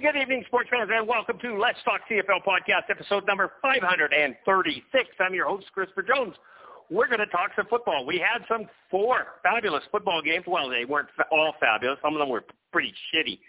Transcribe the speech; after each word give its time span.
Good 0.00 0.14
evening, 0.14 0.44
sports 0.46 0.68
fans, 0.70 0.90
and 0.94 1.08
welcome 1.08 1.40
to 1.40 1.58
Let's 1.58 1.78
Talk 1.84 2.02
CFL 2.08 2.44
podcast, 2.46 2.88
episode 2.88 3.26
number 3.26 3.50
536. 3.60 5.08
I'm 5.18 5.34
your 5.34 5.48
host, 5.48 5.66
Christopher 5.72 6.04
Jones. 6.04 6.36
We're 6.88 7.08
going 7.08 7.18
to 7.18 7.26
talk 7.26 7.50
some 7.56 7.66
football. 7.68 8.06
We 8.06 8.18
had 8.18 8.46
some 8.46 8.68
four 8.92 9.26
fabulous 9.42 9.82
football 9.90 10.22
games. 10.22 10.44
Well, 10.46 10.68
they 10.70 10.84
weren't 10.84 11.08
all 11.32 11.52
fabulous. 11.58 11.98
Some 12.00 12.14
of 12.14 12.20
them 12.20 12.28
were 12.28 12.44
pretty 12.70 12.94
shitty. 13.12 13.40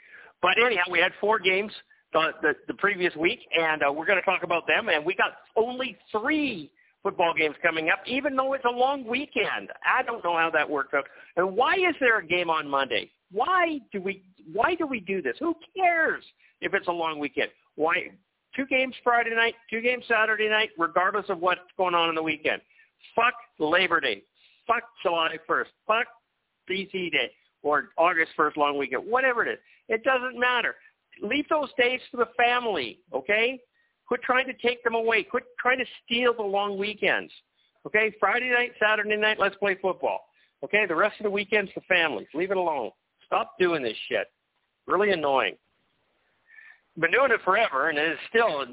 But 0.42 0.54
anyhow, 0.58 0.86
we 0.90 0.98
had 0.98 1.12
four 1.22 1.38
games 1.38 1.72
the, 2.14 2.32
the, 2.42 2.54
the 2.68 2.74
previous 2.74 3.16
week, 3.16 3.42
and 3.56 3.84
uh, 3.84 3.92
we're 3.92 4.08
going 4.08 4.20
to 4.20 4.26
talk 4.26 4.42
about 4.42 4.66
them. 4.66 4.90
And 4.90 5.06
we 5.06 5.14
got 5.14 5.34
only 5.56 5.98
three 6.12 6.72
football 7.04 7.34
games 7.34 7.56
coming 7.62 7.90
up, 7.90 8.00
even 8.06 8.36
though 8.36 8.54
it's 8.54 8.66
a 8.66 8.72
long 8.72 9.06
weekend. 9.06 9.70
I 9.86 10.04
don't 10.04 10.24
know 10.24 10.38
how 10.38 10.50
that 10.54 10.70
works 10.70 10.94
out. 10.94 11.06
And 11.38 11.56
why 11.56 11.76
is 11.76 11.96
there 12.00 12.20
a 12.20 12.26
game 12.26 12.50
on 12.50 12.68
Monday? 12.68 13.10
Why 13.32 13.80
do 13.92 14.02
we 14.02 14.24
why 14.52 14.76
do 14.76 14.88
we 14.88 15.00
do 15.00 15.22
this? 15.22 15.36
Who 15.40 15.56
cares 15.76 16.24
if 16.62 16.74
it's 16.74 16.88
a 16.88 16.92
long 16.92 17.20
weekend? 17.20 17.50
Why 17.76 18.12
two 18.56 18.66
games 18.66 18.96
Friday 19.04 19.36
night, 19.36 19.56
two 19.70 19.82
games 19.82 20.04
Saturday 20.08 20.50
night, 20.50 20.70
regardless 20.78 21.26
of 21.30 21.40
what's 21.40 21.62
going 21.78 21.96
on 21.96 22.10
in 22.10 22.16
the 22.16 22.24
weekend? 22.24 22.62
Fuck 23.16 23.34
Labor 23.60 24.00
Day. 24.00 24.24
Fuck 24.68 24.84
July 25.02 25.38
1st. 25.50 25.66
Fuck 25.88 26.08
BC 26.70 27.12
Day 27.12 27.32
or 27.64 27.90
August 27.98 28.32
1st 28.38 28.58
long 28.58 28.78
weekend. 28.78 29.04
Whatever 29.06 29.46
it 29.46 29.54
is. 29.54 29.60
It 29.88 30.04
doesn't 30.04 30.40
matter. 30.40 30.76
Leave 31.22 31.48
those 31.50 31.70
days 31.78 32.00
for 32.12 32.18
the 32.18 32.30
family, 32.38 33.00
okay? 33.14 33.60
Quit 34.10 34.24
trying 34.24 34.48
to 34.48 34.54
take 34.54 34.84
them 34.84 34.96
away. 34.96 35.22
Quit 35.22 35.44
trying 35.60 35.78
to 35.78 35.86
steal 36.04 36.34
the 36.34 36.42
long 36.42 36.80
weekends. 36.80 37.32
Okay? 37.86 38.12
Friday 38.20 38.50
night, 38.50 38.72
Saturday 38.82 39.16
night, 39.16 39.38
let's 39.40 39.56
play 39.58 39.78
football. 39.80 40.22
Okay? 40.64 40.88
The 40.88 40.96
rest 40.96 41.20
of 41.20 41.26
the 41.26 41.30
weekend's 41.30 41.70
the 41.76 41.82
families. 41.82 42.28
Leave 42.34 42.50
it 42.50 42.58
alone. 42.58 42.90
Stop 43.28 43.54
doing 43.60 43.84
this 43.84 43.96
shit. 44.10 44.26
Really 44.88 45.12
annoying. 45.12 45.56
Been 46.98 47.12
doing 47.12 47.32
it 47.32 47.40
forever, 47.46 47.90
and 47.90 48.00
it's 48.00 48.20
still 48.30 48.66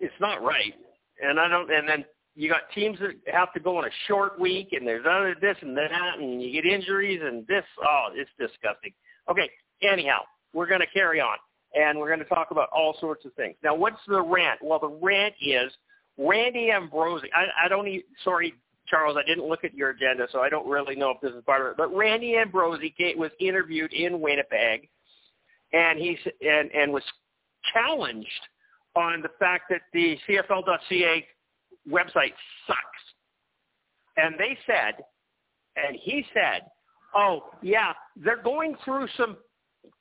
it's 0.00 0.14
not 0.18 0.42
right. 0.42 0.74
And 1.22 1.38
I 1.38 1.46
don't. 1.46 1.70
And 1.70 1.86
then 1.86 2.04
you 2.34 2.48
got 2.48 2.62
teams 2.74 2.98
that 3.00 3.12
have 3.32 3.52
to 3.52 3.60
go 3.60 3.76
on 3.76 3.84
a 3.84 3.90
short 4.08 4.40
week, 4.40 4.70
and 4.72 4.86
there's 4.86 5.04
other 5.06 5.36
this 5.38 5.58
and 5.60 5.76
that, 5.76 6.18
and 6.18 6.42
you 6.42 6.50
get 6.50 6.64
injuries 6.64 7.20
and 7.22 7.46
this. 7.46 7.64
Oh, 7.86 8.08
it's 8.14 8.30
disgusting. 8.40 8.92
Okay. 9.30 9.48
Anyhow, 9.82 10.20
we're 10.54 10.66
going 10.66 10.80
to 10.80 10.86
carry 10.86 11.20
on, 11.20 11.36
and 11.74 11.98
we're 11.98 12.08
going 12.08 12.20
to 12.20 12.24
talk 12.24 12.50
about 12.50 12.68
all 12.70 12.96
sorts 13.00 13.24
of 13.24 13.32
things. 13.34 13.56
Now, 13.62 13.74
what's 13.74 14.00
the 14.06 14.22
rant? 14.22 14.60
Well, 14.62 14.78
the 14.78 14.98
rant 15.02 15.34
is 15.40 15.72
Randy 16.16 16.70
Ambrosie. 16.70 17.28
I, 17.34 17.66
I 17.66 17.68
don't. 17.68 17.86
Even, 17.86 18.04
sorry, 18.22 18.54
Charles, 18.86 19.16
I 19.18 19.26
didn't 19.26 19.48
look 19.48 19.64
at 19.64 19.74
your 19.74 19.90
agenda, 19.90 20.26
so 20.30 20.40
I 20.40 20.48
don't 20.48 20.68
really 20.68 20.94
know 20.94 21.10
if 21.10 21.20
this 21.20 21.32
is 21.32 21.42
part 21.44 21.62
of 21.62 21.68
it. 21.68 21.76
But 21.76 21.94
Randy 21.94 22.36
Ambrosie 22.36 22.94
was 23.16 23.30
interviewed 23.40 23.92
in 23.92 24.20
Winnipeg, 24.20 24.88
and 25.72 25.98
he's 25.98 26.18
and 26.40 26.70
and 26.72 26.92
was 26.92 27.02
challenged 27.72 28.28
on 28.94 29.22
the 29.22 29.30
fact 29.38 29.64
that 29.70 29.80
the 29.92 30.16
CFL.ca 30.28 31.26
website 31.90 32.34
sucks. 32.66 32.78
And 34.16 34.36
they 34.38 34.56
said, 34.66 35.02
and 35.76 35.96
he 36.00 36.24
said, 36.32 36.62
oh 37.16 37.50
yeah, 37.62 37.92
they're 38.16 38.42
going 38.42 38.76
through 38.84 39.08
some 39.16 39.36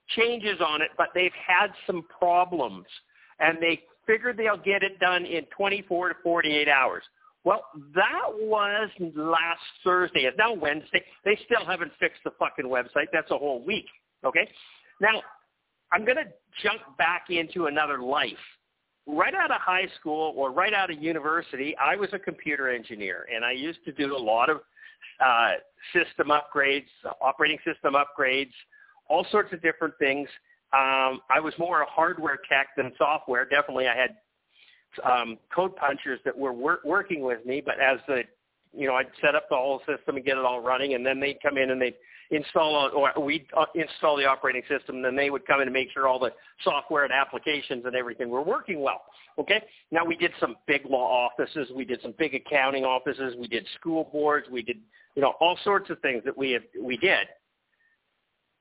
changes 0.09 0.59
on 0.65 0.81
it, 0.81 0.89
but 0.97 1.07
they've 1.13 1.31
had 1.33 1.67
some 1.87 2.03
problems, 2.19 2.85
and 3.39 3.57
they 3.61 3.81
figured 4.05 4.37
they'll 4.37 4.57
get 4.57 4.83
it 4.83 4.99
done 4.99 5.25
in 5.25 5.45
24 5.55 6.09
to 6.09 6.15
48 6.23 6.67
hours. 6.67 7.03
Well, 7.45 7.65
that 7.93 8.29
was 8.31 8.89
last 9.15 9.59
Thursday. 9.83 10.21
It's 10.21 10.37
now 10.37 10.53
Wednesday. 10.53 11.03
They 11.25 11.37
still 11.45 11.65
haven't 11.65 11.91
fixed 11.99 12.21
the 12.23 12.31
fucking 12.39 12.65
website. 12.65 13.07
That's 13.11 13.31
a 13.31 13.37
whole 13.37 13.63
week. 13.65 13.85
Okay? 14.23 14.49
Now, 15.01 15.21
I'm 15.91 16.05
going 16.05 16.17
to 16.17 16.25
jump 16.63 16.81
back 16.97 17.25
into 17.29 17.65
another 17.65 18.01
life. 18.01 18.31
Right 19.05 19.33
out 19.35 19.51
of 19.51 19.59
high 19.59 19.87
school 19.99 20.33
or 20.37 20.51
right 20.51 20.73
out 20.73 20.89
of 20.89 21.01
university, 21.03 21.75
I 21.75 21.97
was 21.97 22.09
a 22.13 22.19
computer 22.19 22.69
engineer, 22.69 23.27
and 23.33 23.43
I 23.43 23.51
used 23.51 23.83
to 23.83 23.91
do 23.91 24.15
a 24.15 24.17
lot 24.17 24.49
of 24.49 24.61
uh, 25.19 25.51
system 25.91 26.29
upgrades, 26.29 26.87
operating 27.21 27.57
system 27.65 27.95
upgrades, 27.95 28.53
all 29.09 29.25
sorts 29.31 29.53
of 29.53 29.61
different 29.61 29.93
things. 29.99 30.27
Um, 30.73 31.21
I 31.29 31.39
was 31.39 31.53
more 31.59 31.81
a 31.81 31.85
hardware 31.85 32.39
tech 32.49 32.67
than 32.75 32.91
software. 32.97 33.45
Definitely, 33.45 33.87
I 33.87 33.95
had 33.95 34.15
um, 35.03 35.37
code 35.53 35.75
punchers 35.75 36.19
that 36.25 36.37
were 36.37 36.53
wor- 36.53 36.81
working 36.83 37.21
with 37.21 37.45
me, 37.45 37.61
but 37.63 37.79
as 37.79 37.99
the, 38.07 38.23
you 38.75 38.87
know, 38.87 38.95
I'd 38.95 39.07
set 39.21 39.35
up 39.35 39.49
the 39.49 39.55
whole 39.55 39.79
system 39.79 40.15
and 40.15 40.25
get 40.25 40.37
it 40.37 40.45
all 40.45 40.61
running, 40.61 40.93
and 40.93 41.05
then 41.05 41.19
they'd 41.19 41.41
come 41.41 41.57
in 41.57 41.71
and 41.71 41.81
they'd 41.81 41.95
install, 42.31 42.91
or 42.95 43.23
we'd 43.23 43.45
uh, 43.55 43.65
install 43.75 44.17
the 44.17 44.25
operating 44.25 44.63
system, 44.67 44.97
and 44.97 45.05
then 45.05 45.15
they 45.15 45.29
would 45.29 45.45
come 45.45 45.61
in 45.61 45.67
and 45.67 45.73
make 45.73 45.91
sure 45.93 46.07
all 46.07 46.19
the 46.19 46.31
software 46.63 47.03
and 47.03 47.13
applications 47.13 47.83
and 47.85 47.95
everything 47.95 48.29
were 48.29 48.41
working 48.41 48.81
well. 48.81 49.03
Okay? 49.37 49.61
Now 49.91 50.05
we 50.05 50.15
did 50.15 50.31
some 50.39 50.55
big 50.67 50.85
law 50.89 51.29
offices, 51.29 51.69
we 51.75 51.85
did 51.85 52.01
some 52.01 52.13
big 52.17 52.33
accounting 52.33 52.83
offices, 52.83 53.35
we 53.37 53.47
did 53.47 53.65
school 53.79 54.09
boards, 54.11 54.47
we 54.49 54.61
did, 54.61 54.77
you 55.15 55.21
know, 55.21 55.33
all 55.39 55.57
sorts 55.63 55.89
of 55.89 55.99
things 55.99 56.23
that 56.25 56.37
we 56.37 56.51
have, 56.51 56.63
we 56.79 56.97
did. 56.97 57.27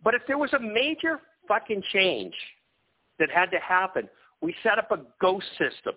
But 0.03 0.15
if 0.15 0.23
there 0.27 0.39
was 0.39 0.53
a 0.53 0.59
major 0.59 1.21
fucking 1.49 1.83
change 1.93 2.35
that 3.19 3.31
had 3.31 3.51
to 3.51 3.59
happen, 3.59 4.09
we 4.41 4.55
set 4.63 4.79
up 4.79 4.91
a 4.91 5.01
ghost 5.21 5.47
system 5.53 5.95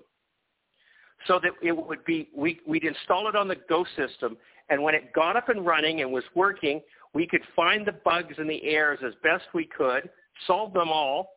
so 1.28 1.40
that 1.42 1.52
it 1.62 1.72
would 1.72 2.06
be 2.06 2.30
we, 2.36 2.60
we'd 2.68 2.84
install 2.84 3.28
it 3.28 3.36
on 3.36 3.48
the 3.48 3.58
ghost 3.68 3.90
system, 3.96 4.38
and 4.70 4.82
when 4.82 4.94
it 4.94 5.14
got 5.14 5.36
up 5.36 5.50
and 5.50 5.66
running 5.66 6.02
and 6.02 6.12
was 6.12 6.24
working, 6.36 6.82
we 7.14 7.26
could 7.26 7.42
find 7.56 7.86
the 7.86 7.94
bugs 8.04 8.36
and 8.38 8.50
the 8.50 8.64
errors 8.64 9.00
as 9.06 9.14
best 9.24 9.46
we 9.54 9.66
could, 9.66 10.10
solve 10.46 10.74
them 10.74 10.90
all, 10.90 11.30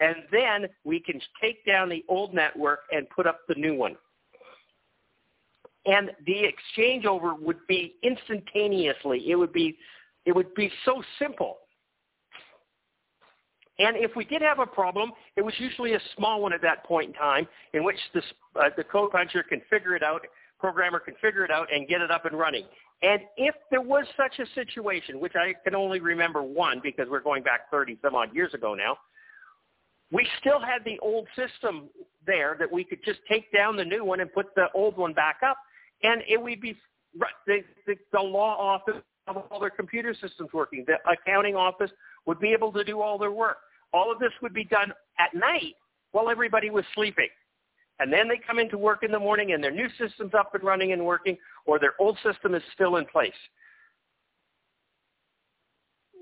and 0.00 0.16
then 0.30 0.68
we 0.84 1.00
can 1.00 1.20
take 1.40 1.64
down 1.64 1.88
the 1.88 2.04
old 2.08 2.34
network 2.34 2.80
and 2.90 3.08
put 3.10 3.26
up 3.26 3.40
the 3.48 3.54
new 3.54 3.74
one. 3.74 3.96
And 5.86 6.10
the 6.26 6.44
exchangeover 6.44 7.38
would 7.40 7.66
be 7.66 7.96
instantaneously. 8.02 9.30
It 9.30 9.36
would 9.36 9.52
be, 9.52 9.78
it 10.26 10.34
would 10.34 10.54
be 10.54 10.70
so 10.84 11.02
simple. 11.18 11.58
And 13.82 13.96
if 13.96 14.14
we 14.14 14.24
did 14.24 14.42
have 14.42 14.60
a 14.60 14.66
problem, 14.66 15.10
it 15.36 15.42
was 15.42 15.54
usually 15.58 15.94
a 15.94 16.00
small 16.16 16.40
one 16.40 16.52
at 16.52 16.62
that 16.62 16.84
point 16.84 17.08
in 17.08 17.14
time 17.14 17.48
in 17.74 17.82
which 17.82 17.96
this, 18.14 18.22
uh, 18.54 18.70
the 18.76 18.84
code 18.84 19.10
puncher 19.10 19.42
can 19.42 19.60
figure 19.68 19.96
it 19.96 20.04
out, 20.04 20.22
programmer 20.60 21.00
can 21.00 21.14
figure 21.20 21.44
it 21.44 21.50
out 21.50 21.66
and 21.72 21.88
get 21.88 22.00
it 22.00 22.10
up 22.10 22.24
and 22.24 22.38
running. 22.38 22.64
And 23.02 23.22
if 23.36 23.56
there 23.72 23.80
was 23.80 24.06
such 24.16 24.38
a 24.38 24.46
situation, 24.54 25.18
which 25.18 25.32
I 25.34 25.54
can 25.64 25.74
only 25.74 25.98
remember 25.98 26.42
one 26.44 26.80
because 26.80 27.08
we're 27.10 27.22
going 27.22 27.42
back 27.42 27.72
30 27.72 27.98
some 28.02 28.14
odd 28.14 28.32
years 28.32 28.54
ago 28.54 28.74
now, 28.74 28.96
we 30.12 30.28
still 30.38 30.60
had 30.60 30.84
the 30.84 31.00
old 31.00 31.26
system 31.34 31.88
there 32.24 32.54
that 32.60 32.70
we 32.70 32.84
could 32.84 33.00
just 33.04 33.18
take 33.28 33.52
down 33.52 33.76
the 33.76 33.84
new 33.84 34.04
one 34.04 34.20
and 34.20 34.32
put 34.32 34.54
the 34.54 34.66
old 34.74 34.96
one 34.96 35.12
back 35.12 35.38
up, 35.44 35.56
and 36.04 36.22
it 36.28 36.40
would 36.40 36.60
be 36.60 36.76
the, 37.46 37.64
the, 37.86 37.96
the 38.12 38.20
law 38.20 38.56
office 38.56 39.02
of 39.26 39.38
all 39.38 39.58
their 39.58 39.70
computer 39.70 40.14
systems 40.14 40.50
working. 40.52 40.84
The 40.86 40.98
accounting 41.10 41.56
office 41.56 41.90
would 42.26 42.38
be 42.38 42.52
able 42.52 42.72
to 42.72 42.84
do 42.84 43.00
all 43.00 43.18
their 43.18 43.32
work. 43.32 43.56
All 43.92 44.10
of 44.10 44.18
this 44.18 44.32
would 44.40 44.54
be 44.54 44.64
done 44.64 44.92
at 45.18 45.34
night 45.34 45.74
while 46.12 46.30
everybody 46.30 46.70
was 46.70 46.84
sleeping. 46.94 47.28
And 47.98 48.12
then 48.12 48.28
they 48.28 48.40
come 48.44 48.58
into 48.58 48.78
work 48.78 49.02
in 49.02 49.12
the 49.12 49.18
morning 49.18 49.52
and 49.52 49.62
their 49.62 49.70
new 49.70 49.88
system's 49.98 50.34
up 50.34 50.54
and 50.54 50.64
running 50.64 50.92
and 50.92 51.04
working 51.04 51.36
or 51.66 51.78
their 51.78 51.94
old 51.98 52.18
system 52.22 52.54
is 52.54 52.62
still 52.74 52.96
in 52.96 53.04
place. 53.06 53.32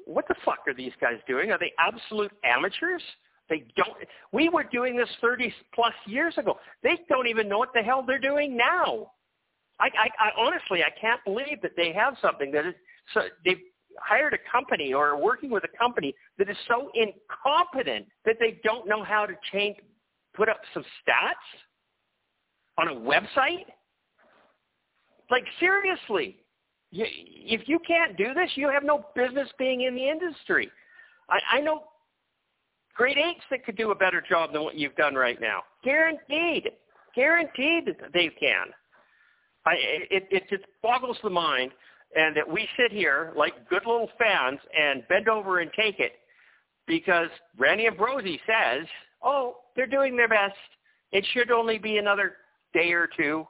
What 0.04 0.26
the 0.28 0.34
fuck 0.44 0.58
are 0.66 0.74
these 0.74 0.92
guys 1.00 1.18
doing? 1.28 1.52
Are 1.52 1.58
they 1.58 1.72
absolute 1.78 2.32
amateurs? 2.44 3.02
They 3.48 3.64
don't. 3.76 3.96
We 4.32 4.48
were 4.48 4.64
doing 4.64 4.96
this 4.96 5.08
30 5.20 5.52
plus 5.74 5.94
years 6.06 6.34
ago. 6.36 6.58
They 6.82 6.98
don't 7.08 7.28
even 7.28 7.48
know 7.48 7.58
what 7.58 7.72
the 7.74 7.82
hell 7.82 8.04
they're 8.06 8.18
doing 8.18 8.56
now. 8.56 9.12
I, 9.78 9.86
I, 9.86 10.26
I 10.26 10.30
honestly, 10.36 10.82
I 10.82 10.90
can't 11.00 11.20
believe 11.24 11.62
that 11.62 11.72
they 11.76 11.92
have 11.92 12.14
something 12.20 12.52
that 12.52 12.66
is 12.66 12.74
so 13.14 13.22
they've 13.44 13.58
hired 13.98 14.34
a 14.34 14.38
company 14.50 14.92
or 14.92 15.08
are 15.08 15.18
working 15.18 15.50
with 15.50 15.64
a 15.64 15.78
company 15.78 16.14
that 16.38 16.48
is 16.48 16.56
so 16.68 16.90
incompetent 16.94 18.06
that 18.24 18.36
they 18.38 18.60
don't 18.64 18.88
know 18.88 19.04
how 19.04 19.26
to 19.26 19.34
change, 19.52 19.76
put 20.34 20.48
up 20.48 20.60
some 20.74 20.82
stats 20.82 21.60
on 22.78 22.88
a 22.88 22.94
website? 22.94 23.66
Like 25.30 25.44
seriously, 25.58 26.36
you, 26.90 27.04
if 27.08 27.68
you 27.68 27.78
can't 27.86 28.16
do 28.16 28.34
this, 28.34 28.50
you 28.56 28.68
have 28.68 28.82
no 28.82 29.04
business 29.14 29.48
being 29.58 29.82
in 29.82 29.94
the 29.94 30.08
industry. 30.08 30.70
I, 31.28 31.58
I 31.58 31.60
know 31.60 31.84
grade 32.96 33.18
eights 33.18 33.44
that 33.50 33.64
could 33.64 33.76
do 33.76 33.92
a 33.92 33.94
better 33.94 34.22
job 34.28 34.52
than 34.52 34.62
what 34.62 34.76
you've 34.76 34.96
done 34.96 35.14
right 35.14 35.40
now. 35.40 35.62
Guaranteed. 35.84 36.70
Guaranteed 37.14 37.96
they 38.12 38.28
can. 38.28 38.66
I, 39.66 39.74
it, 40.10 40.26
it 40.30 40.48
just 40.48 40.64
boggles 40.82 41.18
the 41.22 41.30
mind 41.30 41.70
and 42.16 42.36
that 42.36 42.48
we 42.48 42.68
sit 42.76 42.90
here 42.90 43.32
like 43.36 43.68
good 43.68 43.82
little 43.86 44.10
fans 44.18 44.58
and 44.76 45.06
bend 45.08 45.28
over 45.28 45.60
and 45.60 45.70
take 45.72 46.00
it 46.00 46.12
because 46.86 47.28
Randy 47.56 47.86
Ambrosie 47.86 48.40
says, 48.46 48.86
oh, 49.22 49.56
they're 49.76 49.86
doing 49.86 50.16
their 50.16 50.28
best. 50.28 50.54
It 51.12 51.24
should 51.32 51.50
only 51.50 51.78
be 51.78 51.98
another 51.98 52.34
day 52.72 52.92
or 52.92 53.08
two. 53.16 53.46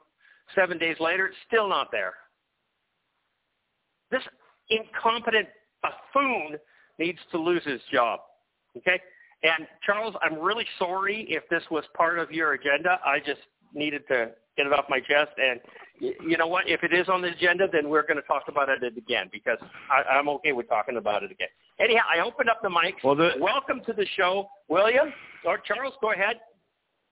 Seven 0.55 0.77
days 0.77 0.97
later, 0.99 1.27
it's 1.27 1.37
still 1.47 1.67
not 1.69 1.89
there. 1.91 2.13
This 4.11 4.21
incompetent 4.69 5.47
buffoon 5.81 6.57
needs 6.99 7.19
to 7.31 7.37
lose 7.37 7.63
his 7.63 7.81
job. 7.91 8.19
Okay? 8.77 8.99
And 9.43 9.65
Charles, 9.83 10.15
I'm 10.21 10.39
really 10.39 10.65
sorry 10.77 11.25
if 11.29 11.47
this 11.49 11.63
was 11.71 11.83
part 11.95 12.19
of 12.19 12.31
your 12.31 12.53
agenda. 12.53 12.99
I 13.05 13.19
just 13.19 13.41
needed 13.73 14.03
to 14.09 14.31
get 14.57 14.67
it 14.67 14.73
off 14.73 14.85
my 14.89 14.99
chest. 14.99 15.31
And 15.37 15.59
you 16.01 16.37
know 16.37 16.47
what? 16.47 16.67
If 16.67 16.83
it 16.83 16.93
is 16.93 17.07
on 17.09 17.21
the 17.21 17.29
agenda, 17.29 17.67
then 17.71 17.87
we're 17.87 18.01
going 18.01 18.17
to 18.17 18.23
talk 18.23 18.43
about 18.47 18.69
it 18.69 18.83
again 18.97 19.29
because 19.31 19.59
I, 19.89 20.17
I'm 20.17 20.27
okay 20.29 20.51
with 20.51 20.67
talking 20.67 20.97
about 20.97 21.23
it 21.23 21.31
again. 21.31 21.49
Anyhow, 21.79 22.03
I 22.11 22.19
opened 22.25 22.49
up 22.49 22.61
the 22.63 22.69
mics. 22.69 23.03
Well, 23.03 23.15
the, 23.15 23.31
Welcome 23.39 23.81
to 23.85 23.93
the 23.93 24.05
show, 24.17 24.49
William 24.67 25.13
or 25.45 25.59
Charles. 25.59 25.93
Go 26.01 26.11
ahead. 26.11 26.37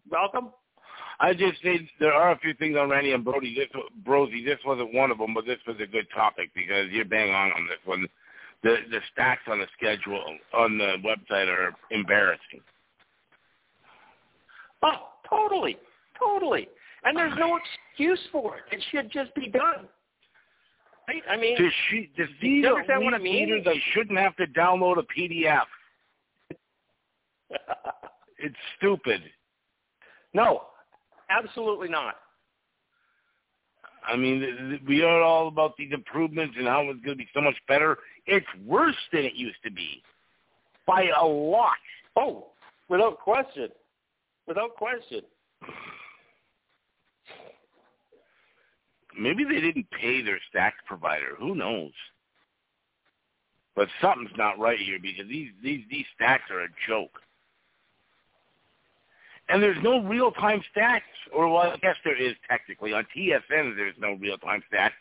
Welcome. 0.10 0.50
I 1.20 1.34
just 1.34 1.62
say 1.62 1.88
there 2.00 2.14
are 2.14 2.32
a 2.32 2.40
few 2.40 2.54
things 2.56 2.78
on 2.78 2.90
Randy 2.90 3.14
Ambrosie. 3.14 3.54
This 3.54 3.68
Brody, 4.06 4.44
this 4.44 4.60
wasn't 4.66 4.94
one 4.94 5.12
of 5.12 5.18
them, 5.18 5.34
but 5.34 5.46
this 5.46 5.60
was 5.68 5.76
a 5.82 5.86
good 5.86 6.08
topic 6.16 6.50
because 6.56 6.88
you're 6.92 7.06
bang 7.06 7.32
on 7.32 7.52
on 7.52 7.68
this 7.68 7.78
one. 7.86 8.08
The 8.64 8.78
the 8.90 9.00
stacks 9.12 9.42
on 9.48 9.60
the 9.60 9.68
schedule 9.78 10.24
on 10.54 10.78
the 10.78 10.96
website 11.06 11.48
are 11.48 11.76
embarrassing. 11.92 12.62
Oh, 14.82 15.10
totally, 15.30 15.78
totally. 16.18 16.70
And 17.04 17.18
there's 17.18 17.34
no 17.38 17.58
excuse 17.58 18.20
for 18.32 18.58
it. 18.58 18.64
It 18.72 18.84
should 18.92 19.12
just 19.12 19.34
be 19.36 19.50
done. 19.50 19.88
Right? 21.08 21.24
I 21.30 21.38
mean, 21.38 21.58
to, 21.58 21.70
she, 21.90 22.12
to 22.18 22.26
see 22.40 22.48
you 22.48 22.68
understand 22.68 23.04
what 23.04 23.14
I 23.14 23.18
mean? 23.18 23.50
Leaders, 23.50 23.66
I 23.68 23.80
shouldn't 23.94 24.20
have 24.20 24.36
to 24.36 24.46
download 24.48 24.98
a 25.00 25.04
PDF. 25.20 25.64
it's 28.38 28.56
stupid. 28.78 29.22
No, 30.34 30.64
absolutely 31.30 31.90
not. 31.90 32.16
I 34.08 34.16
mean, 34.16 34.80
we 34.88 35.04
are 35.04 35.22
all 35.22 35.48
about 35.48 35.76
these 35.78 35.92
improvements 35.94 36.56
and 36.58 36.68
how 36.68 36.82
it's 36.84 37.04
going 37.04 37.18
to 37.18 37.24
be 37.24 37.28
so 37.34 37.42
much 37.42 37.56
better. 37.68 37.98
It's 38.26 38.46
worse 38.66 38.96
than 39.12 39.26
it 39.26 39.34
used 39.34 39.62
to 39.64 39.72
be 39.72 40.02
by 40.88 41.08
a 41.20 41.26
lot. 41.26 41.78
Oh, 42.16 42.48
without 42.88 43.20
question. 43.20 43.70
Without 44.48 44.76
question. 44.76 45.22
Maybe 49.20 49.44
they 49.44 49.60
didn't 49.60 49.88
pay 49.92 50.22
their 50.22 50.40
stack 50.50 50.76
provider. 50.86 51.36
Who 51.38 51.54
knows? 51.54 51.92
But 53.76 53.90
something's 54.02 54.36
not 54.38 54.60
right 54.60 54.80
here 54.80 55.00
because 55.02 55.28
these 55.28 55.52
these 55.64 55.84
these 55.90 56.06
stacks 56.16 56.50
are 56.52 56.62
a 56.62 56.68
joke. 56.88 57.20
And 59.50 59.62
there's 59.64 59.82
no 59.82 60.04
real 60.04 60.32
time 60.32 60.62
stats, 60.76 61.02
or 61.34 61.50
well, 61.52 61.72
I 61.72 61.78
guess 61.78 61.96
there 62.04 62.22
is 62.22 62.36
technically 62.50 62.94
on 62.94 63.06
TSN. 63.16 63.76
There's 63.76 63.96
no 64.00 64.14
real 64.14 64.38
time 64.38 64.64
stats, 64.72 64.92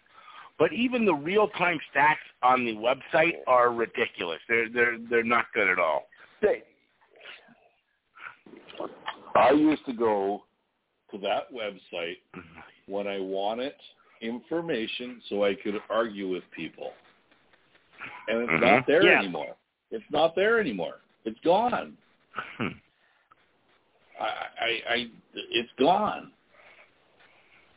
but 0.58 0.72
even 0.72 1.04
the 1.04 1.14
real 1.14 1.48
time 1.50 1.78
stats 1.94 2.16
on 2.42 2.64
the 2.64 2.74
website 2.74 3.34
are 3.46 3.72
ridiculous. 3.72 4.40
They're 4.48 4.68
they're 4.68 4.98
they're 5.10 5.22
not 5.22 5.46
good 5.54 5.68
at 5.68 5.78
all. 5.78 6.06
I 9.34 9.50
used 9.52 9.84
to 9.86 9.92
go 9.92 10.42
to 11.12 11.18
that 11.18 11.52
website 11.52 12.18
mm-hmm. 12.34 12.60
when 12.92 13.06
I 13.06 13.20
wanted 13.20 13.74
information 14.20 15.20
so 15.28 15.44
I 15.44 15.54
could 15.54 15.74
argue 15.90 16.28
with 16.28 16.42
people. 16.54 16.92
And 18.28 18.42
it's 18.42 18.50
mm-hmm. 18.50 18.64
not 18.64 18.86
there 18.86 19.04
yeah. 19.04 19.18
anymore. 19.18 19.56
It's 19.90 20.04
not 20.10 20.34
there 20.34 20.60
anymore. 20.60 20.96
It's 21.24 21.38
gone. 21.44 21.96
Hmm. 22.58 22.66
I, 24.20 24.24
I, 24.24 24.94
I, 24.94 25.06
it's 25.34 25.70
gone. 25.78 26.32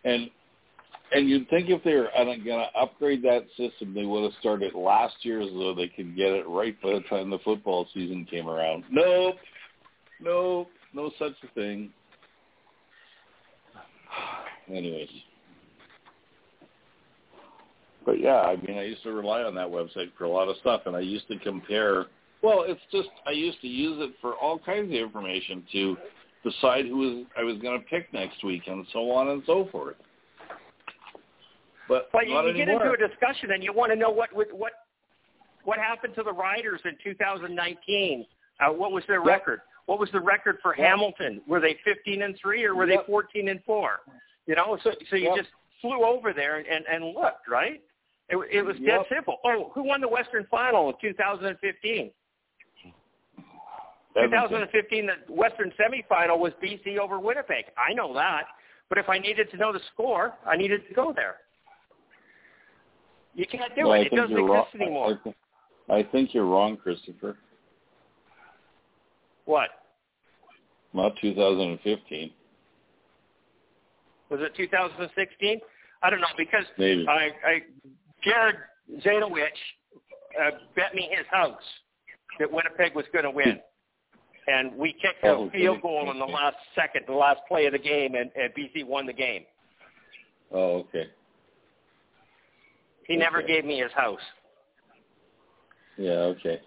And 0.04 0.30
and 1.14 1.30
you'd 1.30 1.50
think 1.50 1.70
if 1.70 1.84
they 1.84 1.96
were 1.96 2.10
going 2.16 2.46
to 2.46 2.80
upgrade 2.80 3.22
that 3.24 3.46
system, 3.58 3.94
they 3.94 4.06
would 4.06 4.24
have 4.24 4.40
started 4.40 4.74
last 4.74 5.16
year 5.24 5.44
so 5.44 5.74
they 5.74 5.90
could 5.90 6.16
get 6.16 6.30
it 6.30 6.48
right 6.48 6.80
by 6.82 6.94
the 6.94 7.02
time 7.10 7.30
the 7.30 7.40
football 7.40 7.86
season 7.94 8.26
came 8.30 8.48
around. 8.48 8.86
Nope, 8.90 9.36
nope, 10.22 10.70
no 10.94 11.12
such 11.20 11.34
a 11.44 11.54
thing. 11.54 11.92
Anyways. 14.70 15.10
But 18.06 18.20
yeah, 18.20 18.42
I 18.42 18.56
mean, 18.56 18.78
I 18.78 18.84
used 18.84 19.04
to 19.04 19.12
rely 19.12 19.44
on 19.44 19.54
that 19.56 19.68
website 19.68 20.12
for 20.18 20.24
a 20.24 20.30
lot 20.30 20.48
of 20.48 20.56
stuff, 20.58 20.82
and 20.86 20.96
I 20.96 21.02
used 21.02 21.28
to 21.28 21.38
compare. 21.40 22.06
Well, 22.42 22.64
it's 22.68 22.82
just 22.92 23.10
I 23.28 23.32
used 23.32 23.62
to 23.62 23.68
use 23.68 23.98
it 24.00 24.16
for 24.22 24.34
all 24.34 24.58
kinds 24.58 24.90
of 24.90 24.96
information 24.96 25.64
to 25.72 25.98
decide 26.44 26.86
who 26.86 26.98
was 26.98 27.26
I 27.38 27.44
was 27.44 27.58
going 27.60 27.80
to 27.80 27.86
pick 27.86 28.12
next 28.14 28.44
week, 28.44 28.64
and 28.68 28.86
so 28.92 29.12
on 29.12 29.30
and 29.30 29.44
so 29.46 29.68
forth. 29.72 29.98
But 31.88 32.10
well, 32.14 32.26
you, 32.26 32.40
you 32.48 32.54
get 32.54 32.70
into 32.70 32.92
a 32.92 32.98
discussion, 32.98 33.52
and 33.52 33.64
you 33.64 33.74
want 33.74 33.92
to 33.92 33.96
know 33.96 34.10
what 34.10 34.30
what 34.34 34.72
what 35.64 35.78
happened 35.78 36.16
to 36.16 36.24
the 36.24 36.34
Riders 36.34 36.82
in 36.86 36.98
2019. 37.04 38.26
Uh, 38.60 38.72
what 38.72 38.92
was 38.92 39.04
their 39.08 39.20
yep. 39.20 39.28
record? 39.28 39.62
What 39.86 40.00
was 40.00 40.10
the 40.12 40.20
record 40.20 40.58
for 40.62 40.76
yep. 40.76 40.88
Hamilton? 40.88 41.42
Were 41.48 41.60
they 41.60 41.78
15 41.84 42.22
and 42.24 42.36
three, 42.42 42.64
or 42.64 42.76
were 42.76 42.90
yep. 42.90 43.06
they 43.06 43.12
14 43.12 43.50
and 43.50 43.60
four? 43.64 44.00
You 44.48 44.56
know, 44.56 44.78
so 44.84 44.92
so 45.10 45.16
you 45.16 45.34
just 45.36 45.50
flew 45.82 46.04
over 46.04 46.34
there 46.34 46.58
and, 46.58 46.68
and, 46.68 46.86
and 46.92 47.06
looked, 47.14 47.48
right? 47.50 47.82
It, 48.32 48.38
it 48.52 48.62
was 48.62 48.78
dead 48.86 49.02
simple. 49.14 49.38
Oh, 49.44 49.72
who 49.76 49.84
won 49.84 50.00
the 50.00 50.08
Western 50.08 50.48
Final 50.50 50.90
in 50.90 50.96
2015? 51.02 52.12
2015, 54.16 55.06
the 55.06 55.34
Western 55.34 55.72
semifinal 55.80 56.38
was 56.38 56.54
BC 56.64 56.98
over 56.98 57.20
Winnipeg. 57.20 57.66
I 57.78 57.94
know 57.94 58.14
that. 58.14 58.44
But 58.90 58.98
if 58.98 59.10
I 59.10 59.20
needed 59.20 59.50
to 59.52 59.58
know 59.58 59.72
the 59.72 59.80
score, 59.94 60.34
I 60.46 60.58
needed 60.58 60.82
to 60.88 60.94
go 60.94 61.14
there. 61.16 61.36
You 63.34 63.46
can't 63.46 63.74
do 63.76 63.88
well, 63.88 64.02
it. 64.02 64.08
It 64.08 64.16
doesn't 64.16 64.32
exist 64.32 64.50
wrong. 64.50 64.66
anymore. 64.76 65.20
I, 65.20 65.24
th- 65.24 65.36
I 65.90 66.12
think 66.12 66.34
you're 66.34 66.46
wrong, 66.46 66.76
Christopher. 66.76 67.38
What? 69.46 69.70
Not 70.94 71.14
2015. 71.22 72.32
Was 74.30 74.40
it 74.42 74.56
2016? 74.56 75.60
I 76.04 76.10
don't 76.10 76.20
know 76.20 76.28
because 76.38 76.66
Maybe. 76.78 77.06
I, 77.08 77.30
I 77.46 77.60
Jared 78.24 78.56
Zanowich 79.06 79.48
uh, 80.40 80.52
bet 80.76 80.94
me 80.96 81.10
his 81.12 81.26
house 81.30 81.62
that 82.40 82.52
Winnipeg 82.52 82.96
was 82.96 83.06
going 83.12 83.26
to 83.26 83.32
win. 83.32 83.60
And 84.48 84.76
we 84.76 84.94
kicked 84.94 85.24
a 85.24 85.30
oh, 85.30 85.50
field 85.52 85.82
goal 85.82 86.10
in 86.12 86.18
the 86.18 86.26
last 86.26 86.58
second, 86.76 87.04
the 87.08 87.14
last 87.14 87.42
play 87.48 87.68
of 87.68 87.74
the 87.74 87.80
game, 87.80 88.16
and, 88.16 88.32
and 88.36 88.52
BC 88.54 88.86
won 88.86 89.06
the 89.06 89.14
game. 89.14 89.44
Oh, 90.52 90.80
okay. 90.80 91.06
He 93.08 93.14
okay. 93.14 93.20
never 93.20 93.42
gave 93.42 93.66
me 93.66 93.80
his 93.80 93.92
house. 93.94 94.20
Yeah, 95.98 96.12
okay. 96.12 96.60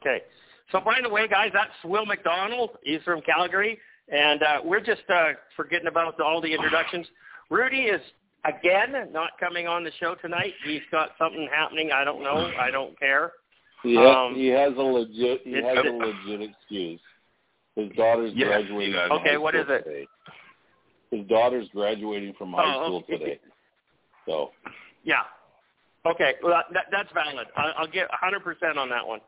Okay. 0.00 0.22
So 0.70 0.80
by 0.80 0.98
the 1.02 1.10
way, 1.10 1.28
guys, 1.28 1.50
that's 1.52 1.70
Will 1.84 2.06
McDonald. 2.06 2.70
He's 2.82 3.02
from 3.02 3.20
Calgary. 3.20 3.78
And 4.08 4.42
uh, 4.42 4.58
we're 4.64 4.80
just 4.80 5.02
uh, 5.08 5.32
forgetting 5.56 5.86
about 5.86 6.18
all 6.20 6.40
the 6.40 6.52
introductions. 6.52 7.06
Rudy 7.50 7.82
is 7.82 8.00
again 8.44 8.94
not 9.12 9.30
coming 9.38 9.66
on 9.66 9.84
the 9.84 9.92
show 10.00 10.14
tonight. 10.16 10.52
He's 10.64 10.82
got 10.90 11.10
something 11.18 11.48
happening. 11.52 11.90
I 11.92 12.04
don't 12.04 12.22
know. 12.22 12.50
I 12.58 12.70
don't 12.70 12.98
care. 12.98 13.32
He 13.82 13.96
has, 13.96 14.14
um, 14.16 14.34
he 14.34 14.46
has 14.48 14.72
a 14.76 14.82
legit 14.82 15.42
he 15.44 15.54
has 15.54 15.78
a 15.78 15.90
legit 15.90 16.50
excuse. 16.50 17.00
His 17.74 17.90
daughter's 17.96 18.32
yes, 18.34 18.48
graduating. 18.48 18.94
From 19.08 19.20
okay, 19.20 19.36
what 19.36 19.54
is 19.54 19.66
it? 19.68 19.84
Today. 19.84 20.06
His 21.10 21.26
daughter's 21.26 21.68
graduating 21.74 22.34
from 22.38 22.52
high 22.52 22.74
oh, 22.76 22.84
school 22.84 22.96
okay. 22.98 23.18
today. 23.18 23.40
So. 24.26 24.50
Yeah. 25.04 25.22
Okay, 26.06 26.34
well 26.42 26.62
that, 26.72 26.86
that's 26.90 27.12
valid. 27.12 27.46
I, 27.56 27.72
I'll 27.78 27.86
get 27.86 28.08
100% 28.10 28.76
on 28.76 28.88
that 28.90 29.06
one. 29.06 29.20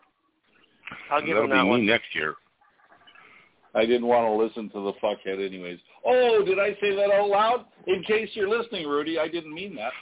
I'll 1.11 1.21
give 1.21 1.37
That'll 1.37 1.45
him 1.45 1.51
that 1.51 1.63
be 1.63 1.69
one 1.69 1.87
next 1.87 2.15
year. 2.15 2.35
I 3.75 3.87
didn't 3.87 4.07
want 4.07 4.27
to 4.27 4.33
listen 4.33 4.71
to 4.71 4.85
the 4.85 4.93
fuckhead 5.03 5.45
anyways. 5.45 5.79
Oh, 6.07 6.45
did 6.45 6.59
I 6.59 6.71
say 6.81 6.95
that 6.95 7.11
out 7.11 7.29
loud? 7.29 7.67
In 7.87 8.03
case 8.05 8.31
you're 8.35 8.49
listening, 8.49 8.87
Rudy, 8.87 9.19
I 9.19 9.29
didn't 9.29 9.53
mean 9.53 9.77
that. 9.77 9.93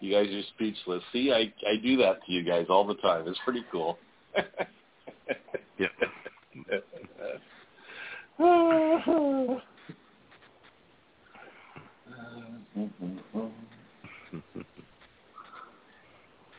You 0.00 0.12
guys 0.12 0.32
are 0.32 0.42
speechless. 0.54 1.02
See, 1.12 1.30
I 1.30 1.52
I 1.68 1.76
do 1.82 1.98
that 1.98 2.24
to 2.24 2.32
you 2.32 2.42
guys 2.42 2.66
all 2.70 2.86
the 2.86 2.94
time. 2.94 3.28
It's 3.28 3.38
pretty 3.44 3.64
cool. 3.70 3.98
yeah. 5.78 5.88
Uh, 12.10 12.78
mm, 12.78 12.90
mm, 13.02 13.18
mm. 13.34 13.50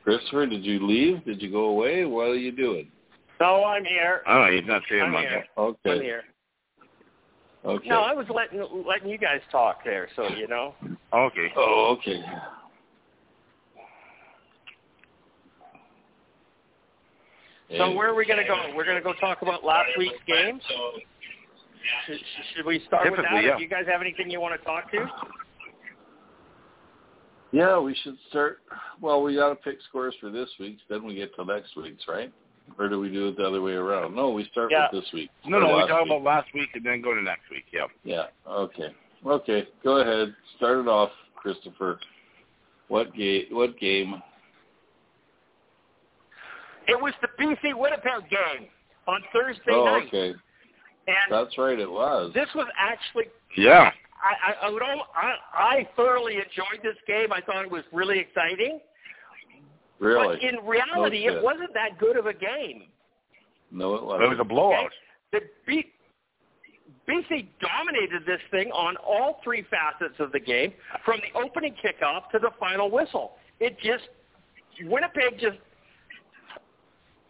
Christopher, 0.04 0.48
did 0.48 0.66
you 0.66 0.86
leave? 0.86 1.24
Did 1.26 1.42
you 1.42 1.52
go 1.52 1.66
away? 1.66 2.06
What 2.06 2.30
are 2.30 2.36
you 2.36 2.52
doing? 2.52 2.88
No, 3.40 3.64
I'm 3.64 3.86
here. 3.86 4.22
Oh, 4.28 4.48
he's 4.52 4.68
not 4.68 4.82
saying 4.90 5.04
I'm 5.04 5.12
much. 5.12 5.28
here. 5.28 5.46
Okay. 5.58 5.92
I'm 5.92 6.02
here. 6.02 6.24
Okay. 7.64 7.90
No, 7.90 8.02
I 8.02 8.14
was 8.14 8.26
letting 8.34 8.64
letting 8.88 9.10
you 9.10 9.18
guys 9.20 9.40
talk 9.52 9.84
there, 9.84 10.08
so 10.16 10.28
you 10.30 10.48
know. 10.48 10.74
Okay. 11.14 11.48
Oh, 11.56 11.96
okay. 12.00 12.24
So 17.78 17.92
where 17.94 18.10
are 18.10 18.16
we 18.16 18.26
going 18.26 18.40
to 18.40 18.46
go? 18.46 18.56
We're 18.76 18.84
going 18.84 18.98
to 18.98 19.04
go 19.04 19.14
talk 19.14 19.42
about 19.44 19.64
last 19.64 19.90
week's 19.98 20.20
game. 20.28 20.60
Should, 22.06 22.20
should 22.56 22.66
we 22.66 22.84
start 22.86 23.10
with 23.10 23.18
that? 23.18 23.24
Typically, 23.24 23.48
yeah. 23.48 23.56
Do 23.58 23.64
you 23.64 23.70
guys 23.70 23.86
have 23.88 24.02
anything 24.02 24.30
you 24.30 24.42
want 24.42 24.60
to 24.60 24.66
talk 24.66 24.92
to? 24.92 25.06
Yeah, 27.52 27.80
we 27.80 27.96
should 28.04 28.16
start. 28.30 28.60
Well, 29.02 29.22
we 29.22 29.36
got 29.36 29.50
to 29.50 29.56
pick 29.56 29.78
scores 29.90 30.16
for 30.22 30.30
this 30.30 30.50
week's, 30.60 30.82
then 30.90 31.04
we 31.06 31.16
get 31.16 31.36
to 31.36 31.44
next 31.46 31.76
week's, 31.76 32.04
right? 32.08 32.32
Or 32.80 32.88
do 32.88 33.00
we 33.00 33.10
do 33.10 33.28
it 33.28 33.38
the 33.38 33.44
other 33.46 33.62
way 33.62 33.74
around? 33.74 34.16
No, 34.16 34.30
we 34.30 34.46
start 34.52 34.72
Yeah. 34.72 34.88
with 34.92 35.04
this 35.04 35.12
week. 35.14 35.30
No, 35.46 35.60
no, 35.60 35.76
we 35.76 35.82
talk 35.88 36.04
week. 36.04 36.12
about 36.12 36.24
last 36.24 36.54
week 36.54 36.70
and 36.76 36.86
then 36.86 37.02
go 37.02 37.14
to 37.14 37.22
next 37.22 37.50
week. 37.50 37.66
Yeah. 37.74 37.88
Yeah. 38.04 38.28
Okay. 38.48 38.96
Okay. 39.26 39.68
Go 39.84 39.98
ahead. 39.98 40.34
Start 40.58 40.80
it 40.80 40.88
off, 40.88 41.12
Christopher. 41.36 42.00
What 42.88 43.14
game? 43.14 43.46
What 43.52 43.78
game? 43.80 44.22
It 46.88 47.00
was 47.00 47.14
the 47.22 47.28
BC 47.40 47.74
Winnipeg 47.78 48.30
game 48.30 48.68
on 49.08 49.22
Thursday 49.34 49.72
Oh, 49.72 49.86
night, 49.86 50.08
okay. 50.08 50.30
and 51.08 51.18
That's 51.30 51.58
right. 51.58 51.80
It 51.80 51.90
was. 51.90 52.32
this 52.34 52.48
was 52.56 52.68
actually 52.78 53.26
Yeah. 53.58 53.92
I, 54.22 54.52
I, 54.52 54.68
I 54.68 54.70
would 54.70 54.82
al- 54.82 55.08
I, 55.16 55.36
I 55.54 55.90
thoroughly 55.96 56.36
enjoyed 56.36 56.82
this 56.84 56.98
game. 57.08 57.32
I 57.34 57.42
thought 57.42 57.66
it 57.66 57.72
was 57.72 57.84
really 57.92 58.20
exciting. 58.20 58.80
Really? 60.00 60.38
But 60.38 60.44
in 60.44 60.66
reality, 60.66 61.26
No 61.28 61.38
it 61.38 61.44
wasn't 61.44 61.74
that 61.74 62.00
good 62.00 62.18
of 62.18 62.26
a 62.26 62.34
game. 62.34 62.84
no, 63.72 63.96
it 63.96 63.98
It 63.98 64.06
wasn't. 64.06 64.24
It 64.24 64.30
was 64.30 64.40
a 64.40 64.44
blowout. 64.44 64.92
The 65.32 65.42
B, 65.66 65.86
BC 67.08 67.48
dominated 67.62 68.26
this 68.26 68.42
thing 68.50 68.72
on 68.72 68.96
all 68.98 69.40
three 69.44 69.64
facets 69.70 70.16
of 70.20 70.32
the 70.32 70.40
game, 70.40 70.74
from 71.06 71.20
the 71.20 71.40
opening 71.40 71.74
kickoff 71.74 72.30
to 72.32 72.40
the 72.40 72.52
final 72.60 72.90
whistle. 72.90 73.34
It 73.60 73.78
just 73.80 74.04
Winnipeg 74.84 75.40
just 75.40 75.58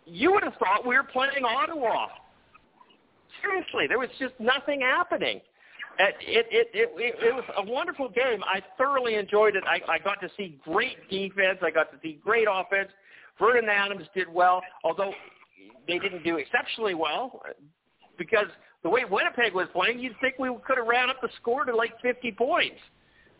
you 0.05 0.31
would 0.31 0.43
have 0.43 0.55
thought 0.55 0.85
we 0.85 0.95
were 0.95 1.03
playing 1.03 1.45
Ottawa. 1.45 2.07
Seriously, 3.41 3.85
there 3.87 3.99
was 3.99 4.09
just 4.19 4.33
nothing 4.39 4.81
happening. 4.81 5.41
It 6.07 6.47
it 6.51 6.69
it 6.73 6.91
it, 6.97 7.15
it, 7.21 7.35
was 7.35 7.43
a 7.57 7.71
wonderful 7.71 8.09
game. 8.09 8.43
I 8.43 8.61
thoroughly 8.77 9.15
enjoyed 9.15 9.55
it. 9.55 9.63
I, 9.67 9.81
I 9.91 9.99
got 9.99 10.19
to 10.21 10.29
see 10.37 10.59
great 10.63 11.09
defense. 11.09 11.59
I 11.61 11.69
got 11.69 11.91
to 11.91 11.97
see 12.01 12.19
great 12.23 12.47
offense. 12.49 12.89
Vernon 13.39 13.69
Adams 13.69 14.07
did 14.15 14.27
well, 14.27 14.61
although 14.83 15.13
they 15.87 15.99
didn't 15.99 16.23
do 16.23 16.37
exceptionally 16.37 16.93
well 16.93 17.41
because 18.17 18.47
the 18.83 18.89
way 18.89 19.03
Winnipeg 19.09 19.53
was 19.53 19.67
playing, 19.73 19.99
you'd 19.99 20.15
think 20.21 20.35
we 20.39 20.49
could 20.65 20.77
have 20.77 20.87
ran 20.87 21.09
up 21.09 21.21
the 21.21 21.29
score 21.39 21.65
to 21.65 21.75
like 21.75 21.93
50 22.01 22.31
points. 22.33 22.79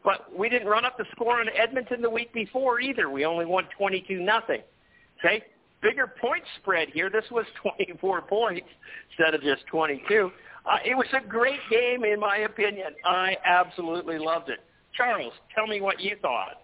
But 0.03 0.35
we 0.35 0.49
didn't 0.49 0.67
run 0.67 0.85
up 0.85 0.97
the 0.97 1.05
score 1.11 1.39
on 1.39 1.47
Edmonton 1.55 2.01
the 2.01 2.09
week 2.09 2.33
before 2.33 2.79
either. 2.79 3.09
We 3.09 3.25
only 3.25 3.45
won 3.45 3.65
22 3.77 4.19
nothing. 4.19 4.61
Okay? 5.19 5.43
Bigger 5.81 6.13
point 6.19 6.43
spread 6.59 6.89
here. 6.89 7.09
This 7.09 7.25
was 7.31 7.45
24 7.77 8.23
points 8.23 8.67
instead 9.09 9.35
of 9.35 9.41
just 9.41 9.65
22. 9.67 10.31
Uh, 10.65 10.77
it 10.85 10.95
was 10.95 11.07
a 11.13 11.27
great 11.27 11.59
game 11.69 12.03
in 12.03 12.19
my 12.19 12.37
opinion. 12.37 12.93
I 13.05 13.37
absolutely 13.45 14.19
loved 14.19 14.49
it. 14.49 14.59
Charles, 14.95 15.33
tell 15.55 15.67
me 15.67 15.81
what 15.81 15.99
you 15.99 16.15
thought. 16.21 16.57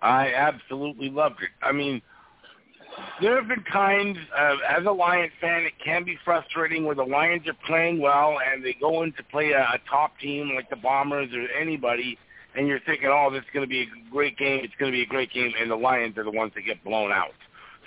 I 0.00 0.32
absolutely 0.34 1.10
loved 1.10 1.42
it. 1.42 1.50
I 1.62 1.72
mean, 1.72 2.00
there 3.20 3.36
have 3.36 3.48
been 3.48 3.64
times, 3.64 4.16
uh, 4.36 4.56
as 4.68 4.86
a 4.86 4.90
Lions 4.90 5.32
fan, 5.40 5.64
it 5.64 5.72
can 5.84 6.04
be 6.04 6.18
frustrating 6.24 6.84
where 6.84 6.94
the 6.94 7.04
Lions 7.04 7.46
are 7.48 7.56
playing 7.66 8.00
well 8.00 8.38
and 8.40 8.64
they 8.64 8.74
go 8.80 9.02
in 9.02 9.12
to 9.14 9.22
play 9.24 9.52
a, 9.52 9.62
a 9.62 9.78
top 9.88 10.18
team 10.18 10.52
like 10.54 10.70
the 10.70 10.76
Bombers 10.76 11.30
or 11.34 11.46
anybody, 11.58 12.18
and 12.54 12.66
you're 12.66 12.80
thinking, 12.80 13.08
oh, 13.10 13.30
this 13.30 13.40
is 13.40 13.48
going 13.52 13.64
to 13.66 13.68
be 13.68 13.82
a 13.82 14.10
great 14.10 14.38
game. 14.38 14.60
It's 14.62 14.74
going 14.78 14.92
to 14.92 14.96
be 14.96 15.02
a 15.02 15.06
great 15.06 15.32
game, 15.32 15.52
and 15.60 15.70
the 15.70 15.76
Lions 15.76 16.16
are 16.16 16.24
the 16.24 16.30
ones 16.30 16.52
that 16.54 16.62
get 16.62 16.82
blown 16.84 17.12
out. 17.12 17.34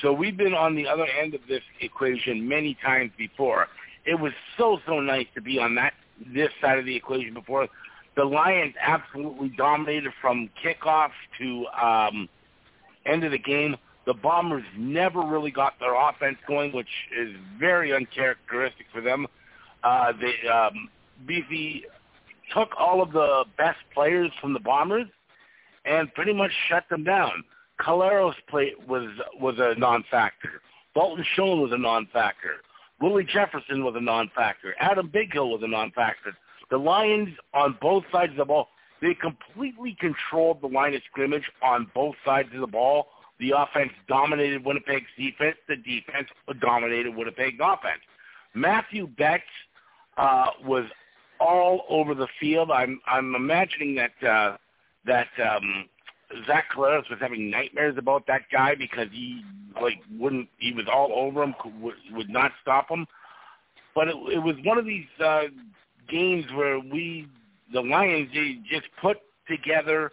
So 0.01 0.13
we've 0.13 0.38
been 0.38 0.53
on 0.53 0.75
the 0.75 0.88
other 0.88 1.05
end 1.05 1.33
of 1.33 1.41
this 1.48 1.63
equation 1.81 2.48
many 2.48 2.77
times 2.83 3.12
before. 3.17 3.67
It 4.09 4.19
was 4.19 4.33
so 4.57 4.79
so 4.87 4.99
nice 5.01 5.27
to 5.35 5.41
be 5.41 5.59
on 5.59 5.75
that 5.75 5.93
this 6.33 6.49
side 6.61 6.79
of 6.79 6.85
the 6.85 6.95
equation 6.95 7.33
before. 7.33 7.67
The 8.15 8.25
Lions 8.25 8.73
absolutely 8.81 9.49
dominated 9.49 10.11
from 10.19 10.49
kickoff 10.63 11.11
to 11.37 11.67
um, 11.67 12.27
end 13.05 13.23
of 13.23 13.31
the 13.31 13.37
game. 13.37 13.75
The 14.07 14.15
Bombers 14.15 14.63
never 14.75 15.21
really 15.21 15.51
got 15.51 15.79
their 15.79 15.93
offense 15.93 16.37
going, 16.47 16.71
which 16.71 16.89
is 17.15 17.29
very 17.59 17.93
uncharacteristic 17.93 18.87
for 18.91 19.01
them. 19.01 19.27
Uh, 19.83 20.11
they 20.19 20.49
um, 20.49 20.89
BC 21.27 21.83
took 22.51 22.69
all 22.79 23.03
of 23.03 23.11
the 23.11 23.43
best 23.59 23.77
players 23.93 24.31
from 24.41 24.53
the 24.53 24.59
Bombers 24.59 25.05
and 25.85 26.11
pretty 26.15 26.33
much 26.33 26.51
shut 26.67 26.83
them 26.89 27.03
down. 27.03 27.43
Collaros 27.79 28.33
play 28.49 28.73
was 28.87 29.07
was 29.39 29.55
a 29.59 29.79
non-factor. 29.79 30.61
Dalton 30.95 31.23
Schoen 31.35 31.61
was 31.61 31.71
a 31.71 31.77
non-factor. 31.77 32.55
Willie 33.01 33.23
Jefferson 33.23 33.83
was 33.83 33.95
a 33.95 34.01
non-factor. 34.01 34.75
Adam 34.79 35.09
Bighill 35.09 35.49
was 35.49 35.61
a 35.63 35.67
non-factor. 35.67 36.35
The 36.69 36.77
Lions 36.77 37.29
on 37.53 37.77
both 37.81 38.03
sides 38.11 38.31
of 38.31 38.37
the 38.37 38.45
ball, 38.45 38.67
they 39.01 39.13
completely 39.13 39.95
controlled 39.99 40.61
the 40.61 40.67
line 40.67 40.93
of 40.93 41.01
scrimmage 41.09 41.49
on 41.63 41.89
both 41.95 42.15
sides 42.25 42.49
of 42.53 42.61
the 42.61 42.67
ball. 42.67 43.07
The 43.39 43.53
offense 43.55 43.91
dominated 44.07 44.65
Winnipeg's 44.65 45.07
defense. 45.17 45.55
The 45.67 45.77
defense 45.77 46.27
dominated 46.59 47.15
Winnipeg's 47.15 47.59
offense. 47.61 48.01
Matthew 48.53 49.07
Betts 49.07 49.43
uh, 50.17 50.47
was 50.65 50.85
all 51.39 51.85
over 51.87 52.13
the 52.13 52.27
field. 52.39 52.69
I'm 52.71 52.99
I'm 53.07 53.35
imagining 53.35 53.95
that 53.95 54.27
uh, 54.27 54.57
that 55.05 55.27
um, 55.41 55.85
Zach 56.45 56.65
Collaros 56.75 57.09
was 57.09 57.19
having 57.19 57.50
nightmares 57.50 57.95
about 57.98 58.27
that 58.27 58.41
guy 58.51 58.75
because 58.75 59.07
he 59.12 59.43
like 59.81 60.00
wouldn't 60.17 60.48
he 60.57 60.74
was 60.74 60.86
all 60.91 61.12
over 61.13 61.43
him 61.43 61.55
would, 61.81 61.95
would 62.12 62.29
not 62.29 62.51
stop 62.62 62.89
him. 62.89 63.05
But 63.95 64.09
it, 64.09 64.15
it 64.33 64.39
was 64.39 64.55
one 64.63 64.77
of 64.77 64.86
these 64.86 65.07
uh, 65.24 65.43
games 66.07 66.45
where 66.53 66.79
we 66.79 67.27
the 67.74 67.81
Lions 67.81 68.29
they 68.33 68.59
just 68.69 68.88
put 69.01 69.17
together 69.48 70.12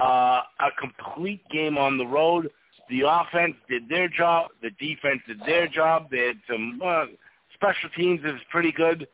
uh, 0.00 0.42
a 0.60 0.70
complete 0.78 1.42
game 1.50 1.78
on 1.78 1.98
the 1.98 2.06
road. 2.06 2.50
The 2.90 3.02
offense 3.08 3.54
did 3.68 3.88
their 3.88 4.08
job. 4.08 4.50
The 4.62 4.70
defense 4.70 5.20
did 5.26 5.40
their 5.46 5.68
job. 5.68 6.10
They 6.10 6.26
had 6.26 6.36
some 6.50 6.80
uh, 6.84 7.06
special 7.54 7.88
teams 7.96 8.22
was 8.22 8.40
pretty 8.50 8.72
good. 8.72 9.06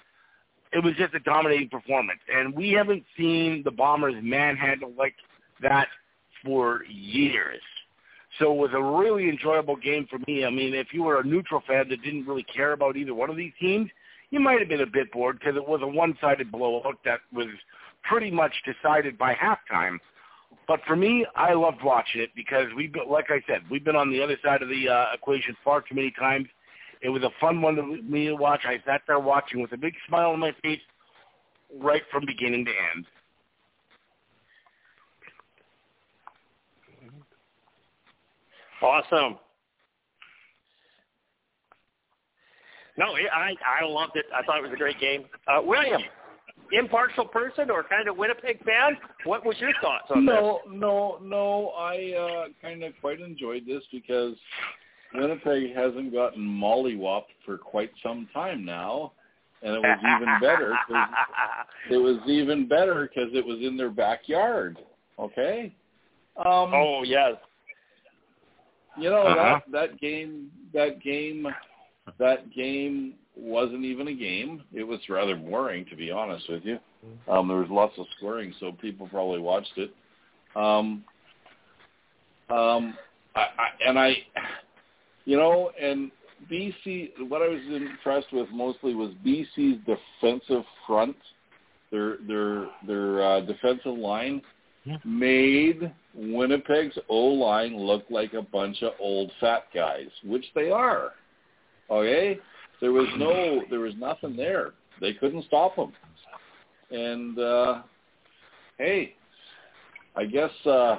It 0.72 0.82
was 0.82 0.94
just 0.96 1.14
a 1.14 1.20
dominating 1.20 1.68
performance, 1.68 2.20
and 2.32 2.54
we 2.54 2.70
haven't 2.70 3.04
seen 3.16 3.62
the 3.64 3.72
Bombers 3.72 4.14
manhandle 4.22 4.92
like 4.96 5.14
that 5.62 5.88
for 6.44 6.84
years. 6.88 7.62
So 8.38 8.52
it 8.52 8.56
was 8.56 8.70
a 8.74 8.82
really 8.82 9.28
enjoyable 9.28 9.76
game 9.76 10.06
for 10.08 10.18
me. 10.26 10.44
I 10.44 10.50
mean, 10.50 10.74
if 10.74 10.88
you 10.92 11.02
were 11.02 11.20
a 11.20 11.24
neutral 11.24 11.62
fan 11.66 11.88
that 11.88 12.02
didn't 12.02 12.26
really 12.26 12.44
care 12.44 12.72
about 12.72 12.96
either 12.96 13.14
one 13.14 13.28
of 13.28 13.36
these 13.36 13.52
teams, 13.60 13.90
you 14.30 14.40
might 14.40 14.60
have 14.60 14.68
been 14.68 14.82
a 14.82 14.86
bit 14.86 15.12
bored 15.12 15.38
because 15.38 15.56
it 15.56 15.66
was 15.66 15.80
a 15.82 15.86
one-sided 15.86 16.50
blowout 16.52 16.98
that 17.04 17.20
was 17.32 17.48
pretty 18.02 18.30
much 18.30 18.52
decided 18.64 19.18
by 19.18 19.34
halftime. 19.34 19.98
But 20.66 20.80
for 20.86 20.94
me, 20.94 21.26
I 21.34 21.52
loved 21.52 21.82
watching 21.82 22.20
it 22.20 22.30
because 22.36 22.66
we, 22.76 22.92
like 23.08 23.26
I 23.30 23.42
said, 23.46 23.62
we've 23.70 23.84
been 23.84 23.96
on 23.96 24.10
the 24.10 24.22
other 24.22 24.38
side 24.42 24.62
of 24.62 24.68
the 24.68 24.88
uh, 24.88 25.06
equation 25.14 25.56
far 25.64 25.80
too 25.80 25.96
many 25.96 26.12
times. 26.12 26.46
It 27.02 27.08
was 27.08 27.22
a 27.22 27.30
fun 27.40 27.60
one 27.60 27.74
to 27.76 27.82
me 27.82 28.26
to 28.26 28.36
watch. 28.36 28.60
I 28.64 28.80
sat 28.86 29.02
there 29.06 29.18
watching 29.18 29.60
with 29.60 29.72
a 29.72 29.76
big 29.76 29.94
smile 30.06 30.30
on 30.30 30.38
my 30.38 30.54
face, 30.62 30.80
right 31.80 32.02
from 32.10 32.24
beginning 32.26 32.64
to 32.66 32.70
end. 32.94 33.06
Awesome. 38.82 39.38
No, 42.96 43.06
I 43.06 43.54
I 43.80 43.84
loved 43.84 44.16
it. 44.16 44.26
I 44.34 44.42
thought 44.44 44.58
it 44.58 44.62
was 44.62 44.72
a 44.72 44.76
great 44.76 45.00
game. 45.00 45.24
Uh, 45.46 45.62
William, 45.64 46.02
impartial 46.72 47.24
person 47.24 47.70
or 47.70 47.82
kind 47.82 48.08
of 48.08 48.16
Winnipeg 48.16 48.62
fan, 48.64 48.96
what 49.24 49.44
was 49.44 49.56
your 49.58 49.72
thoughts 49.80 50.04
on 50.10 50.26
this? 50.26 50.34
No, 50.34 50.60
no, 50.70 51.18
no. 51.22 51.68
I 51.70 52.12
uh, 52.12 52.48
kind 52.60 52.82
of 52.82 52.92
quite 53.00 53.20
enjoyed 53.20 53.66
this 53.66 53.82
because 53.92 54.36
Winnipeg 55.14 55.74
hasn't 55.74 56.12
gotten 56.12 56.42
mollywopped 56.42 57.32
for 57.44 57.58
quite 57.58 57.90
some 58.02 58.28
time 58.32 58.64
now, 58.64 59.12
and 59.62 59.76
it 59.76 59.80
was 59.80 59.98
even 60.16 60.40
better. 60.40 60.76
it 61.90 61.96
was 61.96 62.18
even 62.26 62.68
better 62.68 63.08
because 63.08 63.30
it 63.34 63.44
was 63.44 63.58
in 63.60 63.76
their 63.76 63.90
backyard. 63.90 64.78
Okay. 65.18 65.74
Um, 66.36 66.72
oh 66.74 67.02
yes. 67.04 67.34
You 68.96 69.10
know 69.10 69.22
Uh-huh. 69.26 69.60
that 69.66 69.72
that 69.90 70.00
game 70.00 70.50
that 70.72 71.00
game 71.02 71.46
that 72.18 72.52
game 72.52 73.14
wasn't 73.36 73.84
even 73.84 74.08
a 74.08 74.14
game. 74.14 74.62
It 74.72 74.82
was 74.84 75.00
rather 75.08 75.36
boring 75.36 75.84
to 75.86 75.96
be 75.96 76.10
honest 76.10 76.48
with 76.48 76.64
you. 76.64 76.78
Um, 77.28 77.48
there 77.48 77.58
was 77.58 77.70
lots 77.70 77.94
of 77.98 78.06
scoring, 78.16 78.52
so 78.60 78.72
people 78.72 79.08
probably 79.08 79.40
watched 79.40 79.76
it. 79.76 79.90
Um, 80.54 81.04
um, 82.50 82.94
I, 83.34 83.40
I 83.40 83.68
and 83.88 83.98
I, 83.98 84.16
you 85.24 85.36
know, 85.36 85.70
and 85.80 86.10
BC. 86.50 87.10
What 87.28 87.42
I 87.42 87.48
was 87.48 87.60
impressed 87.70 88.32
with 88.32 88.48
mostly 88.52 88.94
was 88.94 89.10
BC's 89.24 89.78
defensive 89.86 90.64
front. 90.86 91.16
Their 91.90 92.16
their 92.26 92.66
their 92.86 93.22
uh, 93.22 93.40
defensive 93.42 93.96
line 93.96 94.42
Yeah. 94.84 94.96
made 95.04 95.92
Winnipeg's 96.14 96.98
O 97.08 97.16
line 97.16 97.76
look 97.76 98.04
like 98.08 98.32
a 98.32 98.42
bunch 98.42 98.82
of 98.82 98.92
old 98.98 99.30
fat 99.38 99.64
guys, 99.74 100.08
which 100.24 100.44
they 100.54 100.70
are. 100.70 101.12
Okay, 101.90 102.38
there 102.80 102.92
was 102.92 103.08
no, 103.18 103.62
there 103.68 103.80
was 103.80 103.94
nothing 103.98 104.36
there. 104.36 104.70
They 105.00 105.12
couldn't 105.14 105.44
stop 105.44 105.76
them. 105.76 105.92
And 106.90 107.38
uh, 107.38 107.82
hey, 108.78 109.14
I 110.16 110.24
guess 110.24 110.50
uh, 110.66 110.98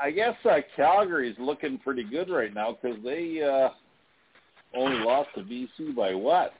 I 0.00 0.10
guess 0.10 0.34
uh, 0.44 0.58
Calgary's 0.76 1.36
looking 1.38 1.78
pretty 1.78 2.04
good 2.04 2.28
right 2.28 2.52
now 2.52 2.76
because 2.80 2.98
they 3.04 3.42
uh, 3.42 3.68
only 4.76 4.98
lost 5.04 5.30
to 5.36 5.42
BC 5.42 5.94
by 5.94 6.14
what, 6.14 6.52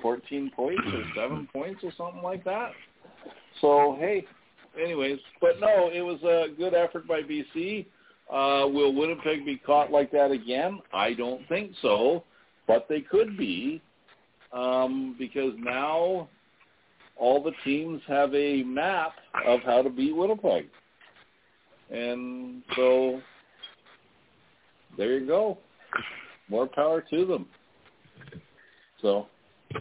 fourteen 0.00 0.50
points 0.54 0.82
or 0.86 1.04
seven 1.14 1.48
points 1.52 1.80
or 1.84 1.92
something 1.96 2.22
like 2.22 2.44
that. 2.44 2.72
So 3.60 3.96
hey, 4.00 4.26
anyways, 4.82 5.18
but 5.40 5.60
no, 5.60 5.90
it 5.92 6.00
was 6.00 6.22
a 6.22 6.54
good 6.56 6.74
effort 6.74 7.06
by 7.06 7.22
BC. 7.22 7.86
Uh, 8.30 8.68
will 8.68 8.94
Winnipeg 8.94 9.44
be 9.46 9.56
caught 9.56 9.90
like 9.90 10.10
that 10.12 10.30
again? 10.30 10.80
I 10.92 11.14
don't 11.14 11.46
think 11.48 11.72
so, 11.80 12.24
but 12.66 12.86
they 12.88 13.00
could 13.00 13.38
be 13.38 13.80
um, 14.52 15.16
because 15.18 15.52
now 15.58 16.28
all 17.16 17.42
the 17.42 17.52
teams 17.64 18.00
have 18.06 18.34
a 18.34 18.62
map 18.62 19.12
of 19.46 19.60
how 19.64 19.82
to 19.82 19.90
beat 19.90 20.14
Winnipeg. 20.14 20.66
And 21.90 22.62
so 22.76 23.20
there 24.96 25.18
you 25.18 25.26
go. 25.26 25.58
More 26.48 26.66
power 26.66 27.02
to 27.10 27.26
them. 27.26 27.46
So 29.00 29.26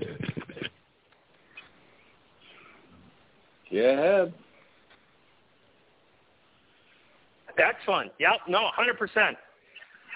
get 3.72 4.32
ahead. 7.60 7.76
fun. 7.86 8.10
Yep. 8.20 8.32
No, 8.48 8.70
100%. 8.78 9.32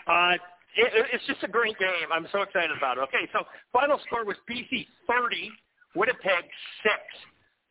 Uh, 0.08 0.34
it, 0.76 1.08
it's 1.14 1.26
just 1.28 1.44
a 1.44 1.48
great 1.48 1.78
game. 1.80 2.10
I'm 2.12 2.28
so 2.32 2.42
excited 2.42 2.72
about 2.76 2.98
it. 2.98 3.02
Okay, 3.02 3.30
so 3.34 3.44
final 3.74 4.00
score 4.08 4.26
was 4.26 4.38
BC 4.50 4.88
30, 5.08 5.52
Winnipeg 5.96 6.44
6. 6.84 6.96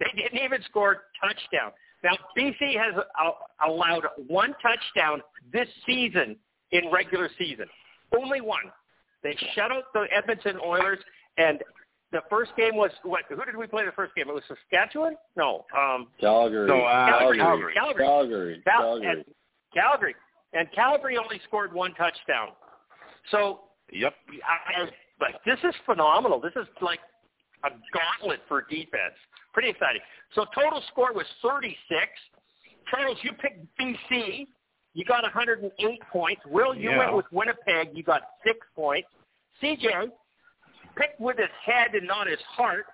They 0.01 0.23
didn't 0.23 0.39
even 0.43 0.63
score 0.65 0.93
a 0.93 1.27
touchdown. 1.27 1.73
Now, 2.03 2.13
BC 2.37 2.77
has 2.79 2.95
uh, 2.97 3.31
allowed 3.67 4.05
one 4.27 4.55
touchdown 4.63 5.21
this 5.53 5.69
season 5.87 6.37
in 6.73 6.91
regular 6.91 7.29
season. 7.39 7.67
Only 8.19 8.41
one. 8.41 8.65
They 9.23 9.37
shut 9.55 9.71
out 9.71 9.85
the 9.93 10.07
Edmonton 10.11 10.59
Oilers, 10.65 10.99
and 11.37 11.61
the 12.13 12.21
first 12.31 12.53
game 12.57 12.75
was 12.75 12.91
what? 13.03 13.23
Who 13.29 13.45
did 13.45 13.57
we 13.57 13.67
play 13.67 13.85
the 13.85 13.93
first 13.93 14.15
game? 14.15 14.29
It 14.29 14.35
was 14.35 14.43
Saskatchewan? 14.49 15.17
No, 15.37 15.67
um, 15.77 16.09
Calgary. 16.19 16.67
No, 16.67 16.81
uh, 16.81 17.19
Calgary. 17.19 17.39
Calgary. 17.39 17.75
Calgary. 17.75 18.05
Calgary. 18.05 18.63
Calgary. 18.65 19.07
and 19.07 19.25
Calgary. 19.25 19.35
And 20.53 20.69
Calgary 20.73 21.17
only 21.17 21.41
scored 21.47 21.73
one 21.73 21.95
touchdown. 21.95 22.49
So, 23.31 23.61
Yep. 23.93 24.15
I, 24.47 24.89
like, 25.21 25.43
this 25.45 25.59
is 25.65 25.75
phenomenal. 25.85 26.41
This 26.41 26.55
is 26.57 26.67
like 26.81 27.01
a 27.65 27.71
gauntlet 27.93 28.41
for 28.49 28.63
defense. 28.63 29.15
Pretty 29.53 29.69
exciting. 29.69 30.01
So 30.35 30.45
total 30.55 30.81
score 30.89 31.13
was 31.13 31.27
36. 31.43 31.77
Charles, 32.91 33.19
you 33.23 33.33
picked 33.33 33.65
BC. 33.79 34.47
You 34.95 35.05
got 35.05 35.23
108 35.25 36.01
points. 36.11 36.43
Will, 36.47 36.75
you 36.75 36.91
Yeah. 36.91 36.99
went 36.99 37.15
with 37.15 37.31
Winnipeg. 37.33 37.97
You 37.97 38.03
got 38.03 38.23
six 38.45 38.67
points. 38.75 39.09
CJ 39.61 40.11
picked 40.97 41.21
with 41.21 41.37
his 41.39 41.51
head 41.65 41.95
and 41.95 42.07
not 42.07 42.27
his 42.27 42.41
heart. 42.43 42.87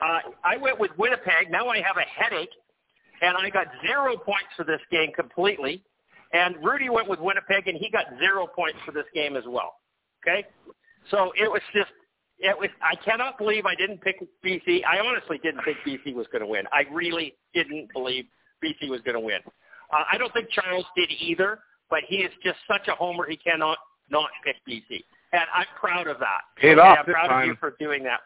Uh, 0.00 0.20
I 0.44 0.56
went 0.56 0.78
with 0.78 0.96
Winnipeg. 0.98 1.50
Now 1.50 1.68
I 1.68 1.80
have 1.80 1.96
a 1.96 2.02
headache, 2.02 2.54
and 3.22 3.36
I 3.36 3.50
got 3.50 3.66
zero 3.82 4.16
points 4.16 4.48
for 4.56 4.64
this 4.64 4.80
game 4.90 5.12
completely. 5.12 5.82
And 6.32 6.56
Rudy 6.62 6.90
went 6.90 7.08
with 7.08 7.20
Winnipeg, 7.20 7.68
and 7.68 7.78
he 7.78 7.90
got 7.90 8.04
zero 8.18 8.46
points 8.46 8.78
for 8.84 8.92
this 8.92 9.06
game 9.14 9.36
as 9.36 9.44
well. 9.46 9.74
Okay, 10.22 10.46
so 11.10 11.32
it 11.36 11.50
was 11.50 11.62
just 11.74 11.90
it 12.38 12.56
was. 12.58 12.68
I 12.82 12.94
cannot 12.96 13.38
believe 13.38 13.66
I 13.66 13.74
didn't 13.74 14.00
pick 14.00 14.16
BC. 14.44 14.84
I 14.84 15.00
honestly 15.00 15.38
didn't 15.42 15.62
think 15.64 15.78
BC 15.86 16.14
was 16.14 16.26
going 16.30 16.42
to 16.42 16.46
win. 16.46 16.64
I 16.72 16.84
really 16.92 17.34
didn't 17.54 17.92
believe 17.92 18.26
BC 18.64 18.88
was 18.88 19.00
going 19.02 19.14
to 19.14 19.20
win. 19.20 19.40
Uh, 19.92 20.04
I 20.10 20.18
don't 20.18 20.32
think 20.32 20.48
Charles 20.50 20.84
did 20.96 21.10
either, 21.18 21.60
but 21.90 22.00
he 22.06 22.16
is 22.16 22.32
just 22.44 22.58
such 22.68 22.88
a 22.88 22.94
homer. 22.94 23.26
He 23.28 23.36
cannot 23.36 23.78
not 24.10 24.30
pick 24.44 24.56
BC, 24.68 25.02
and 25.32 25.42
I'm 25.54 25.66
proud 25.78 26.06
of 26.06 26.18
that. 26.18 26.40
Paid 26.56 26.78
Okay, 26.78 26.80
off 26.80 26.98
I'm 26.98 27.06
this 27.06 27.14
proud 27.14 27.42
of 27.42 27.46
you 27.48 27.56
for 27.58 27.74
doing 27.80 28.02
that, 28.04 28.20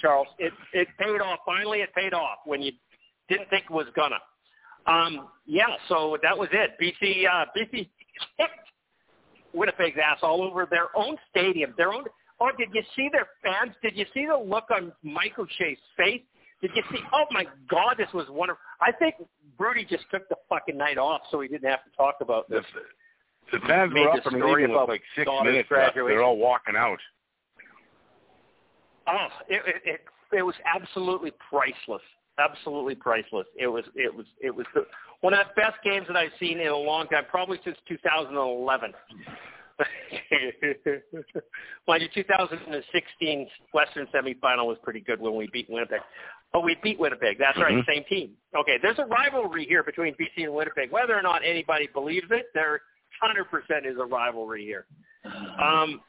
Charles. 0.00 0.28
It 0.38 0.52
it 0.72 0.88
paid 0.98 1.20
off. 1.20 1.38
Finally, 1.46 1.78
it 1.78 1.94
paid 1.94 2.12
off 2.12 2.38
when 2.44 2.60
you 2.60 2.72
didn't 3.28 3.48
think 3.50 3.64
it 3.64 3.72
was 3.72 3.86
gonna. 3.94 4.18
Um, 4.86 5.28
yeah, 5.46 5.66
so 5.88 6.16
that 6.22 6.36
was 6.36 6.48
it. 6.52 6.72
BC 6.80 7.24
uh, 7.26 7.46
BC 7.56 7.88
kicked 8.36 8.52
Winnipeg's 9.52 9.96
ass 10.02 10.18
all 10.22 10.42
over 10.42 10.66
their 10.70 10.96
own 10.96 11.16
stadium, 11.30 11.74
their 11.76 11.92
own. 11.92 12.04
Oh, 12.40 12.50
did 12.56 12.68
you 12.72 12.82
see 12.94 13.08
their 13.10 13.28
fans? 13.42 13.74
Did 13.82 13.96
you 13.96 14.04
see 14.12 14.26
the 14.26 14.36
look 14.36 14.64
on 14.70 14.92
Mike 15.02 15.38
O'Shea's 15.38 15.78
face? 15.96 16.22
Did 16.60 16.70
you 16.74 16.82
see? 16.90 16.98
Oh 17.12 17.24
my 17.30 17.44
God, 17.68 17.96
this 17.98 18.08
was 18.14 18.26
wonderful. 18.30 18.60
I 18.80 18.92
think 18.92 19.14
Rudy 19.58 19.86
just 19.88 20.04
took 20.10 20.28
the 20.28 20.36
fucking 20.48 20.76
night 20.76 20.98
off 20.98 21.22
so 21.30 21.40
he 21.40 21.48
didn't 21.48 21.68
have 21.68 21.84
to 21.84 21.90
talk 21.96 22.16
about 22.20 22.48
The, 22.48 22.56
this. 22.56 22.64
the 23.52 23.58
fans 23.66 23.92
Made 23.92 24.00
were 24.00 24.12
the 24.12 24.20
up 24.20 24.26
and 24.26 24.42
leaving 24.42 24.62
with 24.62 24.70
about 24.70 24.88
like 24.88 25.02
six 25.16 25.30
minutes 25.44 25.68
left. 25.70 25.94
They're 25.94 26.22
all 26.22 26.36
walking 26.38 26.76
out. 26.76 26.98
Oh, 29.08 29.28
it, 29.48 29.62
it, 29.66 29.82
it, 29.84 30.00
it 30.38 30.42
was 30.42 30.54
absolutely 30.64 31.32
priceless. 31.48 32.02
Absolutely 32.38 32.94
priceless. 32.94 33.46
It 33.58 33.66
was 33.66 33.84
it 33.94 34.14
was 34.14 34.26
it 34.40 34.54
was 34.54 34.66
the, 34.74 34.86
one 35.22 35.32
of 35.32 35.46
the 35.46 35.60
best 35.60 35.76
games 35.82 36.06
that 36.06 36.16
I've 36.16 36.32
seen 36.38 36.60
in 36.60 36.68
a 36.68 36.76
long 36.76 37.08
time, 37.08 37.24
probably 37.30 37.58
since 37.64 37.78
2011. 37.88 38.92
Mind 41.88 42.02
you, 42.02 42.08
2016 42.14 43.48
Western 43.72 44.06
semifinal 44.14 44.66
was 44.66 44.76
pretty 44.82 45.00
good 45.00 45.20
when 45.20 45.34
we 45.34 45.48
beat 45.52 45.66
Winnipeg. 45.70 46.00
But 46.52 46.62
we 46.62 46.76
beat 46.82 46.98
Winnipeg. 46.98 47.38
That's 47.38 47.58
right, 47.58 47.74
Mhm. 47.74 47.86
same 47.86 48.04
team. 48.04 48.36
Okay, 48.54 48.78
there's 48.82 48.98
a 48.98 49.06
rivalry 49.06 49.64
here 49.66 49.82
between 49.82 50.14
BC 50.14 50.44
and 50.44 50.54
Winnipeg. 50.54 50.90
Whether 50.90 51.16
or 51.16 51.22
not 51.22 51.42
anybody 51.44 51.88
believes 51.88 52.30
it, 52.30 52.46
there 52.54 52.82
100% 53.22 53.86
is 53.86 53.98
a 53.98 54.04
rivalry 54.04 54.64
here. 54.64 54.86
Um, 55.58 56.02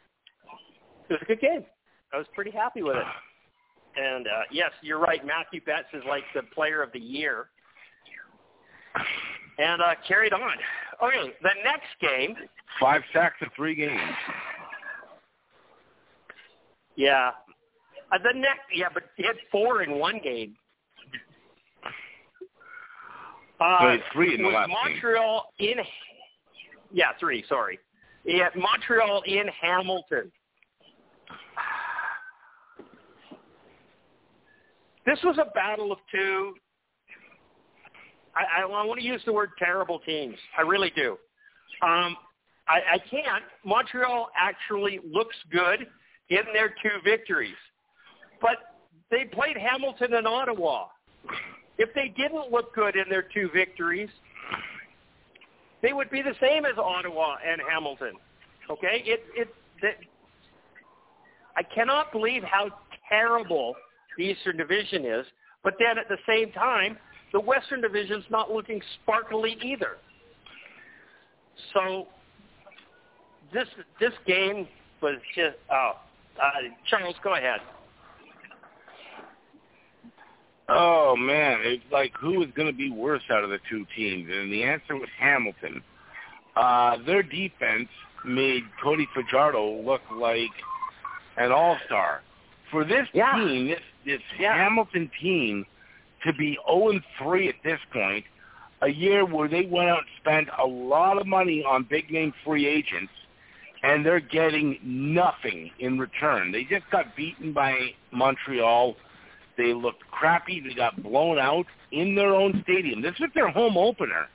it 1.09 1.13
was 1.13 1.21
a 1.21 1.25
good 1.25 1.39
game. 1.39 1.65
I 2.13 2.17
was 2.17 2.27
pretty 2.33 2.51
happy 2.51 2.83
with 2.83 2.97
it. 2.97 3.03
And 3.97 4.27
uh, 4.27 4.41
yes, 4.51 4.71
you're 4.81 4.99
right. 4.99 5.25
Matthew 5.25 5.61
Betts 5.65 5.87
is 5.93 6.03
like 6.07 6.23
the 6.35 6.43
player 6.53 6.83
of 6.83 6.91
the 6.93 6.99
year. 6.99 7.47
And 9.57 9.81
uh, 9.81 9.95
carried 10.07 10.33
on. 10.33 10.55
Okay, 11.03 11.33
the 11.41 11.49
next 11.63 11.87
game. 11.99 12.35
Five 12.79 13.01
sacks 13.13 13.37
in 13.41 13.47
three 13.55 13.75
games. 13.75 13.99
Yeah. 16.95 17.31
Uh, 18.11 18.17
the 18.19 18.33
next, 18.37 18.61
yeah, 18.73 18.87
but 18.93 19.03
he 19.15 19.23
had 19.23 19.35
four 19.51 19.81
in 19.83 19.97
one 19.99 20.19
game. 20.23 20.55
Uh, 23.59 23.77
So 23.79 23.97
three 24.13 24.35
in 24.35 24.43
the 24.43 24.49
last 24.49 24.67
game. 24.69 24.77
Montreal 24.93 25.45
in? 25.59 25.75
Yeah, 26.91 27.07
three. 27.19 27.43
Sorry. 27.49 27.79
yeah, 28.25 28.49
Montreal 28.55 29.23
in 29.25 29.45
Hamilton. 29.61 30.31
This 35.07 35.19
was 35.23 35.37
a 35.37 35.49
battle 35.51 35.93
of 35.93 35.99
two. 36.11 36.53
I, 38.35 38.59
I, 38.59 38.61
I 38.63 38.85
want 38.85 38.99
to 38.99 39.05
use 39.05 39.21
the 39.25 39.31
word 39.31 39.51
terrible 39.57 39.99
teams. 39.99 40.35
I 40.57 40.63
really 40.63 40.91
do. 40.95 41.11
Um, 41.81 42.17
I, 42.67 42.79
I 42.95 42.97
can't. 43.09 43.43
Montreal 43.63 44.27
actually 44.37 44.99
looks 45.09 45.35
good 45.49 45.87
in 46.29 46.41
their 46.51 46.67
two 46.67 46.99
victories, 47.05 47.55
but 48.41 48.57
they 49.09 49.23
played 49.23 49.55
Hamilton 49.55 50.13
and 50.13 50.27
Ottawa. 50.27 50.87
If 51.77 51.93
they 51.95 52.09
didn't 52.09 52.51
look 52.51 52.75
good 52.75 52.97
in 52.97 53.05
their 53.09 53.23
two 53.33 53.49
victories, 53.53 54.09
they 55.81 55.93
would 55.93 56.09
be 56.09 56.21
the 56.21 56.35
same 56.41 56.65
as 56.65 56.77
Ottawa 56.77 57.37
and 57.49 57.61
Hamilton. 57.71 58.13
Okay, 58.69 59.03
it 59.05 59.23
it. 59.35 59.55
That, 59.81 59.95
I 61.55 61.63
cannot 61.63 62.11
believe 62.11 62.43
how 62.43 62.69
terrible 63.07 63.73
the 64.17 64.23
Eastern 64.23 64.57
Division 64.57 65.05
is, 65.05 65.25
but 65.63 65.75
then 65.79 65.97
at 65.97 66.07
the 66.09 66.17
same 66.27 66.51
time, 66.51 66.97
the 67.33 67.39
Western 67.39 67.81
Division's 67.81 68.25
not 68.29 68.51
looking 68.51 68.81
sparkly 69.01 69.57
either. 69.63 69.97
So 71.73 72.07
this 73.53 73.67
this 73.99 74.13
game 74.25 74.67
was 75.01 75.15
just 75.35 75.57
oh, 75.71 75.91
uh, 76.41 76.49
Charles, 76.89 77.15
go 77.23 77.35
ahead. 77.35 77.59
Oh 80.69 81.15
man, 81.15 81.59
it's 81.63 81.83
like 81.91 82.11
who 82.19 82.43
is 82.43 82.49
going 82.55 82.67
to 82.67 82.77
be 82.77 82.91
worse 82.91 83.23
out 83.31 83.43
of 83.43 83.49
the 83.49 83.59
two 83.69 83.85
teams? 83.95 84.29
And 84.31 84.51
the 84.51 84.63
answer 84.63 84.95
was 84.95 85.09
Hamilton. 85.19 85.81
uh, 86.55 86.97
their 87.05 87.21
defense 87.23 87.87
made 88.25 88.63
Cody 88.83 89.07
Fajardo 89.13 89.79
look 89.81 90.01
like 90.11 90.49
an 91.37 91.51
all-star. 91.51 92.21
For 92.71 92.83
this 92.83 93.07
Yeah. 93.13 93.33
team, 93.35 93.67
this 93.67 93.79
this 94.07 94.21
Yeah. 94.39 94.55
Hamilton 94.55 95.09
team, 95.19 95.65
to 96.23 96.33
be 96.33 96.57
0 96.67 96.89
and 96.89 97.03
3 97.19 97.49
at 97.49 97.61
this 97.63 97.79
point, 97.91 98.25
a 98.81 98.89
year 98.89 99.25
where 99.25 99.47
they 99.47 99.63
went 99.63 99.89
out 99.89 99.99
and 99.99 100.07
spent 100.17 100.49
a 100.57 100.65
lot 100.65 101.17
of 101.17 101.27
money 101.27 101.63
on 101.63 101.83
big 101.83 102.11
name 102.11 102.33
free 102.43 102.65
agents, 102.67 103.11
and 103.83 104.05
they're 104.05 104.19
getting 104.19 104.79
nothing 104.83 105.71
in 105.79 105.99
return. 105.99 106.51
They 106.51 106.63
just 106.63 106.89
got 106.89 107.15
beaten 107.15 107.53
by 107.53 107.93
Montreal. 108.11 108.95
They 109.57 109.73
looked 109.73 110.03
crappy. 110.11 110.59
They 110.59 110.73
got 110.73 111.01
blown 111.01 111.39
out 111.39 111.65
in 111.91 112.15
their 112.15 112.33
own 112.33 112.61
stadium. 112.63 113.01
This 113.01 113.17
was 113.19 113.29
their 113.33 113.49
home 113.49 113.77
opener. 113.77 114.27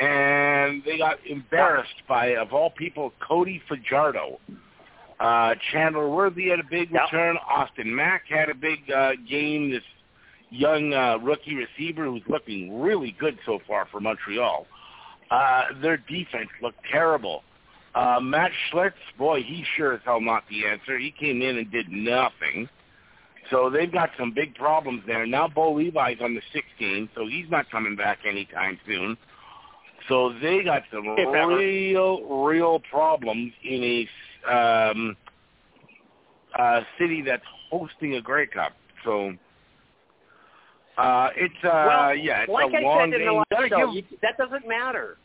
And 0.00 0.82
they 0.84 0.98
got 0.98 1.18
embarrassed 1.26 2.02
by, 2.08 2.34
of 2.36 2.52
all 2.52 2.70
people, 2.70 3.12
Cody 3.26 3.62
Fajardo. 3.68 4.40
Uh, 5.20 5.54
Chandler 5.72 6.08
Worthy 6.08 6.48
had 6.48 6.60
a 6.60 6.64
big 6.64 6.90
Yeah. 6.90 7.04
return. 7.04 7.36
Austin 7.48 7.94
Mack 7.94 8.24
had 8.28 8.48
a 8.50 8.54
big 8.54 8.90
uh, 8.90 9.12
game. 9.28 9.70
This 9.70 9.82
young 10.50 10.92
uh, 10.92 11.18
rookie 11.18 11.54
receiver 11.54 12.04
who's 12.04 12.22
looking 12.28 12.80
really 12.80 13.14
good 13.18 13.38
so 13.44 13.60
far 13.66 13.86
for 13.90 14.00
Montreal. 14.00 14.66
Uh, 15.30 15.64
their 15.80 15.96
defense 15.96 16.48
looked 16.62 16.78
terrible. 16.90 17.42
Uh, 17.94 18.18
Matt 18.20 18.50
Shiltz, 18.72 18.92
boy, 19.18 19.42
he 19.42 19.64
sure 19.76 19.94
as 19.94 20.00
hell 20.04 20.20
not 20.20 20.44
the 20.48 20.66
answer. 20.66 20.98
He 20.98 21.10
came 21.12 21.42
in 21.42 21.58
and 21.58 21.70
did 21.70 21.88
nothing. 21.90 22.68
So 23.50 23.70
they've 23.70 23.92
got 23.92 24.10
some 24.18 24.32
big 24.32 24.54
problems 24.54 25.02
there. 25.06 25.26
Now 25.26 25.48
Bo 25.48 25.72
Levi's 25.72 26.18
on 26.20 26.34
the 26.34 26.40
16, 26.52 27.10
so 27.14 27.26
he's 27.26 27.48
not 27.50 27.70
coming 27.70 27.94
back 27.94 28.18
anytime 28.26 28.78
soon. 28.86 29.16
So 30.08 30.32
they 30.40 30.62
got 30.62 30.82
some 30.92 31.06
real, 31.08 32.22
real 32.44 32.80
problems 32.80 33.52
in 33.62 33.82
a 33.82 34.08
um, 34.48 35.16
uh, 36.58 36.80
city 36.98 37.22
that's 37.22 37.44
hosting 37.70 38.14
a 38.16 38.20
Grey 38.20 38.46
Cup. 38.46 38.72
So 39.04 39.32
uh, 40.98 41.28
it's 41.36 41.54
uh, 41.64 41.84
well, 41.86 42.14
yeah, 42.14 42.42
it's 42.42 42.50
like 42.50 42.72
a 42.72 42.76
I 42.78 42.80
long 42.80 43.10
said 43.10 43.20
in 43.20 43.26
game. 43.26 43.26
the 43.26 43.32
You 43.32 43.44
last 43.60 43.68
show, 43.70 43.92
give- 43.92 44.10
you, 44.10 44.18
that 44.22 44.36
doesn't 44.38 44.66
matter. 44.68 45.16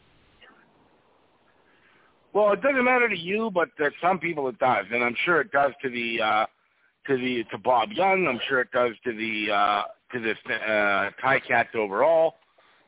Well, 2.34 2.52
it 2.54 2.62
doesn't 2.62 2.84
matter 2.86 3.10
to 3.10 3.18
you, 3.18 3.50
but 3.52 3.70
to 3.78 3.90
some 4.02 4.20
people 4.20 4.48
it 4.50 4.60
does, 4.60 4.86
and 4.92 5.04
I'm 5.04 5.16
sure 5.26 5.42
it 5.42 5.52
does 5.52 5.72
to 5.82 5.90
the 5.90 6.22
uh, 6.22 6.46
to 7.08 7.18
the 7.18 7.44
to 7.52 7.58
Bob 7.58 7.92
Young. 7.92 8.28
I'm 8.28 8.40
sure 8.48 8.62
it 8.62 8.72
does 8.72 8.92
to 9.04 9.14
the 9.14 9.52
uh, 9.52 9.84
to 10.14 10.20
the 10.20 10.32
uh, 10.54 11.10
Ticats 11.24 11.74
overall. 11.76 12.36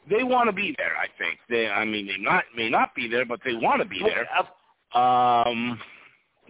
They 0.10 0.24
want 0.24 0.48
to 0.48 0.54
be 0.54 0.76
there. 0.78 0.96
I 0.96 1.08
think 1.18 1.40
they. 1.50 1.68
I 1.68 1.86
mean, 1.86 2.06
they 2.08 2.18
not 2.18 2.44
may 2.56 2.70
not 2.70 2.94
be 2.96 3.08
there, 3.08 3.26
but 3.26 3.40
they 3.44 3.54
want 3.56 3.82
to 3.82 3.88
be 3.88 4.00
there. 4.04 4.28
Um, 5.00 5.80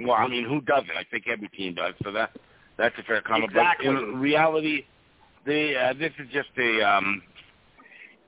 well, 0.08 0.18
I 0.18 0.28
mean, 0.28 0.46
who 0.46 0.62
doesn't? 0.62 0.92
I 0.92 1.04
think 1.10 1.26
every 1.28 1.48
team 1.50 1.76
does. 1.76 1.94
So 2.04 2.12
that 2.12 2.32
that's 2.78 2.96
a 2.98 3.04
fair 3.04 3.22
comment. 3.22 3.52
Exactly. 3.52 3.88
But 3.88 4.04
in 4.04 4.20
reality, 4.20 4.86
they 5.46 5.76
uh, 5.76 5.94
this 5.94 6.12
is 6.20 6.28
just 6.32 6.50
a. 6.58 6.82
Um, 6.82 7.22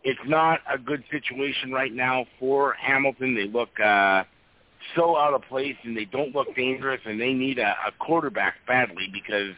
it's 0.05 0.19
not 0.25 0.59
a 0.71 0.77
good 0.77 1.01
situation 1.12 1.71
right 1.71 1.93
now 1.93 2.25
for 2.38 2.73
Hamilton. 2.73 3.36
They 3.36 3.47
look 3.47 3.69
uh, 3.79 4.23
so 4.95 5.17
out 5.17 5.33
of 5.33 5.43
place, 5.43 5.77
and 5.83 5.95
they 5.95 6.05
don't 6.05 6.36
look 6.36 6.53
dangerous, 6.55 6.99
and 7.05 7.19
they 7.19 7.31
need 7.31 7.57
a, 7.57 7.75
a 7.88 7.91
quarterback 7.99 8.55
badly 8.67 9.09
because 9.13 9.53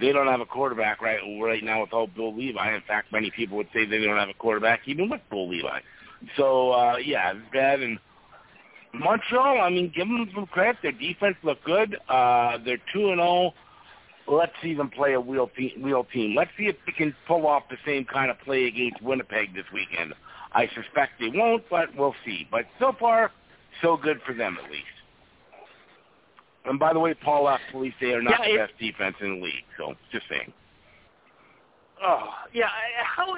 they 0.00 0.12
don't 0.12 0.26
have 0.26 0.40
a 0.40 0.46
quarterback 0.46 1.00
right 1.00 1.20
right 1.40 1.62
now 1.62 1.82
without 1.82 2.14
Bill 2.14 2.36
Levi. 2.36 2.74
In 2.74 2.82
fact, 2.86 3.12
many 3.12 3.30
people 3.30 3.56
would 3.56 3.68
say 3.72 3.84
they 3.84 4.04
don't 4.04 4.18
have 4.18 4.28
a 4.28 4.34
quarterback 4.34 4.80
even 4.86 5.08
with 5.08 5.20
Bill 5.30 5.48
Levi. 5.48 5.80
So 6.36 6.72
uh, 6.72 6.96
yeah, 6.96 7.32
it's 7.32 7.52
bad. 7.52 7.80
And 7.80 7.98
Montreal, 8.94 9.60
I 9.60 9.70
mean, 9.70 9.92
give 9.94 10.06
them 10.08 10.30
some 10.34 10.46
credit. 10.46 10.76
Their 10.82 10.92
defense 10.92 11.36
looked 11.42 11.64
good. 11.64 11.96
Uh, 12.08 12.58
they're 12.64 12.78
two 12.92 13.10
and 13.10 13.18
zero. 13.18 13.52
Let's 14.26 14.52
see 14.62 14.74
them 14.74 14.90
play 14.90 15.14
a 15.14 15.20
real 15.20 15.48
team. 15.48 15.82
Real 15.82 16.04
team. 16.04 16.34
Let's 16.36 16.50
see 16.58 16.66
if 16.66 16.76
they 16.86 16.92
can 16.92 17.14
pull 17.26 17.46
off 17.46 17.64
the 17.70 17.76
same 17.86 18.04
kind 18.04 18.30
of 18.30 18.38
play 18.40 18.66
against 18.66 19.02
Winnipeg 19.02 19.54
this 19.54 19.64
weekend. 19.72 20.14
I 20.52 20.66
suspect 20.68 21.12
they 21.20 21.28
won't, 21.28 21.64
but 21.70 21.94
we'll 21.96 22.14
see. 22.24 22.46
But 22.50 22.66
so 22.78 22.92
far, 22.98 23.30
so 23.82 23.96
good 23.96 24.20
for 24.26 24.34
them 24.34 24.58
at 24.62 24.70
least. 24.70 24.84
And 26.64 26.78
by 26.78 26.92
the 26.92 26.98
way, 26.98 27.14
Paul 27.14 27.44
LaPolice 27.44 27.94
they 28.00 28.12
are 28.12 28.22
not 28.22 28.40
Yeah, 28.40 28.52
the 28.52 28.58
best 28.58 28.78
defense 28.78 29.16
in 29.20 29.38
the 29.38 29.44
league. 29.44 29.64
So 29.76 29.94
just 30.12 30.26
saying. 30.28 30.52
Oh, 32.02 32.28
yeah. 32.52 32.68
How? 33.02 33.34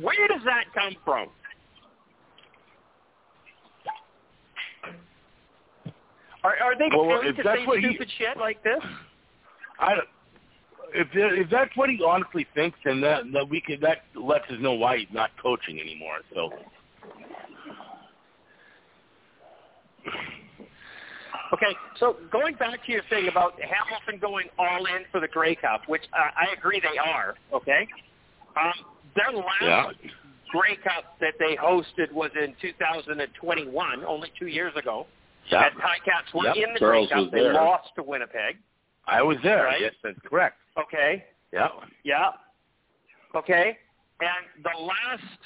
Where 0.00 0.28
does 0.28 0.42
that 0.44 0.64
come 0.74 0.96
from? 1.04 1.28
Are, 6.46 6.54
are 6.62 6.78
they 6.78 6.88
Well, 6.96 7.20
if 7.24 7.36
to 7.36 7.42
say 7.42 7.66
what 7.66 7.80
he- 7.80 7.88
stupid 7.88 8.08
shit 8.16 8.36
like 8.36 8.62
this? 8.62 8.78
I 9.80 9.96
don't- 9.96 10.08
if 10.94 11.08
if 11.12 11.50
that's 11.50 11.76
what 11.76 11.90
he 11.90 12.00
honestly 12.02 12.46
thinks, 12.54 12.78
then 12.84 13.00
that, 13.00 13.24
that 13.32 13.48
we 13.48 13.60
could 13.60 13.80
that 13.80 14.04
lets 14.14 14.48
us 14.48 14.60
know 14.60 14.74
why 14.74 14.98
he's 14.98 15.12
not 15.12 15.30
coaching 15.42 15.80
anymore. 15.80 16.18
So 16.32 16.52
Okay, 21.52 21.76
so 21.98 22.16
going 22.30 22.54
back 22.56 22.84
to 22.86 22.92
your 22.92 23.02
thing 23.10 23.28
about 23.28 23.54
Hamilton 23.60 24.18
going 24.20 24.48
all 24.58 24.86
in 24.86 25.04
for 25.10 25.20
the 25.20 25.28
Grey 25.28 25.54
Cup, 25.56 25.82
which 25.88 26.02
uh, 26.12 26.30
I 26.36 26.52
agree 26.56 26.80
they 26.80 26.98
are. 26.98 27.34
Okay, 27.52 27.86
um, 28.56 28.72
their 29.16 29.32
last 29.32 29.62
Yeah. 29.62 29.90
Grey 30.50 30.76
Cup 30.76 31.18
that 31.20 31.34
they 31.38 31.56
hosted 31.56 32.12
was 32.12 32.30
in 32.40 32.54
2021, 32.60 34.04
only 34.04 34.32
two 34.38 34.46
years 34.46 34.74
ago. 34.76 35.06
Yeah, 35.50 35.66
And 35.66 35.76
Ticats 35.76 36.34
were 36.34 36.44
Yep. 36.44 36.56
in 36.56 36.72
the 36.74 36.78
Charles 36.78 37.08
Grey 37.08 37.24
Cup. 37.24 37.32
They 37.32 37.40
there. 37.40 37.54
lost 37.54 37.94
to 37.96 38.02
Winnipeg. 38.02 38.58
I 39.06 39.22
was 39.22 39.36
there. 39.42 39.64
Right? 39.64 39.80
Yes, 39.80 39.94
that's 40.02 40.18
correct. 40.24 40.58
Okay, 40.78 41.24
Yeah, 41.52 41.68
yeah, 42.02 42.32
okay, 43.34 43.78
and 44.20 44.64
the 44.64 44.78
last 44.82 45.38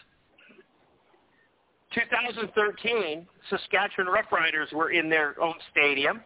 2013 1.95 3.27
Saskatchewan 3.49 4.13
Roughriders 4.13 4.73
were 4.73 4.91
in 4.91 5.11
their 5.11 5.41
own 5.43 5.55
stadium, 5.71 6.21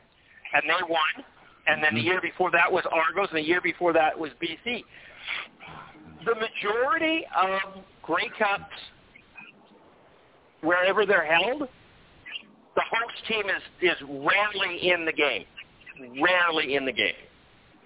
and 0.53 0.63
they 0.65 0.83
won. 0.89 1.25
And 1.67 1.83
then 1.83 1.95
the 1.95 2.01
mm-hmm. 2.01 2.09
year 2.09 2.21
before 2.21 2.51
that 2.51 2.71
was 2.71 2.85
Argos, 2.91 3.29
and 3.31 3.39
the 3.39 3.47
year 3.47 3.61
before 3.63 3.93
that 3.95 4.19
was 4.19 4.31
BC. 4.43 4.85
The 6.27 6.35
majority 6.35 7.27
of 7.35 7.83
Grey 8.03 8.31
Cups, 8.39 8.65
wherever 10.61 11.07
they're 11.07 11.25
held, 11.25 11.69
the 12.75 12.83
host 12.91 13.27
team 13.29 13.45
is 13.47 13.63
is 13.81 13.97
rarely 14.03 14.91
in 14.91 15.05
the 15.05 15.13
game, 15.13 15.45
rarely 16.21 16.75
in 16.75 16.85
the 16.85 16.93
game. 16.93 17.15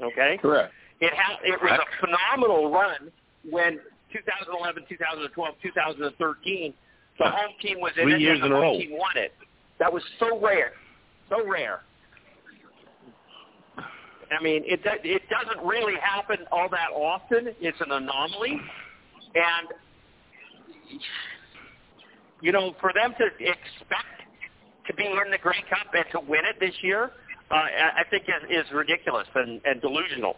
Okay. 0.01 0.39
Correct. 0.41 0.73
It 1.01 1.13
ha- 1.15 1.39
it 1.45 1.61
was 1.63 1.79
a 1.79 2.07
phenomenal 2.07 2.71
run 2.71 3.11
when 3.49 3.79
2011, 4.13 4.85
2012, 4.89 5.55
2013, 5.63 6.75
the 7.19 7.25
home 7.25 7.51
team 7.61 7.81
was 7.81 7.93
in 7.97 8.05
Three 8.05 8.15
it 8.15 8.21
years 8.21 8.41
and 8.43 8.53
the 8.53 8.57
home 8.57 8.81
team 8.81 8.93
won 8.93 9.17
it. 9.17 9.33
That 9.79 9.93
was 9.93 10.03
so 10.19 10.41
rare, 10.41 10.73
so 11.29 11.47
rare. 11.47 11.81
I 13.77 14.43
mean, 14.43 14.63
it 14.67 14.81
it 14.85 15.23
doesn't 15.31 15.67
really 15.67 15.95
happen 16.01 16.39
all 16.53 16.69
that 16.71 16.91
often. 16.95 17.55
It's 17.61 17.81
an 17.81 17.93
anomaly, 17.93 18.61
and 19.35 19.69
you 22.43 22.53
know, 22.53 22.75
for 22.81 22.93
them 22.95 23.15
to 23.19 23.27
expect 23.27 24.18
to 24.89 24.95
be 24.95 25.05
in 25.05 25.31
the 25.31 25.39
Grey 25.39 25.63
Cup 25.71 25.95
and 25.95 26.05
to 26.13 26.21
win 26.29 26.41
it 26.45 26.59
this 26.59 26.75
year, 26.83 27.13
uh, 27.51 27.55
I 27.55 28.03
think 28.11 28.25
is, 28.25 28.65
is 28.67 28.73
ridiculous 28.73 29.29
and, 29.35 29.61
and 29.65 29.81
delusional. 29.81 30.37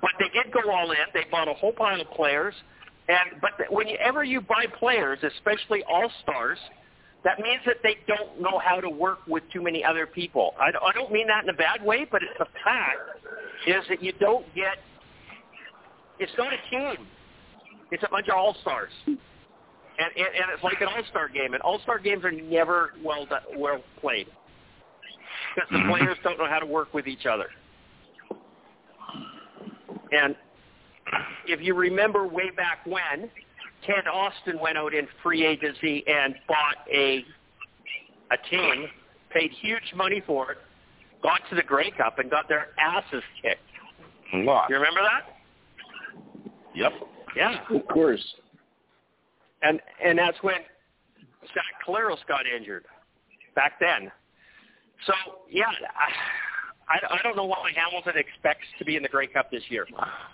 But 0.00 0.10
they 0.18 0.28
did 0.28 0.52
go 0.52 0.70
all 0.70 0.90
in. 0.90 0.98
They 1.12 1.24
bought 1.30 1.48
a 1.48 1.54
whole 1.54 1.72
pile 1.72 2.00
of 2.00 2.10
players, 2.10 2.54
and 3.08 3.40
but 3.40 3.52
whenever 3.70 4.22
you 4.24 4.40
buy 4.40 4.66
players, 4.78 5.18
especially 5.22 5.82
all 5.90 6.10
stars, 6.22 6.58
that 7.24 7.40
means 7.40 7.60
that 7.66 7.76
they 7.82 7.96
don't 8.06 8.40
know 8.40 8.60
how 8.62 8.80
to 8.80 8.90
work 8.90 9.18
with 9.26 9.42
too 9.52 9.62
many 9.62 9.82
other 9.82 10.06
people. 10.06 10.54
I, 10.60 10.68
I 10.68 10.92
don't 10.92 11.10
mean 11.10 11.26
that 11.28 11.44
in 11.44 11.50
a 11.50 11.54
bad 11.54 11.84
way, 11.84 12.06
but 12.10 12.22
it's 12.22 12.38
a 12.40 12.46
fact 12.62 13.00
is 13.66 13.82
that 13.88 14.02
you 14.02 14.12
don't 14.20 14.46
get. 14.54 14.76
It's 16.18 16.32
not 16.38 16.52
a 16.52 16.70
team. 16.70 17.06
It's 17.90 18.02
a 18.02 18.08
bunch 18.10 18.28
of 18.28 18.36
all 18.36 18.54
stars, 18.60 18.92
and, 19.98 20.08
and 20.16 20.26
and 20.26 20.44
it's 20.52 20.62
like 20.62 20.80
an 20.80 20.88
all 20.88 21.02
star 21.10 21.28
game. 21.28 21.54
And 21.54 21.62
all 21.62 21.78
star 21.80 21.98
games 21.98 22.24
are 22.24 22.30
never 22.32 22.92
well 23.02 23.26
done, 23.26 23.42
well 23.56 23.82
played 24.00 24.26
because 25.54 25.68
the 25.70 25.78
Mhm. 25.78 25.90
players 25.90 26.16
don't 26.22 26.38
know 26.38 26.46
how 26.48 26.58
to 26.58 26.66
work 26.66 26.92
with 26.94 27.06
each 27.06 27.26
other. 27.26 27.48
And 30.12 30.36
if 31.46 31.60
you 31.60 31.74
remember 31.74 32.26
way 32.26 32.50
back 32.50 32.80
when, 32.84 33.30
Ted 33.86 34.06
Austin 34.12 34.58
went 34.58 34.76
out 34.78 34.94
in 34.94 35.06
free 35.22 35.44
agency 35.46 36.04
and 36.06 36.34
bought 36.48 36.76
a 36.92 37.24
a 38.32 38.36
team, 38.50 38.88
paid 39.30 39.52
huge 39.52 39.92
money 39.94 40.20
for 40.26 40.50
it, 40.52 40.58
got 41.22 41.40
to 41.48 41.54
the 41.54 41.62
Grey 41.62 41.92
Cup 41.92 42.18
and 42.18 42.28
got 42.28 42.48
their 42.48 42.68
asses 42.78 43.22
kicked. 43.40 43.60
a 44.32 44.38
lot. 44.38 44.68
You 44.68 44.74
remember 44.76 45.00
that? 45.02 45.36
Yep. 46.74 46.92
Yeah. 47.36 47.64
Of 47.70 47.86
course. 47.86 48.34
And 49.62 49.80
and 50.04 50.18
that's 50.18 50.36
when 50.42 50.56
Zach 51.42 51.86
Collaros 51.86 52.18
got 52.28 52.46
injured 52.46 52.84
back 53.54 53.74
then. 53.80 54.10
So 55.06 55.12
yeah, 55.50 55.64
I, 56.88 56.98
I 57.10 57.22
don't 57.22 57.36
know 57.36 57.44
why 57.44 57.72
Hamilton 57.74 58.14
expects 58.16 58.66
to 58.78 58.84
be 58.84 58.96
in 58.96 59.02
the 59.02 59.08
Grey 59.08 59.26
Cup 59.26 59.50
this 59.50 59.62
year. 59.68 59.86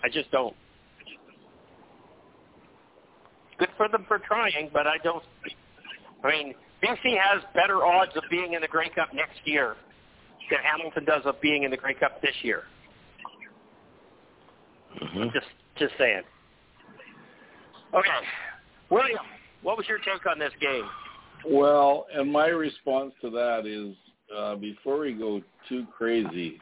I 0.03 0.09
just 0.09 0.31
don't. 0.31 0.55
Good 3.59 3.71
for 3.77 3.89
them 3.89 4.05
for 4.09 4.19
trying, 4.19 4.71
but 4.73 4.87
I 4.87 4.99
don't. 5.03 5.23
I 6.25 6.31
mean, 6.31 6.55
BC 6.83 7.19
has 7.19 7.43
better 7.55 7.85
odds 7.85 8.13
of 8.17 8.25
being 8.31 8.55
in 8.55 8.61
the 8.61 8.69
Grey 8.69 8.89
Cup 8.89 9.15
next 9.15 9.39
year 9.45 9.77
than 10.51 10.59
Hamilton 10.63 11.05
does 11.05 11.23
of 11.25 11.41
being 11.41 11.63
in 11.63 11.71
the 11.71 11.77
Grey 11.77 11.95
Cup 11.95 12.21
this 12.21 12.35
year. 12.43 12.65
Mm-hmm. 15.01 15.29
Just, 15.33 15.47
just 15.79 15.95
saying. 15.99 16.23
Okay, 17.95 18.09
William, 18.93 19.25
what 19.63 19.79
was 19.79 19.89
your 19.89 19.99
take 19.99 20.27
on 20.27 20.39
this 20.39 20.53
game? 20.61 20.85
Well, 21.47 22.07
and 22.15 22.31
my 22.31 22.49
response 22.49 23.15
to 23.23 23.31
that 23.31 23.67
is 23.67 23.97
uh, 24.37 24.57
before 24.57 24.99
we 24.99 25.15
go 25.15 25.41
too 25.67 25.87
crazy, 25.97 26.59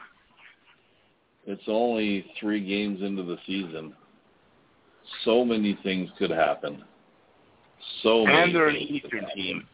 it's 1.45 1.63
only 1.67 2.25
three 2.39 2.65
games 2.65 3.01
into 3.01 3.23
the 3.23 3.35
season. 3.45 3.93
So 5.25 5.43
many 5.43 5.77
things 5.83 6.09
could 6.17 6.31
happen. 6.31 6.85
So 8.01 8.25
many. 8.25 8.43
And 8.43 8.55
they're 8.55 8.69
an 8.69 8.77
Eastern 8.77 9.25
team. 9.35 9.67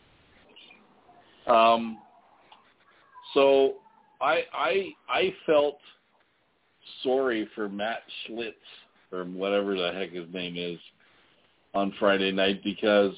Um, 1.45 1.99
so 3.35 3.75
I 4.19 4.41
I 4.51 4.89
I 5.07 5.33
felt 5.45 5.77
sorry 7.03 7.47
for 7.53 7.69
Matt 7.69 7.99
Shiltz 8.27 8.53
or 9.11 9.25
whatever 9.25 9.75
the 9.75 9.91
heck 9.93 10.11
his 10.11 10.25
name 10.33 10.57
is 10.57 10.79
on 11.77 11.93
Friday 11.99 12.31
night 12.31 12.63
because 12.63 13.13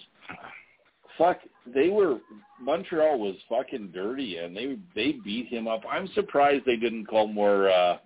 fuck 1.18 1.40
they 1.74 1.90
were 1.90 2.20
Montreal 2.62 3.18
was 3.18 3.36
fucking 3.48 3.92
dirty 3.94 4.38
and 4.38 4.56
they 4.56 4.78
they 4.96 5.14
beat 5.24 5.48
him 5.48 5.68
up. 5.68 5.82
I'm 5.90 6.08
surprised 6.14 6.66
they 6.66 6.76
didn't 6.76 7.06
call 7.06 7.28
more 7.28 7.70
uh 7.70 7.98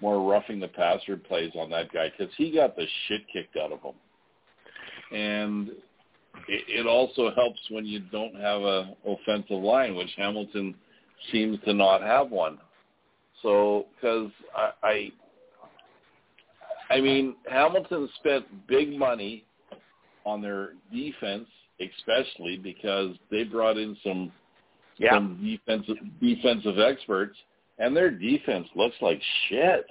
more 0.00 0.26
roughing 0.30 0.58
the 0.58 0.68
passer 0.68 1.16
plays 1.16 1.52
on 1.54 1.68
that 1.70 1.92
guy 1.92 2.10
because 2.16 2.32
he 2.36 2.50
got 2.50 2.74
the 2.76 2.86
shit 3.06 3.20
kicked 3.30 3.56
out 3.56 3.72
of 3.72 3.80
him. 3.82 3.94
And 5.12 5.68
it, 6.48 6.64
it 6.68 6.86
also 6.86 7.30
helps 7.34 7.60
when 7.68 7.84
you 7.84 8.00
don't 8.10 8.34
have 8.34 8.62
a 8.62 8.94
offensive 9.06 9.62
line, 9.62 9.94
which 9.94 10.10
Hamilton 10.16 10.74
seems 11.30 11.58
to 11.66 11.74
not 11.74 12.00
have 12.00 12.30
one. 12.30 12.58
So, 13.42 13.86
because 13.94 14.30
I, 14.56 14.70
I, 14.82 15.12
I 16.94 17.00
mean, 17.00 17.36
Hamilton 17.50 18.08
spent 18.18 18.46
big 18.66 18.96
money 18.96 19.44
on 20.24 20.40
their 20.42 20.70
defense, 20.92 21.48
especially 21.80 22.56
because 22.58 23.16
they 23.30 23.44
brought 23.44 23.76
in 23.78 23.96
some 24.04 24.32
Yeah. 24.98 25.14
some 25.14 25.38
defensive 25.42 25.96
defensive 26.20 26.78
experts, 26.78 27.36
and 27.78 27.96
their 27.96 28.10
defense 28.10 28.68
looks 28.74 28.96
like 29.00 29.20
shit. 29.48 29.86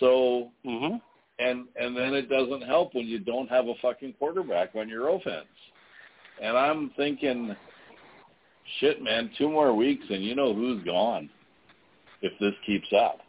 So, 0.00 0.52
Mm-hmm. 0.64 0.96
and 1.38 1.68
and 1.76 1.96
then 1.96 2.14
it 2.14 2.28
doesn't 2.28 2.62
help 2.62 2.94
when 2.94 3.06
you 3.06 3.18
don't 3.18 3.48
have 3.48 3.66
a 3.68 3.74
fucking 3.76 4.14
quarterback 4.14 4.74
on 4.74 4.88
your 4.88 5.08
offense. 5.08 5.46
And 6.40 6.56
I'm 6.56 6.90
thinking, 6.90 7.56
shit, 8.78 9.00
man, 9.02 9.30
two 9.38 9.48
more 9.48 9.72
weeks 9.74 10.04
and 10.10 10.22
you 10.22 10.34
know 10.34 10.52
who's 10.52 10.84
gone 10.84 11.30
if 12.20 12.38
this 12.40 12.52
keeps 12.66 12.92
up. 12.92 13.20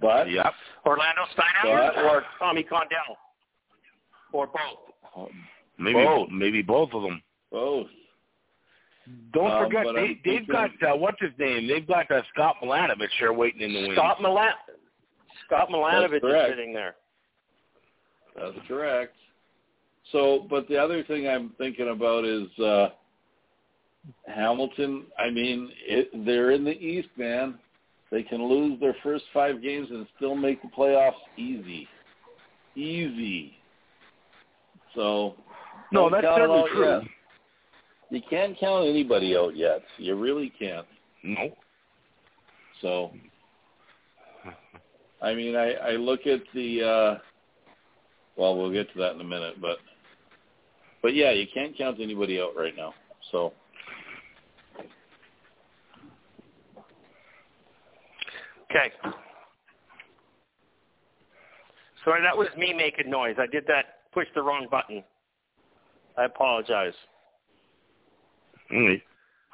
But 0.00 0.30
Yep. 0.30 0.54
Orlando 0.86 1.24
Steinauer 1.36 1.94
But- 1.94 2.04
or 2.04 2.24
Tommy 2.38 2.62
Condell, 2.62 3.18
or 4.32 4.46
both. 4.46 4.94
um, 5.16 5.28
Maybe 5.78 5.94
Both. 6.04 6.28
maybe 6.30 6.62
both 6.62 6.90
of 6.92 7.02
them. 7.02 7.22
both. 7.52 7.86
Don't 9.32 9.50
Um, 9.50 9.64
forget 9.64 9.86
they 9.94 10.00
I'm 10.00 10.20
they've 10.24 10.46
got 10.48 10.70
uh, 10.82 10.96
what's 10.96 11.20
his 11.20 11.30
name? 11.38 11.66
They've 11.68 11.86
got 11.86 12.10
uh, 12.10 12.20
Scott 12.34 12.56
Milanovich 12.62 13.08
there 13.20 13.32
waiting 13.32 13.62
in 13.62 13.72
the 13.72 13.80
wings. 13.82 13.94
Scott 13.94 14.20
Milan, 14.20 14.52
Scott 15.46 15.68
Milanovich 15.70 16.16
is 16.16 16.50
sitting 16.50 16.74
there. 16.74 16.94
That's 18.36 18.56
correct. 18.66 19.14
So, 20.12 20.46
but 20.50 20.68
the 20.68 20.76
other 20.76 21.02
thing 21.04 21.26
I'm 21.28 21.50
thinking 21.58 21.88
about 21.90 22.24
is 22.24 22.48
uh 22.58 22.88
Hamilton. 24.26 25.04
I 25.18 25.30
mean, 25.30 25.70
it, 25.86 26.10
they're 26.26 26.50
in 26.50 26.64
the 26.64 26.78
East, 26.78 27.08
man. 27.16 27.58
They 28.10 28.22
can 28.22 28.42
lose 28.48 28.80
their 28.80 28.96
first 29.02 29.24
five 29.34 29.62
games 29.62 29.88
and 29.90 30.06
still 30.16 30.34
make 30.34 30.60
the 30.62 30.68
playoffs 30.68 31.12
easy, 31.36 31.86
easy. 32.74 33.54
So, 34.98 35.36
No, 35.92 36.02
don't 36.02 36.12
that's 36.12 36.24
count 36.24 36.38
certainly 36.38 36.60
out 36.60 36.68
true. 36.70 36.90
yet. 36.90 37.02
You 38.10 38.20
can't 38.28 38.58
count 38.58 38.88
anybody 38.88 39.36
out 39.36 39.56
yet. 39.56 39.82
You 39.96 40.16
really 40.16 40.52
can't. 40.58 40.86
No. 41.22 41.50
So, 42.82 43.12
I 45.22 45.34
mean, 45.34 45.54
I, 45.54 45.74
I 45.74 45.90
look 45.92 46.26
at 46.26 46.40
the. 46.52 46.82
uh 46.82 47.18
Well, 48.36 48.56
we'll 48.58 48.72
get 48.72 48.92
to 48.92 48.98
that 48.98 49.14
in 49.14 49.20
a 49.20 49.24
minute, 49.24 49.60
but 49.60 49.78
but 51.00 51.14
yeah, 51.14 51.30
you 51.30 51.46
can't 51.54 51.78
count 51.78 52.00
anybody 52.00 52.40
out 52.40 52.56
right 52.56 52.76
now. 52.76 52.92
So 53.30 53.52
Okay. 58.70 58.92
Sorry, 62.04 62.20
that 62.22 62.36
was 62.36 62.48
me 62.56 62.74
making 62.74 63.10
noise. 63.10 63.36
I 63.38 63.46
did 63.46 63.64
that, 63.68 63.97
pushed 64.18 64.34
the 64.34 64.42
wrong 64.42 64.66
button. 64.68 65.04
I 66.16 66.24
apologize. 66.24 66.94
Mm, 68.72 69.00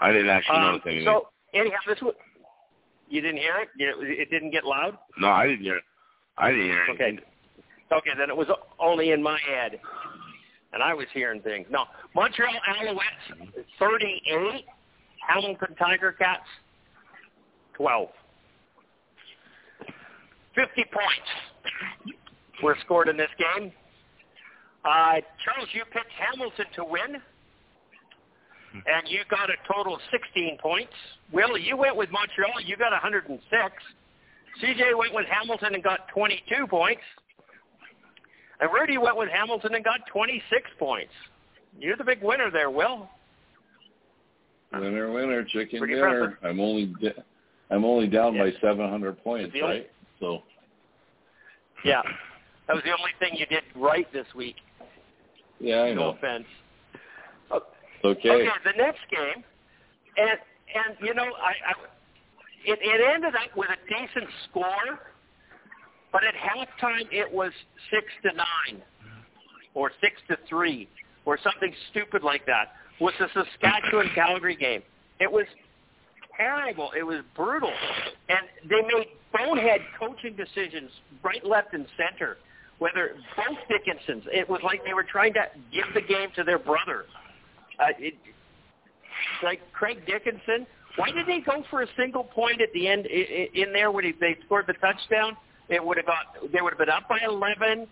I 0.01 0.11
didn't 0.13 0.31
actually 0.31 0.57
Um, 0.57 0.63
notice 0.73 0.83
anything. 0.87 1.05
so, 1.05 1.29
anyhow, 1.53 1.77
this 1.87 2.01
was, 2.01 2.15
you 3.11 3.21
didn't 3.21 3.37
hear 3.37 3.57
it? 3.59 3.69
It 3.79 4.31
didn't 4.31 4.51
get 4.51 4.65
loud? 4.65 4.97
no, 5.19 5.29
I 5.29 5.47
didn't 5.47 5.65
hear. 5.65 5.77
it. 5.77 5.85
I 6.39 6.51
didn't 6.51 6.65
hear 6.67 6.87
Okay. 6.91 7.19
Okay, 7.93 8.11
then 8.17 8.31
it 8.31 8.37
was 8.37 8.49
only 8.81 9.11
in 9.13 9.23
my 9.23 9.39
head. 9.47 9.79
And 10.73 10.83
I 10.83 10.95
was 10.95 11.07
hearing 11.13 11.41
things. 11.43 11.67
No, 11.71 11.85
Montreal 12.15 12.55
Alouettes, 12.81 13.65
38. 13.79 14.65
Hamilton 15.29 15.77
Tiger 15.79 16.13
Cats, 16.13 16.49
12. 17.75 18.09
50 20.55 20.85
points 20.93 21.29
were 22.63 22.77
scored 22.85 23.09
in 23.09 23.17
this 23.17 23.31
game. 23.39 23.71
Uh, 24.85 25.21
Charles, 25.45 25.69
you 25.73 25.83
picked 25.93 26.13
Hamilton 26.13 26.67
to 26.77 26.85
win, 26.85 27.17
and 28.75 29.09
you 29.09 29.21
got 29.31 29.49
a 29.51 29.55
total 29.73 29.95
of 29.95 30.01
16 30.11 30.59
points. 30.61 30.93
Will, 31.33 31.57
you 31.57 31.77
went 31.77 31.97
with 31.97 32.11
Montreal. 32.11 32.61
You 32.65 32.77
got 32.77 32.93
106. 32.93 33.41
CJ 34.63 34.97
went 34.99 35.15
with 35.15 35.27
Hamilton 35.27 35.75
and 35.75 35.83
got 35.83 36.09
22 36.09 36.67
points. 36.67 37.01
And 38.61 38.71
Rudy 38.73 38.99
went 38.99 39.17
with 39.17 39.29
Hamilton 39.31 39.75
and 39.75 39.85
got 39.85 40.01
26 40.13 40.71
points. 40.79 41.13
You're 41.79 41.97
the 41.97 42.05
big 42.05 42.23
winner 42.23 42.51
there, 42.51 42.71
Will. 42.71 43.09
winner, 44.73 45.13
winner, 45.13 45.45
chicken 45.45 45.79
Pretty 45.79 45.95
dinner. 45.95 46.25
impressive. 46.25 46.39
I'm 46.45 46.61
only 46.61 46.87
da- 47.01 47.23
I'm 47.71 47.85
only 47.85 48.07
down 48.07 48.37
by 48.37 48.53
700 48.61 49.23
points, 49.25 49.53
The 49.53 49.63
only- 49.63 49.77
right? 49.79 49.91
So 50.21 50.43
Yeah. 51.85 52.03
That 52.67 52.75
was 52.75 52.85
the 52.85 52.93
only 52.97 53.13
thing 53.19 53.37
you 53.37 53.47
did 53.47 53.63
right 53.75 54.11
this 54.13 54.27
week. 54.35 54.57
Yeah, 55.61 55.83
I 55.83 55.95
No 55.95 56.01
know. 56.01 56.09
offense. 56.11 56.47
Okay. 58.05 58.29
Okay, 58.29 58.49
the 58.65 58.77
next 58.77 59.01
game, 59.11 59.43
and 60.19 60.39
and 60.75 60.97
you 61.01 61.15
know, 61.15 61.25
I, 61.25 61.71
I 61.71 61.73
it, 62.67 62.79
it 62.83 63.15
ended 63.15 63.35
up 63.35 63.57
with 63.57 63.71
a 63.71 63.79
decent 63.89 64.31
score, 64.49 64.99
but 66.13 66.23
at 66.23 66.35
halftime 66.35 67.07
it 67.11 67.33
was 67.33 67.51
six 67.91 68.05
to 68.25 68.33
nine, 68.37 68.83
or 69.73 69.91
six 70.03 70.17
to 70.29 70.37
three, 70.49 70.87
or 71.25 71.39
something 71.43 71.73
stupid 71.91 72.23
like 72.23 72.45
that. 72.45 72.73
Was 73.01 73.15
the 73.19 73.29
Saskatchewan 73.33 74.11
Calgary 74.15 74.57
game? 74.57 74.83
It 75.19 75.31
was 75.31 75.47
terrible. 76.37 76.91
It 76.97 77.05
was 77.05 77.23
brutal, 77.35 77.73
and 78.29 78.41
they 78.69 78.83
made 78.83 79.09
bonehead 79.33 79.81
coaching 79.99 80.37
decisions 80.37 80.91
right, 81.23 81.45
left, 81.45 81.73
and 81.73 81.87
center. 81.97 82.37
Whether 82.79 83.17
both 83.37 83.59
Dickensons, 83.69 84.25
it 84.33 84.49
was 84.49 84.61
like 84.65 84.85
they 84.85 84.95
were 84.95 85.05
trying 85.05 85.33
to 85.35 85.45
give 85.73 85.87
the 85.95 86.01
game 86.01 86.31
to 86.37 86.45
their 86.45 86.59
brother. 86.59 87.05
Uh, 87.79 87.87
it, 87.99 88.15
like 89.43 89.61
Craig 89.73 90.05
Dickenson, 90.07 90.67
why 90.97 91.11
did 91.11 91.27
they 91.27 91.41
go 91.41 91.65
for 91.71 91.83
a 91.83 91.87
single 91.97 92.25
point 92.25 92.61
at 92.61 92.73
the 92.73 92.87
end 92.89 93.07
in 93.07 93.73
there 93.73 93.91
when 93.91 94.05
he, 94.05 94.13
they 94.21 94.37
scored 94.45 94.67
the 94.67 94.75
touchdown? 94.75 95.37
It 95.69 95.85
would 95.85 95.97
have 95.97 96.07
got 96.07 96.53
they 96.53 96.61
would 96.61 96.73
have 96.73 96.79
been 96.79 96.91
up 96.91 97.09
by 97.09 97.19
11. 97.27 97.87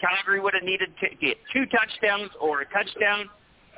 Calgary 0.00 0.40
would 0.40 0.54
have 0.54 0.64
needed 0.64 0.90
to 1.00 1.08
get 1.16 1.38
two 1.52 1.64
touchdowns 1.66 2.30
or 2.40 2.62
a 2.62 2.66
touchdown 2.66 3.30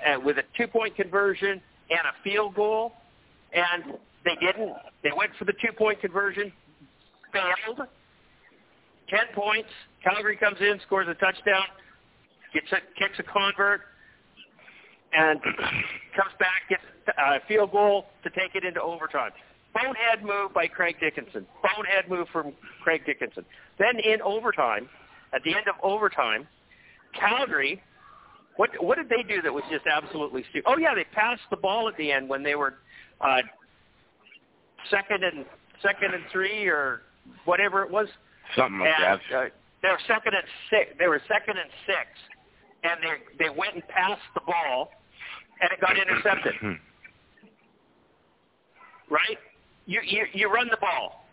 uh, 0.07 0.19
with 0.19 0.39
a 0.39 0.43
two-point 0.57 0.97
conversion 0.97 1.61
and 1.91 2.01
a 2.01 2.23
field 2.23 2.55
goal, 2.55 2.93
and 3.53 3.99
they 4.25 4.35
didn't. 4.41 4.73
They 5.03 5.11
went 5.15 5.33
for 5.39 5.45
the 5.45 5.53
two-point 5.53 6.01
conversion, 6.01 6.53
failed. 7.33 7.87
Ten 9.15 9.27
points. 9.33 9.69
Calgary 10.03 10.37
comes 10.37 10.57
in, 10.61 10.81
scores 10.87 11.07
a 11.09 11.15
touchdown, 11.15 11.65
gets 12.53 12.67
a 12.73 12.79
kicks 12.99 13.19
a 13.21 13.23
convert, 13.23 13.83
and 15.13 15.41
comes 16.17 16.35
back, 16.41 16.63
gets 16.69 16.83
a 17.17 17.39
field 17.47 17.71
goal 17.71 18.07
to 18.25 18.31
take 18.31 18.57
it 18.57 18.65
into 18.65 18.83
overtime. 18.83 19.31
Bonehead 19.73 20.25
move 20.25 20.53
by 20.53 20.67
Craig 20.67 20.97
Dickenson. 21.01 21.47
Bonehead 21.63 22.09
move 22.09 22.27
from 22.33 22.53
Craig 22.83 23.03
Dickenson. 23.07 23.45
Then 23.79 24.01
in 24.01 24.21
overtime, 24.23 24.89
at 25.33 25.43
the 25.45 25.55
end 25.55 25.69
of 25.69 25.77
overtime, 25.83 26.49
Calgary, 27.19 27.81
what 28.57 28.71
what 28.83 28.97
did 28.99 29.09
they 29.09 29.23
do 29.23 29.43
that 29.43 29.53
was 29.53 29.65
just 29.71 29.87
absolutely 29.87 30.45
stupid? 30.51 30.69
Oh 30.69 30.77
yeah, 30.77 30.95
they 30.95 31.05
passed 31.15 31.43
the 31.51 31.57
ball 31.57 31.89
at 31.89 31.97
the 31.97 32.11
end 32.11 32.29
when 32.29 32.43
they 32.43 32.57
were 32.57 32.75
uh, 33.21 33.43
second 34.91 35.23
and 35.23 35.45
second 35.83 36.15
and 36.15 36.25
three 36.33 36.67
or 36.67 37.03
whatever 37.45 37.85
it 37.85 37.91
was. 37.93 38.09
Something 38.57 38.81
like 38.81 38.91
and, 38.91 39.21
that. 39.31 39.37
Uh, 39.37 39.49
they 39.83 39.89
were 39.89 40.01
second 40.07 40.35
and 40.35 40.45
six. 40.71 40.91
They 40.99 41.09
were 41.09 41.21
second 41.29 41.59
and 41.59 41.71
six, 41.87 42.09
and 42.83 43.01
they 43.03 43.45
they 43.45 43.51
went 43.51 43.75
and 43.75 43.87
passed 43.89 44.23
the 44.35 44.41
ball, 44.47 44.91
and 45.61 45.71
it 45.71 45.81
got 45.81 45.97
intercepted. 45.97 46.55
right? 49.11 49.39
You 49.87 50.01
you 50.05 50.25
you 50.33 50.51
run 50.51 50.69
the 50.71 50.79
ball. 50.81 51.27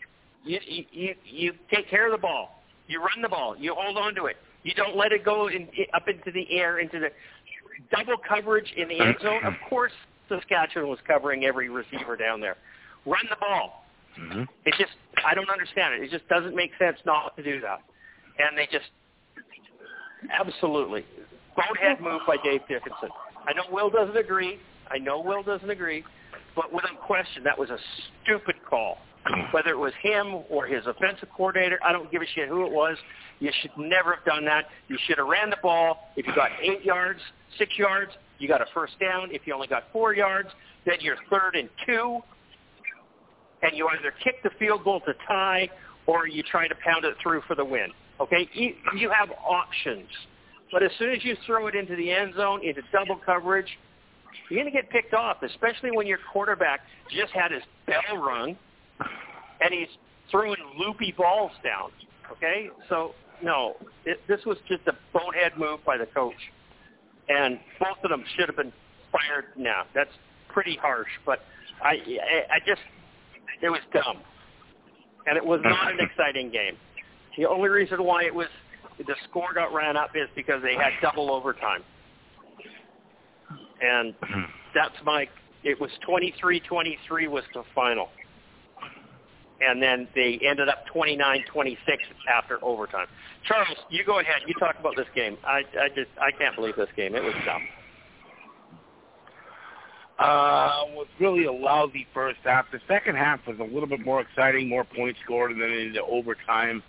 You 0.43 0.59
you 0.65 1.15
you 1.23 1.53
take 1.73 1.89
care 1.89 2.07
of 2.07 2.11
the 2.11 2.21
ball. 2.21 2.61
You 2.87 2.99
run 2.99 3.21
the 3.21 3.29
ball. 3.29 3.55
You 3.57 3.75
hold 3.77 3.97
on 3.97 4.15
to 4.15 4.25
it. 4.25 4.37
You 4.63 4.73
don't 4.75 4.95
let 4.95 5.11
it 5.11 5.23
go 5.25 5.47
in, 5.47 5.67
up 5.93 6.07
into 6.07 6.31
the 6.31 6.45
air 6.51 6.79
into 6.79 6.99
the 6.99 7.09
double 7.95 8.17
coverage 8.27 8.71
in 8.75 8.87
the 8.89 8.99
end 8.99 9.15
zone. 9.21 9.43
Of 9.43 9.53
course, 9.69 9.93
Saskatchewan 10.29 10.89
was 10.89 10.99
covering 11.07 11.45
every 11.45 11.69
receiver 11.69 12.15
down 12.15 12.41
there. 12.41 12.57
Run 13.05 13.23
the 13.29 13.37
ball. 13.39 13.85
Mm-hmm. 14.19 14.43
It 14.65 14.75
just 14.77 14.91
I 15.25 15.33
don't 15.33 15.49
understand 15.49 15.95
it. 15.95 16.03
It 16.03 16.11
just 16.11 16.27
doesn't 16.27 16.55
make 16.55 16.71
sense 16.79 16.97
not 17.05 17.35
to 17.37 17.43
do 17.43 17.61
that. 17.61 17.81
And 18.39 18.57
they 18.57 18.65
just 18.71 18.89
absolutely 20.31 21.05
bonehead 21.55 22.01
move 22.01 22.21
by 22.27 22.37
Dave 22.43 22.61
Dickenson. 22.67 23.09
I 23.47 23.53
know 23.53 23.63
Will 23.71 23.89
doesn't 23.89 24.17
agree. 24.17 24.59
I 24.89 24.97
know 24.97 25.21
Will 25.21 25.43
doesn't 25.43 25.69
agree, 25.69 26.03
but 26.55 26.71
without 26.73 26.99
question, 27.01 27.43
that 27.43 27.57
was 27.57 27.69
a 27.69 27.77
stupid 28.23 28.55
call. 28.69 28.97
Whether 29.51 29.71
it 29.71 29.77
was 29.77 29.93
him 30.01 30.43
or 30.49 30.65
his 30.65 30.85
offensive 30.85 31.29
coordinator, 31.35 31.79
I 31.83 31.91
don't 31.91 32.11
give 32.11 32.21
a 32.21 32.25
shit 32.33 32.49
who 32.49 32.65
it 32.65 32.71
was. 32.71 32.97
You 33.39 33.51
should 33.61 33.71
never 33.77 34.15
have 34.15 34.25
done 34.25 34.45
that. 34.45 34.65
You 34.87 34.97
should 35.05 35.17
have 35.17 35.27
ran 35.27 35.49
the 35.49 35.57
ball. 35.61 36.09
If 36.15 36.27
you 36.27 36.35
got 36.35 36.49
eight 36.61 36.83
yards, 36.83 37.19
six 37.57 37.71
yards, 37.77 38.11
you 38.39 38.47
got 38.47 38.61
a 38.61 38.65
first 38.73 38.99
down. 38.99 39.29
If 39.31 39.43
you 39.45 39.53
only 39.53 39.67
got 39.67 39.83
four 39.93 40.13
yards, 40.15 40.49
then 40.85 40.95
you're 41.01 41.17
third 41.29 41.55
and 41.55 41.69
two, 41.85 42.19
and 43.61 43.75
you 43.75 43.87
either 43.89 44.13
kick 44.23 44.41
the 44.43 44.49
field 44.59 44.83
goal 44.83 45.01
to 45.01 45.13
tie 45.27 45.69
or 46.07 46.27
you 46.27 46.43
try 46.43 46.67
to 46.67 46.75
pound 46.83 47.05
it 47.05 47.15
through 47.21 47.41
for 47.47 47.55
the 47.55 47.65
win. 47.65 47.89
Okay, 48.19 48.47
you, 48.53 49.09
have 49.09 49.29
options. 49.43 50.07
But 50.71 50.83
as 50.83 50.91
soon 50.99 51.11
as 51.11 51.23
you 51.23 51.35
throw 51.45 51.67
it 51.67 51.75
into 51.75 51.95
the 51.95 52.11
end 52.11 52.35
zone, 52.35 52.61
into 52.63 52.81
double 52.91 53.19
coverage, 53.25 53.67
you're 54.49 54.61
going 54.61 54.71
to 54.71 54.81
get 54.81 54.89
picked 54.89 55.13
off, 55.13 55.43
especially 55.43 55.91
when 55.91 56.07
your 56.07 56.19
quarterback 56.31 56.81
just 57.09 57.33
had 57.33 57.51
his 57.51 57.63
bell 57.87 58.17
rung 58.17 58.55
and 59.61 59.73
he's 59.73 59.87
throwing 60.29 60.57
loopy 60.77 61.13
balls 61.17 61.51
down. 61.63 61.91
Okay, 62.31 62.69
so 62.89 63.13
no, 63.43 63.75
it, 64.05 64.19
this 64.27 64.39
was 64.45 64.57
just 64.67 64.81
a 64.87 64.93
bonehead 65.13 65.53
move 65.57 65.79
by 65.85 65.97
the 65.97 66.05
coach, 66.05 66.33
and 67.27 67.59
both 67.79 67.97
of 68.03 68.09
them 68.09 68.23
should 68.35 68.47
have 68.47 68.55
been 68.55 68.71
fired. 69.11 69.45
Now 69.57 69.83
that's 69.93 70.11
pretty 70.47 70.77
harsh, 70.81 71.09
but 71.25 71.39
I, 71.83 71.89
I, 71.89 72.55
I 72.55 72.59
just 72.65 72.81
it 73.61 73.69
was 73.69 73.81
dumb, 73.93 74.17
and 75.27 75.37
it 75.37 75.45
was 75.45 75.61
not 75.63 75.91
an 75.91 75.99
exciting 75.99 76.51
game. 76.51 76.77
The 77.37 77.47
only 77.47 77.69
reason 77.69 78.03
why 78.03 78.23
it 78.23 78.33
was 78.33 78.47
the 78.97 79.15
score 79.29 79.53
got 79.53 79.73
ran 79.73 79.97
up 79.97 80.11
is 80.15 80.27
because 80.35 80.61
they 80.61 80.75
had 80.75 80.93
double 81.01 81.31
overtime, 81.31 81.83
and 83.81 84.13
that's 84.75 84.95
my. 85.03 85.27
It 85.63 85.79
was 85.79 85.91
23-23 86.09 87.29
was 87.29 87.43
the 87.53 87.61
final 87.75 88.09
and 89.61 89.81
then 89.81 90.07
they 90.15 90.39
ended 90.43 90.67
up 90.69 90.85
29-26 90.93 91.77
after 92.27 92.63
overtime. 92.63 93.07
Charles, 93.47 93.77
you 93.89 94.03
go 94.03 94.19
ahead. 94.19 94.41
You 94.47 94.53
talk 94.59 94.75
about 94.79 94.95
this 94.95 95.07
game. 95.15 95.37
I, 95.45 95.61
I 95.79 95.89
just 95.89 96.09
I 96.19 96.31
can't 96.31 96.55
believe 96.55 96.75
this 96.75 96.89
game. 96.95 97.15
It 97.15 97.23
was 97.23 97.33
dumb. 97.45 97.61
Uh, 100.21 100.83
was 100.93 101.07
really 101.19 101.45
a 101.45 101.51
lousy 101.51 102.05
first 102.13 102.37
half. 102.43 102.65
The 102.71 102.79
second 102.87 103.15
half 103.15 103.39
was 103.47 103.57
a 103.59 103.63
little 103.63 103.87
bit 103.87 104.05
more 104.05 104.21
exciting, 104.21 104.69
more 104.69 104.83
points 104.83 105.19
scored, 105.23 105.51
and 105.51 105.59
then 105.59 105.71
into 105.71 106.03
overtime. 106.03 106.83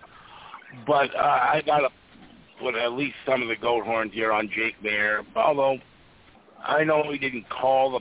But 0.86 1.14
uh, 1.16 1.18
I 1.18 1.62
got 1.64 1.78
to 1.78 1.88
put 2.60 2.74
at 2.74 2.92
least 2.92 3.14
some 3.24 3.40
of 3.40 3.48
the 3.48 3.56
goat 3.56 3.86
horns 3.86 4.12
here 4.12 4.32
on 4.32 4.50
Jake 4.54 4.74
Maier. 4.84 5.24
Although 5.34 5.78
I 6.62 6.84
know 6.84 7.04
he 7.10 7.16
didn't 7.16 7.48
call 7.48 7.92
the 7.92 8.00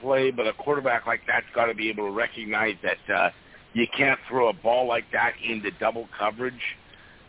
play, 0.00 0.32
but 0.32 0.48
a 0.48 0.52
quarterback 0.54 1.06
like 1.06 1.20
that's 1.28 1.46
got 1.54 1.66
to 1.66 1.74
be 1.74 1.88
able 1.88 2.06
to 2.06 2.12
recognize 2.12 2.74
that 2.82 3.14
uh, 3.14 3.30
you 3.74 3.86
can't 3.96 4.18
throw 4.28 4.48
a 4.48 4.52
ball 4.52 4.88
like 4.88 5.04
that 5.12 5.34
into 5.48 5.70
double 5.78 6.08
coverage. 6.18 6.54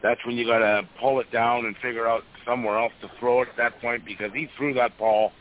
That's 0.01 0.19
when 0.25 0.35
you 0.35 0.47
got 0.47 0.59
to 0.59 0.81
pull 0.99 1.19
it 1.19 1.31
down 1.31 1.67
and 1.67 1.75
figure 1.77 2.07
out 2.07 2.23
somewhere 2.43 2.79
else 2.79 2.93
to 3.01 3.11
throw 3.19 3.43
it 3.43 3.49
at 3.49 3.57
that 3.57 3.81
point 3.81 4.03
because 4.03 4.31
he 4.33 4.49
threw 4.57 4.73
that 4.73 4.97
ball 4.97 5.31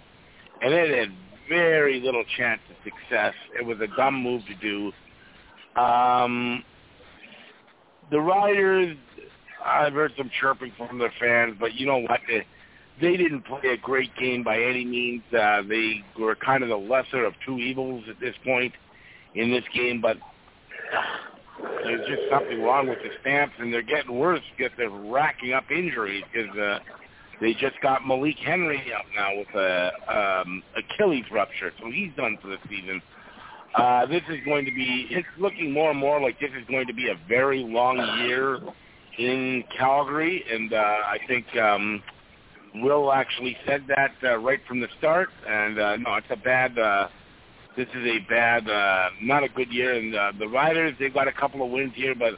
and 0.60 0.72
it 0.72 0.96
had 0.96 1.12
very 1.48 2.00
little 2.00 2.24
chance 2.36 2.60
of 2.70 2.76
success. 2.84 3.34
It 3.58 3.64
was 3.64 3.78
a 3.80 3.88
dumb 3.96 4.22
move 4.22 4.42
to 4.46 4.54
do. 4.54 4.92
Um, 5.80 6.64
the 8.10 8.20
Riders, 8.20 8.96
I've 9.64 9.94
heard 9.94 10.12
some 10.16 10.30
chirping 10.40 10.72
from 10.76 10.98
their 10.98 11.12
fans, 11.18 11.56
but 11.58 11.74
you 11.74 11.86
know 11.86 11.98
what? 11.98 12.20
They, 12.28 12.46
they 13.00 13.16
didn't 13.16 13.42
play 13.46 13.70
a 13.72 13.76
great 13.76 14.14
game 14.16 14.42
by 14.42 14.56
any 14.56 14.84
means. 14.84 15.22
Uh, 15.32 15.62
they 15.68 16.04
were 16.18 16.34
kind 16.36 16.62
of 16.62 16.68
the 16.68 16.76
lesser 16.76 17.24
of 17.24 17.34
two 17.46 17.58
evils 17.58 18.04
at 18.08 18.20
this 18.20 18.34
point 18.44 18.72
in 19.34 19.50
this 19.50 19.64
game, 19.74 20.00
but 20.00 20.18
there's 21.84 22.06
just 22.06 22.22
something 22.30 22.62
wrong 22.62 22.88
with 22.88 22.98
the 22.98 23.10
Stamps, 23.20 23.54
and 23.58 23.72
they're 23.72 23.82
getting 23.82 24.18
worse 24.18 24.42
because 24.56 24.72
they're 24.76 24.90
racking 24.90 25.52
up 25.52 25.64
injuries 25.70 26.22
because 26.32 26.56
uh, 26.58 26.78
they 27.42 27.52
just 27.54 27.78
got 27.82 28.06
Malik 28.06 28.36
Henry 28.38 28.80
up 28.96 29.04
now 29.14 29.36
with 29.36 29.48
a 29.48 30.42
um, 30.46 30.62
Achilles 30.76 31.24
rupture, 31.32 31.72
so 31.80 31.90
he's 31.90 32.12
done 32.16 32.38
for 32.40 32.46
the 32.46 32.58
season. 32.68 33.02
Uh, 33.74 34.06
this 34.06 34.22
is 34.30 34.36
going 34.44 34.64
to 34.64 34.70
be, 34.70 35.08
it's 35.10 35.26
looking 35.38 35.72
more 35.72 35.90
and 35.90 35.98
more 35.98 36.20
like 36.20 36.38
this 36.38 36.50
is 36.56 36.64
going 36.68 36.86
to 36.86 36.94
be 36.94 37.08
a 37.08 37.28
very 37.28 37.64
long 37.64 37.96
year 38.24 38.60
in 39.18 39.64
Calgary, 39.76 40.44
and 40.50 40.72
uh, 40.72 40.76
I 40.76 41.18
think 41.26 41.44
um, 41.56 42.02
Will 42.76 43.12
actually 43.12 43.56
said 43.66 43.84
that 43.88 44.12
uh, 44.22 44.36
right 44.36 44.60
from 44.68 44.80
the 44.80 44.88
start, 44.98 45.28
and 45.48 45.80
uh, 45.80 45.96
no, 45.96 46.14
it's 46.14 46.26
a 46.30 46.36
bad 46.36 46.78
uh, 46.78 47.08
this 47.76 47.88
is 47.94 48.06
a 48.06 48.18
bad, 48.28 48.68
uh, 48.68 49.08
not 49.22 49.42
a 49.42 49.48
good 49.48 49.72
year. 49.72 49.94
And 49.94 50.14
uh, 50.14 50.32
the 50.38 50.46
Riders, 50.46 50.94
they've 51.00 51.12
got 51.12 51.26
a 51.26 51.32
couple 51.32 51.64
of 51.64 51.70
wins 51.70 51.92
here, 51.94 52.14
but 52.14 52.34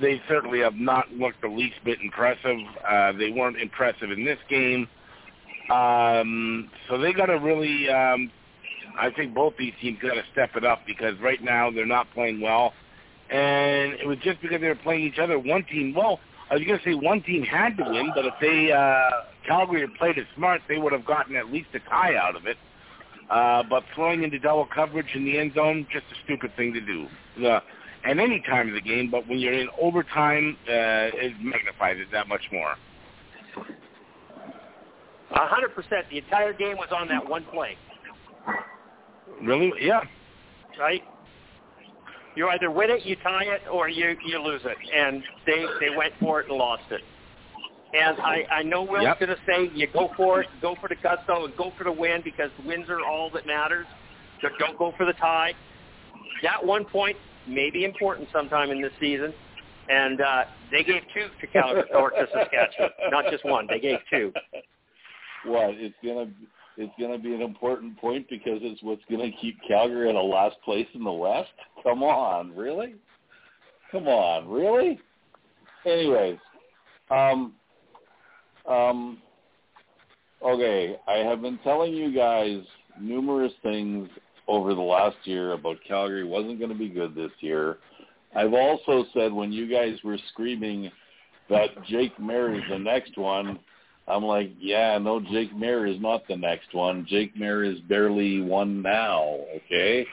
they 0.00 0.20
certainly 0.28 0.60
have 0.60 0.76
not 0.76 1.12
looked 1.12 1.42
the 1.42 1.48
least 1.48 1.76
bit 1.84 1.98
impressive. 2.00 2.58
Uh, 2.86 3.12
they 3.12 3.30
weren't 3.30 3.58
impressive 3.58 4.10
in 4.10 4.24
this 4.24 4.38
game. 4.48 4.88
Um, 5.70 6.70
so 6.88 6.98
they 6.98 7.12
got 7.12 7.26
to 7.26 7.38
really, 7.38 7.88
um, 7.88 8.30
I 8.98 9.10
think 9.10 9.34
both 9.34 9.56
these 9.56 9.72
teams 9.80 9.98
got 10.00 10.14
to 10.14 10.22
step 10.32 10.56
it 10.56 10.64
up 10.64 10.82
because 10.86 11.18
right 11.20 11.42
now 11.42 11.70
they're 11.70 11.86
not 11.86 12.10
playing 12.12 12.40
well. 12.40 12.72
And 13.30 13.94
it 13.94 14.06
was 14.06 14.18
just 14.18 14.40
because 14.42 14.60
they 14.60 14.68
were 14.68 14.74
playing 14.74 15.04
each 15.04 15.18
other. 15.18 15.38
One 15.38 15.64
team, 15.64 15.94
well, 15.94 16.20
I 16.50 16.54
was 16.54 16.64
going 16.64 16.78
to 16.78 16.84
say 16.84 16.94
one 16.94 17.22
team 17.22 17.42
had 17.42 17.76
to 17.78 17.84
win, 17.84 18.12
but 18.14 18.26
if 18.26 18.34
they, 18.40 18.70
uh, 18.70 19.24
Calgary 19.46 19.80
had 19.80 19.94
played 19.94 20.18
it 20.18 20.26
smart, 20.36 20.60
they 20.68 20.76
would 20.78 20.92
have 20.92 21.06
gotten 21.06 21.34
at 21.36 21.50
least 21.50 21.68
a 21.74 21.80
tie 21.80 22.16
out 22.16 22.36
of 22.36 22.46
it. 22.46 22.58
Uh, 23.30 23.62
but 23.68 23.84
throwing 23.94 24.22
into 24.22 24.38
double 24.38 24.66
coverage 24.66 25.14
in 25.14 25.24
the 25.24 25.38
end 25.38 25.54
zone, 25.54 25.86
just 25.90 26.04
a 26.12 26.24
stupid 26.24 26.54
thing 26.56 26.74
to 26.74 26.80
do. 26.80 27.08
Uh, 27.46 27.60
at 28.04 28.18
any 28.18 28.40
time 28.40 28.68
of 28.68 28.74
the 28.74 28.80
game, 28.80 29.10
but 29.10 29.26
when 29.28 29.38
you're 29.38 29.54
in 29.54 29.68
overtime, 29.80 30.56
uh, 30.68 31.10
it 31.14 31.32
magnifies 31.40 31.96
it 31.98 32.08
that 32.12 32.28
much 32.28 32.42
more. 32.52 32.76
A 35.30 35.46
hundred 35.48 35.74
percent. 35.74 36.06
The 36.10 36.18
entire 36.18 36.52
game 36.52 36.76
was 36.76 36.88
on 36.94 37.08
that 37.08 37.28
one 37.28 37.44
play. 37.52 37.76
Really? 39.42 39.72
Yeah. 39.80 40.00
Right. 40.78 41.02
You 42.36 42.48
either 42.48 42.70
win 42.70 42.90
it, 42.90 43.04
you 43.04 43.16
tie 43.16 43.44
it, 43.44 43.62
or 43.70 43.88
you 43.88 44.16
you 44.26 44.38
lose 44.38 44.62
it, 44.64 44.76
and 44.94 45.22
they 45.46 45.64
they 45.80 45.96
went 45.96 46.12
for 46.20 46.40
it 46.40 46.48
and 46.48 46.56
lost 46.56 46.84
it. 46.90 47.00
And 47.94 48.18
I, 48.18 48.44
I 48.50 48.62
know 48.64 48.82
Will's 48.82 49.04
yep. 49.04 49.20
going 49.20 49.30
to 49.30 49.36
say 49.46 49.70
you 49.72 49.86
go 49.92 50.10
for 50.16 50.40
it, 50.40 50.48
go 50.60 50.74
for 50.80 50.88
the 50.88 50.96
gusto, 50.96 51.44
and 51.44 51.56
go 51.56 51.72
for 51.78 51.84
the 51.84 51.92
win 51.92 52.22
because 52.24 52.50
wins 52.66 52.88
are 52.88 53.00
all 53.00 53.30
that 53.30 53.46
matters. 53.46 53.86
So 54.42 54.48
don't 54.58 54.76
go 54.76 54.92
for 54.96 55.06
the 55.06 55.12
tie. 55.12 55.52
That 56.42 56.64
one 56.64 56.84
point 56.84 57.16
may 57.46 57.70
be 57.70 57.84
important 57.84 58.28
sometime 58.32 58.70
in 58.70 58.80
this 58.80 58.92
season, 59.00 59.32
and 59.88 60.20
uh, 60.20 60.44
they 60.70 60.82
gave 60.82 61.02
two 61.12 61.26
to 61.40 61.46
Calgary 61.48 61.84
or 61.94 62.10
to 62.10 62.26
Saskatchewan, 62.32 62.90
not 63.10 63.24
just 63.30 63.44
one. 63.44 63.66
They 63.68 63.80
gave 63.80 63.98
two. 64.10 64.32
What? 65.46 65.74
It's 65.74 65.94
gonna 66.02 66.30
it's 66.76 66.92
gonna 66.98 67.18
be 67.18 67.34
an 67.34 67.42
important 67.42 67.98
point 67.98 68.26
because 68.30 68.60
it's 68.62 68.82
what's 68.82 69.02
gonna 69.10 69.30
keep 69.40 69.56
Calgary 69.66 70.10
in 70.10 70.16
a 70.16 70.22
last 70.22 70.56
place 70.64 70.86
in 70.94 71.04
the 71.04 71.12
West. 71.12 71.50
Come 71.82 72.02
on, 72.02 72.54
really? 72.56 72.94
Come 73.92 74.08
on, 74.08 74.48
really? 74.48 74.98
Anyways, 75.86 76.38
um, 77.10 77.52
um, 78.68 79.18
okay, 80.42 80.96
I 81.06 81.18
have 81.18 81.42
been 81.42 81.58
telling 81.62 81.92
you 81.92 82.14
guys 82.14 82.60
numerous 83.00 83.52
things 83.62 84.08
over 84.46 84.74
the 84.74 84.80
last 84.80 85.16
year 85.24 85.52
about 85.52 85.76
Calgary 85.86 86.24
wasn't 86.24 86.58
going 86.58 86.70
to 86.70 86.78
be 86.78 86.88
good 86.88 87.14
this 87.14 87.32
year. 87.40 87.78
I've 88.36 88.52
also 88.52 89.04
said 89.14 89.32
when 89.32 89.52
you 89.52 89.68
guys 89.68 89.96
were 90.04 90.18
screaming 90.32 90.90
that 91.48 91.70
Jake 91.86 92.16
Maier 92.18 92.56
is 92.56 92.64
the 92.68 92.78
next 92.78 93.16
one, 93.16 93.58
I'm 94.06 94.24
like, 94.24 94.50
yeah, 94.58 94.98
no, 94.98 95.20
Jake 95.20 95.54
Maier 95.54 95.88
is 95.92 96.00
not 96.00 96.26
the 96.28 96.36
next 96.36 96.74
one. 96.74 97.06
Jake 97.08 97.34
Maier 97.36 97.70
is 97.70 97.80
barely 97.82 98.40
one 98.40 98.82
now, 98.82 99.40
okay? 99.56 100.06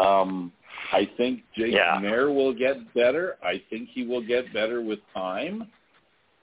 Um, 0.00 0.52
I 0.92 1.08
think 1.16 1.42
Jake 1.56 1.72
Yeah. 1.72 1.98
Maier 2.00 2.32
will 2.32 2.52
get 2.54 2.92
better. 2.94 3.36
I 3.42 3.62
think 3.70 3.88
he 3.92 4.06
will 4.06 4.24
get 4.24 4.52
better 4.52 4.82
with 4.82 5.00
time, 5.12 5.68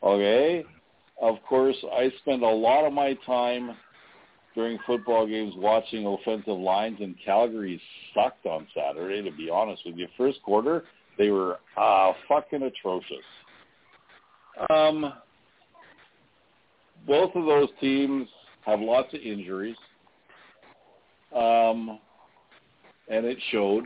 okay? 0.01 0.65
Of 1.21 1.35
course, 1.47 1.77
I 1.93 2.11
spend 2.19 2.43
a 2.43 2.49
lot 2.49 2.85
of 2.85 2.91
my 2.91 3.13
time 3.25 3.77
during 4.55 4.77
football 4.85 5.27
games 5.27 5.53
watching 5.57 6.05
offensive 6.05 6.57
lines, 6.57 6.97
and 7.01 7.15
Calgary 7.23 7.81
sucked 8.13 8.45
on 8.45 8.67
Saturday, 8.75 9.21
to 9.21 9.35
be 9.35 9.49
honest 9.49 9.81
with 9.85 9.95
you. 9.95 10.07
First 10.17 10.41
quarter, 10.43 10.83
they 11.17 11.29
were 11.29 11.59
uh, 11.77 12.13
fucking 12.27 12.61
atrocious. 12.61 13.25
Um, 14.69 15.13
both 17.07 17.35
of 17.35 17.45
those 17.45 17.69
teams 17.81 18.27
have 18.65 18.79
lots 18.79 19.13
of 19.13 19.19
injuries, 19.21 19.75
um, 21.35 21.99
and 23.09 23.25
it 23.25 23.37
showed. 23.51 23.85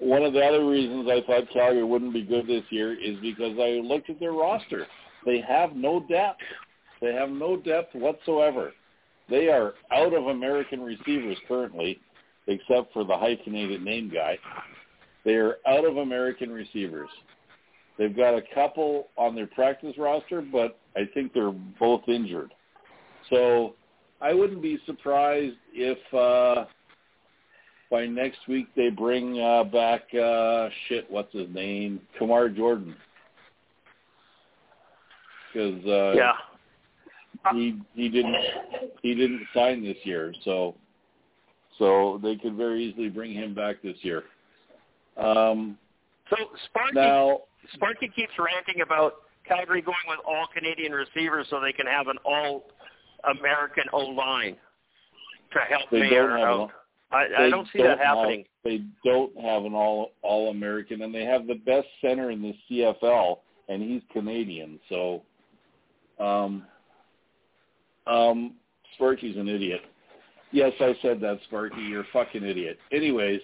One 0.00 0.22
of 0.22 0.32
the 0.32 0.40
other 0.40 0.66
reasons 0.66 1.08
I 1.08 1.22
thought 1.26 1.48
Calgary 1.52 1.84
wouldn't 1.84 2.12
be 2.12 2.22
good 2.22 2.46
this 2.46 2.64
year 2.70 2.92
is 2.92 3.16
because 3.20 3.56
I 3.58 3.80
looked 3.82 4.10
at 4.10 4.20
their 4.20 4.32
roster. 4.32 4.86
They 5.24 5.40
have 5.40 5.74
no 5.74 6.00
depth. 6.00 6.42
They 7.00 7.14
have 7.14 7.30
no 7.30 7.56
depth 7.56 7.94
whatsoever. 7.94 8.72
They 9.28 9.48
are 9.48 9.74
out 9.92 10.12
of 10.12 10.26
American 10.26 10.82
receivers 10.82 11.38
currently, 11.48 11.98
except 12.46 12.92
for 12.92 13.04
the 13.04 13.16
hyphenated 13.16 13.82
name 13.82 14.10
guy. 14.12 14.38
They 15.24 15.34
are 15.34 15.56
out 15.66 15.86
of 15.86 15.96
American 15.96 16.50
receivers. 16.50 17.08
They've 17.98 18.14
got 18.14 18.34
a 18.34 18.42
couple 18.54 19.08
on 19.16 19.34
their 19.34 19.46
practice 19.46 19.94
roster, 19.96 20.42
but 20.42 20.78
I 20.96 21.08
think 21.14 21.32
they're 21.32 21.52
both 21.52 22.02
injured. 22.08 22.52
So 23.30 23.74
I 24.20 24.34
wouldn't 24.34 24.62
be 24.62 24.78
surprised 24.84 25.56
if 25.72 25.98
uh, 26.12 26.66
by 27.90 28.06
next 28.06 28.40
week 28.48 28.66
they 28.76 28.90
bring 28.90 29.40
uh, 29.40 29.64
back 29.64 30.02
uh, 30.14 30.68
shit. 30.88 31.10
What's 31.10 31.32
his 31.32 31.48
name? 31.54 32.00
Kamar 32.18 32.48
Jordan. 32.48 32.94
Because 35.52 35.84
uh, 35.86 36.12
Yeah. 36.16 36.32
He 37.52 37.78
he 37.94 38.08
didn't 38.08 38.36
he 39.02 39.14
didn't 39.14 39.42
sign 39.54 39.82
this 39.82 39.96
year, 40.04 40.32
so 40.44 40.74
so 41.78 42.20
they 42.22 42.36
could 42.36 42.54
very 42.54 42.84
easily 42.84 43.08
bring 43.08 43.32
him 43.32 43.54
back 43.54 43.76
this 43.82 43.96
year. 44.02 44.24
Um, 45.16 45.76
So 46.30 46.36
Sparky 46.66 46.94
now, 46.94 47.40
Sparky 47.74 48.08
keeps 48.14 48.32
ranting 48.38 48.80
about 48.82 49.14
Calgary 49.46 49.82
going 49.82 49.96
with 50.08 50.20
all 50.26 50.46
Canadian 50.54 50.92
receivers 50.92 51.46
so 51.50 51.60
they 51.60 51.72
can 51.72 51.86
have 51.86 52.08
an 52.08 52.16
all 52.24 52.64
American 53.38 53.84
O 53.92 53.98
line 54.00 54.56
to 55.52 55.58
help 55.68 55.90
They 55.90 56.00
Mayer 56.00 56.28
don't 56.28 56.40
out. 56.40 56.60
an- 56.62 56.70
I, 57.12 57.44
I 57.46 57.50
don't 57.50 57.68
see 57.72 57.80
that 57.82 57.98
have- 57.98 58.16
happening. 58.18 58.44
they 58.64 58.82
don't 59.04 59.36
have 59.40 59.64
an 59.64 59.74
all 59.74 60.12
all 60.22 60.50
American, 60.50 61.02
and 61.02 61.14
they 61.14 61.24
have 61.24 61.46
the 61.46 61.54
best 61.54 61.86
center 62.00 62.30
in 62.32 62.42
the 62.42 62.54
CFL, 62.68 63.38
and 63.68 63.80
he's 63.82 64.02
Canadian. 64.12 64.80
So, 64.88 65.22
um, 66.18 66.64
um, 68.06 68.54
Sparky's 68.94 69.36
an 69.36 69.48
idiot. 69.48 69.80
Yes, 70.52 70.72
I 70.80 70.94
said 71.02 71.20
that, 71.20 71.40
Sparky. 71.44 71.80
You're 71.80 72.02
a 72.02 72.06
fucking 72.12 72.44
idiot. 72.44 72.78
Anyways, 72.92 73.40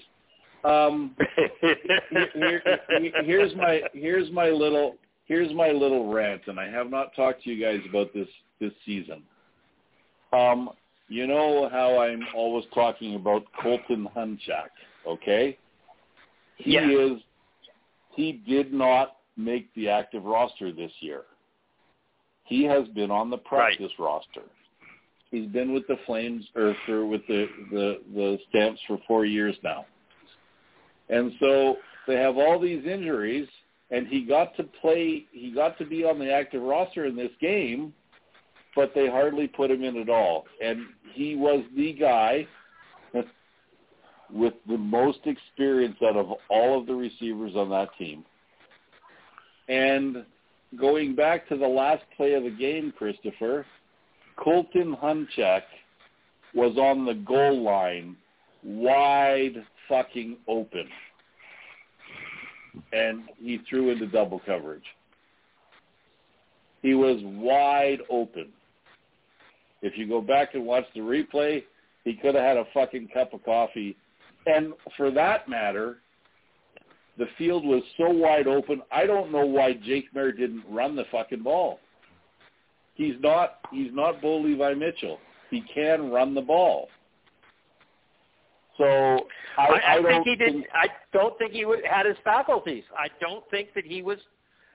um, 0.65 1.17
here, 1.61 2.63
here- 2.89 3.13
here's 3.25 3.55
my 3.57 3.83
here's 3.93 4.31
my 4.31 4.49
little 4.49 4.97
here's 5.27 5.53
my 5.55 5.71
little 5.71 6.13
rant, 6.13 6.43
and 6.47 6.59
I 6.61 6.69
have 6.71 6.91
not 6.91 7.15
talked 7.17 7.43
to 7.45 7.51
you 7.51 7.61
guys 7.65 7.81
about 7.89 8.13
this 8.15 8.29
this 8.61 8.73
season. 8.85 9.23
Um, 10.33 10.71
you 11.09 11.27
know 11.27 11.69
how 11.73 11.99
I'm 11.99 12.23
always 12.37 12.65
talking 12.73 13.17
about 13.17 13.43
Colton 13.61 14.07
Hunchak, 14.17 14.69
okay? 15.07 15.59
He 16.57 16.75
Yeah. 16.75 16.89
is 16.89 17.21
he 18.15 18.33
did 18.33 18.73
not 18.73 19.17
make 19.37 19.73
the 19.75 19.89
active 19.89 20.25
roster 20.25 20.71
this 20.73 20.93
year. 21.01 21.25
He 22.51 22.65
has 22.65 22.89
been 22.89 23.13
on 23.13 23.31
the 23.31 23.39
practice 23.39 23.93
roster. 23.97 24.43
He's 25.31 25.47
been 25.47 25.73
with 25.73 25.87
the 25.87 25.97
Flames 26.05 26.45
or 26.57 26.75
for 26.85 27.07
with 27.07 27.25
the, 27.29 27.47
the 27.71 28.01
the 28.13 28.39
Stamps 28.49 28.81
for 28.89 28.99
four 29.07 29.25
years 29.25 29.55
now. 29.63 29.87
And 31.09 31.33
so 31.39 31.77
they 32.09 32.17
have 32.17 32.37
all 32.37 32.59
these 32.59 32.85
injuries 32.85 33.47
and 33.93 34.09
he 34.09 34.25
got 34.25 34.57
to 34.57 34.65
play 34.65 35.27
he 35.31 35.53
got 35.55 35.79
to 35.79 35.87
be 35.87 36.05
on 36.05 36.19
the 36.19 36.33
active 36.33 36.61
roster 36.61 37.07
in 37.07 37.15
this 37.15 37.31
game, 37.41 37.95
but 38.75 38.91
they 38.97 39.07
hardly 39.09 39.47
put 39.47 39.71
him 39.71 39.85
in 39.85 39.97
at 39.97 40.09
all. 40.09 40.45
And 40.61 40.81
he 41.15 41.37
was 41.37 41.63
the 41.77 41.93
guy 41.93 42.49
with 44.33 44.55
the 44.69 44.77
most 44.77 45.21
experience 45.25 45.97
out 46.05 46.17
of 46.17 46.33
all 46.49 46.81
of 46.81 46.87
the 46.87 46.95
receivers 46.95 47.53
on 47.55 47.71
that 47.71 47.91
team. 47.97 48.25
And 49.69 50.25
going 50.79 51.15
back 51.15 51.49
to 51.49 51.57
the 51.57 51.67
last 51.67 52.03
play 52.17 52.35
of 52.35 52.45
the 52.45 52.51
game, 52.51 52.93
Christopher, 52.97 53.67
Colton 54.37 54.97
Hunchak 54.97 55.63
was 56.55 56.77
on 56.77 57.05
the 57.05 57.15
goal 57.15 57.63
line 57.63 58.17
wide 58.63 59.65
fucking 59.89 60.37
open. 60.49 60.89
And 62.93 63.23
he 63.39 63.59
threw 63.69 63.91
into 63.91 64.07
double 64.07 64.41
coverage. 64.47 64.85
He 66.83 66.95
was 66.95 67.21
wide 67.23 68.01
open. 68.09 68.49
If 69.83 69.97
you 69.97 70.09
go 70.09 70.21
back 70.21 70.55
and 70.55 70.65
watch 70.65 70.85
the 70.95 71.01
replay, 71.01 71.65
he 72.05 72.15
could 72.15 72.35
have 72.35 72.45
had 72.45 72.57
a 72.57 72.65
fucking 72.73 73.09
cup 73.13 73.35
of 73.35 73.45
coffee. 73.45 73.97
And 74.47 74.73
for 74.97 75.11
that 75.11 75.49
matter, 75.49 75.99
the 77.19 77.27
field 77.37 77.65
was 77.65 77.83
so 77.97 78.09
wide 78.11 78.47
open. 78.47 78.83
I 78.91 79.07
don't 79.07 79.31
know 79.33 79.45
why 79.45 79.75
Jake 79.75 80.13
Maier 80.15 80.37
didn't 80.37 80.65
run 80.69 80.97
the 80.97 81.05
fucking 81.11 81.43
ball. 81.43 81.81
He's 82.95 83.15
not 83.21 83.59
he's 83.73 83.93
not 83.93 84.21
Bo 84.21 84.39
Levi 84.39 84.75
Mitchell. 84.75 85.19
He 85.51 85.63
can 85.75 86.11
run 86.11 86.35
the 86.35 86.41
ball. 86.41 86.89
So 88.81 88.85
I, 88.87 89.67
I, 89.67 89.93
I, 89.93 89.95
don't 89.97 90.07
think 90.07 90.27
he 90.27 90.37
didn't. 90.37 90.67
I 90.73 90.87
don't 91.13 91.37
think 91.39 91.53
he 91.53 91.67
would, 91.67 91.81
had 91.85 92.07
his 92.07 92.17
faculties. 92.25 92.85
I 92.97 93.09
don't 93.21 93.45
think 93.51 93.75
that 93.75 93.85
he 93.85 94.01
was. 94.01 94.19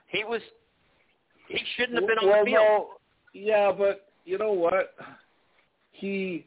He 0.06 0.22
was. 0.22 0.40
He 1.48 1.58
shouldn't 1.76 1.98
have 1.98 2.06
been 2.06 2.18
on 2.18 2.44
the 2.44 2.44
field. 2.44 2.54
No, 2.54 2.88
yeah, 3.32 3.72
but 3.76 4.08
you 4.24 4.38
know 4.38 4.52
what? 4.52 4.94
He 5.92 6.46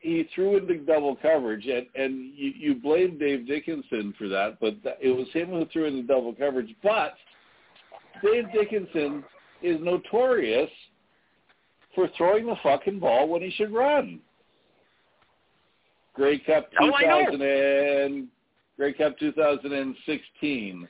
he 0.00 0.28
threw 0.34 0.56
in 0.56 0.66
the 0.66 0.74
double 0.74 1.16
coverage, 1.16 1.66
and 1.66 1.86
and 1.94 2.32
you, 2.34 2.52
you 2.56 2.74
blame 2.74 3.18
Dave 3.18 3.46
Dickenson 3.46 4.14
for 4.16 4.28
that, 4.28 4.58
but 4.60 4.76
that, 4.84 4.98
it 5.00 5.10
was 5.10 5.26
him 5.32 5.48
who 5.48 5.66
threw 5.72 5.86
in 5.86 5.96
the 5.96 6.02
double 6.02 6.34
coverage. 6.34 6.74
But 6.82 7.14
Dave 8.22 8.52
Dickenson 8.52 9.24
is 9.62 9.78
notorious 9.80 10.70
for 11.94 12.08
throwing 12.16 12.46
the 12.46 12.56
fucking 12.62 13.00
ball 13.00 13.28
when 13.28 13.42
he 13.42 13.50
should 13.50 13.72
run. 13.72 14.20
Grey 16.14 16.38
Cup 16.38 16.68
Oh, 16.80 16.86
2000 16.86 17.40
and 17.42 18.28
Grey 18.76 18.92
Cup 18.92 19.18
2016, 19.18 20.88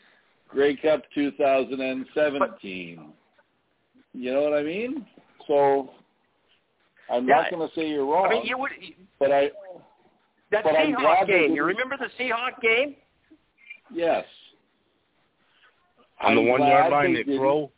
Grey 0.48 0.76
Cup 0.76 1.02
2017. 1.14 3.12
you 4.14 4.32
know 4.32 4.42
what 4.42 4.54
I 4.54 4.62
mean? 4.62 5.06
So 5.46 5.90
I'm 7.10 7.26
not 7.26 7.50
going 7.50 7.66
to 7.68 7.74
say 7.74 7.88
you're 7.88 8.06
wrong, 8.06 8.26
I 8.26 8.34
mean, 8.34 8.46
you 8.46 8.58
would. 8.58 8.70
but 9.18 9.32
I 9.32 9.50
That 10.50 10.64
But 10.64 10.74
Seahawk 10.74 11.26
game. 11.26 11.54
You 11.54 11.64
remember 11.64 11.96
the 11.96 12.08
Seahawk 12.22 12.60
game? 12.60 12.96
yes, 13.92 14.24
On 16.20 16.34
the 16.34 16.40
I'm 16.42 16.48
one 16.48 16.60
yard 16.62 16.92
line, 16.92 17.14
they 17.14 17.22
they 17.22 17.36
throw. 17.36 17.70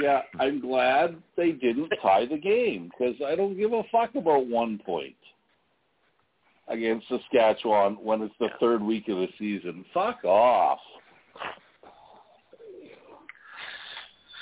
yeah, 0.00 0.22
I'm 0.40 0.60
glad 0.60 1.16
they 1.36 1.52
didn't 1.52 1.90
tie 2.02 2.26
the 2.26 2.38
game 2.38 2.90
because 2.90 3.16
I 3.26 3.34
don't 3.34 3.56
give 3.56 3.72
a 3.72 3.82
fuck 3.92 4.14
about 4.14 4.46
one 4.46 4.78
point 4.84 5.16
against 6.68 7.06
Saskatchewan 7.08 7.94
when 8.02 8.22
it's 8.22 8.34
the 8.40 8.48
third 8.60 8.82
week 8.82 9.08
of 9.08 9.18
the 9.18 9.28
season. 9.38 9.84
Fuck 9.92 10.24
off. 10.24 10.78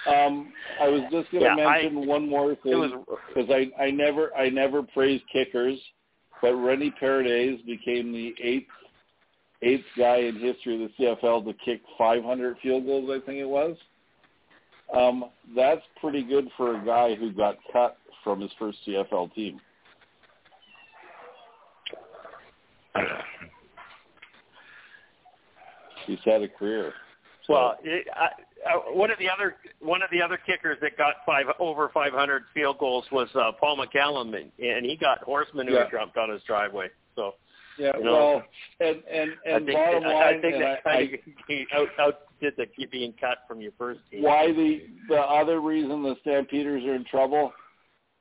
Um, 0.06 0.52
I 0.80 0.88
was 0.88 1.02
just 1.12 1.30
going 1.30 1.44
to 1.44 1.50
Yeah, 1.56 1.66
I- 1.66 1.82
mention 1.82 2.06
one 2.06 2.28
more 2.28 2.56
thing 2.56 3.04
because 3.28 3.50
I, 3.50 3.70
I 3.80 3.90
never 3.90 4.34
I 4.36 4.48
never 4.48 4.82
praised 4.82 5.24
kickers, 5.32 5.78
but 6.40 6.54
Rene 6.54 6.92
Paredes 6.98 7.62
became 7.62 8.12
the 8.12 8.34
eighth 8.42 8.66
eighth 9.62 9.84
guy 9.96 10.16
in 10.16 10.38
history 10.40 10.82
of 10.82 10.90
the 10.98 11.04
CFL 11.04 11.44
to 11.44 11.52
kick 11.64 11.82
500 11.96 12.56
field 12.62 12.84
goals. 12.84 13.08
I 13.10 13.20
think 13.24 13.38
it 13.38 13.48
was. 13.48 13.76
Um, 14.92 15.26
that's 15.54 15.82
pretty 16.00 16.22
good 16.24 16.48
for 16.56 16.76
a 16.76 16.84
guy 16.84 17.14
who 17.14 17.30
got 17.32 17.56
cut 17.72 17.96
from 18.24 18.40
his 18.40 18.50
first 18.58 18.78
CFL 18.86 19.32
team. 19.34 19.60
He's 26.06 26.18
had 26.24 26.42
a 26.42 26.48
career. 26.48 26.92
So. 27.46 27.52
Well, 27.54 27.76
it, 27.82 28.06
I, 28.14 28.28
uh, 28.66 28.92
one 28.92 29.10
of 29.10 29.18
the 29.18 29.28
other 29.28 29.56
one 29.80 30.02
of 30.02 30.10
the 30.10 30.20
other 30.22 30.38
kickers 30.46 30.78
that 30.82 30.96
got 30.96 31.16
five 31.26 31.46
over 31.58 31.90
500 31.92 32.42
field 32.54 32.78
goals 32.78 33.04
was 33.10 33.28
uh, 33.34 33.52
Paul 33.58 33.78
McCallum, 33.78 34.34
and, 34.36 34.50
and 34.58 34.86
he 34.86 34.96
got 34.96 35.18
horse 35.22 35.48
manure 35.54 35.88
Yeah. 35.92 35.98
dumped 35.98 36.16
on 36.16 36.30
his 36.30 36.42
driveway. 36.42 36.88
So 37.16 37.34
yeah, 37.78 37.92
you 37.98 38.04
know, 38.04 38.12
well, 38.12 38.42
and 38.80 39.02
and 39.10 39.30
and 39.46 39.54
I 39.54 39.58
think 39.58 39.72
bottom 39.72 40.04
line, 40.04 40.22
I 40.22 40.40
think 40.40 40.54
that 40.58 40.80
I, 40.86 40.90
I, 40.90 41.72
of 41.72 41.88
out 42.00 42.14
outdid 42.42 42.54
the 42.56 42.86
being 42.86 43.14
cut 43.20 43.38
from 43.48 43.60
your 43.60 43.72
first 43.78 44.00
team. 44.10 44.22
why 44.22 44.48
the 44.48 44.82
the 45.08 45.20
other 45.20 45.60
reason 45.60 46.02
the 46.02 46.16
Stampeders 46.20 46.84
are 46.84 46.94
in 46.94 47.04
trouble 47.04 47.52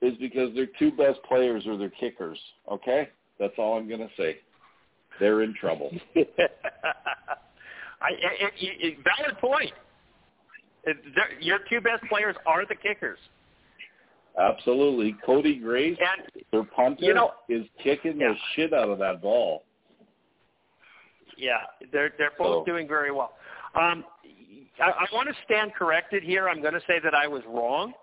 is 0.01 0.17
because 0.17 0.53
their 0.55 0.67
two 0.79 0.91
best 0.91 1.19
players 1.27 1.65
are 1.67 1.77
their 1.77 1.89
kickers. 1.89 2.39
Okay, 2.71 3.09
that's 3.39 3.53
all 3.57 3.77
I'm 3.77 3.87
going 3.87 3.99
to 3.99 4.09
say. 4.17 4.37
They're 5.19 5.43
in 5.43 5.53
trouble. 5.53 5.91
I, 6.15 8.09
it, 8.13 8.53
it, 8.59 8.75
it, 8.79 8.97
valid 9.03 9.37
point. 9.39 9.71
They're- 10.83 11.37
your 11.39 11.59
two 11.69 11.79
best 11.81 12.03
players 12.05 12.35
are 12.45 12.65
the 12.65 12.75
kickers, 12.75 13.19
Absolutely, 14.37 15.13
Cody 15.25 15.55
Grace, 15.57 15.97
and 15.99 16.43
their 16.51 16.63
punter, 16.63 17.03
You 17.03 17.13
know- 17.13 17.33
is 17.49 17.67
kicking 17.79 18.19
Yeah. 18.19 18.29
the 18.29 18.37
shit 18.53 18.73
out 18.73 18.89
of 18.89 18.97
that 18.99 19.21
ball. 19.21 19.63
yeah, 21.37 21.65
they're 21.91 22.09
they're 22.17 22.31
both 22.37 22.61
So- 22.61 22.65
doing 22.65 22.87
very 22.87 23.11
well. 23.11 23.37
Um, 23.75 24.05
I, 24.79 24.89
I 24.91 25.05
want 25.13 25.27
to 25.29 25.35
stand 25.43 25.73
corrected 25.73 26.23
here. 26.23 26.47
I'm 26.49 26.61
going 26.61 26.73
to 26.73 26.81
say 26.81 26.99
that 26.99 27.13
I 27.13 27.27
was 27.27 27.43
wrong. 27.45 27.93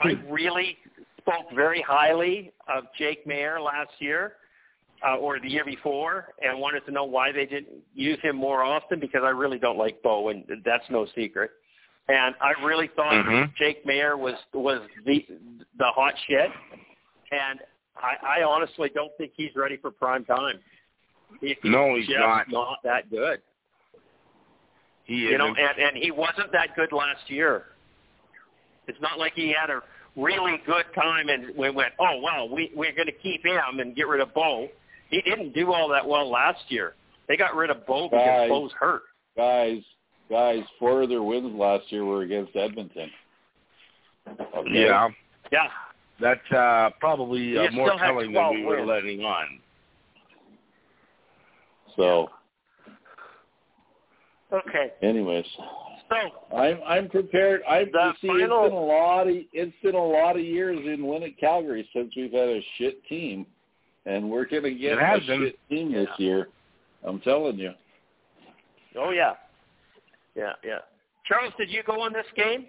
I 0.00 0.12
really 0.28 0.78
spoke 1.18 1.50
very 1.54 1.80
highly 1.82 2.52
of 2.68 2.84
Jake 2.98 3.24
Maier 3.26 3.60
last 3.62 3.90
year 4.00 4.36
uh, 5.06 5.16
or 5.16 5.38
the 5.40 5.48
year 5.48 5.64
before, 5.64 6.32
and 6.42 6.58
wanted 6.58 6.84
to 6.86 6.90
know 6.92 7.04
why 7.04 7.32
they 7.32 7.46
didn't 7.46 7.68
use 7.94 8.18
him 8.20 8.36
more 8.36 8.62
often 8.62 8.98
because 9.00 9.22
I 9.24 9.30
really 9.30 9.58
don't 9.58 9.78
like 9.78 10.02
Bo, 10.02 10.28
and 10.28 10.44
that's 10.64 10.88
no 10.90 11.06
secret. 11.14 11.50
And 12.08 12.34
I 12.40 12.52
really 12.64 12.88
thought 12.88 13.12
Mhm. 13.14 13.54
Jake 13.56 13.84
Maier 13.84 14.18
was 14.18 14.34
was 14.52 14.80
the 15.04 15.26
the 15.78 15.86
hot 15.86 16.14
shit, 16.26 16.50
and 17.32 17.60
I, 17.96 18.40
I 18.40 18.42
honestly 18.42 18.90
don't 18.94 19.12
think 19.16 19.32
he's 19.34 19.54
ready 19.56 19.76
for 19.78 19.90
prime 19.90 20.24
time. 20.24 20.60
He- 21.40 21.56
No, 21.64 21.94
he's 21.94 22.06
just 22.06 22.18
not. 22.18 22.48
not 22.50 22.82
that 22.84 23.10
good. 23.10 23.40
He 25.04 25.28
You 25.30 25.38
know, 25.38 25.48
and, 25.48 25.78
and 25.78 25.96
he 25.96 26.10
wasn't 26.10 26.50
that 26.52 26.74
good 26.76 26.92
last 26.92 27.28
year. 27.30 27.66
It's 28.86 29.00
not 29.00 29.18
like 29.18 29.32
he 29.34 29.48
had 29.58 29.70
a 29.70 29.82
really 30.16 30.58
good 30.66 30.84
time 30.94 31.28
and 31.28 31.54
we 31.56 31.70
went, 31.70 31.92
oh 31.98 32.20
well, 32.22 32.48
we 32.48 32.70
we're 32.74 32.92
going 32.92 33.06
to 33.06 33.12
keep 33.12 33.44
him 33.44 33.80
and 33.80 33.94
get 33.96 34.06
rid 34.08 34.20
of 34.20 34.32
Bo. 34.34 34.68
He 35.10 35.20
didn't 35.22 35.52
do 35.54 35.72
all 35.72 35.88
that 35.88 36.06
well 36.06 36.28
last 36.30 36.60
year. 36.70 36.94
They 37.28 37.36
got 37.36 37.54
rid 37.54 37.70
of 37.70 37.86
Bo 37.86 38.08
because 38.08 38.24
Guys. 38.26 38.48
Bo's 38.48 38.72
hurt. 38.72 39.02
Guys, 39.36 39.82
guys, 40.30 40.62
four 40.78 41.02
of 41.02 41.08
their 41.08 41.22
wins 41.22 41.54
last 41.58 41.90
year 41.92 42.04
were 42.04 42.22
against 42.22 42.54
Edmonton. 42.56 43.10
Okay? 44.28 44.70
yeah, 44.72 45.08
Yeah, 45.52 45.68
that's 46.20 46.50
uh, 46.52 46.90
probably 47.00 47.56
uh, 47.58 47.70
more 47.72 47.90
telling 47.98 48.32
than 48.32 48.50
we 48.54 48.64
were 48.64 48.76
wins. 48.78 48.88
letting 48.88 49.20
on. 49.22 49.60
So, 51.96 52.28
okay. 54.52 54.92
anyways, 55.02 55.44
So 56.08 56.56
I'm 56.56 56.78
I'm 56.86 57.08
prepared. 57.08 57.62
I 57.68 57.84
The 57.84 57.90
you 57.92 58.12
see 58.20 58.26
final- 58.28 58.64
it's 58.64 58.70
been 58.70 58.78
a 58.78 58.84
lot 58.84 59.28
of 59.28 59.34
it's 59.52 59.76
been 59.82 59.94
a 59.94 60.04
lot 60.04 60.36
of 60.36 60.42
years 60.42 60.78
in 60.78 61.02
Winnett 61.02 61.38
Calgary 61.38 61.88
since 61.94 62.12
we've 62.16 62.32
had 62.32 62.48
a 62.48 62.60
shit 62.78 63.04
team, 63.06 63.46
and 64.06 64.28
we're 64.30 64.44
gonna 64.46 64.70
get 64.72 64.98
a 64.98 65.20
been. 65.26 65.40
shit 65.40 65.58
team 65.68 65.92
this 65.92 66.08
year. 66.18 66.48
I'm 67.04 67.20
telling 67.20 67.58
you. 67.58 67.72
oh 68.96 69.10
yeah, 69.10 69.34
yeah, 70.34 70.52
yeah. 70.64 70.78
Charles, 71.26 71.52
did 71.58 71.70
you 71.70 71.82
go 71.82 72.00
on 72.00 72.12
this 72.12 72.26
game? 72.36 72.66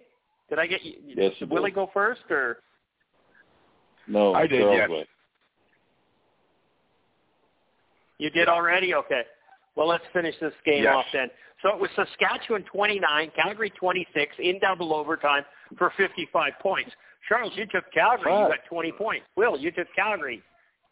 Did 0.50 0.60
I 0.60 0.68
get 0.68 0.84
you? 0.84 0.94
Yes, 1.08 1.34
you 1.40 1.48
did 1.48 1.54
Willie 1.54 1.72
go 1.72 1.90
first 1.94 2.22
or? 2.30 2.58
No, 4.08 4.34
I 4.34 4.46
did, 4.48 4.62
Charles 4.62 4.78
yes. 4.78 4.90
went. 4.90 5.08
You 8.18 8.30
did 8.30 8.48
already? 8.48 8.94
Okay. 8.94 9.24
Well, 9.76 9.88
let's 9.88 10.04
finish 10.14 10.36
this 10.40 10.54
game 10.66 10.84
Yes. 10.84 10.96
off 10.96 11.06
then. 11.12 11.30
So 11.62 11.70
it 11.70 11.80
was 11.80 11.90
Saskatchewan 11.96 12.64
29, 12.64 13.32
Calgary 13.36 13.70
26 13.72 14.36
in 14.40 14.60
double 14.60 14.94
overtime 14.94 15.44
for 15.78 15.92
55 15.98 16.54
points. 16.62 16.92
Charles, 17.28 17.52
you 17.56 17.66
took 17.66 17.92
Calgary. 17.92 18.32
You 18.32 18.48
got 18.48 18.60
20 18.70 18.92
points. 18.94 19.26
Will, 19.36 19.58
you 19.58 19.72
took 19.72 19.88
Calgary. 19.96 20.42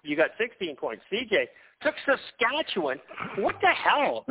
You 0.03 0.17
got 0.17 0.32
16 0.38 0.76
points. 0.76 1.03
CJ 1.11 1.45
took 1.82 1.95
Saskatchewan. 2.05 2.99
What 3.38 3.55
the 3.61 3.69
hell? 3.69 4.26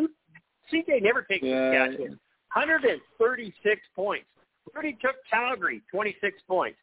CJ 0.73 1.03
never 1.03 1.23
takes 1.23 1.45
Yeah. 1.45 1.87
Saskatchewan. 1.87 2.21
136 2.55 3.81
points. 3.95 4.27
Rudy 4.75 4.97
took 5.01 5.17
Calgary, 5.31 5.83
26 5.91 6.39
points. 6.49 6.79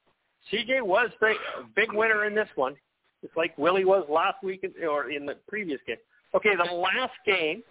CJ 0.52 0.82
was 0.82 1.10
the 1.20 1.34
big 1.76 1.94
winner 1.94 2.26
in 2.26 2.36
this 2.36 2.50
one. 2.56 2.76
It's 3.22 3.36
like 3.36 3.58
Willie 3.58 3.86
was 3.86 4.06
last 4.10 4.44
week 4.44 4.66
or 4.88 5.12
in 5.12 5.26
the 5.26 5.36
previous 5.48 5.80
game. 5.86 5.98
Okay, 6.36 6.52
the 6.56 6.74
last 6.74 7.14
game, 7.26 7.64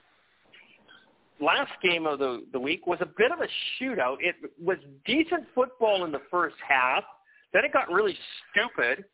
last 1.40 1.72
game 1.82 2.06
of 2.06 2.18
the 2.18 2.44
the 2.52 2.60
week 2.60 2.86
was 2.86 2.98
a 3.00 3.06
bit 3.06 3.32
of 3.32 3.40
a 3.40 3.48
shootout. 3.80 4.16
It 4.20 4.34
was 4.62 4.78
decent 5.06 5.44
football 5.54 6.04
in 6.04 6.12
the 6.12 6.22
first 6.30 6.56
half. 6.66 7.04
Then 7.52 7.64
it 7.64 7.72
got 7.72 7.90
really 7.90 8.16
stupid, 8.50 9.04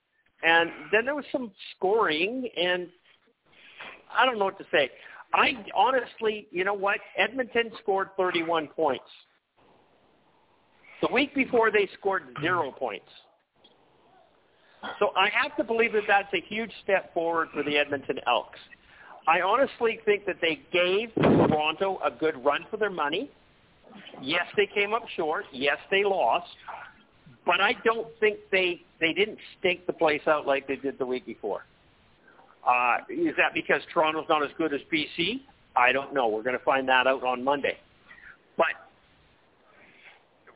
and 0.43 0.71
then 0.91 1.05
there 1.05 1.15
was 1.15 1.27
some 1.31 1.53
scoring, 1.77 2.49
and 2.57 2.89
I 4.13 4.27
don't 4.27 4.39
know 4.39 4.47
what 4.47 4.59
to 4.59 4.67
say. 4.73 4.91
I 5.35 5.65
honestly, 5.75 6.47
you 6.53 6.65
know 6.65 6.75
what? 6.75 6.99
Edmonton 7.19 7.73
scored 7.83 8.11
31 8.17 8.69
points. 8.69 9.05
The 11.03 11.13
week 11.13 11.35
before, 11.35 11.73
they 11.73 11.89
scored 11.99 12.23
zero 12.41 12.71
points. 12.71 13.09
So 15.01 15.11
I 15.17 15.29
have 15.31 15.57
to 15.57 15.65
believe 15.65 15.93
that 15.93 16.05
that's 16.07 16.33
a 16.33 16.41
huge 16.41 16.71
step 16.85 17.13
forward 17.13 17.49
for 17.53 17.63
the 17.65 17.77
Edmonton 17.77 18.21
Elks. 18.29 18.59
I 19.27 19.41
honestly 19.41 19.99
think 20.05 20.25
that 20.27 20.37
they 20.41 20.61
gave 20.73 21.13
Toronto 21.15 21.99
a 22.05 22.11
good 22.11 22.43
run 22.45 22.67
for 22.71 22.77
their 22.77 22.91
money. 22.91 23.31
Yes, 24.23 24.45
they 24.57 24.69
came 24.73 24.93
up 24.93 25.03
short. 25.17 25.47
Yes, 25.53 25.79
they 25.91 26.05
lost. 26.05 26.47
But 27.47 27.61
I 27.61 27.75
don't 27.85 28.09
think 28.21 28.39
they 28.53 28.83
they 29.01 29.13
didn't 29.13 29.39
stink 29.59 29.87
the 29.87 29.93
place 29.93 30.23
out 30.27 30.47
like 30.47 30.67
they 30.69 30.77
did 30.77 30.99
the 30.99 31.07
week 31.07 31.27
before. 31.27 31.65
Uh, 32.67 32.99
is 33.11 33.35
that 33.37 33.53
because 33.53 33.83
Toronto's 33.93 34.27
not 34.29 34.43
as 34.43 34.51
good 34.57 34.73
as 34.73 34.81
BC? 34.93 35.43
I 35.77 35.93
don't 35.93 36.15
know. 36.15 36.29
We're 36.29 36.43
going 36.43 36.59
to 36.59 36.65
find 36.65 36.89
that 36.89 37.07
out 37.07 37.23
on 37.25 37.45
Monday. 37.45 37.77
But 38.57 38.67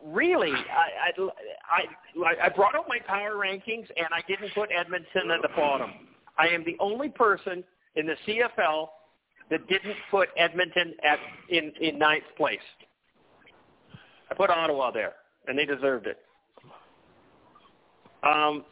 really, 0.05 0.53
I, 0.53 1.11
I, 1.11 1.85
I, 2.25 2.47
I 2.47 2.49
brought 2.49 2.75
up 2.75 2.87
my 2.89 2.99
power 3.07 3.35
rankings, 3.35 3.87
and 3.97 4.09
I 4.13 4.23
didn't 4.27 4.55
put 4.55 4.71
Edmonton 4.73 5.31
at 5.31 5.43
the 5.43 5.49
bottom. 5.57 5.91
I 6.39 6.49
am 6.49 6.65
the 6.65 6.77
only 6.81 7.09
person 7.09 7.65
in 7.97 8.07
the 8.07 8.15
CFL 8.27 8.89
that 9.51 9.67
didn't 9.69 9.97
put 10.11 10.29
Edmonton 10.37 10.95
at 11.03 11.19
in 11.51 11.73
in 11.81 11.99
ninth 11.99 12.25
place. 12.37 12.59
I 14.31 14.35
put 14.35 14.51
Ottawa 14.51 14.91
there, 14.91 15.15
and 15.47 15.59
they 15.59 15.65
deserved 15.65 16.07
it. 16.07 16.19
Um, 18.23 18.65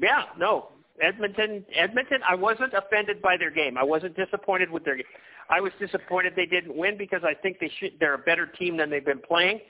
yeah, 0.00 0.24
no, 0.38 0.68
Edmonton. 1.00 1.64
Edmonton. 1.74 2.20
I 2.28 2.34
wasn't 2.34 2.72
offended 2.74 3.20
by 3.20 3.36
their 3.36 3.50
game. 3.50 3.76
I 3.76 3.82
wasn't 3.84 4.16
disappointed 4.16 4.70
with 4.70 4.84
their 4.84 4.96
game. 4.96 5.06
I 5.50 5.60
was 5.60 5.72
disappointed 5.78 6.34
they 6.36 6.46
didn't 6.46 6.74
win 6.76 6.96
because 6.96 7.22
I 7.24 7.34
think 7.34 7.58
they 7.60 7.70
should. 7.78 7.92
They're 8.00 8.14
a 8.14 8.18
better 8.18 8.46
team 8.46 8.76
than 8.76 8.90
they've 8.90 9.04
been 9.04 9.20
playing, 9.20 9.60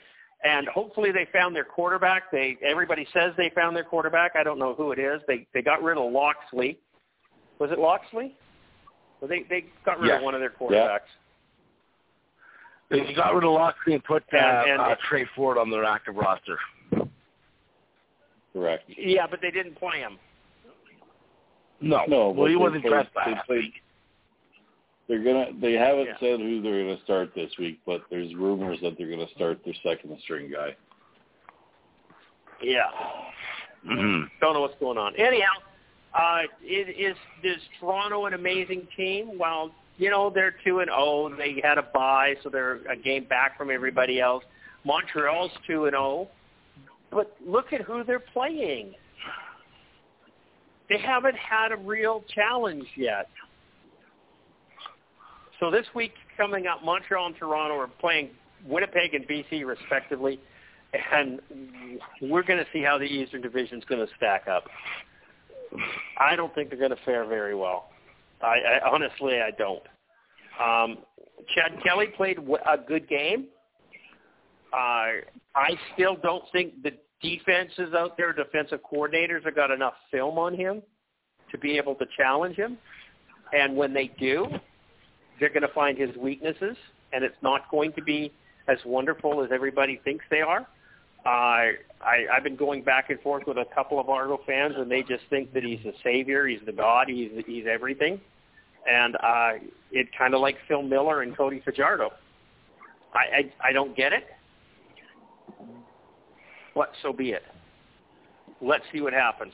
and 0.44 0.68
hopefully 0.68 1.10
they 1.12 1.26
found 1.32 1.56
their 1.56 1.64
quarterback. 1.64 2.30
They 2.30 2.56
everybody 2.64 3.06
says 3.12 3.32
they 3.36 3.50
found 3.54 3.74
their 3.74 3.84
quarterback. 3.84 4.32
I 4.36 4.44
don't 4.44 4.58
know 4.58 4.74
who 4.74 4.92
it 4.92 4.98
is. 4.98 5.20
They 5.26 5.46
they 5.54 5.62
got 5.62 5.82
rid 5.82 5.96
of 5.98 6.12
Locksley. 6.12 6.78
Was 7.58 7.70
it 7.72 7.78
Locksley? 7.78 8.36
Well, 9.20 9.28
they 9.28 9.44
they 9.48 9.64
got 9.84 9.98
rid 9.98 10.08
Yes. 10.08 10.18
of 10.18 10.24
one 10.24 10.34
of 10.34 10.40
their 10.40 10.50
quarterbacks. 10.50 11.00
Yeah. 12.90 13.02
They 13.04 13.14
got 13.14 13.34
rid 13.34 13.44
of 13.44 13.50
Locksley 13.52 13.94
and 13.94 14.04
put 14.04 14.22
uh, 14.32 14.36
And- 14.36 14.70
and- 14.72 14.80
uh, 14.80 14.94
Tre 15.08 15.24
Ford 15.34 15.56
on 15.58 15.70
their 15.70 15.84
active 15.84 16.14
roster. 16.16 16.58
Correct. 18.52 18.84
Yeah, 18.96 19.26
but 19.28 19.40
they 19.40 19.50
didn't 19.50 19.74
play 19.76 19.98
him. 19.98 20.18
No, 21.84 22.04
No, 22.06 22.18
well, 22.30 22.34
but 22.34 22.50
he 22.50 22.56
wasn't 22.56 22.82
played- 22.82 22.90
dressed 22.90 23.10
they 23.26 23.32
last 23.32 23.46
played- 23.46 23.58
week. 23.64 23.82
They're 25.06 25.22
gonna. 25.22 25.52
They 25.60 25.74
haven't 25.74 26.06
Yeah. 26.06 26.18
said 26.18 26.40
who 26.40 26.62
they're 26.62 26.82
gonna 26.82 27.00
start 27.04 27.34
this 27.34 27.56
week, 27.58 27.78
but 27.84 28.02
there's 28.08 28.34
rumors 28.34 28.80
that 28.80 28.96
they're 28.96 29.10
gonna 29.10 29.28
start 29.28 29.62
their 29.62 29.74
second 29.82 30.18
string 30.20 30.50
guy. 30.50 30.74
Yeah. 32.62 32.90
hmm 33.82 34.22
Don't 34.40 34.54
know 34.54 34.62
what's 34.62 34.78
going 34.80 34.96
on. 34.96 35.14
Anyhow, 35.16 35.52
uh, 36.14 36.42
it 36.62 36.88
is 36.98 37.16
is 37.42 37.60
Toronto 37.78 38.24
an 38.24 38.32
amazing 38.32 38.86
team? 38.96 39.36
Well, 39.36 39.72
you 39.98 40.08
know 40.10 40.30
they're 40.30 40.52
two 40.64 40.80
and 40.80 40.88
zero. 40.90 41.28
They 41.36 41.60
had 41.62 41.76
a 41.76 41.82
bye, 41.82 42.36
so 42.42 42.48
they're 42.48 42.80
a 42.88 42.96
game 42.96 43.24
back 43.24 43.58
from 43.58 43.70
everybody 43.70 44.20
else. 44.20 44.44
Montreal's 44.84 45.52
two 45.66 45.84
and 45.84 45.92
zero, 45.92 46.28
but 47.10 47.36
look 47.44 47.74
at 47.74 47.82
who 47.82 48.04
they're 48.04 48.18
playing. 48.20 48.94
They 50.88 50.98
haven't 50.98 51.36
had 51.36 51.72
a 51.72 51.76
real 51.76 52.24
challenge 52.34 52.86
yet. 52.96 53.28
So 55.60 55.70
this 55.70 55.86
week 55.94 56.12
coming 56.36 56.66
up, 56.66 56.84
Montreal 56.84 57.26
and 57.26 57.36
Toronto 57.36 57.76
are 57.76 57.88
playing 57.88 58.30
Winnipeg 58.66 59.14
and 59.14 59.26
BC 59.26 59.64
respectively, 59.64 60.40
and 61.12 61.40
we're 62.20 62.42
going 62.42 62.58
to 62.58 62.66
see 62.72 62.82
how 62.82 62.98
the 62.98 63.04
Eastern 63.04 63.40
Division 63.40 63.78
is 63.78 63.84
going 63.84 64.04
to 64.06 64.12
stack 64.16 64.46
up. 64.48 64.64
I 66.18 66.36
don't 66.36 66.54
think 66.54 66.70
they're 66.70 66.78
going 66.78 66.90
to 66.90 67.04
fare 67.04 67.24
very 67.24 67.54
well. 67.54 67.90
I, 68.42 68.80
I 68.82 68.90
honestly, 68.90 69.40
I 69.40 69.50
don't. 69.52 69.82
Um, 70.60 70.98
Chad 71.54 71.82
Kelly 71.82 72.06
played 72.16 72.38
a 72.38 72.78
good 72.78 73.08
game. 73.08 73.46
Uh, 74.72 75.22
I 75.54 75.78
still 75.94 76.16
don't 76.22 76.44
think 76.52 76.82
the 76.82 76.92
defenses 77.24 77.94
out 77.96 78.16
there, 78.16 78.32
defensive 78.32 78.80
coordinators, 78.82 79.44
have 79.44 79.56
got 79.56 79.70
enough 79.70 79.94
film 80.10 80.38
on 80.38 80.54
him 80.54 80.82
to 81.50 81.58
be 81.58 81.76
able 81.78 81.94
to 81.96 82.04
challenge 82.16 82.56
him. 82.56 82.76
And 83.52 83.74
when 83.76 83.94
they 83.94 84.10
do, 84.18 84.46
they're 85.40 85.48
going 85.48 85.62
to 85.62 85.74
find 85.74 85.96
his 85.96 86.14
weaknesses, 86.16 86.76
and 87.12 87.24
it's 87.24 87.36
not 87.42 87.70
going 87.70 87.92
to 87.94 88.02
be 88.02 88.32
as 88.68 88.78
wonderful 88.84 89.42
as 89.42 89.50
everybody 89.52 90.00
thinks 90.04 90.24
they 90.30 90.40
are. 90.40 90.66
Uh, 91.26 91.72
I, 92.02 92.26
I've 92.32 92.44
been 92.44 92.56
going 92.56 92.82
back 92.84 93.08
and 93.08 93.18
forth 93.20 93.44
with 93.46 93.56
a 93.56 93.64
couple 93.74 93.98
of 93.98 94.10
Argo 94.10 94.40
fans, 94.46 94.74
and 94.76 94.90
they 94.90 95.02
just 95.02 95.24
think 95.30 95.54
that 95.54 95.62
he's 95.62 95.80
the 95.82 95.94
savior, 96.02 96.46
he's 96.46 96.60
the 96.66 96.72
god, 96.72 97.08
he's 97.08 97.30
he's 97.46 97.64
everything, 97.70 98.20
and 98.90 99.16
uh, 99.16 99.52
it 99.90 100.08
kind 100.18 100.34
of 100.34 100.40
like 100.40 100.56
Phil 100.68 100.82
Miller 100.82 101.22
and 101.22 101.34
Cody 101.34 101.62
Fajardo. 101.64 102.10
I, 103.14 103.18
I 103.64 103.68
I 103.68 103.72
don't 103.72 103.96
get 103.96 104.12
it, 104.12 104.24
but 106.74 106.90
so 107.02 107.12
be 107.12 107.30
it. 107.30 107.42
Let's 108.60 108.84
see 108.92 109.00
what 109.00 109.12
happens. 109.12 109.52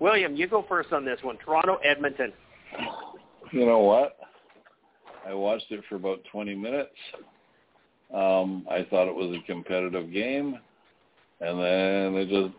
William, 0.00 0.36
you 0.36 0.46
go 0.46 0.64
first 0.68 0.92
on 0.92 1.04
this 1.04 1.18
one. 1.22 1.38
Toronto, 1.38 1.76
Edmonton. 1.84 2.32
You 3.52 3.64
know 3.64 3.78
what? 3.78 4.16
I 5.26 5.34
watched 5.34 5.70
it 5.70 5.82
for 5.88 5.96
about 5.96 6.20
20 6.30 6.54
minutes. 6.54 6.90
Um, 8.14 8.66
I 8.70 8.86
thought 8.88 9.08
it 9.08 9.14
was 9.14 9.36
a 9.36 9.46
competitive 9.46 10.12
game, 10.12 10.58
and 11.40 11.58
then 11.58 12.14
it 12.14 12.28
just 12.28 12.54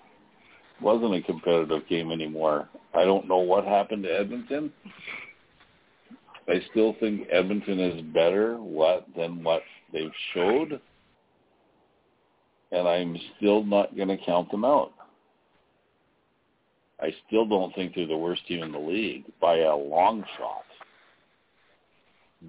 wasn't 0.81 1.15
a 1.15 1.21
competitive 1.21 1.88
game 1.88 2.11
anymore. 2.11 2.67
I 2.93 3.05
don't 3.05 3.27
know 3.27 3.38
what 3.38 3.65
happened 3.65 4.03
to 4.03 4.09
Edmonton. 4.09 4.71
I 6.49 6.61
still 6.71 6.95
think 6.99 7.27
Edmonton 7.31 7.79
is 7.79 8.01
better 8.13 8.57
what 8.57 9.05
than 9.15 9.43
what 9.43 9.61
they've 9.93 10.11
showed, 10.33 10.81
and 12.72 12.88
I'm 12.88 13.18
still 13.38 13.63
not 13.63 13.95
going 13.95 14.09
to 14.09 14.18
count 14.18 14.51
them 14.51 14.65
out. 14.65 14.91
I 16.99 17.13
still 17.28 17.45
don't 17.45 17.74
think 17.76 17.93
they're 17.95 18.07
the 18.07 18.18
worst 18.18 18.45
team 18.47 18.63
in 18.63 18.72
the 18.72 18.80
league 18.80 19.26
by 19.39 19.59
a 19.59 19.76
long 19.76 20.24
shot. 20.38 20.63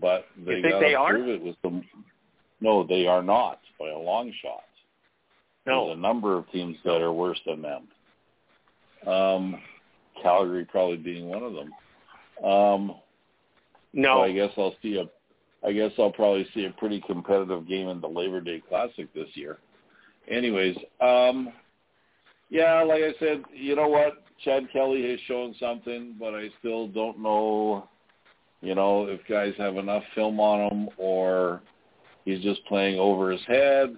But 0.01 0.27
they 0.47 0.63
got 0.63 0.81
to 0.81 1.07
prove 1.09 1.29
it 1.29 1.43
with 1.43 1.57
some. 1.63 1.85
No, 2.61 2.85
they 2.87 3.07
are 3.07 3.23
not 3.23 3.61
by 3.79 3.89
a 3.89 3.99
long 3.99 4.33
shot. 4.43 4.65
No. 5.67 5.87
There's 5.87 5.99
a 5.99 6.01
number 6.01 6.37
of 6.37 6.51
teams 6.51 6.77
that 6.85 7.01
are 7.01 7.13
worse 7.13 7.41
than 7.47 7.63
them. 7.63 7.89
Um, 9.07 9.61
Calgary 10.23 10.65
probably 10.65 10.97
being 10.97 11.29
one 11.29 11.43
of 11.43 11.53
them. 11.53 11.73
Um, 12.45 12.95
no, 13.93 14.17
so 14.17 14.23
I 14.23 14.33
guess 14.33 14.51
I'll 14.57 14.75
see 14.83 14.99
a. 14.99 15.05
I 15.67 15.73
guess 15.73 15.91
I'll 15.99 16.13
probably 16.13 16.47
see 16.55 16.67
a 16.67 16.71
pretty 16.71 17.01
competitive 17.01 17.67
game 17.67 17.89
in 17.89 18.01
the 18.01 18.07
Labor 18.07 18.41
Day 18.41 18.63
Classic 18.69 19.13
this 19.13 19.29
year. 19.35 19.59
Anyways, 20.31 20.77
um, 21.01 21.53
yeah, 22.51 22.83
like 22.83 23.03
I 23.03 23.13
said, 23.19 23.43
you 23.55 23.77
know 23.77 23.89
what? 23.89 24.25
Chad 24.45 24.69
Kelly 24.73 25.11
has 25.11 25.21
shown 25.27 25.55
something, 25.59 26.15
but 26.19 26.35
I 26.35 26.49
still 26.59 26.87
don't 26.89 27.21
know, 27.21 27.89
you 28.61 28.75
know, 28.75 29.07
if 29.07 29.21
guys 29.29 29.53
have 29.59 29.77
enough 29.77 30.03
film 30.15 30.39
on 30.39 30.71
him 30.71 30.89
or 30.97 31.63
he's 32.25 32.43
just 32.43 32.65
playing 32.67 32.99
over 32.99 33.31
his 33.31 33.41
head 33.47 33.97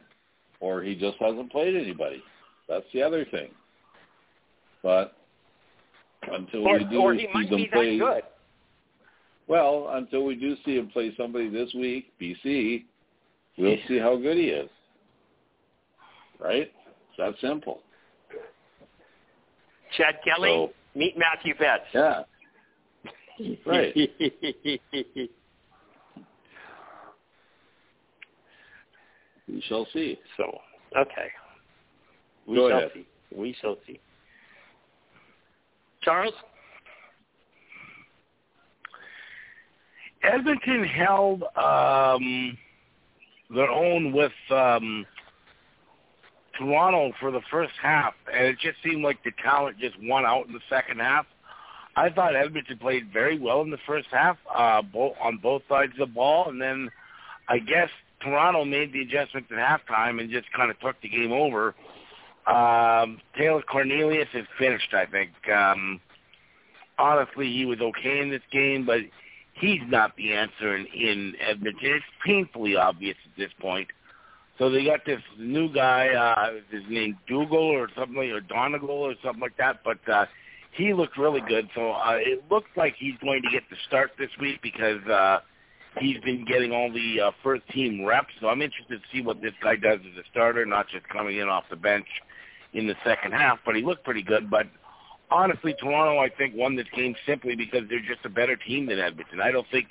or 0.60 0.82
he 0.82 0.94
just 0.94 1.16
hasn't 1.20 1.50
played 1.50 1.76
anybody. 1.76 2.22
That's 2.68 2.86
the 2.94 3.02
other 3.02 3.24
thing. 3.26 3.50
But 4.82 5.16
until 6.30 6.66
or, 6.66 6.78
we 6.78 6.84
do 6.84 7.00
or 7.00 7.14
he 7.14 7.20
see 7.20 7.28
might 7.34 7.50
them 7.50 7.58
be 7.58 7.68
play, 7.72 7.98
that 7.98 8.04
good. 8.04 8.22
well, 9.48 9.90
until 9.92 10.24
we 10.24 10.36
do 10.36 10.56
see 10.64 10.76
him 10.78 10.88
play 10.88 11.12
somebody 11.16 11.48
this 11.48 11.72
week, 11.74 12.12
BC, 12.20 12.84
we'll 13.58 13.76
see 13.88 13.98
how 13.98 14.16
good 14.16 14.36
he 14.36 14.44
is. 14.44 14.70
Right? 16.40 16.72
It's 17.08 17.16
that 17.18 17.34
simple. 17.46 17.80
Chad 19.96 20.16
Kelly, 20.24 20.48
So- 20.50 20.72
meet 20.94 21.16
Matthew 21.18 21.54
Betts. 21.56 21.84
Yeah. 21.94 22.22
Right. 23.66 23.94
We 29.48 29.62
shall 29.68 29.86
see. 29.92 30.18
so, 30.36 30.58
okay. 30.96 31.28
We 32.46 32.56
Go 32.56 32.68
shall 32.68 32.78
ahead. 32.78 32.90
see. 32.94 33.06
We 33.34 33.56
shall 33.60 33.76
see. 33.86 33.98
Charles? 36.02 36.34
Edmonton 40.22 40.84
held 40.84 41.42
um, 41.56 42.56
their 43.54 43.70
own 43.70 44.12
with 44.12 44.32
um, 44.50 45.06
Toronto 46.60 47.12
for 47.18 47.30
the 47.30 47.40
first 47.50 47.72
half, 47.82 48.12
and 48.32 48.44
it 48.46 48.58
just 48.60 48.76
seemed 48.84 49.02
like 49.02 49.24
the 49.24 49.32
talent 49.42 49.78
just 49.78 49.96
won 50.02 50.26
out 50.26 50.46
in 50.46 50.52
the 50.52 50.60
second 50.68 51.00
half. 51.00 51.26
I 51.96 52.10
thought 52.10 52.36
Edmonton 52.36 52.78
played 52.78 53.12
very 53.12 53.38
well 53.38 53.62
in 53.62 53.70
the 53.70 53.78
first 53.86 54.08
half, 54.12 54.36
uh, 54.54 54.82
both 54.82 55.14
on 55.22 55.38
both 55.38 55.62
sides 55.68 55.92
of 55.94 55.98
the 55.98 56.06
ball, 56.06 56.50
and 56.50 56.60
then 56.60 56.90
I 57.48 57.58
guess 57.58 57.88
Toronto 58.20 58.64
made 58.64 58.92
the 58.92 59.00
adjustments 59.00 59.50
at 59.50 59.58
halftime 59.58 60.20
and 60.20 60.30
just 60.30 60.52
kind 60.52 60.70
of 60.70 60.78
took 60.80 61.00
the 61.00 61.08
game 61.08 61.32
over. 61.32 61.74
Um, 62.46 63.18
Taylor 63.36 63.62
Cornelius 63.62 64.28
is 64.34 64.46
finished, 64.58 64.92
I 64.92 65.06
think. 65.06 65.30
Um, 65.52 66.00
honestly, 66.98 67.52
he 67.52 67.64
was 67.64 67.80
okay 67.80 68.20
in 68.20 68.30
this 68.30 68.42
game, 68.52 68.84
but 68.84 69.00
he's 69.54 69.80
not 69.88 70.14
the 70.16 70.32
answer 70.34 70.76
in, 70.76 70.86
in 70.86 71.34
Edmonton. 71.40 71.92
It's 71.92 72.04
painfully 72.24 72.76
obvious 72.76 73.16
at 73.24 73.36
this 73.36 73.50
point. 73.60 73.88
So 74.60 74.68
they 74.68 74.84
got 74.84 75.06
this 75.06 75.22
new 75.38 75.72
guy, 75.72 76.08
uh, 76.08 76.60
his 76.70 76.82
name 76.90 77.16
Dougal 77.26 77.58
or 77.58 77.88
something 77.96 78.18
or 78.18 78.40
Donegal 78.42 78.90
or 78.90 79.14
something 79.24 79.40
like 79.40 79.56
that, 79.56 79.80
but 79.82 80.06
uh, 80.06 80.26
he 80.72 80.92
looked 80.92 81.16
really 81.16 81.40
good. 81.40 81.70
So 81.74 81.92
uh, 81.92 82.18
it 82.18 82.44
looks 82.50 82.68
like 82.76 82.94
he's 82.98 83.14
going 83.22 83.40
to 83.40 83.48
get 83.50 83.62
the 83.70 83.76
start 83.88 84.10
this 84.18 84.28
week 84.38 84.60
because 84.62 85.02
uh, 85.06 85.38
he's 85.98 86.20
been 86.20 86.44
getting 86.44 86.72
all 86.72 86.92
the 86.92 87.20
uh, 87.22 87.30
first 87.42 87.66
team 87.70 88.04
reps. 88.04 88.34
So 88.38 88.48
I'm 88.48 88.60
interested 88.60 89.00
to 89.00 89.16
see 89.16 89.22
what 89.22 89.40
this 89.40 89.54
guy 89.62 89.76
does 89.76 90.00
as 90.00 90.18
a 90.18 90.28
starter, 90.30 90.66
not 90.66 90.88
just 90.88 91.08
coming 91.08 91.38
in 91.38 91.48
off 91.48 91.64
the 91.70 91.76
bench 91.76 92.06
in 92.74 92.86
the 92.86 92.96
second 93.02 93.32
half. 93.32 93.60
But 93.64 93.76
he 93.76 93.82
looked 93.82 94.04
pretty 94.04 94.22
good. 94.22 94.50
But 94.50 94.66
honestly, 95.30 95.74
Toronto, 95.80 96.18
I 96.18 96.28
think, 96.28 96.54
won 96.54 96.76
this 96.76 96.86
game 96.94 97.16
simply 97.26 97.56
because 97.56 97.84
they're 97.88 98.00
just 98.00 98.26
a 98.26 98.30
better 98.30 98.56
team 98.56 98.84
than 98.84 98.98
Edmonton. 98.98 99.40
I 99.40 99.52
don't 99.52 99.66
think. 99.72 99.86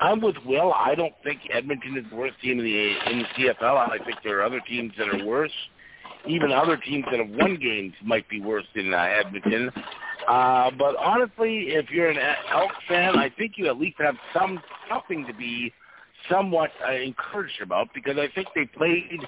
I'm 0.00 0.20
with 0.20 0.36
Will. 0.46 0.72
I 0.72 0.94
don't 0.94 1.14
think 1.22 1.40
Edmonton 1.52 1.96
is 1.96 2.04
the 2.10 2.16
worst 2.16 2.34
team 2.42 2.58
in 2.58 2.64
the 2.64 3.10
in 3.10 3.18
the 3.20 3.24
CFL. 3.36 3.90
I 3.90 3.98
think 4.04 4.18
there 4.24 4.40
are 4.40 4.42
other 4.42 4.60
teams 4.68 4.92
that 4.98 5.08
are 5.08 5.24
worse. 5.24 5.52
Even 6.26 6.52
other 6.52 6.76
teams 6.76 7.04
that 7.10 7.20
have 7.20 7.28
won 7.28 7.58
games 7.60 7.92
might 8.02 8.28
be 8.28 8.40
worse 8.40 8.64
than 8.74 8.94
uh, 8.94 8.96
Edmonton. 8.96 9.70
Uh, 10.26 10.70
but 10.78 10.96
honestly, 10.96 11.66
if 11.68 11.90
you're 11.90 12.08
an 12.08 12.18
Elk 12.50 12.70
fan, 12.88 13.18
I 13.18 13.30
think 13.36 13.52
you 13.56 13.66
at 13.66 13.78
least 13.78 13.96
have 13.98 14.16
some 14.32 14.60
something 14.88 15.26
to 15.26 15.34
be 15.34 15.72
somewhat 16.30 16.70
uh, 16.86 16.92
encouraged 16.92 17.60
about 17.62 17.88
because 17.94 18.16
I 18.18 18.28
think 18.34 18.48
they 18.54 18.64
played 18.64 19.20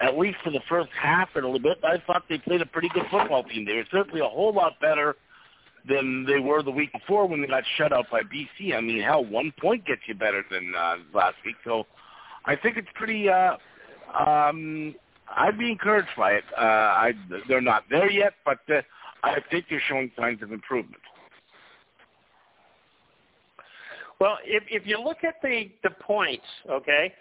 at 0.00 0.18
least 0.18 0.38
for 0.42 0.50
the 0.50 0.62
first 0.68 0.90
half 1.00 1.28
and 1.34 1.44
a 1.44 1.46
little 1.46 1.60
bit. 1.60 1.78
I 1.84 2.02
thought 2.06 2.24
they 2.28 2.38
played 2.38 2.62
a 2.62 2.66
pretty 2.66 2.88
good 2.94 3.04
football 3.10 3.44
team. 3.44 3.64
They 3.64 3.74
were 3.74 3.84
certainly 3.90 4.20
a 4.20 4.28
whole 4.28 4.52
lot 4.52 4.80
better 4.80 5.16
than 5.88 6.24
they 6.26 6.38
were 6.38 6.62
the 6.62 6.70
week 6.70 6.92
before 6.92 7.26
when 7.26 7.40
they 7.40 7.46
got 7.46 7.64
shut 7.76 7.92
out 7.92 8.06
by 8.10 8.22
BC. 8.22 8.74
I 8.76 8.80
mean, 8.80 9.02
hell, 9.02 9.24
one 9.24 9.52
point 9.60 9.84
gets 9.84 10.02
you 10.06 10.14
better 10.14 10.44
than 10.50 10.74
uh, 10.76 10.96
last 11.12 11.36
week. 11.44 11.56
So 11.64 11.86
I 12.44 12.56
think 12.56 12.76
it's 12.76 12.88
pretty. 12.94 13.28
Uh, 13.28 13.56
um, 14.18 14.94
I'd 15.28 15.58
be 15.58 15.70
encouraged 15.70 16.10
by 16.16 16.32
it. 16.32 16.44
Uh, 16.56 16.60
I, 16.60 17.12
they're 17.48 17.60
not 17.60 17.84
there 17.90 18.10
yet, 18.10 18.34
but 18.44 18.58
uh, 18.68 18.82
I 19.22 19.38
think 19.50 19.66
they're 19.70 19.82
showing 19.88 20.10
signs 20.16 20.42
of 20.42 20.52
improvement. 20.52 21.02
Well, 24.20 24.38
if 24.44 24.62
if 24.70 24.86
you 24.86 25.00
look 25.02 25.24
at 25.24 25.36
the 25.42 25.70
the 25.82 25.90
points, 25.90 26.44
okay, 26.70 27.12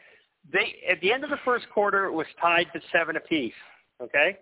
they 0.52 0.76
at 0.90 1.02
the 1.02 1.12
end 1.12 1.24
of 1.24 1.30
the 1.30 1.40
first 1.44 1.66
quarter 1.74 2.06
it 2.06 2.12
was 2.12 2.28
tied 2.40 2.68
to 2.74 2.82
seven 2.92 3.16
apiece. 3.16 3.54
Okay, 4.00 4.38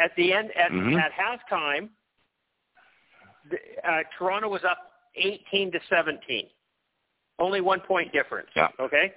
at 0.00 0.10
the 0.16 0.32
end 0.32 0.50
at 0.56 0.70
Mhm. 0.70 0.98
at 0.98 1.12
halftime, 1.12 1.90
uh, 3.86 3.98
Toronto 4.18 4.48
was 4.48 4.62
up 4.64 4.78
eighteen 5.16 5.70
to 5.72 5.80
seventeen, 5.88 6.46
only 7.38 7.60
one 7.60 7.80
point 7.80 8.12
difference. 8.12 8.48
Yeah. 8.54 8.68
Okay, 8.80 9.12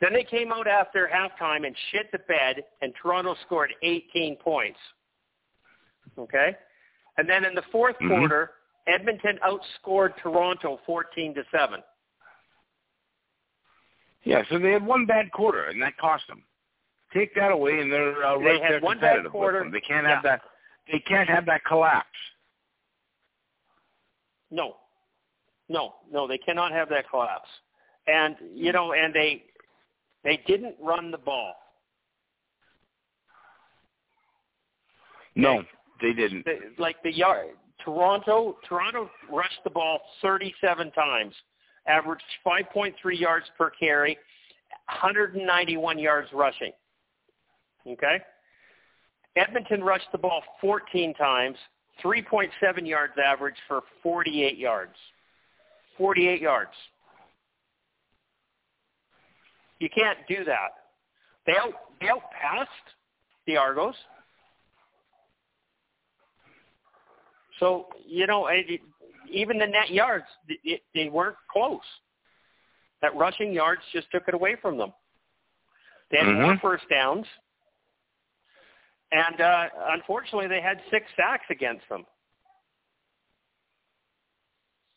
Then 0.00 0.12
they 0.12 0.24
came 0.24 0.52
out 0.52 0.66
after 0.66 1.08
halftime 1.12 1.66
and 1.66 1.76
shit 1.90 2.10
the 2.12 2.18
bed, 2.20 2.64
and 2.80 2.92
Toronto 3.00 3.36
scored 3.46 3.72
18 3.82 4.34
points. 4.36 4.78
Okay, 6.18 6.56
and 7.18 7.28
then 7.28 7.44
in 7.44 7.54
the 7.54 7.62
4th 7.72 7.96
Mhm. 8.00 8.08
quarter, 8.08 8.52
Edmonton 8.88 9.38
outscored 9.44 10.16
Toronto 10.18 10.78
14 10.84 11.34
to 11.34 11.44
seven. 11.52 11.82
Yeah, 14.24 14.42
so 14.48 14.58
they 14.58 14.70
had 14.72 14.84
one 14.84 15.06
bad 15.06 15.30
quarter, 15.32 15.64
and 15.64 15.80
that 15.82 15.96
cost 15.98 16.26
them. 16.28 16.44
Take 17.12 17.34
that 17.34 17.50
away, 17.52 17.80
and 17.80 17.92
they're 17.92 18.24
uh, 18.24 18.38
They 18.38 18.44
right 18.44 18.62
had 18.62 18.72
there 18.72 18.80
one 18.80 18.98
bad 18.98 19.02
competitive 19.22 19.32
quarter. 19.32 19.58
with 19.58 19.64
them. 19.66 19.72
They 19.72 19.80
can't 19.80 20.06
Yeah. 20.06 20.14
have 20.14 20.22
that. 20.24 20.42
They 20.90 21.00
can't 21.00 21.28
have 21.28 21.44
that 21.46 21.64
collapse. 21.64 22.08
No, 24.52 24.76
no, 25.68 25.94
no, 26.10 26.28
they 26.28 26.38
cannot 26.38 26.70
have 26.70 26.88
that 26.90 27.08
collapse. 27.10 27.48
And 28.06 28.36
you 28.54 28.70
hmm. 28.70 28.76
know, 28.76 28.92
and 28.92 29.12
they 29.12 29.42
they 30.22 30.40
didn't 30.46 30.76
run 30.80 31.10
the 31.10 31.18
ball. 31.18 31.54
No, 35.34 35.64
they 36.00 36.12
didn't. 36.12 36.46
Like 36.78 37.02
the 37.02 37.12
yard, 37.12 37.56
Toronto, 37.82 38.58
Toronto 38.68 39.10
rushed 39.30 39.60
the 39.64 39.70
ball 39.70 40.00
37 40.20 40.90
times, 40.92 41.34
averaged 41.86 42.22
5.3 42.46 42.94
yards 43.18 43.46
per 43.56 43.70
carry, 43.70 44.18
191 44.88 45.98
yards 45.98 46.28
rushing. 46.34 46.72
Okay. 47.88 48.20
Edmonton 49.36 49.82
rushed 49.82 50.12
the 50.12 50.18
ball 50.18 50.42
14 50.60 51.14
times, 51.14 51.56
3.7 52.02 52.86
yards 52.86 53.14
average 53.22 53.56
for 53.68 53.82
48 54.02 54.58
yards. 54.58 54.94
48 55.98 56.40
yards. 56.40 56.70
You 59.78 59.88
can't 59.90 60.18
do 60.28 60.44
that. 60.44 60.70
They 61.46 61.52
out 61.52 61.72
they 62.00 62.08
outpassed 62.08 62.70
the 63.46 63.56
Argos. 63.56 63.94
So 67.58 67.88
you 68.06 68.26
know, 68.26 68.46
it, 68.46 68.80
even 69.30 69.58
the 69.58 69.66
net 69.66 69.90
yards, 69.90 70.26
it, 70.48 70.82
they 70.94 71.08
weren't 71.08 71.36
close. 71.50 71.80
That 73.02 73.14
rushing 73.16 73.52
yards 73.52 73.82
just 73.92 74.10
took 74.12 74.28
it 74.28 74.34
away 74.34 74.56
from 74.60 74.78
them. 74.78 74.92
They 76.10 76.18
had 76.18 76.28
more 76.28 76.54
Mhm. 76.54 76.60
first 76.60 76.88
downs, 76.88 77.26
and 79.12 79.40
uh, 79.40 79.68
unfortunately, 79.90 80.48
they 80.48 80.60
had 80.60 80.80
six 80.90 81.06
sacks 81.16 81.44
against 81.50 81.88
them. 81.88 82.04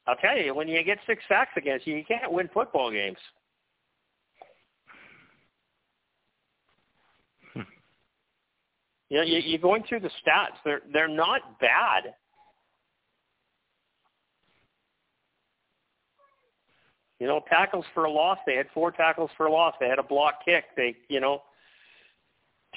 I'll 0.07 0.15
tell 0.15 0.37
you, 0.37 0.53
when 0.53 0.67
you 0.67 0.81
get 0.83 0.99
six 1.05 1.23
sacks 1.27 1.51
against 1.57 1.85
you, 1.85 1.95
you 1.95 2.05
can't 2.05 2.31
win 2.31 2.49
football 2.53 2.91
games. 2.91 3.17
You 9.09 9.17
know, 9.17 9.23
you, 9.23 9.39
you're 9.39 9.59
going 9.59 9.83
through 9.87 9.99
the 9.99 10.09
stats. 10.25 10.57
They're 10.63 10.81
they're 10.91 11.07
not 11.07 11.59
bad. 11.59 12.15
You 17.19 17.27
know, 17.27 17.41
tackles 17.49 17.85
for 17.93 18.05
a 18.05 18.11
loss. 18.11 18.39
They 18.45 18.55
had 18.55 18.67
four 18.73 18.91
tackles 18.91 19.29
for 19.37 19.45
a 19.45 19.51
loss. 19.51 19.75
They 19.79 19.87
had 19.87 19.99
a 19.99 20.03
block 20.03 20.43
kick. 20.43 20.65
They, 20.75 20.95
you 21.07 21.21
know, 21.21 21.43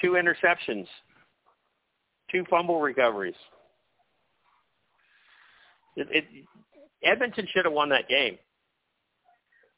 two 0.01 0.11
interceptions, 0.11 0.87
two 2.31 2.45
fumble 2.49 2.81
recoveries. 2.81 3.35
It, 5.95 6.07
it, 6.11 6.25
Edmonton 7.03 7.47
should 7.51 7.65
have 7.65 7.73
won 7.73 7.89
that 7.89 8.07
game. 8.07 8.37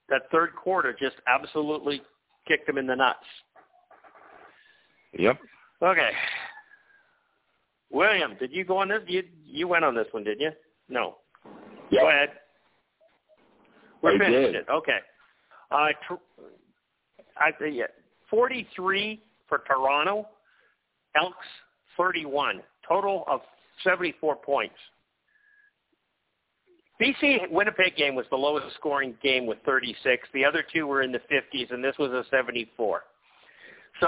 That 0.10 0.24
third 0.32 0.50
quarter 0.56 0.96
just 1.00 1.16
absolutely 1.28 2.02
kicked 2.48 2.68
them 2.68 2.78
in 2.78 2.86
the 2.86 2.96
nuts. 2.96 3.20
Yep. 5.18 5.40
Okay. 5.82 6.10
William, 7.92 8.36
did 8.40 8.52
you 8.52 8.64
go 8.64 8.78
on 8.78 8.90
this? 8.90 9.02
You 9.08 9.24
you 9.46 9.68
went 9.68 9.84
on 9.84 9.96
this 9.96 10.08
one, 10.12 10.24
did 10.24 10.40
you? 10.40 10.52
No. 10.90 11.18
Yeah. 11.90 12.02
Go 12.02 12.10
ahead. 12.10 12.30
We're 14.02 14.16
I 14.16 14.18
finished 14.18 14.54
did. 14.54 14.56
it. 14.56 14.66
Okay. 14.70 14.98
Uh, 15.72 15.88
tr- 16.08 16.14
I 17.38 17.52
yeah, 17.66 17.86
43 18.30 19.22
for 19.48 19.64
Toronto, 19.68 20.28
Elks 21.16 21.36
31, 22.02 22.62
total 22.88 23.24
of 23.28 23.42
74 23.84 24.36
points. 24.38 24.76
BC 27.00 27.52
Winnipeg 27.52 27.96
game 27.96 28.16
was 28.16 28.26
the 28.32 28.36
lowest 28.36 28.76
scoring 28.76 29.16
game 29.22 29.46
with 29.46 29.60
36. 29.66 30.28
The 30.34 30.44
other 30.44 30.64
two 30.74 30.88
were 30.88 31.04
in 31.04 31.12
the 31.12 31.22
50s, 31.32 31.72
and 31.72 31.84
this 31.84 31.96
was 32.00 32.12
a 32.12 32.24
74. 32.32 33.04
So, 34.00 34.08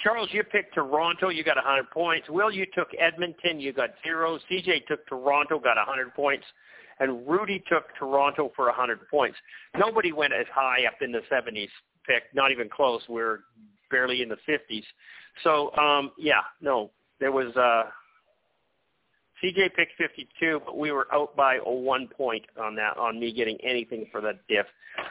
Charles, 0.00 0.28
you 0.32 0.42
picked 0.44 0.74
Toronto. 0.74 1.28
You 1.28 1.44
got 1.44 1.56
100 1.56 1.90
points. 1.90 2.28
Will, 2.28 2.50
you 2.50 2.66
took 2.74 2.88
Edmonton. 2.98 3.60
You 3.60 3.72
got 3.72 3.90
zero. 4.04 4.38
CJ 4.50 4.86
took 4.86 5.06
Toronto, 5.08 5.58
got 5.58 5.76
100 5.76 6.14
points. 6.14 6.44
And 7.00 7.28
Rudy 7.28 7.62
took 7.68 7.84
Toronto 7.98 8.52
for 8.56 8.66
100 8.66 9.08
points. 9.08 9.36
Nobody 9.76 10.12
went 10.12 10.32
as 10.32 10.46
high 10.52 10.86
up 10.86 10.94
in 11.00 11.12
the 11.12 11.22
70s 11.30 11.68
pick, 12.06 12.24
not 12.34 12.50
even 12.50 12.68
close. 12.68 13.02
We're 13.08 13.40
barely 13.90 14.22
in 14.22 14.28
the 14.28 14.38
50s. 14.48 14.84
So, 15.44 15.72
um, 15.76 16.12
yeah, 16.18 16.42
no, 16.60 16.90
there 17.20 17.32
was 17.32 17.54
uh, 17.56 17.84
CJ 19.42 19.74
picked 19.74 19.92
52, 19.98 20.60
but 20.64 20.76
we 20.76 20.92
were 20.92 21.06
out 21.12 21.36
by 21.36 21.58
a 21.64 21.70
one 21.70 22.08
point 22.08 22.44
on 22.60 22.74
that, 22.76 22.96
on 22.96 23.20
me 23.20 23.32
getting 23.32 23.58
anything 23.62 24.06
for 24.10 24.20
that 24.20 24.40
diff. 24.48 24.66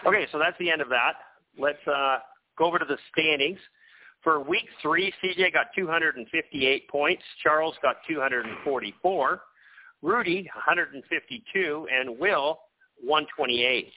Okay, 0.05 0.27
so 0.31 0.39
that's 0.39 0.57
the 0.59 0.69
end 0.69 0.81
of 0.81 0.89
that. 0.89 1.13
Let's 1.57 1.85
uh, 1.87 2.19
go 2.57 2.65
over 2.65 2.79
to 2.79 2.85
the 2.85 2.97
standings. 3.11 3.59
For 4.23 4.41
week 4.41 4.67
three, 4.81 5.13
CJ 5.23 5.53
got 5.53 5.67
258 5.75 6.89
points. 6.89 7.23
Charles 7.43 7.75
got 7.81 7.97
244. 8.07 9.41
Rudy, 10.01 10.49
152. 10.53 11.87
And 11.91 12.19
Will, 12.19 12.59
128. 13.01 13.91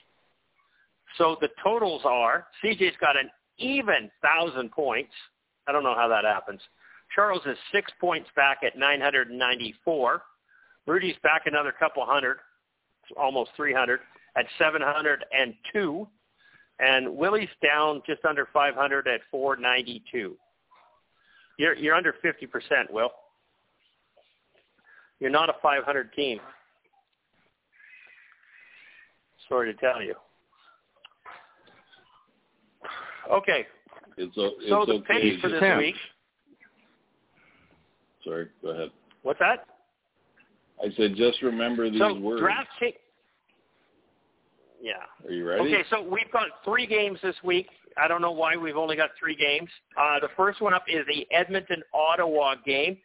So 1.17 1.35
the 1.41 1.49
totals 1.63 2.03
are, 2.05 2.47
CJ's 2.63 2.95
got 3.01 3.17
an 3.17 3.29
even 3.57 4.09
1,000 4.21 4.71
points. 4.71 5.11
I 5.67 5.71
don't 5.71 5.83
know 5.83 5.95
how 5.95 6.07
that 6.07 6.23
happens. 6.23 6.61
Charles 7.13 7.41
is 7.45 7.57
six 7.71 7.91
points 7.99 8.29
back 8.35 8.59
at 8.65 8.77
994. 8.77 10.21
Rudy's 10.87 11.15
back 11.23 11.43
another 11.45 11.73
couple 11.77 12.05
hundred, 12.05 12.37
almost 13.17 13.51
300, 13.55 13.99
at 14.37 14.45
702. 14.57 16.07
And 16.79 17.15
Willie's 17.15 17.49
down 17.63 18.01
just 18.07 18.25
under 18.25 18.47
500 18.51 19.07
at 19.07 19.21
492. 19.29 20.35
You're, 21.57 21.75
you're 21.75 21.93
under 21.95 22.15
50%, 22.23 22.91
Will. 22.91 23.11
You're 25.19 25.29
not 25.29 25.49
a 25.49 25.53
500 25.61 26.11
team. 26.13 26.39
Sorry 29.47 29.71
to 29.71 29.79
tell 29.79 30.01
you. 30.01 30.15
Okay, 33.31 33.67
It's, 34.17 34.35
o- 34.37 34.55
it's 34.59 34.69
so 34.69 34.85
the 34.85 34.93
okay. 34.93 35.05
pennies 35.07 35.39
for 35.41 35.49
this 35.49 35.61
week. 35.77 35.95
Sorry, 38.23 38.47
go 38.61 38.69
ahead. 38.69 38.89
What's 39.23 39.39
that? 39.39 39.65
I 40.81 40.89
said 40.97 41.15
just 41.15 41.41
remember 41.41 41.89
these 41.89 41.99
so 41.99 42.13
words. 42.15 42.41
draft 42.41 42.69
kick. 42.79 42.95
Yeah. 44.81 44.93
Are 45.25 45.31
you 45.31 45.47
ready? 45.47 45.61
Okay, 45.61 45.83
so 45.89 46.01
we've 46.01 46.31
got 46.33 46.47
three 46.65 46.87
games 46.87 47.19
this 47.21 47.35
week. 47.43 47.67
I 47.97 48.07
don't 48.07 48.21
know 48.21 48.31
why 48.31 48.55
we've 48.55 48.77
only 48.77 48.95
got 48.95 49.11
three 49.19 49.35
games. 49.35 49.69
Uh, 49.99 50.19
the 50.19 50.29
first 50.35 50.61
one 50.61 50.73
up 50.73 50.85
is 50.87 51.05
the 51.07 51.27
Edmonton 51.31 51.83
Ottawa 51.93 52.55
game. 52.65 52.97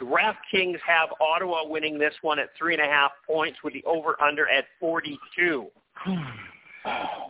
DraftKings 0.00 0.78
have 0.86 1.10
Ottawa 1.20 1.66
winning 1.66 1.98
this 1.98 2.14
one 2.22 2.38
at 2.38 2.48
three 2.58 2.74
and 2.74 2.82
a 2.82 2.86
half 2.86 3.12
points 3.26 3.58
with 3.62 3.72
the 3.72 3.84
over 3.84 4.20
under 4.22 4.48
at 4.48 4.64
42. 4.80 5.66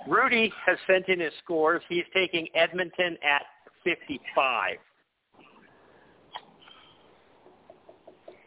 Rudy 0.09 0.53
has 0.64 0.78
sent 0.86 1.09
in 1.09 1.20
his 1.20 1.32
scores. 1.45 1.82
He's 1.88 2.05
taking 2.14 2.49
Edmonton 2.55 3.18
at 3.22 3.43
55. 3.84 4.78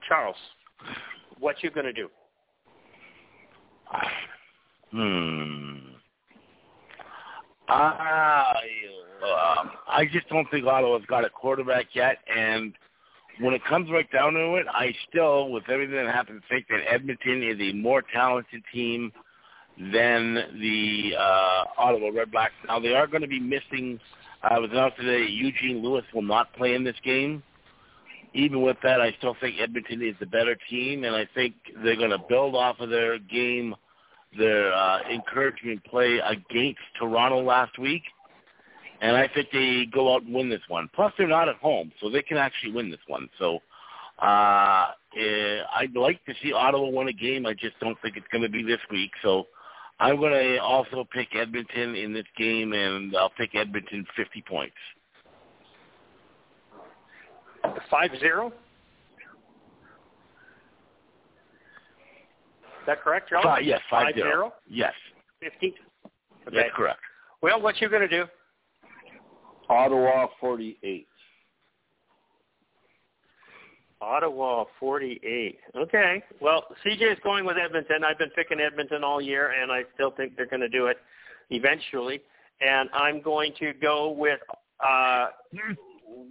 Charles, 0.07 0.35
what 1.39 1.55
you 1.63 1.71
going 1.71 1.85
to 1.85 1.93
do? 1.93 2.09
Hmm. 4.91 5.77
I, 7.67 8.53
um, 9.23 9.71
I 9.87 10.05
just 10.11 10.29
don't 10.29 10.49
think 10.51 10.65
Ottawa's 10.65 11.05
got 11.07 11.25
a 11.25 11.29
quarterback 11.29 11.87
yet, 11.93 12.19
and 12.33 12.73
when 13.39 13.53
it 13.53 13.63
comes 13.65 13.89
right 13.89 14.09
down 14.11 14.33
to 14.33 14.55
it, 14.55 14.67
I 14.69 14.93
still, 15.09 15.49
with 15.49 15.63
everything 15.69 15.95
that 15.95 16.13
happened, 16.13 16.41
think 16.49 16.67
that 16.69 16.81
Edmonton 16.87 17.43
is 17.43 17.59
a 17.59 17.73
more 17.73 18.03
talented 18.13 18.61
team 18.73 19.11
than 19.77 20.35
the 20.61 21.13
uh, 21.17 21.63
Ottawa 21.77 22.09
Red 22.13 22.31
Blacks. 22.31 22.53
Now 22.67 22.79
they 22.79 22.93
are 22.93 23.07
going 23.07 23.23
to 23.23 23.27
be 23.27 23.39
missing. 23.39 23.99
I 24.43 24.59
was 24.59 24.69
announced 24.71 24.97
today 24.97 25.29
Eugene 25.29 25.81
Lewis 25.83 26.05
will 26.13 26.21
not 26.21 26.53
play 26.53 26.75
in 26.75 26.83
this 26.83 26.95
game. 27.03 27.43
Even 28.35 28.61
with 28.61 28.77
that, 28.83 29.01
I 29.01 29.13
still 29.17 29.35
think 29.39 29.55
Edmonton 29.59 30.01
is 30.01 30.15
the 30.19 30.25
better 30.25 30.55
team, 30.69 31.05
and 31.05 31.15
I 31.15 31.25
think 31.33 31.55
they're 31.83 31.95
going 31.95 32.11
to 32.11 32.19
build 32.29 32.53
off 32.53 32.79
of 32.79 32.89
their 32.89 33.17
game 33.17 33.73
their 34.37 34.73
uh, 34.73 34.99
encouragement 35.09 35.83
play 35.85 36.19
against 36.19 36.79
Toronto 36.99 37.41
last 37.41 37.77
week. 37.79 38.03
and 39.01 39.15
I 39.15 39.27
think 39.33 39.47
they 39.51 39.85
go 39.91 40.13
out 40.13 40.23
and 40.23 40.33
win 40.33 40.49
this 40.49 40.61
one. 40.67 40.89
Plus, 40.93 41.13
they're 41.17 41.27
not 41.27 41.49
at 41.49 41.55
home, 41.55 41.91
so 42.01 42.09
they 42.09 42.21
can 42.21 42.37
actually 42.37 42.71
win 42.71 42.89
this 42.91 42.99
one. 43.07 43.29
So 43.39 43.59
uh, 44.19 44.91
eh, 45.17 45.59
I'd 45.75 45.95
like 45.95 46.23
to 46.25 46.33
see 46.41 46.53
Ottawa 46.53 46.89
win 46.89 47.07
a 47.07 47.13
game. 47.13 47.45
I 47.45 47.53
just 47.53 47.79
don't 47.79 47.97
think 48.01 48.17
it's 48.17 48.27
going 48.31 48.43
to 48.43 48.49
be 48.49 48.63
this 48.63 48.79
week. 48.91 49.11
So 49.21 49.47
I'm 49.99 50.17
going 50.17 50.33
to 50.33 50.57
also 50.57 51.05
pick 51.13 51.29
Edmonton 51.35 51.95
in 51.95 52.13
this 52.13 52.25
game, 52.37 52.73
and 52.73 53.15
I'll 53.15 53.31
pick 53.37 53.55
Edmonton 53.55 54.05
50 54.15 54.43
points. 54.47 54.75
Five 57.89 58.11
zero. 58.19 58.47
Is 58.47 58.53
that 62.87 63.01
correct, 63.01 63.29
John? 63.29 63.43
Five, 63.43 63.63
yes, 63.63 63.79
five, 63.89 64.05
five 64.05 64.15
zero. 64.15 64.29
zero. 64.29 64.53
Yes. 64.69 64.93
Fifty. 65.39 65.75
Okay. 66.47 66.55
That's 66.55 66.69
correct. 66.75 66.99
Well, 67.41 67.61
what 67.61 67.79
you 67.81 67.89
going 67.89 68.01
to 68.01 68.07
do? 68.07 68.25
Ottawa 69.69 70.27
48. 70.39 71.07
Ottawa 74.01 74.65
48. 74.79 75.59
Okay. 75.75 76.23
Well, 76.39 76.65
CJ 76.85 77.13
is 77.13 77.17
going 77.23 77.45
with 77.45 77.57
Edmonton. 77.57 78.03
I've 78.03 78.19
been 78.19 78.29
picking 78.31 78.59
Edmonton 78.59 79.03
all 79.03 79.21
year, 79.21 79.53
and 79.59 79.71
I 79.71 79.83
still 79.95 80.11
think 80.11 80.35
they're 80.35 80.45
going 80.45 80.61
to 80.61 80.69
do 80.69 80.87
it 80.87 80.97
eventually. 81.49 82.21
And 82.61 82.89
I'm 82.93 83.21
going 83.21 83.53
to 83.59 83.73
go 83.73 84.11
with 84.11 84.39
uh, 84.85 85.27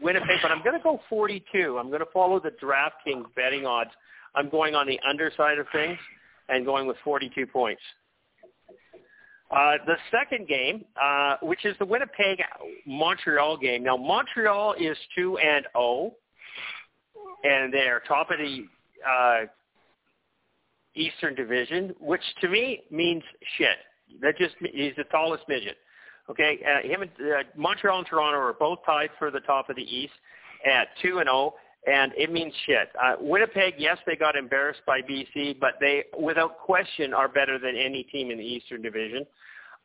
Winnipeg, 0.03 0.39
but 0.43 0.51
I'm 0.51 0.63
going 0.63 0.77
to 0.77 0.83
go 0.83 1.01
42. 1.09 1.79
I'm 1.79 1.89
going 1.89 2.01
to 2.01 2.07
follow 2.13 2.41
the 2.41 2.51
DraftKings 2.51 3.25
betting 3.35 3.67
odds. 3.67 3.91
I'm 4.35 4.49
going 4.49 4.75
on 4.75 4.87
the 4.87 4.99
underside 5.09 5.59
of 5.59 5.67
things 5.73 5.99
and 6.49 6.65
going 6.65 6.87
with 6.87 6.97
42 7.05 7.47
points. 7.47 7.83
Uh, 9.51 9.75
the 9.87 9.97
second 10.11 10.49
game, 10.49 10.85
uh, 11.01 11.37
which 11.43 11.65
is 11.65 11.77
the 11.79 11.85
Winnipeg 11.85 12.43
Montreal 12.87 13.57
game. 13.57 13.85
Now 13.85 13.97
Montreal 13.97 14.75
is 14.75 14.97
two 15.17 15.39
and 15.39 15.65
zero, 15.73 15.85
oh, 15.85 16.15
and 17.45 17.73
they're 17.73 18.03
top 18.09 18.31
of 18.31 18.39
the 18.39 18.67
uh, 19.09 19.47
Eastern 20.97 21.35
Division, 21.35 21.95
which 22.01 22.23
to 22.41 22.49
me 22.49 22.83
means 22.91 23.23
shit. 23.57 23.77
That 24.23 24.37
just 24.39 24.55
he's 24.61 24.95
the 24.97 25.05
tallest 25.05 25.45
midget. 25.49 25.77
Okay, 26.31 26.59
uh, 26.65 26.87
him 26.87 27.03
and 27.03 27.11
uh, 27.21 27.43
Montreal 27.55 27.99
and 27.99 28.07
Toronto 28.07 28.39
are 28.39 28.55
both 28.55 28.79
tied 28.87 29.11
for 29.19 29.31
the 29.31 29.41
top 29.41 29.69
of 29.69 29.77
the 29.77 29.83
East 29.83 30.15
at 30.65 30.89
two 31.03 31.19
and 31.19 31.27
zero, 31.27 31.53
oh, 31.53 31.55
and 31.87 32.13
it 32.17 32.33
means 32.33 32.53
shit. 32.65 32.89
Uh, 33.03 33.17
Winnipeg, 33.21 33.75
yes, 33.77 33.99
they 34.07 34.17
got 34.17 34.35
embarrassed 34.35 34.81
by 34.87 35.03
BC, 35.03 35.61
but 35.61 35.75
they, 35.81 36.05
without 36.19 36.59
question, 36.59 37.13
are 37.13 37.29
better 37.29 37.59
than 37.59 37.77
any 37.77 38.05
team 38.05 38.31
in 38.31 38.39
the 38.39 38.45
Eastern 38.45 38.81
Division. 38.81 39.27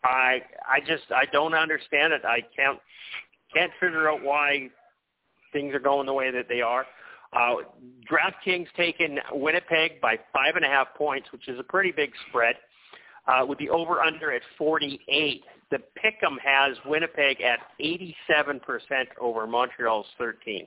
I, 0.04 0.42
I 0.68 0.80
just, 0.80 1.12
I 1.14 1.26
don't 1.34 1.54
understand 1.54 2.14
it. 2.14 2.22
I 2.24 2.40
can't, 2.56 2.80
can't 3.54 3.72
figure 3.82 4.10
out 4.10 4.24
why 4.24 4.70
things 5.52 5.74
are 5.74 5.80
going 5.80 6.06
the 6.06 6.14
way 6.14 6.32
that 6.32 6.48
they 6.48 6.62
are. 6.62 6.86
Uh, 7.34 7.56
DraftKings 8.10 8.68
taken 8.78 9.20
Winnipeg 9.34 10.00
by 10.02 10.18
five 10.34 10.56
and 10.56 10.64
a 10.64 10.70
half 10.70 10.96
points, 10.96 11.32
which 11.32 11.48
is 11.48 11.60
a 11.60 11.64
pretty 11.64 11.92
big 11.92 12.12
spread, 12.30 12.56
uh, 13.28 13.46
with 13.46 13.60
the 13.60 13.70
over/under 13.70 14.32
at 14.32 14.42
48. 14.58 15.44
The 15.72 15.78
Pick'em 16.04 16.38
has 16.44 16.78
Winnipeg 16.86 17.42
at 17.42 17.60
87% 17.80 18.60
over 19.22 19.46
Montreal's 19.46 20.08
13. 20.18 20.66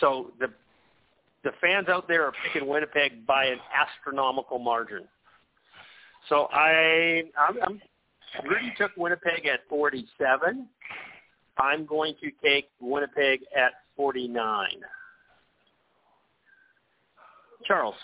So 0.00 0.32
the 0.40 0.48
the 1.44 1.52
fans 1.60 1.88
out 1.88 2.08
there 2.08 2.24
are 2.24 2.32
picking 2.44 2.68
Winnipeg 2.68 3.24
by 3.24 3.44
an 3.44 3.58
astronomical 3.72 4.58
margin. 4.58 5.04
So 6.28 6.48
I 6.52 7.22
I'm, 7.38 7.56
I'm 7.62 7.80
Rudy 8.44 8.72
took 8.76 8.90
Winnipeg 8.96 9.46
at 9.46 9.60
47. 9.68 10.66
I'm 11.58 11.86
going 11.86 12.14
to 12.20 12.30
take 12.44 12.68
Winnipeg 12.80 13.40
at 13.56 13.72
49. 13.96 14.68
Charles. 17.64 17.94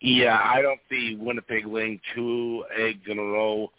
Yeah, 0.00 0.40
I 0.42 0.62
don't 0.62 0.80
see 0.88 1.16
Winnipeg 1.20 1.66
laying 1.66 2.00
two 2.14 2.64
eggs 2.76 3.02
in 3.06 3.18
a 3.18 3.22
row. 3.22 3.70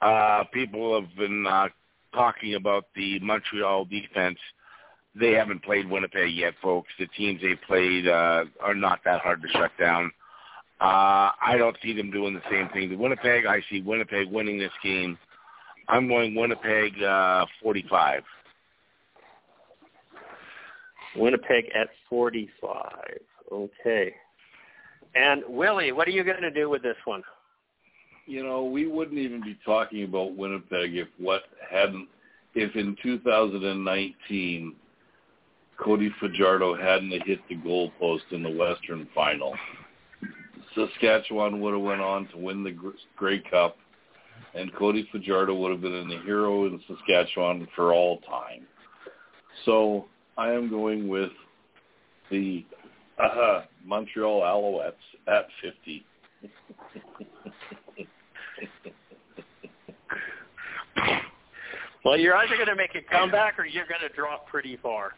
Uh, 0.00 0.44
people 0.52 0.98
have 0.98 1.14
been 1.16 1.46
uh, 1.46 1.68
talking 2.14 2.54
about 2.54 2.86
the 2.94 3.18
Montreal 3.20 3.84
defense 3.84 4.38
they 5.18 5.32
haven't 5.32 5.62
played 5.62 5.90
Winnipeg 5.90 6.34
yet, 6.34 6.54
folks. 6.62 6.88
The 6.98 7.06
teams 7.06 7.40
they 7.40 7.54
played 7.66 8.06
uh, 8.06 8.44
are 8.60 8.74
not 8.74 9.00
that 9.04 9.20
hard 9.20 9.42
to 9.42 9.48
shut 9.48 9.70
down. 9.78 10.12
Uh, 10.80 11.34
I 11.44 11.56
don't 11.58 11.76
see 11.82 11.92
them 11.92 12.10
doing 12.10 12.34
the 12.34 12.42
same 12.50 12.68
thing 12.68 12.90
to 12.90 12.96
Winnipeg. 12.96 13.46
I 13.46 13.62
see 13.68 13.80
Winnipeg 13.80 14.30
winning 14.30 14.58
this 14.58 14.72
game. 14.82 15.18
I'm 15.88 16.06
going 16.06 16.34
Winnipeg 16.34 17.02
uh, 17.02 17.46
45. 17.62 18.22
Winnipeg 21.16 21.64
at 21.74 21.88
45. 22.08 22.84
Okay. 23.50 24.14
And 25.18 25.42
Willie, 25.48 25.90
what 25.90 26.06
are 26.06 26.12
you 26.12 26.22
going 26.22 26.42
to 26.42 26.50
do 26.50 26.70
with 26.70 26.82
this 26.82 26.96
one? 27.04 27.22
You 28.26 28.44
know, 28.44 28.64
we 28.64 28.86
wouldn't 28.86 29.18
even 29.18 29.40
be 29.42 29.58
talking 29.64 30.04
about 30.04 30.36
Winnipeg 30.36 30.94
if 30.94 31.08
what 31.18 31.42
hadn't 31.68 32.08
if 32.54 32.76
in 32.76 32.96
2019 33.02 34.76
Cody 35.78 36.10
Fajardo 36.20 36.76
hadn't 36.76 37.10
hit 37.24 37.40
the 37.48 37.56
goalpost 37.56 38.32
in 38.32 38.42
the 38.42 38.50
Western 38.50 39.08
Final. 39.14 39.54
Saskatchewan 40.74 41.60
would 41.60 41.72
have 41.72 41.82
went 41.82 42.00
on 42.00 42.28
to 42.28 42.36
win 42.36 42.62
the 42.62 42.76
Grey 43.16 43.40
Cup, 43.50 43.76
and 44.54 44.74
Cody 44.74 45.08
Fajardo 45.10 45.54
would 45.54 45.72
have 45.72 45.80
been 45.80 46.10
a 46.10 46.22
hero 46.24 46.66
in 46.66 46.80
Saskatchewan 46.86 47.66
for 47.74 47.92
all 47.92 48.18
time. 48.18 48.66
So 49.64 50.06
I 50.36 50.52
am 50.52 50.68
going 50.68 51.08
with 51.08 51.30
the 52.30 52.64
uh, 53.18 53.62
Montreal 53.88 54.42
Alouettes 54.42 54.92
at 55.26 55.48
50. 55.62 56.04
well, 62.04 62.18
you're 62.18 62.36
either 62.36 62.54
going 62.54 62.68
to 62.68 62.76
make 62.76 62.94
a 62.94 63.02
comeback 63.02 63.58
or 63.58 63.66
you're 63.66 63.86
going 63.86 64.08
to 64.08 64.14
drop 64.14 64.46
pretty 64.46 64.76
far 64.76 65.14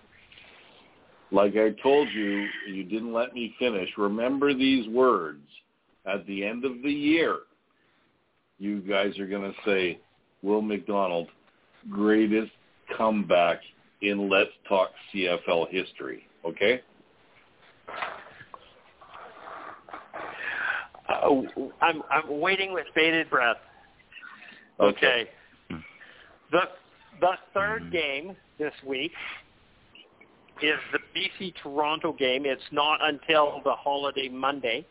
like 1.33 1.57
I 1.57 1.71
told 1.83 2.09
you, 2.11 2.47
you 2.69 2.85
didn't 2.85 3.13
let 3.13 3.35
me 3.35 3.55
finish. 3.59 3.89
Remember 3.97 4.55
these 4.55 4.89
words. 4.89 5.43
At 6.07 6.27
the 6.27 6.45
end 6.45 6.65
of 6.65 6.83
the 6.83 6.91
year, 6.91 7.41
you 8.59 8.81
guys 8.81 9.19
are 9.19 9.27
going 9.27 9.53
to 9.53 9.59
say, 9.65 10.01
Will 10.43 10.63
McDonald, 10.63 11.29
greatest 11.91 12.51
comeback 12.97 13.61
in 14.01 14.31
Let's 14.31 14.51
Talk 14.67 14.91
CFL 15.15 15.71
history. 15.71 16.27
Okay? 16.45 16.81
Uh, 21.00 21.00
Uh, 21.11 21.31
I'm 21.81 22.03
I'm 22.11 22.41
waiting 22.41 22.73
with 22.73 22.87
bated 22.95 23.29
breath. 23.31 23.57
Okay. 24.79 25.07
okay. 25.07 25.31
Hmm. 25.69 25.77
The 26.53 26.61
the 27.21 27.33
third 27.53 27.85
hmm. 27.85 27.91
game 27.91 28.37
this 28.59 28.75
week 28.87 29.13
is 30.63 30.79
the 30.93 30.99
BC 31.17 31.55
Toronto 31.63 32.13
game. 32.13 32.45
It's 32.45 32.63
not 32.71 32.99
until 33.03 33.61
the 33.65 33.73
holiday 33.73 34.29
Monday. 34.29 34.87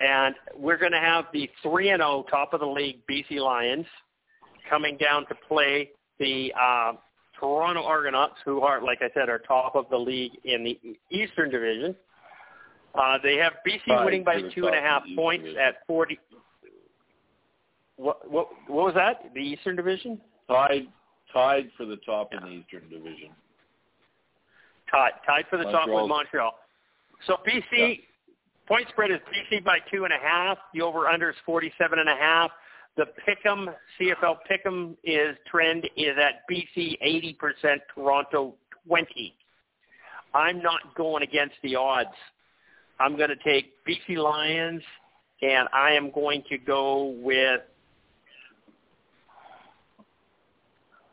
And 0.00 0.34
we're 0.54 0.76
going 0.76 0.92
to 0.92 1.00
have 1.00 1.26
the 1.32 1.48
3 1.62 1.90
and 1.90 2.00
0 2.00 2.26
top 2.30 2.52
of 2.52 2.60
the 2.60 2.66
league 2.66 3.00
BC 3.10 3.38
Lions 3.40 3.86
coming 4.68 4.96
down 4.98 5.26
to 5.28 5.34
play 5.48 5.90
the 6.18 6.52
uh, 6.60 6.92
Toronto 7.38 7.82
Argonauts, 7.82 8.36
who 8.44 8.60
are, 8.60 8.82
like 8.82 8.98
I 9.00 9.08
said, 9.14 9.28
are 9.28 9.38
top 9.38 9.74
of 9.74 9.86
the 9.90 9.96
league 9.96 10.32
in 10.44 10.64
the 10.64 10.78
Eastern 11.10 11.50
Division. 11.50 11.94
Uh, 12.96 13.18
they 13.22 13.36
have 13.36 13.54
BC 13.66 14.04
winning 14.04 14.24
by 14.24 14.40
two 14.54 14.66
and 14.66 14.76
a 14.76 14.80
half 14.80 15.02
points 15.14 15.44
division. 15.44 15.60
at 15.60 15.86
40. 15.86 16.18
What, 17.96 18.30
what 18.30 18.48
what 18.66 18.86
was 18.86 18.94
that? 18.94 19.32
The 19.34 19.40
Eastern 19.40 19.76
Division? 19.76 20.20
Tied 20.48 20.86
tied 21.32 21.70
for 21.76 21.86
the 21.86 21.96
top 21.96 22.32
in 22.32 22.40
the 22.40 22.48
Eastern 22.48 22.88
Division 22.88 23.30
tied, 24.90 25.12
tied 25.26 25.44
for 25.50 25.58
the 25.58 25.64
top 25.64 25.88
with 25.88 26.08
Montreal. 26.08 26.54
So 27.26 27.36
BC 27.46 27.62
yeah. 27.72 27.94
point 28.68 28.86
spread 28.90 29.10
is 29.10 29.18
BC 29.32 29.64
by 29.64 29.78
two 29.90 30.04
and 30.04 30.12
a 30.12 30.18
half. 30.22 30.58
The 30.74 30.82
over 30.82 31.08
under 31.08 31.30
is 31.30 31.36
forty 31.44 31.72
seven 31.78 31.98
and 31.98 32.08
a 32.08 32.16
half. 32.16 32.50
The 32.96 33.06
Pick'em 33.26 33.66
CFL 34.00 34.36
Pick'em 34.50 34.96
is 35.04 35.36
trend 35.50 35.88
is 35.96 36.16
at 36.20 36.42
BC 36.50 36.96
eighty 37.00 37.34
percent, 37.34 37.82
Toronto 37.94 38.54
twenty. 38.86 39.34
I'm 40.34 40.62
not 40.62 40.80
going 40.96 41.22
against 41.22 41.54
the 41.62 41.76
odds. 41.76 42.10
I'm 42.98 43.16
going 43.16 43.28
to 43.28 43.36
take 43.36 43.72
BC 43.86 44.16
Lions, 44.16 44.82
and 45.42 45.68
I 45.72 45.92
am 45.92 46.10
going 46.10 46.42
to 46.48 46.58
go 46.58 47.14
with 47.20 47.60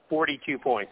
42 0.10 0.58
points. 0.60 0.92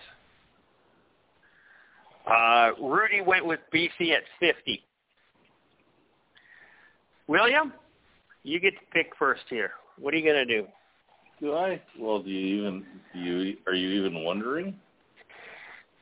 Uh, 2.29 2.71
Rudy 2.81 3.21
went 3.21 3.45
with 3.45 3.59
BC 3.73 4.11
at 4.11 4.23
50. 4.39 4.83
William, 7.27 7.73
you 8.43 8.59
get 8.59 8.73
to 8.73 8.85
pick 8.91 9.11
first 9.17 9.43
here. 9.49 9.71
What 9.97 10.13
are 10.13 10.17
you 10.17 10.23
going 10.23 10.47
to 10.47 10.61
do? 10.61 10.67
Do 11.39 11.55
I? 11.55 11.81
Well, 11.99 12.21
do 12.21 12.29
you 12.29 12.59
even 12.61 12.85
do 13.13 13.19
you 13.19 13.57
are 13.65 13.73
you 13.73 13.89
even 13.99 14.23
wondering? 14.23 14.75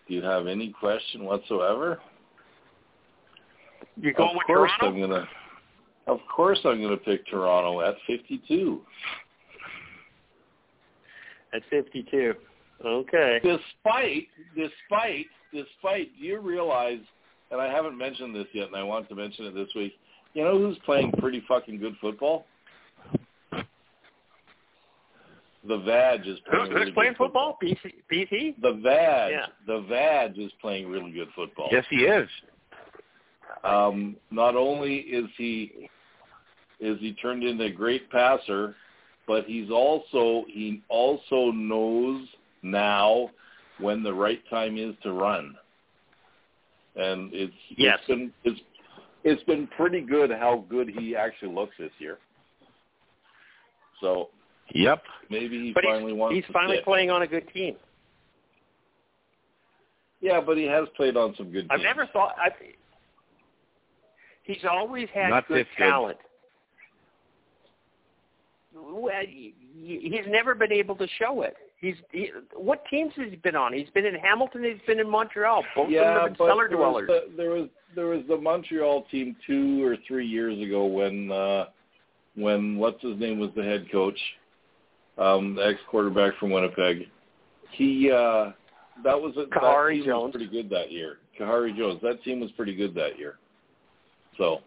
Do 0.08 0.14
you 0.14 0.22
have 0.22 0.48
any 0.48 0.70
question 0.70 1.24
whatsoever? 1.24 2.00
You 3.98 4.14
going 4.14 4.30
of 4.30 4.36
with 4.38 4.48
course 4.48 4.72
Toronto? 4.80 4.98
I'm 4.98 5.10
gonna. 5.10 5.28
Of 6.08 6.20
course 6.34 6.60
I'm 6.66 6.82
gonna 6.82 6.98
pick 6.98 7.26
Toronto 7.28 7.82
at 7.82 7.96
52. 8.08 8.82
At 11.54 11.62
52. 11.70 12.34
Okay. 12.86 13.40
Despite, 13.44 14.28
despite, 14.56 15.26
despite, 15.54 16.10
do 16.20 16.26
you 16.26 16.40
realize? 16.40 17.00
And 17.52 17.60
I 17.60 17.68
haven't 17.72 17.98
mentioned 17.98 18.36
this 18.36 18.46
yet, 18.54 18.68
and 18.68 18.76
I 18.76 18.84
want 18.84 19.10
to 19.10 19.16
mention 19.16 19.46
it 19.46 19.56
this 19.56 19.70
week. 19.76 19.94
You 20.36 20.44
know 20.44 20.58
who's 20.60 20.78
playing 20.86 21.12
pretty 21.14 21.44
fucking 21.48 21.80
good 21.80 21.96
football? 22.00 22.46
The 25.68 25.78
Vag 25.80 26.26
is 26.26 26.40
playing 26.50 26.66
who's 26.68 26.76
really 26.76 26.92
playing 26.92 27.12
good 27.14 27.18
football? 27.18 27.58
BC? 27.62 27.94
BC? 28.12 28.56
The 28.62 28.74
Vag, 28.82 29.32
Yeah. 29.32 29.46
the 29.68 29.82
Vag 29.82 30.38
is 30.40 30.52
playing 30.62 30.88
really 30.88 31.12
good 31.12 31.28
football. 31.36 31.68
Yes, 31.72 31.86
he 31.90 32.06
is. 32.06 32.30
Um, 33.64 34.16
not 34.32 34.56
only 34.56 34.98
is 34.98 35.26
he 35.38 35.90
is 36.80 36.98
he 37.00 37.14
turned 37.14 37.44
into 37.44 37.66
a 37.66 37.72
great 37.72 38.10
passer, 38.10 38.76
but 39.28 39.46
he's 39.46 39.70
also 39.70 40.46
he 40.48 40.82
also 40.90 41.52
knows 41.52 42.28
now 42.64 43.30
when 43.80 44.04
the 44.04 44.14
right 44.14 44.42
time 44.50 44.78
is 44.78 44.96
to 45.04 45.14
run. 45.14 45.56
And 46.96 47.34
it's 47.34 47.54
Yes. 47.78 48.00
it's 48.00 48.08
been 48.08 48.34
it's 48.44 48.60
it's 49.24 49.44
been 49.44 49.68
pretty 49.68 50.02
good 50.02 50.32
how 50.32 50.66
good 50.70 50.90
he 50.90 51.16
actually 51.16 51.54
looks 51.54 51.76
this 51.78 51.92
year. 52.00 52.18
So 54.02 54.30
Yep. 54.74 55.04
maybe 55.30 55.60
he 55.60 55.74
But 55.74 55.84
finally 55.84 56.12
he's, 56.12 56.20
wants 56.20 56.36
he's 56.36 56.54
finally 56.54 56.82
playing 56.84 57.10
on 57.10 57.24
a 57.24 57.28
good 57.28 57.48
team. 57.54 57.76
Yeah, 60.22 60.42
but 60.42 60.58
he 60.58 60.66
has 60.66 60.88
played 60.96 61.16
on 61.16 61.34
some 61.36 61.52
good 61.52 61.70
teams. 61.70 61.72
I've 61.72 61.82
never 61.82 62.06
thought. 62.08 62.36
I, 62.38 62.50
he's 64.50 64.66
always 64.70 65.08
had 65.14 65.30
Not 65.30 65.48
good 65.48 65.60
this 65.60 65.68
good. 65.78 65.84
talent. 65.84 66.18
Well, 68.76 69.12
he's 69.26 70.26
never 70.28 70.56
been 70.56 70.72
able 70.72 70.96
to 70.96 71.08
show 71.20 71.42
it. 71.42 71.56
He's 71.80 71.96
he, 72.12 72.32
what 72.56 72.84
teams 72.90 73.14
has 73.16 73.30
he 73.30 73.38
been 73.38 73.56
on? 73.56 73.74
He's 73.74 73.90
been 73.90 74.06
in 74.06 74.16
Hamilton. 74.16 74.64
He's 74.64 74.86
been 74.86 75.00
in 75.00 75.10
Montreal. 75.10 75.64
Both 75.76 75.86
of 75.86 75.92
them 75.92 75.94
yeah, 75.94 76.14
have 76.14 76.24
been 76.26 76.36
but 76.38 76.48
cellar 76.48 76.68
there 76.68 76.78
was, 76.78 77.06
dwellers. 77.06 77.08
the, 77.08 77.38
there 77.38 77.50
was 77.52 77.70
there 77.96 78.06
was 78.08 78.22
the 78.28 78.38
Montreal 78.38 79.06
team 79.12 79.36
two 79.48 79.86
or 79.86 79.96
three 80.08 80.28
years 80.28 80.62
ago 80.62 80.86
when 80.86 81.32
uh 81.32 81.66
when 82.36 82.78
what's 82.78 83.02
his 83.02 83.18
name 83.20 83.40
was 83.40 83.50
the 83.56 83.64
head 83.64 83.88
coach, 83.92 84.20
um, 85.18 85.56
the 85.56 85.62
ex 85.66 85.80
quarterback 85.90 86.38
from 86.38 86.52
Winnipeg. 86.52 87.08
He 87.72 88.12
uh 88.12 88.52
that 89.04 89.20
was 89.20 89.36
a, 89.38 89.46
that 89.50 89.90
team 89.90 90.06
Jones. 90.06 90.34
was 90.34 90.44
pretty 90.46 90.48
good 90.48 90.70
that 90.70 90.92
year. 90.92 91.18
Kahari 91.40 91.76
Jones. 91.76 92.00
That 92.04 92.22
team 92.24 92.42
was 92.42 92.52
pretty 92.52 92.76
good 92.76 92.94
that 92.96 93.18
year. 93.18 93.39
So 94.38 94.62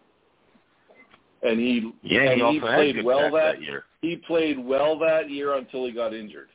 and 1.43 1.59
he 1.59 1.91
Yeah, 2.03 2.21
and 2.21 2.31
he 2.31 2.37
he 2.37 2.41
also 2.43 2.67
had 2.67 2.75
played 2.75 3.03
well 3.05 3.31
that 3.31 3.55
that 3.55 3.61
year. 3.61 3.83
he 4.01 4.15
played 4.15 4.57
well 4.59 4.97
that 4.99 5.29
year 5.29 5.55
until 5.55 5.85
he 5.85 5.91
got 5.91 6.13
injured. 6.13 6.49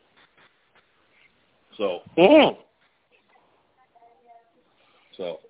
So 1.76 2.00
Mm. 2.16 2.56
So, 5.16 5.40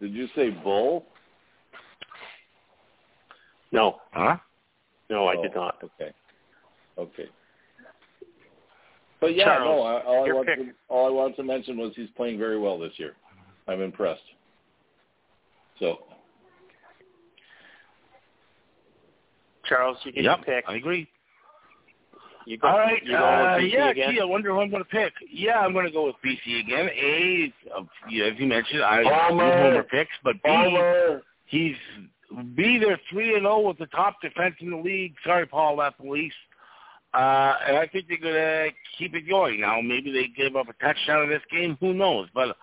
did 0.00 0.12
you 0.14 0.28
say 0.36 0.50
bull? 0.50 1.06
No, 3.72 4.00
Huh? 4.12 4.36
no, 5.10 5.26
I 5.26 5.34
Oh, 5.36 5.42
did 5.42 5.54
not. 5.56 5.82
Okay. 5.82 6.12
Okay. 6.96 7.28
But 9.20 9.34
yeah, 9.34 9.44
Charles, 9.44 9.80
no. 9.80 9.82
I, 9.82 10.02
all 10.04 10.22
I 10.22 10.26
your 10.26 10.34
want 10.36 10.48
pick. 10.48 10.58
to 10.58 10.72
all 10.88 11.08
I 11.08 11.10
want 11.10 11.34
to 11.36 11.42
mention 11.42 11.76
was 11.76 11.92
he's 11.96 12.10
playing 12.10 12.38
very 12.38 12.58
well 12.58 12.78
this 12.78 12.92
year. 12.98 13.16
I'm 13.66 13.80
impressed. 13.80 14.22
So, 15.78 15.98
Charles, 19.64 19.98
you 20.04 20.12
get 20.12 20.24
Yep. 20.24 20.38
to 20.40 20.44
pick. 20.44 20.64
I 20.68 20.74
agree. 20.76 21.08
You 22.46 22.58
go, 22.58 22.68
All 22.68 22.78
right. 22.78 23.02
you 23.02 23.16
going 23.16 23.40
Uh, 23.40 23.56
with 23.56 23.62
BC 23.64 23.72
yeah, 23.72 23.90
again? 23.90 24.12
gee, 24.14 24.20
I 24.20 24.24
wonder 24.24 24.52
who 24.52 24.60
I'm 24.60 24.70
going 24.70 24.82
to 24.84 24.88
pick. 24.88 25.14
Yeah, 25.30 25.60
I'm 25.60 25.72
going 25.72 25.86
to 25.86 25.90
go 25.92 26.06
with 26.06 26.16
BC 26.22 26.60
again. 26.60 26.90
A, 26.90 27.52
uh, 27.74 27.82
yeah, 28.08 28.26
as 28.26 28.38
you 28.38 28.46
mentioned, 28.46 28.82
I 28.82 29.02
Homer. 29.02 29.50
do 29.50 29.56
homer 29.56 29.82
picks, 29.84 30.12
but 30.22 30.34
B, 30.42 30.50
Homer. 30.50 31.22
he's 31.46 31.76
B. 32.54 32.78
They're 32.78 33.00
three 33.10 33.34
and 33.34 33.44
zero 33.44 33.60
with 33.60 33.78
the 33.78 33.86
top 33.86 34.20
defense 34.20 34.56
in 34.60 34.70
the 34.70 34.76
league. 34.76 35.14
Sorry, 35.24 35.46
Paul, 35.46 35.76
that 35.78 35.96
police. 35.96 36.34
Uh, 37.14 37.56
and 37.66 37.76
I 37.78 37.86
think 37.86 38.08
they're 38.08 38.18
going 38.18 38.34
to 38.34 38.70
keep 38.98 39.14
it 39.14 39.22
going. 39.28 39.60
Now, 39.60 39.80
maybe 39.80 40.12
they 40.12 40.26
give 40.26 40.56
up 40.56 40.66
a 40.68 40.72
touchdown 40.84 41.22
in 41.22 41.30
this 41.30 41.42
game. 41.50 41.78
Who 41.80 41.94
knows? 41.94 42.28
But 42.34 42.56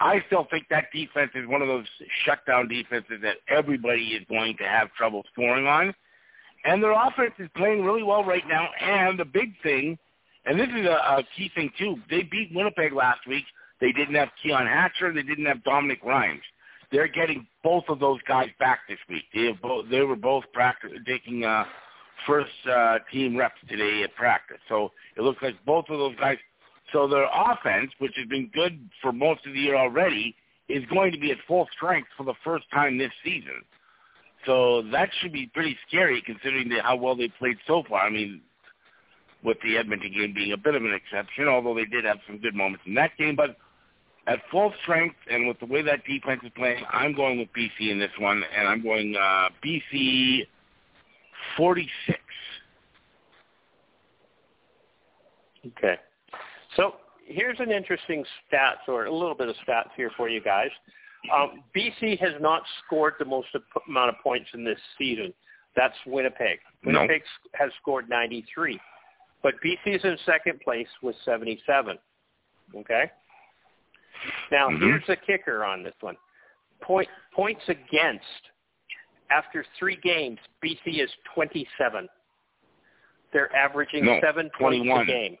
I 0.00 0.22
still 0.26 0.46
think 0.50 0.66
that 0.70 0.86
defense 0.94 1.30
is 1.34 1.46
one 1.46 1.60
of 1.60 1.68
those 1.68 1.86
shutdown 2.24 2.68
defenses 2.68 3.20
that 3.22 3.36
everybody 3.48 4.08
is 4.08 4.24
going 4.28 4.56
to 4.56 4.64
have 4.64 4.92
trouble 4.94 5.22
scoring 5.32 5.66
on. 5.66 5.94
And 6.64 6.82
their 6.82 6.92
offense 6.92 7.32
is 7.38 7.48
playing 7.54 7.84
really 7.84 8.02
well 8.02 8.24
right 8.24 8.46
now. 8.48 8.68
And 8.80 9.18
the 9.18 9.24
big 9.24 9.52
thing, 9.62 9.98
and 10.46 10.58
this 10.58 10.68
is 10.68 10.86
a, 10.86 11.18
a 11.18 11.22
key 11.36 11.50
thing 11.54 11.70
too, 11.78 11.96
they 12.08 12.22
beat 12.22 12.50
Winnipeg 12.54 12.92
last 12.92 13.20
week. 13.26 13.44
They 13.80 13.92
didn't 13.92 14.14
have 14.14 14.28
Keon 14.42 14.66
Hatcher. 14.66 15.12
They 15.12 15.22
didn't 15.22 15.46
have 15.46 15.62
Dominique 15.64 16.04
Rhymes. 16.04 16.42
They're 16.92 17.08
getting 17.08 17.46
both 17.62 17.84
of 17.88 18.00
those 18.00 18.18
guys 18.26 18.48
back 18.58 18.80
this 18.88 18.98
week. 19.08 19.24
They 19.34 19.46
have 19.46 19.60
both, 19.62 19.86
they 19.90 20.00
were 20.00 20.16
both 20.16 20.44
practice, 20.52 20.90
taking 21.06 21.44
uh, 21.44 21.64
first 22.26 22.50
uh, 22.70 22.98
team 23.12 23.36
reps 23.36 23.60
today 23.68 24.02
at 24.02 24.14
practice. 24.14 24.58
So 24.68 24.92
it 25.16 25.22
looks 25.22 25.42
like 25.42 25.54
both 25.64 25.84
of 25.88 25.98
those 25.98 26.16
guys. 26.16 26.38
So 26.92 27.06
their 27.06 27.28
offense, 27.32 27.92
which 27.98 28.12
has 28.16 28.26
been 28.28 28.50
good 28.52 28.88
for 29.00 29.12
most 29.12 29.46
of 29.46 29.52
the 29.52 29.60
year 29.60 29.76
already, 29.76 30.34
is 30.68 30.84
going 30.86 31.12
to 31.12 31.18
be 31.18 31.30
at 31.30 31.38
full 31.46 31.68
strength 31.76 32.08
for 32.16 32.24
the 32.24 32.34
first 32.44 32.64
time 32.72 32.98
this 32.98 33.12
season. 33.24 33.62
So 34.46 34.82
that 34.92 35.10
should 35.20 35.32
be 35.32 35.50
pretty 35.52 35.76
scary 35.86 36.22
considering 36.24 36.68
the, 36.68 36.82
how 36.82 36.96
well 36.96 37.14
they 37.14 37.28
played 37.28 37.58
so 37.66 37.82
far. 37.88 38.06
I 38.06 38.10
mean, 38.10 38.40
with 39.42 39.58
the 39.62 39.76
Edmonton 39.76 40.12
game 40.12 40.34
being 40.34 40.52
a 40.52 40.56
bit 40.56 40.74
of 40.74 40.82
an 40.82 40.94
exception, 40.94 41.48
although 41.48 41.74
they 41.74 41.84
did 41.84 42.04
have 42.04 42.18
some 42.26 42.38
good 42.38 42.54
moments 42.54 42.82
in 42.86 42.94
that 42.94 43.16
game. 43.18 43.36
But 43.36 43.56
at 44.26 44.40
full 44.50 44.72
strength 44.82 45.16
and 45.30 45.48
with 45.48 45.58
the 45.60 45.66
way 45.66 45.82
that 45.82 46.04
defense 46.04 46.40
is 46.44 46.52
playing, 46.56 46.84
I'm 46.90 47.14
going 47.14 47.38
with 47.38 47.48
BC 47.52 47.90
in 47.90 47.98
this 47.98 48.10
one, 48.18 48.42
and 48.56 48.68
I'm 48.68 48.82
going 48.82 49.16
uh, 49.16 49.48
BC 49.64 50.46
46. 51.56 52.18
Okay. 55.66 55.96
So 56.80 56.94
here's 57.26 57.60
an 57.60 57.70
interesting 57.70 58.24
stats 58.50 58.88
or 58.88 59.04
a 59.04 59.12
little 59.12 59.34
bit 59.34 59.48
of 59.48 59.56
stats 59.68 59.90
here 59.96 60.10
for 60.16 60.28
you 60.30 60.40
guys. 60.40 60.70
Um, 61.34 61.62
BC 61.76 62.18
has 62.18 62.32
not 62.40 62.62
scored 62.84 63.14
the 63.18 63.26
most 63.26 63.48
amount 63.86 64.08
of 64.08 64.14
points 64.22 64.48
in 64.54 64.64
this 64.64 64.78
season. 64.96 65.34
That's 65.76 65.94
Winnipeg. 66.06 66.58
Winnipeg 66.82 67.20
s- 67.20 67.50
has 67.54 67.70
scored 67.80 68.08
93, 68.08 68.80
but 69.42 69.54
BC 69.62 69.94
is 69.96 70.04
in 70.04 70.16
second 70.24 70.60
place 70.62 70.88
with 71.02 71.14
77. 71.24 71.98
Okay. 72.74 73.10
Now 74.50 74.70
Mhm. 74.70 74.80
here's 74.80 75.06
the 75.06 75.16
kicker 75.16 75.64
on 75.64 75.82
this 75.82 75.94
one. 76.00 76.16
Point 76.80 77.08
points 77.32 77.68
against. 77.68 78.50
After 79.28 79.62
three 79.78 79.96
games, 79.96 80.40
BC 80.62 81.00
is 81.00 81.14
27. 81.34 82.08
They're 83.32 83.54
averaging 83.54 84.06
No, 84.06 84.20
seven 84.20 84.48
points 84.50 84.78
21. 84.78 85.02
a 85.02 85.04
game. 85.04 85.38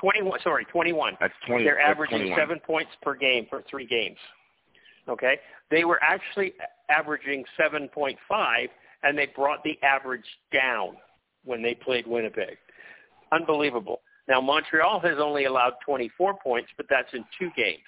21, 0.00 0.40
sorry, 0.42 0.64
21. 0.66 1.16
That's 1.20 1.32
20. 1.46 1.64
They're 1.64 1.76
that's 1.76 1.90
averaging 1.90 2.18
21. 2.18 2.38
seven 2.38 2.60
points 2.60 2.90
per 3.02 3.14
game 3.14 3.46
for 3.48 3.62
three 3.68 3.86
games. 3.86 4.18
Okay? 5.08 5.38
They 5.70 5.84
were 5.84 6.02
actually 6.02 6.54
averaging 6.90 7.44
7.5, 7.58 8.16
and 9.02 9.18
they 9.18 9.26
brought 9.26 9.62
the 9.64 9.78
average 9.82 10.24
down 10.52 10.96
when 11.44 11.62
they 11.62 11.74
played 11.74 12.06
Winnipeg. 12.06 12.56
Unbelievable. 13.32 14.00
Now, 14.28 14.40
Montreal 14.40 15.00
has 15.00 15.18
only 15.20 15.44
allowed 15.44 15.74
24 15.84 16.38
points, 16.42 16.68
but 16.76 16.86
that's 16.90 17.12
in 17.12 17.24
two 17.38 17.50
games, 17.56 17.78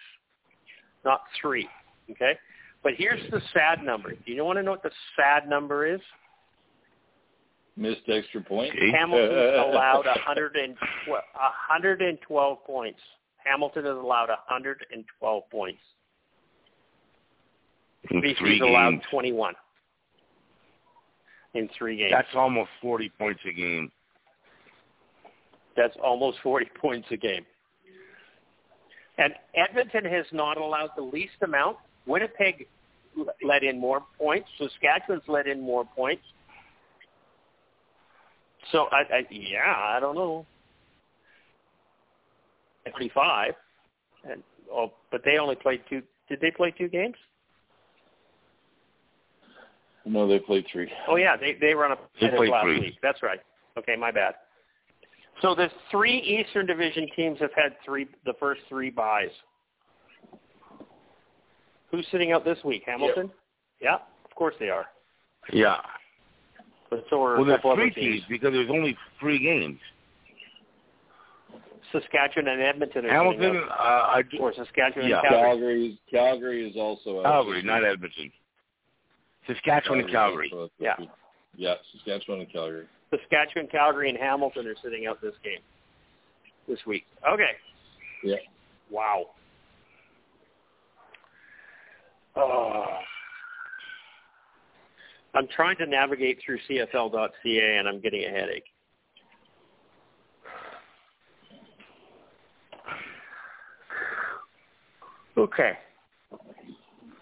not 1.05 1.23
three. 1.41 1.69
Okay? 2.11 2.39
But 2.83 2.93
here's 2.97 3.29
the 3.31 3.41
sad 3.53 3.83
number. 3.83 4.13
Do 4.13 4.33
you 4.33 4.45
want 4.45 4.59
to 4.59 4.63
know 4.63 4.71
what 4.73 4.83
the 4.83 4.93
sad 5.17 5.49
number 5.49 5.87
is? 5.87 6.01
Missed 7.79 8.03
extra 8.09 8.41
point. 8.43 8.72
Okay. 8.74 8.91
Hamilton 8.91 9.31
allowed 9.70 10.07
112, 10.07 10.76
112 11.09 12.64
points. 12.64 13.01
Hamilton 13.45 13.85
has 13.85 13.97
allowed 13.97 14.29
112 14.29 15.43
points. 15.51 15.81
In 18.11 18.22
BC's 18.22 18.61
allowed 18.61 18.91
games. 18.91 19.03
21 19.11 19.55
in 21.55 21.68
three 21.76 21.97
games. 21.97 22.12
That's 22.12 22.35
almost 22.35 22.70
40 22.81 23.11
points 23.18 23.41
a 23.49 23.53
game. 23.53 23.91
That's 25.76 25.95
almost 26.03 26.39
40 26.43 26.66
points 26.81 27.09
a 27.11 27.16
game. 27.16 27.45
And 29.18 29.35
Edmonton 29.55 30.05
has 30.05 30.26
not 30.33 30.59
allowed 30.59 30.91
the 30.97 31.03
least 31.03 31.33
amount. 31.43 31.76
Winnipeg 32.07 32.66
let 33.45 33.64
in 33.64 33.81
more 33.81 34.03
points. 34.16 34.49
Saskatchewan's 34.59 35.24
let 35.26 35.47
in 35.47 35.61
more 35.61 35.85
points. 35.85 36.22
So 38.73 38.89
I, 38.93 39.03
I 39.12 39.27
yeah, 39.31 39.75
I 39.77 40.01
don't 40.01 40.14
know. 40.14 40.47
Twenty-five, 42.91 43.53
and 44.31 44.43
oh, 44.73 44.93
but 45.11 45.23
they 45.25 45.39
only 45.39 45.57
played 45.57 45.83
two. 45.91 46.03
Did 46.29 46.41
they 46.41 46.51
play 46.51 46.71
two 46.71 46.89
games? 46.89 47.16
No, 50.07 50.27
they 50.27 50.39
played 50.39 50.66
three. 50.73 50.91
Oh 51.07 51.16
yeah, 51.16 51.37
they 51.37 51.57
they 51.61 51.75
run 51.75 51.93
up 51.93 52.11
They 52.21 52.29
played 52.31 52.51
last 52.51 52.64
three. 52.64 52.81
week. 52.81 52.95
That's 53.03 53.23
right. 53.23 53.41
Okay, 53.77 53.95
my 53.95 54.11
bad. 54.11 54.35
So 55.43 55.55
the 55.55 55.71
three 55.91 56.19
Eastern 56.19 56.66
Division 56.66 57.09
teams 57.14 57.39
have 57.41 57.53
had 57.55 57.77
three 57.85 58.09
the 58.25 58.33
first 58.41 58.62
three 58.69 58.91
buys. 58.91 59.29
Who's 61.91 62.07
sitting 62.11 62.33
out 62.33 62.45
this 62.45 62.59
week? 62.64 62.83
Hamilton. 62.87 63.31
Yeah, 63.81 63.97
of 64.25 64.35
course 64.35 64.55
they 64.59 64.71
are. 64.71 64.87
Yeah. 65.53 65.77
But 66.91 67.05
so 67.11 67.22
are 67.22 67.34
Well, 67.34 67.43
a 67.43 67.47
there's 67.47 67.57
couple 67.59 67.74
three 67.76 67.84
other 67.86 67.91
teams. 67.95 68.14
teams 68.16 68.24
because 68.28 68.53
there's 68.53 68.70
only 68.70 68.97
three 69.20 69.39
games. 69.39 69.78
Saskatchewan 71.93 72.49
and 72.49 72.61
Edmonton 72.61 73.07
are 73.07 73.11
Hamilton, 73.11 73.41
sitting 73.41 73.68
uh, 73.70 73.72
I 73.74 74.18
out, 74.18 74.24
or 74.41 74.53
Saskatchewan 74.55 75.09
Yeah. 75.09 75.20
and 75.20 75.28
Calgary. 75.28 75.41
Calgary, 75.41 75.99
Calgary 76.11 76.70
is 76.70 76.76
also 76.76 77.20
out 77.20 77.24
Calgary, 77.24 77.62
not. 77.62 77.84
Edmonton. 77.84 78.30
Saskatchewan 79.47 80.01
and 80.01 80.11
Calgary. 80.11 80.51
also 80.53 80.64
out 80.64 80.70
this 80.78 80.89
Yeah. 80.99 81.07
Yeah, 81.57 81.74
Saskatchewan 81.93 82.41
and 82.41 82.53
Calgary. 82.53 82.86
Saskatchewan, 83.11 83.68
Calgary, 83.68 84.11
and 84.11 84.18
Hamilton 84.18 84.66
are 84.66 84.74
sitting 84.82 85.07
out 85.07 85.20
this 85.22 85.34
game 85.43 85.61
this 86.68 86.78
week. 86.86 87.07
Okay. 87.26 87.53
Yeah. 88.22 88.36
Wow. 88.91 89.30
Oh. 92.36 92.84
I'm 95.35 95.47
trying 95.55 95.76
to 95.76 95.87
navigate 95.87 96.39
through 96.45 96.59
CFL.ca 96.68 97.76
and 97.76 97.89
I'm 97.89 98.01
getting 98.01 98.24
a 98.24 98.31
headache. 98.31 98.64
Okay. 105.37 105.79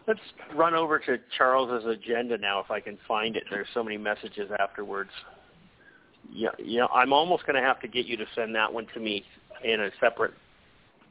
Let's 0.06 0.20
run 0.54 0.74
over 0.74 0.98
to 1.00 1.18
Charles's 1.36 1.86
agenda 1.86 2.38
now 2.38 2.60
if 2.60 2.70
I 2.70 2.80
can 2.80 2.96
find 3.06 3.36
it. 3.36 3.42
There's 3.50 3.66
so 3.74 3.82
many 3.82 3.98
messages 3.98 4.50
afterwards. 4.58 5.10
Yeah, 6.32 6.48
yeah, 6.58 6.86
I'm 6.86 7.12
almost 7.12 7.46
going 7.46 7.56
to 7.56 7.62
have 7.62 7.80
to 7.80 7.88
get 7.88 8.06
you 8.06 8.16
to 8.16 8.24
send 8.34 8.54
that 8.54 8.72
one 8.72 8.86
to 8.94 9.00
me 9.00 9.24
in 9.64 9.80
a 9.80 9.90
separate 10.00 10.34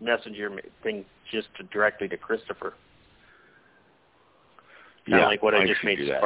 messenger 0.02 0.52
thing 0.84 1.06
just 1.32 1.48
to, 1.58 1.64
directly 1.64 2.08
to 2.08 2.18
Christopher. 2.18 2.74
Kind 5.10 5.24
of 5.24 5.30
like 5.30 5.44
what 5.44 5.54
I, 5.54 5.66
just 5.68 5.82
should 5.82 5.86
made 5.86 5.98
do 5.98 6.08
that. 6.08 6.22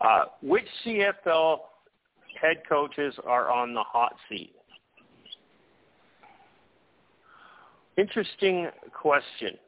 Uh, 0.00 0.24
which 0.42 0.66
CFL 0.84 1.58
head 2.40 2.62
coaches 2.68 3.14
are 3.26 3.50
on 3.50 3.74
the 3.74 3.82
hot 3.82 4.14
seat? 4.28 4.54
Interesting 7.98 8.68
question. 8.92 9.58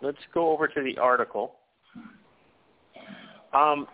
Let's 0.00 0.18
go 0.32 0.50
over 0.50 0.66
to 0.66 0.82
the 0.82 0.98
article. 0.98 1.56
Um, 3.52 3.86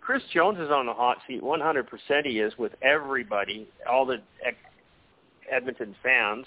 Chris 0.00 0.22
Jones 0.34 0.58
is 0.58 0.70
on 0.70 0.86
the 0.86 0.92
hot 0.92 1.18
seat. 1.26 1.42
100% 1.42 1.84
he 2.24 2.40
is 2.40 2.52
with 2.58 2.72
everybody, 2.82 3.68
all 3.88 4.04
the 4.04 4.16
Edmonton 5.50 5.94
fans. 6.02 6.46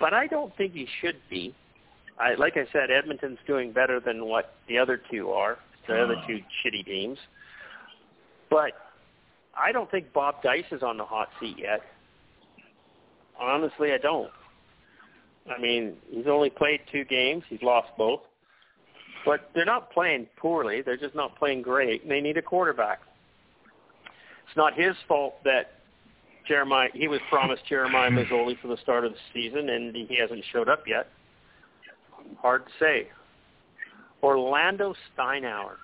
But 0.00 0.14
I 0.14 0.26
don't 0.26 0.56
think 0.56 0.72
he 0.72 0.86
should 1.00 1.16
be. 1.28 1.54
I, 2.18 2.34
like 2.34 2.56
I 2.56 2.66
said, 2.72 2.90
Edmonton's 2.90 3.38
doing 3.46 3.72
better 3.72 4.00
than 4.00 4.24
what 4.24 4.54
the 4.68 4.78
other 4.78 5.00
two 5.10 5.30
are, 5.30 5.58
the 5.88 6.02
other 6.02 6.16
two 6.26 6.40
shitty 6.64 6.84
teams. 6.84 7.18
But 8.50 8.72
I 9.56 9.72
don't 9.72 9.90
think 9.90 10.12
Bob 10.12 10.42
Dyce 10.42 10.64
is 10.70 10.82
on 10.82 10.96
the 10.96 11.04
hot 11.04 11.28
seat 11.40 11.56
yet. 11.58 11.82
Honestly, 13.38 13.92
I 13.92 13.98
don't. 13.98 14.30
I 15.54 15.60
mean, 15.60 15.94
he's 16.10 16.26
only 16.26 16.50
played 16.50 16.80
two 16.90 17.04
games. 17.04 17.44
He's 17.48 17.62
lost 17.62 17.88
both. 17.96 18.20
But 19.24 19.50
they're 19.54 19.64
not 19.64 19.90
playing 19.92 20.26
poorly. 20.36 20.82
They're 20.82 20.96
just 20.96 21.14
not 21.14 21.36
playing 21.36 21.62
great. 21.62 22.02
And 22.02 22.10
they 22.10 22.20
need 22.20 22.36
a 22.36 22.42
quarterback. 22.42 23.00
It's 24.46 24.56
not 24.56 24.74
his 24.74 24.94
fault 25.08 25.42
that 25.44 25.72
Jeremiah 26.46 26.88
he 26.94 27.08
was 27.08 27.20
promised 27.28 27.66
Jeremiah 27.68 28.10
Masoli 28.10 28.58
for 28.60 28.68
the 28.68 28.76
start 28.76 29.04
of 29.04 29.12
the 29.12 29.18
season 29.34 29.68
and 29.68 29.94
he 29.94 30.16
hasn't 30.20 30.44
showed 30.52 30.68
up 30.68 30.86
yet. 30.86 31.08
Hard 32.40 32.66
to 32.66 32.72
say. 32.78 33.08
Orlando 34.22 34.94
Steinauer. 35.16 35.76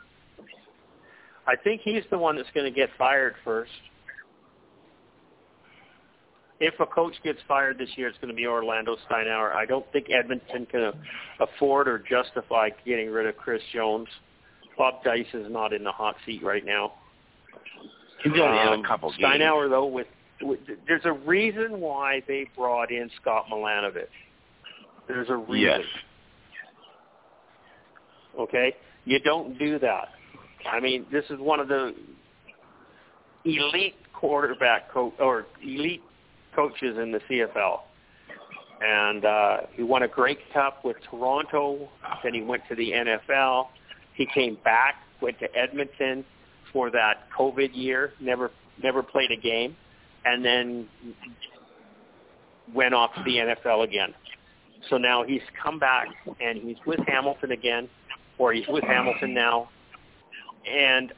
I 1.47 1.57
think 1.57 1.81
he's 1.83 2.05
the 2.11 2.19
one 2.19 2.37
that's 2.37 2.49
going 2.55 2.73
to 2.73 2.77
get 2.77 2.89
fired 2.97 3.35
first. 3.45 3.71
If 6.61 6.79
a 6.79 6.87
coach 6.87 7.15
gets 7.25 7.41
fired 7.49 7.79
this 7.79 7.89
year, 7.97 8.07
it's 8.07 8.19
going 8.19 8.29
to 8.29 8.35
be 8.37 8.47
Orlando 8.47 8.97
Steinauer. 9.11 9.53
I 9.53 9.67
don't 9.67 9.85
think 9.93 10.07
Edmonton 10.11 10.65
can 10.67 10.93
afford 11.41 11.89
or 11.89 11.99
justify 11.99 12.71
getting 12.87 13.11
rid 13.11 13.27
of 13.27 13.37
Chris 13.37 13.61
Jones. 13.75 14.07
Bob 14.79 15.03
Dyce 15.03 15.27
is 15.35 15.51
not 15.51 15.73
in 15.73 15.83
the 15.83 15.91
hot 15.91 16.15
seat 16.25 16.43
right 16.43 16.65
now. 16.65 16.93
He's 18.23 18.33
only 18.35 18.59
Um, 18.59 18.85
a 18.85 18.87
couple 18.87 19.11
games. 19.11 19.23
Steinauer, 19.23 19.69
though, 19.69 19.87
with, 19.87 20.07
with 20.41 20.61
there's 20.87 21.05
a 21.05 21.13
reason 21.13 21.81
why 21.81 22.23
they 22.29 22.47
brought 22.57 22.93
in 22.93 23.11
Scott 23.21 23.47
Milanovich. 23.51 24.07
There's 25.09 25.29
a 25.31 25.37
reason. 25.37 25.81
Yes. 25.81 25.81
Okay, 28.39 28.75
you 29.05 29.19
don't 29.21 29.59
do 29.59 29.79
that. 29.79 30.09
I 30.71 30.81
mean, 30.81 31.07
this 31.11 31.25
is 31.31 31.39
one 31.39 31.61
of 31.61 31.69
the 31.69 31.95
elite 33.45 33.97
quarterback 34.13 34.91
coach 34.93 35.13
or 35.19 35.47
elite 35.63 36.03
coaches 36.55 36.97
in 36.99 37.13
the 37.13 37.21
CFL, 37.31 37.81
and 38.81 39.25
uh, 39.25 39.57
he 39.75 39.83
won 39.83 40.03
a 40.03 40.09
Grey 40.09 40.37
Cup 40.53 40.85
with 40.85 40.97
Toronto. 41.11 41.89
Then 42.23 42.35
he 42.35 42.43
went 42.43 42.63
to 42.69 42.75
the 42.75 42.91
NFL. 42.91 43.69
He 44.15 44.27
came 44.33 44.57
back, 44.65 44.97
went 45.21 45.39
to 45.41 45.49
Edmonton 45.57 46.25
for 46.73 46.91
that 46.91 47.29
COVID 47.37 47.71
year. 47.73 48.13
Never 48.21 48.51
never 48.83 49.03
played 49.03 49.31
a 49.31 49.37
game, 49.37 49.77
and 50.25 50.45
then 50.45 50.89
went 52.75 52.95
off 52.95 53.15
to 53.17 53.23
the 53.25 53.37
NFL 53.37 53.85
again. 53.85 54.15
So 54.91 54.97
now 54.97 55.25
he's 55.25 55.43
come 55.63 55.79
back 55.79 56.09
and 56.41 56.61
he's 56.61 56.77
with 56.87 57.01
Hamilton 57.07 57.53
again, 57.53 57.89
or 58.39 58.53
he's 58.53 58.67
with 58.69 58.85
Hamilton 58.85 59.35
now. 59.35 59.69
And 60.69 61.13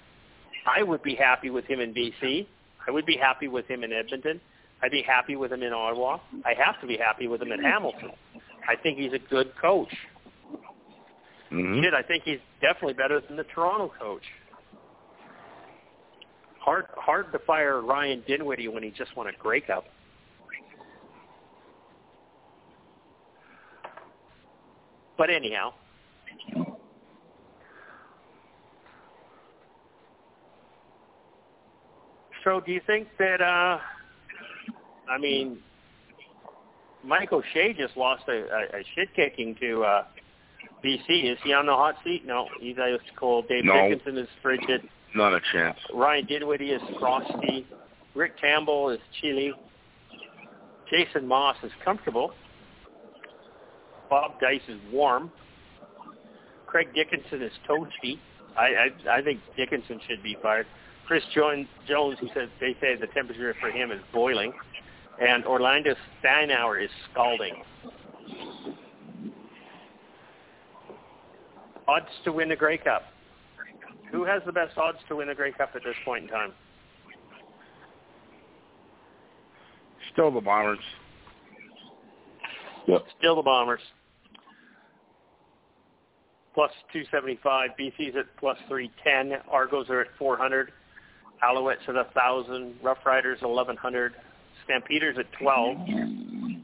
I 0.66 0.82
would 0.82 1.03
be 1.03 1.15
happy 1.15 1.51
with 1.51 1.65
him 1.66 1.81
in 1.81 1.95
BC. 1.95 2.47
I 2.86 2.91
would 2.91 3.07
be 3.07 3.16
happy 3.16 3.49
with 3.49 3.66
him 3.66 3.85
in 3.85 3.93
Edmonton. 3.93 4.41
I'd 4.82 4.91
be 4.91 5.03
happy 5.03 5.36
with 5.36 5.53
him 5.53 5.62
in 5.62 5.73
Ottawa. 5.73 6.19
I 6.45 6.55
have 6.55 6.81
to 6.81 6.86
be 6.86 6.97
happy 6.97 7.27
with 7.27 7.41
him 7.41 7.53
in 7.53 7.62
Hamilton. 7.62 8.11
I 8.69 8.77
think 8.77 8.99
he's 8.99 9.12
a 9.12 9.19
good 9.31 9.53
coach. 9.61 9.93
hmm 11.51 11.81
Shit, 11.82 11.95
I 11.95 12.03
think 12.03 12.24
he's 12.24 12.41
definitely 12.61 12.95
better 12.95 13.20
than 13.20 13.36
the 13.36 13.45
Toronto 13.45 13.93
coach. 13.99 14.23
Hard, 16.59 16.86
hard 16.97 17.31
to 17.32 17.39
fire 17.41 17.82
Ryan 17.82 18.23
Dinwiddie 18.27 18.69
when 18.69 18.82
he 18.82 18.91
just 18.91 19.15
won 19.16 19.27
a 19.27 19.32
Grey 19.32 19.61
Cup. 19.61 19.85
But 25.16 25.31
anyhow, 25.31 25.74
so 32.45 32.61
do 32.61 32.73
you 32.73 32.81
think 32.87 33.09
that? 33.19 33.41
uh 33.41 33.79
I 35.11 35.19
mean, 35.19 35.59
Mike 37.05 37.33
O'Shea 37.33 37.75
just 37.75 37.97
lost 37.97 38.23
a, 38.29 38.33
a, 38.33 38.81
a 38.81 38.85
shit 38.95 39.09
kicking 39.15 39.55
to 39.61 39.83
uh 39.85 40.05
BC. 40.85 41.33
Is 41.33 41.39
he 41.43 41.53
on 41.53 41.66
the 41.66 41.73
hot 41.73 41.97
seat? 42.05 42.27
No, 42.27 42.47
he's 42.61 42.77
ice 42.79 43.01
cold. 43.19 43.49
Dave 43.49 43.65
No. 43.65 43.89
Dickenson 43.89 44.19
is 44.19 44.29
frigid. 44.43 44.83
Not 45.15 45.33
a 45.33 45.41
chance. 45.53 45.79
Ryan 45.95 46.27
Dinwiddie 46.27 46.71
is 46.71 46.83
frosty. 46.99 47.66
Rick 48.15 48.39
Campbell 48.41 48.91
is 48.91 48.99
chilly. 49.21 49.53
Jason 50.91 51.27
Maas 51.27 51.57
is 51.62 51.73
comfortable. 51.85 52.33
Bob 54.11 54.33
Dyce 54.41 54.61
is 54.69 54.79
warm. 54.93 55.33
Craig 56.66 56.89
Dickenson 56.95 57.43
is 57.43 57.53
toasty. 57.69 58.19
I, 58.57 58.91
I 59.09 59.19
I 59.19 59.23
think 59.23 59.41
Dickenson 59.57 60.01
should 60.07 60.23
be 60.23 60.37
fired. 60.43 60.66
Chris 61.06 61.22
Jones, 61.35 61.66
Jones, 61.86 62.16
he 62.20 62.28
says 62.35 62.48
they 62.60 62.74
say 62.81 62.97
the 62.97 63.06
temperature 63.09 63.55
for 63.60 63.70
him 63.70 63.90
is 63.90 64.01
boiling, 64.12 64.52
and 65.20 65.44
Orlando 65.44 65.94
Steinauer 66.22 66.82
is 66.82 66.90
scalding. 67.12 67.62
Odds 71.86 72.06
to 72.24 72.32
win 72.32 72.48
the 72.48 72.56
Grey 72.56 72.78
Cup. 72.78 73.02
Who 74.10 74.24
has 74.24 74.40
the 74.47 74.52
best 74.52 74.78
odds 74.78 74.98
to 75.09 75.16
win 75.16 75.28
the 75.28 75.35
Grey 75.35 75.52
Cup 75.52 75.72
at 75.74 75.82
this 75.85 75.97
point 76.05 76.24
in 76.24 76.31
time? 76.31 76.52
Still 80.12 80.31
the 80.31 80.40
Bombers. 80.40 80.78
Yep. 82.86 83.05
Still 83.18 83.36
the 83.36 83.43
Bombers. 83.43 83.81
Plus 86.55 86.70
275. 86.93 87.70
BC's 87.78 88.16
at 88.16 88.26
plus 88.39 88.56
310. 88.68 89.40
Argos 89.51 89.90
are 89.90 90.01
at 90.01 90.06
400. 90.18 90.72
Alouettes 91.43 91.89
at 91.89 91.97
a 91.97 92.06
thousand, 92.15 92.74
Rough 92.82 92.98
Riders 93.05 93.39
eleven 93.43 93.77
hundred, 93.77 94.15
Stampeders 94.65 95.16
at 95.19 95.27
twelve, 95.40 95.77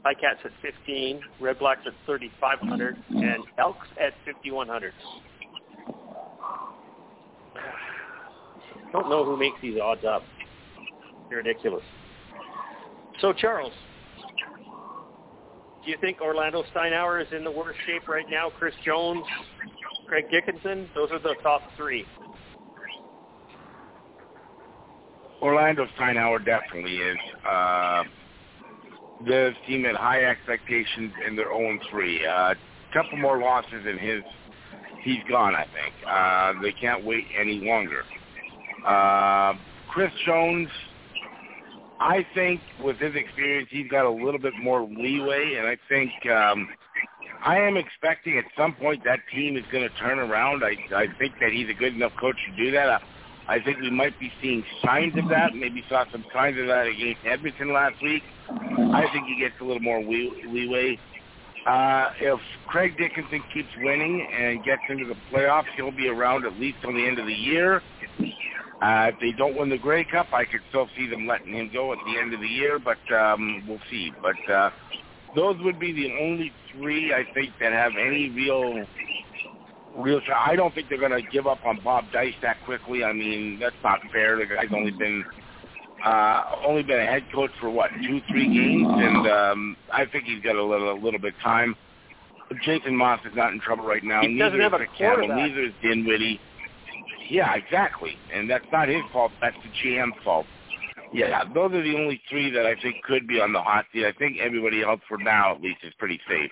Cats 0.03 0.39
at 0.43 0.51
fifteen, 0.61 1.21
Red 1.39 1.59
Blacks 1.59 1.81
at 1.85 1.93
thirty 2.07 2.31
five 2.39 2.59
hundred, 2.59 2.97
and 3.09 3.43
Elks 3.57 3.87
at 3.99 4.13
fifty 4.25 4.51
one 4.51 4.67
hundred. 4.67 4.93
Don't 8.91 9.09
know 9.09 9.23
who 9.23 9.37
makes 9.37 9.55
these 9.61 9.79
odds 9.81 10.03
up. 10.03 10.23
They're 11.29 11.37
ridiculous. 11.37 11.83
So 13.21 13.31
Charles, 13.31 13.71
do 15.85 15.91
you 15.91 15.97
think 16.01 16.19
Orlando 16.21 16.63
Steinauer 16.75 17.21
is 17.21 17.31
in 17.31 17.43
the 17.43 17.51
worst 17.51 17.79
shape 17.85 18.07
right 18.07 18.25
now? 18.29 18.49
Chris 18.57 18.73
Jones, 18.83 19.23
Craig 20.07 20.25
Dickenson, 20.31 20.89
those 20.93 21.09
are 21.11 21.19
the 21.19 21.35
top 21.41 21.61
three. 21.77 22.05
Orlando 25.41 25.87
Steinauer 25.97 26.43
definitely 26.43 26.97
is. 26.97 27.17
Uh, 27.47 28.03
this 29.25 29.55
team 29.67 29.83
had 29.83 29.95
high 29.95 30.23
expectations 30.25 31.11
in 31.27 31.35
their 31.35 31.51
own 31.51 31.79
three. 31.89 32.23
A 32.25 32.29
uh, 32.29 32.53
couple 32.93 33.17
more 33.17 33.39
losses 33.39 33.85
in 33.87 33.97
his, 33.97 34.23
he's 35.03 35.23
gone. 35.29 35.55
I 35.55 35.65
think 35.65 35.93
uh, 36.07 36.53
they 36.61 36.71
can't 36.71 37.03
wait 37.05 37.25
any 37.39 37.59
longer. 37.61 38.03
Uh, 38.85 39.53
Chris 39.89 40.11
Jones, 40.25 40.69
I 41.99 42.25
think 42.33 42.61
with 42.83 42.97
his 42.97 43.15
experience, 43.15 43.69
he's 43.71 43.89
got 43.89 44.05
a 44.05 44.09
little 44.09 44.39
bit 44.39 44.53
more 44.61 44.81
leeway, 44.81 45.55
and 45.57 45.67
I 45.67 45.77
think 45.89 46.11
um, 46.31 46.67
I 47.43 47.57
am 47.59 47.77
expecting 47.77 48.37
at 48.37 48.45
some 48.57 48.73
point 48.73 49.03
that 49.03 49.19
team 49.33 49.57
is 49.57 49.63
going 49.71 49.87
to 49.87 49.95
turn 49.97 50.19
around. 50.19 50.63
I 50.63 50.75
I 50.95 51.07
think 51.19 51.33
that 51.41 51.51
he's 51.51 51.69
a 51.69 51.73
good 51.73 51.95
enough 51.95 52.13
coach 52.19 52.37
to 52.49 52.63
do 52.63 52.71
that. 52.71 52.89
Uh, 52.89 52.99
I 53.47 53.59
think 53.59 53.79
we 53.79 53.89
might 53.89 54.17
be 54.19 54.31
seeing 54.41 54.63
signs 54.83 55.17
of 55.17 55.29
that. 55.29 55.53
Maybe 55.55 55.83
saw 55.89 56.05
some 56.11 56.25
signs 56.33 56.59
of 56.59 56.67
that 56.67 56.87
against 56.87 57.25
Edmonton 57.25 57.73
last 57.73 58.01
week. 58.01 58.23
I 58.49 59.05
think 59.11 59.27
he 59.27 59.39
gets 59.39 59.55
a 59.59 59.63
little 59.63 59.81
more 59.81 60.01
leeway. 60.01 60.97
Uh, 61.65 62.09
if 62.19 62.39
Craig 62.67 62.97
Dickenson 62.97 63.43
keeps 63.53 63.69
winning 63.81 64.27
and 64.33 64.63
gets 64.63 64.81
into 64.89 65.05
the 65.05 65.15
playoffs, 65.31 65.65
he'll 65.75 65.91
be 65.91 66.07
around 66.07 66.45
at 66.45 66.59
least 66.59 66.77
till 66.81 66.93
the 66.93 67.05
end 67.05 67.19
of 67.19 67.25
the 67.25 67.33
year. 67.33 67.81
Uh, 68.81 69.11
if 69.13 69.19
they 69.19 69.31
don't 69.31 69.55
win 69.55 69.69
the 69.69 69.77
Grey 69.77 70.03
Cup, 70.03 70.27
I 70.33 70.43
could 70.43 70.61
still 70.69 70.87
see 70.97 71.07
them 71.07 71.27
letting 71.27 71.53
him 71.53 71.69
go 71.71 71.93
at 71.93 71.99
the 72.05 72.19
end 72.19 72.33
of 72.33 72.39
the 72.39 72.47
year, 72.47 72.79
but 72.79 72.97
um, 73.13 73.63
we'll 73.67 73.81
see. 73.91 74.11
But 74.23 74.51
uh, 74.51 74.71
those 75.35 75.57
would 75.61 75.79
be 75.79 75.93
the 75.93 76.11
only 76.19 76.51
three 76.71 77.13
I 77.13 77.25
think 77.33 77.51
that 77.59 77.73
have 77.73 77.91
any 77.95 78.29
real 78.29 78.83
real 79.95 80.21
shot. 80.21 80.47
I 80.47 80.55
don't 80.55 80.73
think 80.73 80.89
they're 80.89 80.99
going 80.99 81.11
to 81.11 81.21
give 81.31 81.47
up 81.47 81.65
on 81.65 81.79
Bob 81.83 82.05
Dyce 82.13 82.33
that 82.41 82.57
quickly. 82.65 83.03
I 83.03 83.13
mean, 83.13 83.59
that's 83.59 83.75
not 83.83 83.99
fair. 84.11 84.37
The 84.37 84.45
guy's 84.45 84.71
only 84.73 84.91
been 84.91 85.23
uh, 86.05 86.43
only 86.65 86.83
been 86.83 86.99
a 86.99 87.05
head 87.05 87.23
coach 87.33 87.51
for 87.59 87.69
what 87.69 87.91
two, 88.01 88.21
three 88.29 88.47
games, 88.47 88.87
and 88.89 89.27
um, 89.27 89.77
I 89.91 90.05
think 90.05 90.25
he's 90.25 90.41
got 90.43 90.55
a 90.55 90.63
little, 90.63 90.91
a 90.91 90.99
little 90.99 91.19
bit 91.19 91.35
of 91.35 91.41
time. 91.41 91.75
Jason 92.63 92.95
Maas 92.95 93.19
is 93.25 93.35
not 93.35 93.53
in 93.53 93.59
trouble 93.59 93.85
right 93.85 94.03
now. 94.03 94.21
He 94.21 94.27
neither 94.27 94.57
doesn't 94.57 94.71
have 94.71 94.81
is 94.81 94.87
a 94.93 94.97
Campbell, 94.97 95.27
neither 95.27 95.63
is 95.63 95.73
Dinwiddie. 95.81 96.39
Yeah, 97.29 97.53
exactly, 97.53 98.17
and 98.33 98.49
that's 98.49 98.65
not 98.71 98.89
his 98.89 99.01
fault. 99.13 99.31
That's 99.41 99.55
the 99.63 99.69
GM's 99.69 100.15
fault. 100.23 100.45
Yeah, 101.13 101.43
those 101.53 101.73
are 101.73 101.83
the 101.83 101.95
only 101.95 102.21
three 102.29 102.49
that 102.51 102.65
I 102.65 102.75
think 102.81 103.03
could 103.03 103.27
be 103.27 103.39
on 103.39 103.53
the 103.53 103.61
hot 103.61 103.85
seat. 103.93 104.05
I 104.05 104.13
think 104.13 104.37
everybody 104.39 104.81
else, 104.81 105.01
for 105.07 105.17
now 105.17 105.55
at 105.55 105.61
least, 105.61 105.79
is 105.83 105.93
pretty 105.97 106.19
safe. 106.27 106.51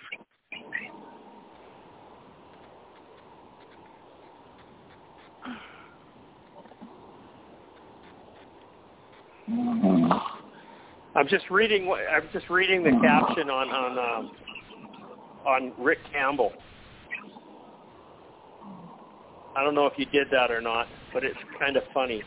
I'm 11.16 11.28
just 11.28 11.50
reading. 11.50 11.92
I'm 12.12 12.30
just 12.32 12.50
reading 12.50 12.84
the 12.84 12.92
caption 13.02 13.50
on 13.50 13.70
on 13.70 14.26
um, 14.26 14.32
on 15.46 15.74
Rick 15.84 16.00
Campbell. 16.14 16.54
I 19.56 19.64
don't 19.64 19.74
know 19.74 19.88
if 19.88 19.94
you 19.98 20.06
did 20.06 20.28
that 20.32 20.52
or 20.52 20.62
not, 20.62 20.88
but 21.14 21.24
it's 21.24 21.38
kind 21.60 21.78
of 21.78 21.84
funny. 21.94 22.22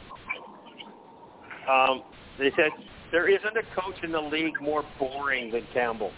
Um, 1.71 2.03
they 2.39 2.51
said 2.57 2.71
there 3.13 3.29
isn't 3.29 3.57
a 3.57 3.81
coach 3.81 4.03
in 4.03 4.11
the 4.11 4.21
league 4.21 4.61
more 4.61 4.85
boring 4.99 5.53
than 5.53 5.65
Campbell, 5.73 6.11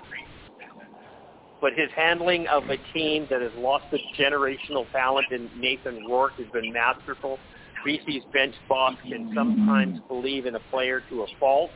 but 1.61 1.75
his 1.75 1.91
handling 1.95 2.47
of 2.49 2.65
a 2.71 2.79
team 2.95 3.27
that 3.29 3.43
has 3.43 3.53
lost 3.59 3.85
its 3.93 4.05
generational 4.19 4.91
talent 4.91 5.27
in 5.31 5.51
Nathan 5.61 6.07
Rourke 6.09 6.33
has 6.39 6.47
been 6.53 6.73
masterful 6.73 7.39
BC's 7.87 8.25
bench 8.33 8.55
boss 8.69 8.95
can 9.09 9.33
sometimes 9.35 10.01
believe 10.09 10.47
in 10.47 10.55
a 10.55 10.61
player 10.71 11.03
to 11.11 11.23
a 11.23 11.27
fault, 11.39 11.71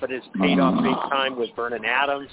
but 0.00 0.10
has 0.10 0.22
paid 0.40 0.58
off 0.58 0.82
big 0.82 0.94
time 1.10 1.36
with 1.36 1.50
Vernon 1.54 1.84
Adams. 1.84 2.28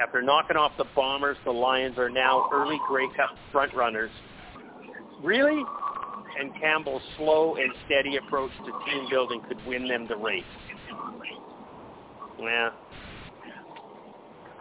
After 0.00 0.22
knocking 0.22 0.56
off 0.56 0.72
the 0.78 0.86
Bombers, 0.96 1.36
the 1.44 1.50
Lions 1.50 1.98
are 1.98 2.08
now 2.08 2.48
early 2.52 2.78
Grey 2.88 3.08
Cup 3.16 3.36
frontrunners. 3.52 4.10
Really? 5.22 5.62
And 6.40 6.54
Campbell's 6.60 7.02
slow 7.18 7.56
and 7.56 7.72
steady 7.86 8.16
approach 8.16 8.52
to 8.58 8.90
team 8.90 9.08
building 9.10 9.42
could 9.46 9.58
win 9.66 9.88
them 9.88 10.06
the 10.08 10.16
race. 10.16 10.44
Yeah. 12.38 12.70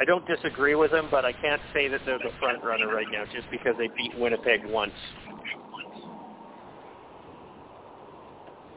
I 0.02 0.06
don't 0.06 0.26
disagree 0.26 0.76
with 0.76 0.91
him, 0.91 1.08
but 1.12 1.26
I 1.26 1.34
can't 1.34 1.62
say 1.74 1.88
that 1.90 2.02
they're 2.06 2.18
the 2.18 2.32
front 2.40 2.64
runner 2.64 2.88
right 2.88 3.08
now 3.12 3.26
just 3.34 3.50
because 3.52 3.76
they 3.78 3.90
beat 3.96 4.18
Winnipeg 4.18 4.66
once. 4.66 4.94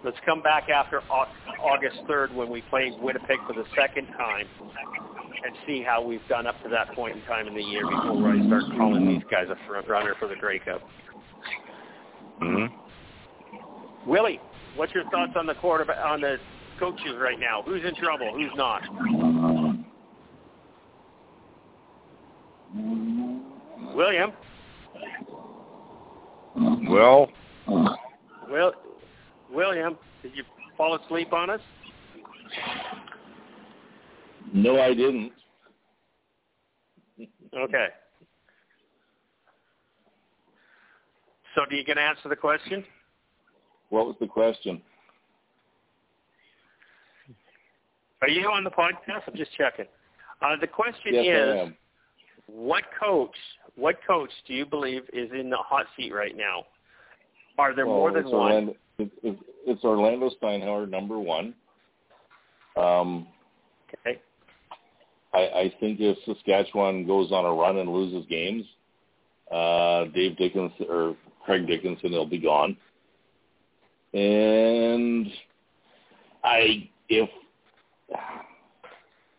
Let's 0.05 0.17
come 0.27 0.43
back 0.43 0.69
after 0.69 1.01
August 1.61 1.99
3rd 2.09 2.35
when 2.35 2.51
we 2.51 2.63
play 2.63 2.93
Winnipeg 3.01 3.39
for 3.47 3.53
the 3.53 3.65
second 3.77 4.07
time 4.17 4.47
and 5.45 5.55
see 5.67 5.83
how 5.83 6.03
we've 6.03 6.27
done 6.29 6.47
up 6.47 6.61
to 6.65 6.69
that 6.71 6.93
point 6.95 7.17
in 7.17 7.23
time 7.25 7.47
in 7.47 7.55
the 7.55 7.63
year 7.63 7.83
before 7.83 8.31
I 8.31 8.47
start 8.47 8.65
calling 8.77 9.07
these 9.07 9.23
guys 9.31 9.47
a 9.49 9.57
front 9.69 9.89
runner 9.89 10.15
for 10.19 10.27
the 10.27 10.35
Grey 10.35 10.59
Cup. 10.59 10.81
Mm-hmm. 12.43 14.11
Willie, 14.11 14.41
what's 14.75 14.93
your 14.93 15.05
thoughts 15.11 15.33
on 15.37 15.47
the 15.47 15.55
quarterback 15.55 15.99
on 16.05 16.21
the 16.21 16.37
coaches 16.81 17.15
right 17.21 17.39
now? 17.39 17.63
Who's 17.63 17.85
in 17.85 17.95
trouble? 17.95 18.33
Who's 18.35 18.51
not? 18.57 18.83
William. 23.95 24.33
Well. 26.89 27.29
Well, 28.51 28.73
William, 29.53 29.99
did 30.23 30.33
you 30.35 30.45
fall 30.77 30.97
asleep 30.97 31.33
on 31.33 31.51
us? 31.51 31.61
No, 34.53 34.81
I 34.81 34.95
didn't. 34.95 35.33
Okay. 37.57 37.89
So 41.55 41.63
do 41.69 41.77
you 41.77 41.85
going 41.85 41.97
to 41.97 42.03
answer 42.03 42.29
the 42.29 42.37
question? 42.37 42.85
What 43.91 44.07
was 44.07 44.17
the 44.21 44.27
question? 44.27 44.81
Are 48.23 48.29
you 48.29 48.47
on 48.47 48.65
the 48.65 48.71
podcast? 48.71 49.23
I'm 49.27 49.37
just 49.37 49.53
checking. 49.57 49.87
Uh, 50.41 50.57
the 50.61 50.67
question 50.67 51.15
yes, 51.15 51.69
is, 51.69 51.75
what 52.47 52.85
coach, 52.99 53.37
what 53.77 53.97
coach 54.07 54.31
do 54.47 54.55
you 54.55 54.65
believe 54.65 55.03
is 55.13 55.31
in 55.39 55.51
the 55.51 55.57
hot 55.57 55.87
seat 55.97 56.13
right 56.13 56.37
now? 56.37 56.65
Are 57.59 57.75
there 57.75 57.87
well, 57.87 57.97
more 57.97 58.13
than 58.13 58.31
one? 58.31 58.75
It's, 59.23 59.43
it's 59.67 59.85
Orlando 59.85 60.31
Steinauer, 60.43 60.89
number 60.89 61.19
one. 61.19 61.55
Um, 62.77 63.27
okay. 63.89 64.21
I, 65.35 65.39
I 65.39 65.75
think 65.81 65.99
if 66.01 66.17
Saskatchewan 66.27 67.07
goes 67.07 67.33
on 67.33 67.45
a 67.45 67.53
run 67.53 67.79
and 67.79 67.91
loses 67.91 68.27
games, 68.29 68.65
uh, 69.51 70.05
Dave 70.15 70.37
Dickenson 70.37 70.87
or 70.89 71.17
Craig 71.45 71.67
Dickenson 71.67 72.13
will 72.13 72.27
be 72.27 72.39
gone. 72.39 72.77
And 74.15 75.27
I 76.45 76.89
if 77.09 77.31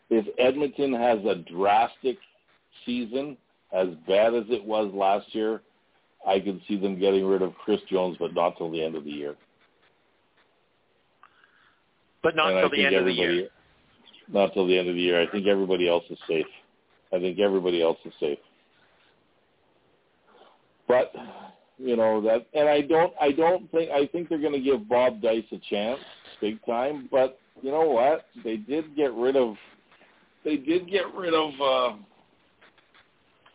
if 0.09 0.25
Edmonton 0.37 0.93
has 0.93 1.19
a 1.25 1.35
drastic 1.35 2.17
season 2.85 3.37
as 3.71 3.87
bad 4.07 4.33
as 4.33 4.43
it 4.49 4.63
was 4.63 4.91
last 4.93 5.33
year, 5.33 5.61
I 6.27 6.39
could 6.39 6.61
see 6.67 6.77
them 6.77 6.99
getting 6.99 7.25
rid 7.25 7.41
of 7.41 7.55
Chris 7.55 7.81
Jones, 7.89 8.17
but 8.19 8.33
not 8.33 8.57
till 8.57 8.71
the 8.71 8.83
end 8.83 8.95
of 8.95 9.03
the 9.03 9.11
year. 9.11 9.35
But 12.23 12.35
not 12.37 12.51
till 12.51 12.69
the 12.69 12.85
end 12.85 12.95
of 12.95 13.05
the 13.05 13.11
year. 13.11 13.49
Not 14.29 14.53
till 14.53 14.65
the 14.65 14.77
end 14.77 14.87
of 14.87 14.95
the 14.95 15.01
year. 15.01 15.21
I 15.21 15.29
think 15.29 15.45
everybody 15.45 15.89
else 15.89 16.05
is 16.09 16.17
safe. 16.27 16.45
I 17.13 17.19
think 17.19 17.37
everybody 17.39 17.83
else 17.83 17.97
is 18.05 18.13
safe. 18.19 18.39
But 20.87 21.13
you 21.77 21.95
know 21.95 22.21
that, 22.21 22.45
and 22.53 22.69
I 22.69 22.81
don't. 22.81 23.13
I 23.19 23.31
don't 23.31 23.69
think. 23.71 23.91
I 23.91 24.07
think 24.07 24.29
they're 24.29 24.39
going 24.39 24.53
to 24.53 24.59
give 24.59 24.87
Bob 24.87 25.21
Dyce 25.21 25.43
a 25.51 25.59
chance, 25.69 25.99
big 26.39 26.63
time. 26.65 27.09
But 27.11 27.39
you 27.61 27.71
know 27.71 27.89
what? 27.89 28.25
They 28.43 28.57
did 28.57 28.95
get 28.95 29.13
rid 29.13 29.35
of. 29.35 29.55
They 30.45 30.57
did 30.57 30.89
get 30.89 31.13
rid 31.15 31.33
of 31.33 31.49
uh, 31.53 31.97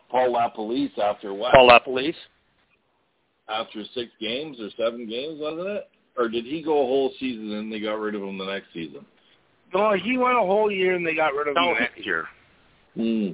Paul 0.09 0.33
LaPolice 0.33 0.97
after 0.97 1.33
what? 1.33 1.53
Paul 1.53 1.69
LaPolice. 1.69 2.15
After 3.47 3.83
six 3.95 4.11
games 4.21 4.57
or 4.59 4.69
seven 4.77 5.09
games, 5.09 5.39
wasn't 5.39 5.67
it? 5.67 5.89
Or 6.19 6.27
did 6.27 6.45
he 6.45 6.61
go 6.61 6.73
a 6.83 6.85
whole 6.85 7.13
season 7.19 7.53
and 7.53 7.71
they 7.71 7.79
got 7.79 7.93
rid 7.99 8.13
of 8.13 8.21
him 8.21 8.37
the 8.37 8.45
next 8.45 8.67
season? 8.73 9.05
No, 9.73 9.93
he 9.93 10.17
went 10.17 10.37
a 10.37 10.41
whole 10.41 10.69
year 10.69 10.95
and 10.95 11.05
they 11.07 11.15
got 11.15 11.33
rid 11.33 11.47
of 11.47 11.55
him 11.55 11.63
No. 11.63 11.73
next 11.73 12.05
year. 12.05 12.25
Hmm. 12.95 13.31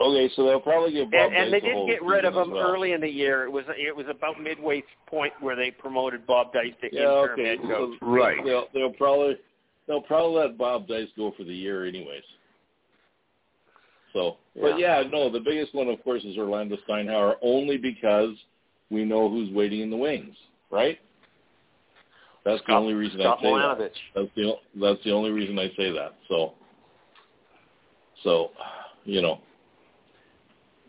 Okay, 0.00 0.30
so 0.34 0.44
they'll 0.46 0.60
probably 0.60 0.92
give 0.92 1.10
Bob 1.10 1.20
and, 1.32 1.34
and 1.34 1.52
they 1.52 1.60
Dyce 1.60 1.68
didn't 1.70 1.86
get 1.86 2.02
rid 2.02 2.24
of 2.24 2.34
him 2.34 2.52
well. 2.52 2.62
early 2.70 2.92
in 2.92 3.00
the 3.00 3.08
year. 3.08 3.44
It 3.44 3.50
was 3.50 3.64
it 3.76 3.94
was 3.94 4.06
about 4.08 4.40
midway 4.40 4.82
point 5.06 5.32
where 5.40 5.54
they 5.56 5.70
promoted 5.70 6.26
Bob 6.26 6.52
Dyce 6.52 6.72
to 6.80 6.88
Yeah, 6.92 7.02
interim 7.02 7.40
okay. 7.40 7.48
head 7.50 7.58
coach. 7.62 7.98
So 8.00 8.06
Right. 8.06 8.38
They'll, 8.44 8.66
they'll 8.72 8.92
probably 8.92 9.36
they'll 9.86 10.00
probably 10.00 10.40
let 10.40 10.58
Bob 10.58 10.86
Dyce 10.88 11.08
go 11.16 11.32
for 11.36 11.44
the 11.44 11.54
year 11.54 11.86
anyways. 11.86 12.22
So, 14.12 14.36
but 14.60 14.78
yeah, 14.78 15.02
no, 15.10 15.30
the 15.30 15.40
biggest 15.40 15.74
one, 15.74 15.88
of 15.88 16.02
course, 16.04 16.22
is 16.24 16.36
Orlando 16.36 16.76
Steinauer, 16.86 17.36
only 17.40 17.78
because 17.78 18.34
we 18.90 19.04
know 19.06 19.30
who's 19.30 19.50
waiting 19.54 19.80
in 19.80 19.90
the 19.90 19.96
wings, 19.96 20.36
right? 20.70 20.98
That's 22.44 22.58
the 22.60 22.64
Scott- 22.64 22.82
only 22.82 22.94
reason 22.94 23.20
Scott 23.20 23.38
I 23.38 23.42
say 23.42 23.52
that. 23.52 23.92
That's 24.14 24.28
the 24.34 24.52
that's 24.80 25.04
the 25.04 25.12
only 25.12 25.30
reason 25.30 25.58
I 25.58 25.68
say 25.76 25.90
that. 25.92 26.14
So, 26.28 26.54
so, 28.24 28.50
you 29.04 29.22
know, 29.22 29.40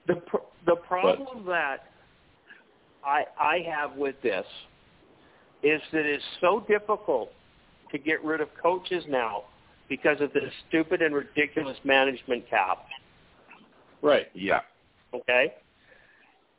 The 0.08 0.16
pr- 0.16 0.38
the 0.66 0.76
problem 0.78 1.46
that 1.46 1.86
I 3.06 3.26
I 3.40 3.60
have 3.70 3.96
with 3.98 4.20
this 4.22 4.46
is 5.62 5.82
that 5.92 6.06
it's 6.06 6.24
so 6.42 6.62
difficult 6.68 7.32
to 7.92 7.98
get 7.98 8.24
rid 8.24 8.42
of 8.42 8.50
coaches 8.62 9.04
now 9.08 9.44
because 9.90 10.20
of 10.22 10.34
this 10.34 10.52
stupid 10.68 11.02
and 11.02 11.14
ridiculous 11.14 11.78
management 11.84 12.50
cap. 12.50 12.86
right? 14.02 14.28
Yeah. 14.34 14.62
Okay, 15.14 15.54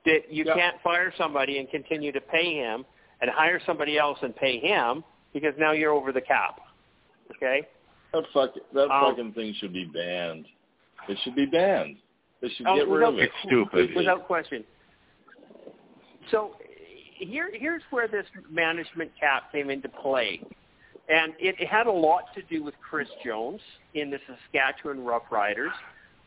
that 0.07 0.33
you 0.33 0.45
Yeah. 0.47 0.55
can't 0.55 0.81
fire 0.83 1.13
somebody 1.19 1.59
and 1.59 1.69
continue 1.71 2.11
to 2.13 2.21
pay 2.23 2.55
him 2.55 2.87
and 3.21 3.31
hire 3.31 3.61
somebody 3.67 3.99
else 3.99 4.19
and 4.23 4.35
pay 4.37 4.59
him 4.59 5.03
because 5.33 5.55
now 5.59 5.73
you're 5.73 5.93
over 5.93 6.13
the 6.13 6.21
cap. 6.21 6.61
Okay, 7.37 7.67
That 8.13 8.25
fuck 8.33 8.51
that 8.75 8.91
Um, 8.91 9.11
fucking 9.11 9.33
thing 9.33 9.55
should 9.55 9.73
be 9.73 9.85
banned. 9.87 10.47
It 11.09 11.19
should 11.25 11.35
be 11.35 11.47
banned. 11.47 11.97
They 12.41 12.49
should 12.51 12.67
Oh, 12.67 12.77
get 12.77 12.87
rid 12.89 12.93
without- 12.93 13.13
of 13.15 13.19
it. 13.19 13.23
It's 13.25 13.35
stupid. 13.47 13.95
without 13.97 14.27
question. 14.27 14.65
So 16.31 16.57
here, 17.17 17.51
here's 17.53 17.83
where 17.91 18.07
this 18.09 18.27
management 18.51 19.11
cap 19.19 19.51
came 19.53 19.71
into 19.71 19.89
play, 19.89 20.41
and 21.09 21.33
it, 21.39 21.57
it 21.61 21.67
had 21.69 21.87
a 21.87 21.93
lot 21.93 22.35
to 22.35 22.43
do 22.43 22.63
with 22.63 22.75
Chris 22.81 23.09
Jones 23.25 23.61
in 23.95 24.11
the 24.11 24.19
Saskatchewan 24.27 24.99
Roughriders 24.99 25.73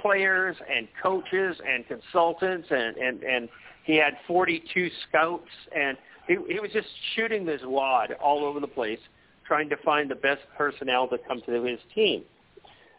players 0.00 0.56
and 0.74 0.88
coaches 1.02 1.56
and 1.66 1.86
consultants 1.88 2.68
and 2.70 2.96
and 2.96 3.22
and 3.22 3.48
he 3.84 3.96
had 3.96 4.14
42 4.26 4.90
scouts 5.08 5.48
and 5.74 5.96
he, 6.26 6.36
he 6.48 6.60
was 6.60 6.70
just 6.72 6.86
shooting 7.16 7.44
this 7.44 7.60
wad 7.64 8.12
all 8.22 8.44
over 8.44 8.60
the 8.60 8.66
place 8.66 8.98
trying 9.46 9.68
to 9.70 9.76
find 9.78 10.10
the 10.10 10.14
best 10.14 10.42
personnel 10.56 11.08
to 11.08 11.16
come 11.26 11.40
to 11.46 11.62
his 11.64 11.80
team. 11.94 12.22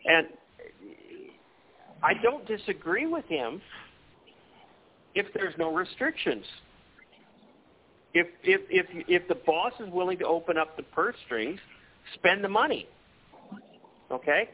And 0.06 0.28
I 2.02 2.14
don't 2.24 2.46
disagree 2.48 3.06
with 3.06 3.26
him 3.26 3.62
if 5.14 5.28
there's 5.34 5.54
no 5.58 5.74
restrictions. 5.74 6.44
If 8.16 8.28
if 8.44 8.62
if 8.70 8.86
if 9.08 9.28
the 9.28 9.36
boss 9.36 9.74
is 9.80 9.90
willing 9.92 10.18
to 10.20 10.26
open 10.26 10.58
up 10.58 10.76
the 10.76 10.84
purse 10.84 11.16
strings 11.26 11.60
spend 12.16 12.44
the 12.44 12.50
money 12.50 12.88
okay 14.12 14.50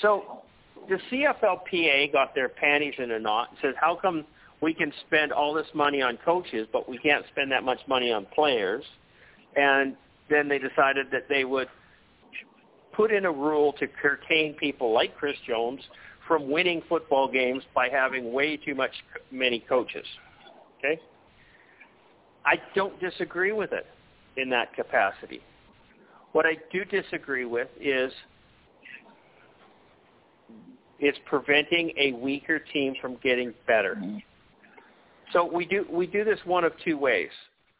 so 0.00 0.42
the 0.88 0.98
CFLPA 1.10 2.12
got 2.12 2.34
their 2.34 2.48
panties 2.48 2.94
in 2.98 3.10
a 3.10 3.18
knot 3.18 3.50
and 3.50 3.58
says, 3.62 3.74
how 3.80 3.96
come 3.96 4.24
we 4.60 4.74
can 4.74 4.92
spend 5.06 5.32
all 5.32 5.54
this 5.54 5.66
money 5.74 6.02
on 6.02 6.18
coaches, 6.24 6.66
but 6.72 6.88
we 6.88 6.98
can't 6.98 7.24
spend 7.32 7.50
that 7.52 7.64
much 7.64 7.80
money 7.86 8.12
on 8.12 8.26
players? 8.34 8.84
And 9.56 9.96
then 10.28 10.48
they 10.48 10.58
decided 10.58 11.06
that 11.12 11.28
they 11.28 11.44
would 11.44 11.68
put 12.92 13.12
in 13.12 13.24
a 13.24 13.32
rule 13.32 13.72
to 13.74 13.86
curtain 13.86 14.54
people 14.58 14.92
like 14.92 15.16
Chris 15.16 15.36
Jones 15.46 15.80
from 16.26 16.50
winning 16.50 16.82
football 16.88 17.30
games 17.30 17.62
by 17.74 17.88
having 17.88 18.32
way 18.32 18.56
too 18.56 18.74
much 18.74 18.92
many 19.30 19.60
coaches. 19.60 20.06
Okay? 20.78 21.00
I 22.44 22.56
don't 22.74 22.98
disagree 23.00 23.52
with 23.52 23.72
it 23.72 23.86
in 24.36 24.48
that 24.50 24.74
capacity. 24.74 25.42
What 26.32 26.46
I 26.46 26.56
do 26.72 26.84
disagree 26.84 27.44
with 27.44 27.68
is 27.80 28.12
it's 31.00 31.18
preventing 31.26 31.92
a 31.98 32.12
weaker 32.12 32.58
team 32.58 32.94
from 33.00 33.16
getting 33.22 33.54
better. 33.66 33.96
Mm-hmm. 33.96 34.18
So 35.32 35.44
we 35.44 35.64
do 35.64 35.86
we 35.90 36.06
do 36.06 36.24
this 36.24 36.38
one 36.44 36.64
of 36.64 36.72
two 36.84 36.98
ways. 36.98 37.30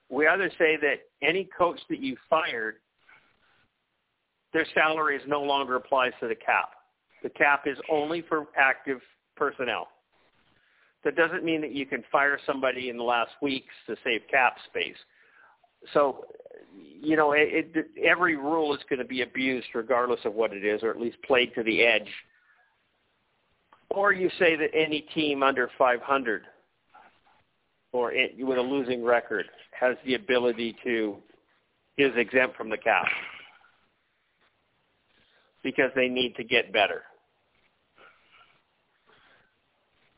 We 0.09 0.27
either 0.27 0.51
say 0.59 0.77
that 0.81 1.01
any 1.23 1.49
coach 1.57 1.79
that 1.89 2.01
you 2.01 2.17
fired, 2.29 2.77
their 4.53 4.67
salary 4.75 5.17
is 5.17 5.23
no 5.27 5.43
longer 5.43 5.77
applies 5.77 6.13
to 6.21 6.29
the 6.29 6.35
cap. 6.35 6.71
The 7.23 7.31
cap 7.31 7.65
is 7.67 7.79
only 7.91 8.23
for 8.23 8.47
active 8.57 9.01
personnel. 9.37 9.89
That 11.05 11.17
doesn't 11.17 11.45
mean 11.45 11.61
that 11.61 11.73
you 11.73 11.87
can 11.87 12.05
fire 12.11 12.39
somebody 12.47 12.89
in 12.89 12.97
the 12.97 13.03
last 13.03 13.31
weeks 13.41 13.73
to 13.87 13.97
save 14.05 14.23
cap 14.31 14.57
space. 14.69 14.97
So, 15.93 16.25
you 16.75 17.17
know, 17.17 17.33
it, 17.33 17.71
it, 17.75 17.87
every 18.05 18.37
rule 18.37 18.75
is 18.75 18.81
going 18.89 18.99
to 18.99 19.05
be 19.05 19.23
abused 19.23 19.69
regardless 19.75 20.21
of 20.25 20.35
what 20.35 20.53
it 20.53 20.65
is, 20.65 20.83
or 20.83 20.91
at 20.91 21.01
least 21.01 21.17
played 21.27 21.55
to 21.55 21.63
the 21.63 21.83
edge 21.83 22.09
or 23.91 24.13
you 24.13 24.31
say 24.39 24.57
that 24.57 24.71
any 24.75 25.03
team 25.15 25.43
under 25.43 25.69
500 25.77 26.43
or 27.93 28.13
it, 28.13 28.35
with 28.39 28.57
a 28.57 28.63
losing 28.63 29.05
record 29.05 29.47
has 29.79 29.97
the 30.07 30.15
ability 30.15 30.77
to 30.85 31.17
is 31.99 32.13
exempt 32.17 32.57
from 32.57 32.71
the 32.71 32.79
cap 32.79 33.07
because 35.63 35.91
they 35.95 36.09
need 36.09 36.35
to 36.37 36.45
get 36.45 36.73
better. 36.73 37.03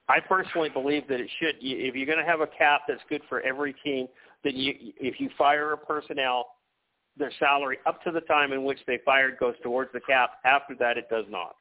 I 0.09 0.21
personally 0.21 0.69
believe 0.69 1.09
that 1.09 1.21
it 1.21 1.31
should. 1.41 1.57
If 1.61 1.95
you're 1.95 2.07
going 2.07 2.19
to 2.19 2.31
have 2.31 2.41
a 2.41 2.47
cap 2.47 2.83
that's 2.87 3.01
good 3.09 3.23
for 3.29 3.41
every 3.41 3.75
team, 3.85 4.07
then 4.45 4.57
you, 4.57 4.75
if 5.01 5.21
you 5.21 5.31
fire 5.39 5.73
a 5.73 5.79
personnel, 5.79 6.47
their 7.17 7.33
salary 7.39 7.79
up 7.87 8.03
to 8.05 8.11
the 8.11 8.23
time 8.23 8.53
in 8.53 8.65
which 8.65 8.79
they 8.87 8.99
fired 9.05 9.39
goes 9.39 9.55
towards 9.63 9.93
the 9.93 10.01
cap. 10.01 10.33
After 10.45 10.75
that, 10.79 10.97
it 10.97 11.09
does 11.11 11.27
not. 11.29 11.57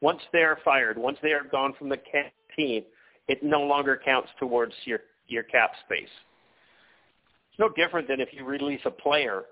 Once 0.00 0.20
they're 0.32 0.58
fired, 0.64 0.96
once 0.96 1.18
they 1.22 1.32
are 1.32 1.44
gone 1.44 1.74
from 1.78 1.88
the 1.88 1.98
team, 2.56 2.84
it 3.28 3.42
no 3.42 3.62
longer 3.62 4.00
counts 4.02 4.30
towards 4.38 4.74
your 4.84 5.00
your 5.28 5.42
cap 5.44 5.72
space. 5.84 6.08
It's 7.50 7.58
no 7.58 7.68
different 7.68 8.08
than 8.08 8.20
if 8.20 8.30
you 8.32 8.44
release 8.44 8.80
a 8.84 8.90
player. 8.90 9.44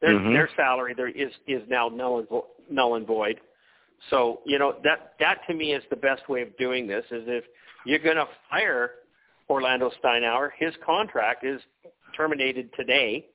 Their 0.00 0.14
Mhm. 0.14 0.32
their 0.32 0.48
salary 0.56 0.94
there 0.94 1.08
is 1.08 1.32
is 1.46 1.68
now 1.68 1.88
null 1.88 2.20
and 2.20 2.28
vo- 2.28 2.50
null 2.70 2.94
and 2.94 3.06
void. 3.06 3.40
So 4.08 4.40
you 4.46 4.58
know 4.58 4.72
that 4.84 5.14
that 5.18 5.44
to 5.48 5.54
me 5.54 5.74
is 5.74 5.84
the 5.90 5.96
best 5.96 6.28
way 6.28 6.42
of 6.42 6.56
doing 6.56 6.86
this. 6.86 7.04
Is 7.10 7.26
if 7.26 7.44
you're 7.84 7.98
going 7.98 8.16
to 8.16 8.28
fire 8.48 9.01
Orlando 9.52 9.90
Steinauer, 10.02 10.50
his 10.58 10.72
contract 10.84 11.44
is 11.44 11.60
terminated 12.16 12.70
today, 12.74 13.26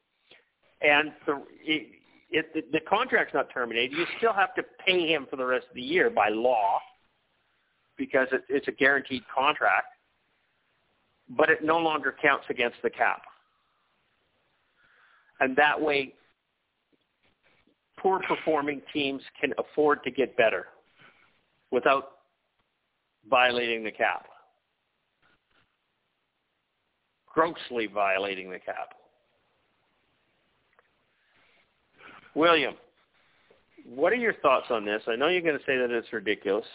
and 0.81 1.11
the 1.27 1.44
it, 1.64 1.88
it, 2.31 2.72
the, 2.72 2.80
contract's 2.81 3.35
not 3.35 3.49
terminated. 3.53 3.95
You 3.95 4.06
still 4.18 4.34
have 4.34 4.53
to 4.56 4.64
pay 4.85 5.07
him 5.07 5.27
for 5.30 5.35
the 5.35 5.45
rest 5.45 5.68
of 5.69 5.76
the 5.76 5.81
year 5.81 6.10
by 6.10 6.30
law 6.30 6.80
because 7.98 8.27
it, 8.31 8.41
it's 8.49 8.68
a 8.68 8.72
guaranteed 8.72 9.22
contract, 9.34 9.88
but 11.30 11.49
it 11.49 11.64
no 11.64 11.77
longer 11.77 12.15
counts 12.19 12.45
against 12.49 12.77
the 12.81 12.89
cap. 12.89 13.22
And 15.39 15.56
that 15.56 15.80
way, 15.80 16.15
poor 17.99 18.19
performing 18.27 18.81
teams 18.91 19.22
can 19.39 19.53
afford 19.60 20.03
to 20.03 20.11
get 20.11 20.35
better 20.35 20.65
without 21.72 22.10
violating 23.30 23.84
the 23.84 23.91
cap, 23.91 24.26
grossly 27.38 27.85
violating 27.85 28.49
the 28.49 28.57
cap. 28.57 28.95
William, 32.34 32.73
what 33.85 34.11
are 34.11 34.15
your 34.15 34.34
thoughts 34.34 34.65
on 34.72 34.84
this? 34.85 35.03
I 35.07 35.15
know 35.15 35.27
you're 35.27 35.43
going 35.43 35.57
to 35.57 35.64
say 35.65 35.77
that 35.77 35.91
it's 35.91 36.11
ridiculous 36.11 36.65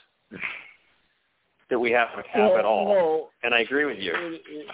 that 1.69 1.79
we 1.81 1.91
have 1.91 2.09
a 2.17 2.23
cap 2.23 2.37
Well, 2.37 2.59
at 2.59 2.65
all, 2.65 2.89
no, 2.89 3.29
and 3.43 3.53
I 3.53 3.61
agree 3.61 3.87
with 3.87 3.99
you. 3.99 4.13
it, 4.15 4.43
it, 4.47 4.67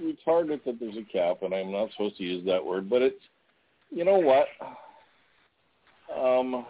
it's 0.00 0.18
retarded 0.26 0.64
that 0.64 0.80
there's 0.80 0.96
a 0.96 1.04
cap, 1.12 1.42
and 1.42 1.52
I'm 1.52 1.72
not 1.72 1.90
supposed 1.92 2.16
to 2.16 2.22
use 2.22 2.46
that 2.46 2.64
word, 2.64 2.88
but 2.88 3.02
it's, 3.02 3.20
you 3.90 4.04
know 4.06 4.18
what? 4.18 4.46
Um, 6.18 6.64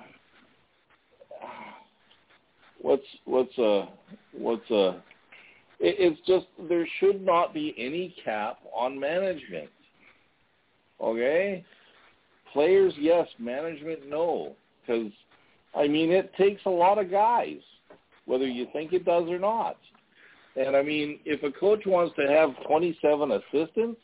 what's 2.81 3.03
what's 3.25 3.57
a 3.59 3.89
what's 4.33 4.69
a? 4.71 5.01
It, 5.81 5.97
it's 5.99 6.21
just 6.27 6.47
there 6.69 6.87
should 7.01 7.25
not 7.25 7.55
be 7.55 7.75
any 7.79 8.15
cap 8.25 8.59
on 8.75 8.99
management. 8.99 9.71
Okay, 11.01 11.65
players 12.53 12.93
yes, 12.99 13.29
management 13.39 14.09
no, 14.09 14.57
because 14.81 15.13
I 15.75 15.87
mean, 15.87 16.11
it 16.11 16.33
takes 16.35 16.63
a 16.67 16.71
lot 16.71 16.99
of 16.99 17.11
guys, 17.11 17.59
whether 18.27 18.47
you 18.47 18.67
think 18.73 18.93
it 18.93 19.05
does 19.05 19.29
or 19.29 19.39
not. 19.39 19.77
And 20.57 20.77
I 20.77 20.83
mean, 20.83 21.21
if 21.25 21.43
a 21.45 21.53
coach 21.53 21.83
wants 21.87 22.17
to 22.17 22.27
have 22.27 22.51
27 22.67 23.31
assistants, 23.31 24.01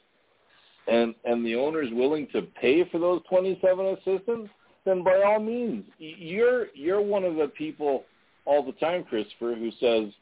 and 0.87 1.15
and 1.25 1.45
the 1.45 1.57
owner 1.57 1.83
is 1.83 1.93
willing 1.93 2.29
to 2.33 2.43
pay 2.43 2.89
for 2.91 2.99
those 2.99 3.23
27 3.29 3.87
assistants, 3.87 4.51
then 4.85 5.03
by 5.03 5.23
all 5.23 5.41
means, 5.41 5.85
you're 5.99 6.67
you're 6.75 7.01
one 7.01 7.25
of 7.25 7.37
the 7.37 7.49
people 7.49 8.05
all 8.45 8.63
the 8.63 8.73
time, 8.73 9.05
Christopher, 9.05 9.55
who 9.55 9.71
says 9.81 10.13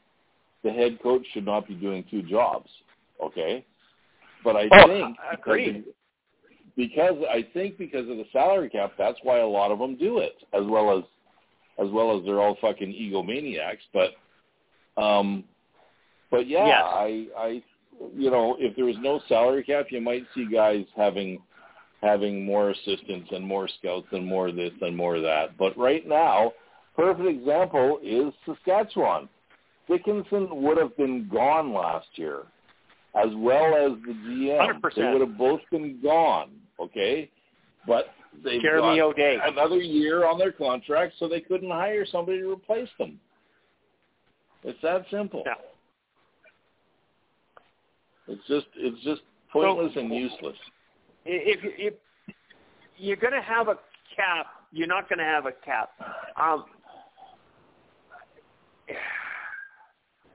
the 0.63 0.71
head 0.71 0.99
coach 1.01 1.25
should 1.33 1.45
not 1.45 1.67
be 1.67 1.75
doing 1.75 2.03
two 2.09 2.23
jobs. 2.23 2.69
Okay, 3.23 3.65
but 4.43 4.55
I 4.55 4.67
oh, 4.71 4.87
think 4.87 5.17
because, 5.45 5.93
because 6.75 7.23
I 7.29 7.47
think 7.53 7.77
because 7.77 8.09
of 8.09 8.17
the 8.17 8.25
salary 8.31 8.69
cap, 8.69 8.93
that's 8.97 9.19
why 9.23 9.39
a 9.39 9.47
lot 9.47 9.71
of 9.71 9.79
them 9.79 9.97
do 9.97 10.19
it, 10.19 10.35
as 10.53 10.63
well 10.65 10.97
as 10.97 11.03
as 11.79 11.91
well 11.91 12.17
as 12.17 12.25
they're 12.25 12.41
all 12.41 12.57
fucking 12.61 12.89
egomaniacs. 12.89 13.79
But 13.93 15.01
um, 15.01 15.43
but 16.31 16.47
yeah, 16.47 16.67
yes. 16.67 16.83
I 16.83 17.27
I 17.37 17.63
you 18.15 18.31
know 18.31 18.55
if 18.59 18.75
there 18.75 18.85
was 18.85 18.97
no 18.99 19.21
salary 19.27 19.63
cap, 19.63 19.87
you 19.89 20.01
might 20.01 20.23
see 20.35 20.47
guys 20.51 20.85
having 20.95 21.39
having 22.01 22.45
more 22.45 22.71
assistants 22.71 23.29
and 23.31 23.45
more 23.45 23.67
scouts 23.79 24.07
and 24.11 24.25
more 24.25 24.51
this 24.51 24.73
and 24.81 24.95
more 24.95 25.19
that. 25.21 25.57
But 25.57 25.77
right 25.77 26.07
now, 26.07 26.51
perfect 26.95 27.27
example 27.27 27.99
is 28.03 28.33
Saskatchewan. 28.45 29.29
Dickenson 29.89 30.47
would 30.61 30.77
have 30.77 30.95
been 30.97 31.27
gone 31.31 31.73
last 31.73 32.07
year, 32.15 32.43
as 33.15 33.29
well 33.35 33.75
as 33.75 33.91
the 34.05 34.13
GM. 34.13 34.81
100%. 34.81 34.95
They 34.95 35.11
would 35.11 35.21
have 35.21 35.37
both 35.37 35.61
been 35.71 35.99
gone. 36.01 36.51
Okay, 36.79 37.29
but 37.87 38.07
Jeremy 38.43 38.97
got 38.97 39.09
O'Day. 39.09 39.37
another 39.43 39.77
year 39.77 40.25
on 40.25 40.39
their 40.39 40.51
contract, 40.51 41.13
so 41.19 41.27
they 41.27 41.39
couldn't 41.41 41.69
hire 41.69 42.05
somebody 42.05 42.39
to 42.39 42.51
replace 42.51 42.89
them. 42.97 43.19
It's 44.63 44.79
that 44.81 45.05
simple. 45.11 45.43
Yeah. 45.45 45.53
It's 48.27 48.41
just 48.47 48.67
it's 48.77 49.03
just 49.03 49.21
pointless 49.51 49.93
So- 49.93 49.99
and 49.99 50.13
useless. 50.13 50.57
if 51.25 51.59
if 51.63 51.93
you're 52.97 53.17
going 53.17 53.33
to 53.33 53.41
have 53.41 53.67
a 53.67 53.75
cap, 54.15 54.47
you're 54.71 54.87
not 54.87 55.09
going 55.09 55.19
to 55.19 55.25
have 55.25 55.45
a 55.45 55.51
cap. 55.51 55.91
Um, 56.37 56.65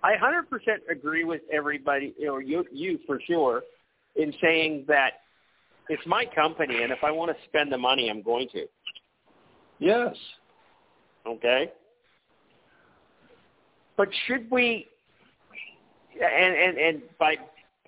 I 0.02 0.12
100% 0.14 0.44
agree 0.90 1.24
with 1.24 1.42
everybody, 1.52 2.14
or 2.28 2.40
you, 2.40 2.64
you 2.72 2.98
for 3.06 3.20
sure, 3.26 3.62
in 4.16 4.32
saying 4.40 4.84
that 4.88 5.14
it's 5.88 6.06
my 6.06 6.24
company, 6.24 6.82
and 6.82 6.92
if 6.92 7.02
I 7.02 7.10
want 7.10 7.30
to 7.30 7.44
spend 7.48 7.72
the 7.72 7.78
money, 7.78 8.10
I'm 8.10 8.22
going 8.22 8.48
to. 8.52 8.66
Yes. 9.78 10.14
Okay. 11.26 11.72
But 13.96 14.08
should 14.26 14.50
we, 14.50 14.86
and 16.20 16.54
and 16.54 16.78
and 16.78 17.02
by 17.18 17.36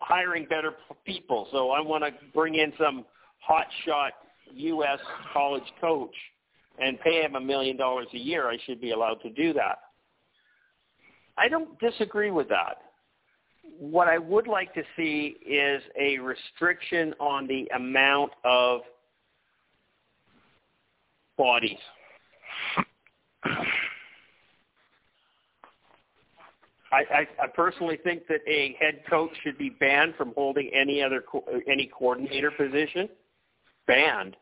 hiring 0.01 0.47
better 0.47 0.73
people, 1.05 1.47
so 1.53 1.71
I 1.71 1.81
want 1.81 2.05
to 2.05 2.11
bring 2.35 2.57
in 2.57 2.73
some 2.79 3.05
hot 3.39 3.67
shot 3.87 4.13
U.S. 4.53 4.99
college 5.33 5.63
coach 5.81 6.15
and 6.81 6.99
pay 7.01 7.23
him 7.23 7.37
a 7.37 7.41
million 7.41 7.77
dollars 7.77 8.09
a 8.13 8.19
year, 8.19 8.49
I 8.49 8.57
should 8.67 8.81
be 8.81 8.91
allowed 8.91 9.21
to 9.23 9.31
do 9.31 9.53
that. 9.53 9.79
I 11.37 11.49
don't 11.49 11.79
disagree 11.79 12.31
with 12.31 12.49
that. 12.49 12.79
What 13.79 14.09
I 14.09 14.19
would 14.19 14.47
like 14.47 14.75
to 14.75 14.83
see 14.97 15.37
is 15.47 15.83
a 15.99 16.19
restriction 16.19 17.15
on 17.19 17.47
the 17.47 17.67
amount 17.75 18.33
of 18.45 18.81
bodies. 21.39 21.79
I, 26.93 27.05
I, 27.13 27.29
I 27.45 27.47
personally 27.55 27.99
think 28.03 28.27
that 28.29 28.41
a 28.49 28.77
head 28.81 29.03
coach 29.09 29.31
should 29.43 29.57
be 29.57 29.71
banned 29.71 30.17
from 30.17 30.33
holding 30.35 30.71
any 30.75 31.03
other 31.03 31.23
co- 31.23 31.45
any 31.69 31.87
coordinator 31.87 32.51
position. 32.51 33.09
Banned. 33.87 34.37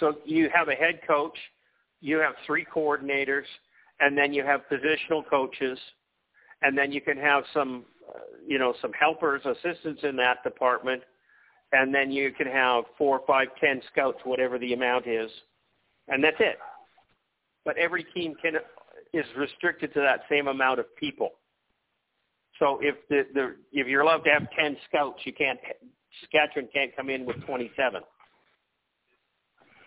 So 0.00 0.14
you 0.24 0.48
have 0.54 0.68
a 0.68 0.74
head 0.74 1.00
coach, 1.06 1.36
you 2.00 2.18
have 2.18 2.34
three 2.46 2.64
coordinators, 2.64 3.44
and 4.00 4.16
then 4.16 4.32
you 4.32 4.44
have 4.44 4.62
positional 4.70 5.22
coaches, 5.28 5.78
and 6.62 6.76
then 6.76 6.92
you 6.92 7.00
can 7.00 7.16
have 7.16 7.44
some, 7.52 7.84
uh, 8.08 8.18
you 8.46 8.58
know, 8.58 8.74
some 8.80 8.92
helpers, 8.92 9.42
assistants 9.44 10.02
in 10.02 10.16
that 10.16 10.42
department, 10.42 11.02
and 11.72 11.94
then 11.94 12.10
you 12.10 12.32
can 12.32 12.46
have 12.46 12.84
four, 12.96 13.20
five, 13.26 13.48
ten 13.60 13.80
scouts, 13.92 14.18
whatever 14.24 14.58
the 14.58 14.72
amount 14.72 15.06
is, 15.06 15.30
and 16.08 16.22
that's 16.22 16.36
it. 16.40 16.58
But 17.64 17.78
every 17.78 18.04
team 18.14 18.34
can 18.40 18.54
is 19.12 19.24
restricted 19.36 19.94
to 19.94 20.00
that 20.00 20.20
same 20.28 20.48
amount 20.48 20.80
of 20.80 20.94
people. 20.96 21.30
So 22.58 22.78
if 22.82 22.96
the, 23.08 23.22
the 23.32 23.56
if 23.72 23.86
you're 23.86 24.02
allowed 24.02 24.24
to 24.24 24.30
have 24.30 24.46
ten 24.58 24.76
scouts, 24.88 25.20
you 25.24 25.32
can't 25.32 25.58
Saskatchewan 26.20 26.68
can't 26.72 26.94
come 26.94 27.10
in 27.10 27.26
with 27.26 27.36
27. 27.46 28.02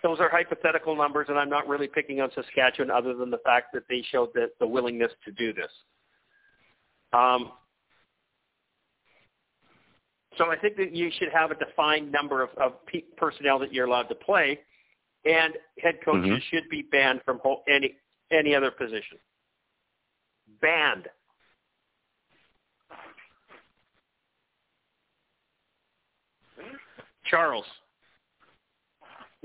Those 0.03 0.19
are 0.19 0.29
hypothetical 0.29 0.95
numbers, 0.95 1.27
and 1.29 1.37
I'm 1.39 1.49
not 1.49 1.67
really 1.67 1.87
picking 1.87 2.21
on 2.21 2.29
Saskatchewan 2.35 2.91
other 2.91 3.13
than 3.15 3.31
the 3.31 3.39
fact 3.39 3.73
that 3.73 3.83
they 3.89 4.03
showed 4.11 4.29
the, 4.33 4.49
the 4.59 4.67
willingness 4.67 5.11
to 5.25 5.31
do 5.31 5.53
this. 5.53 5.71
Um, 7.13 7.51
so 10.37 10.51
I 10.51 10.55
think 10.57 10.77
that 10.77 10.93
you 10.95 11.09
should 11.17 11.29
have 11.33 11.49
a 11.51 11.55
defined 11.55 12.11
number 12.11 12.43
of, 12.43 12.49
of 12.57 12.85
pe- 12.85 13.01
personnel 13.17 13.57
that 13.59 13.73
you're 13.73 13.87
allowed 13.87 14.03
to 14.09 14.15
play, 14.15 14.59
and 15.25 15.53
head 15.79 15.95
coaches 16.05 16.29
Mhm. 16.29 16.41
should 16.43 16.69
be 16.69 16.83
banned 16.83 17.21
from 17.23 17.39
ho- 17.39 17.63
any 17.67 17.97
any 18.29 18.53
other 18.53 18.71
position. 18.71 19.17
Banned. 20.61 21.07
Charles, 27.25 27.65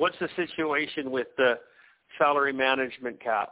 what's 0.02 0.18
the 0.18 0.28
situation 0.34 1.12
with 1.12 1.28
the 1.36 1.60
salary 2.18 2.52
management 2.52 3.22
cap? 3.22 3.50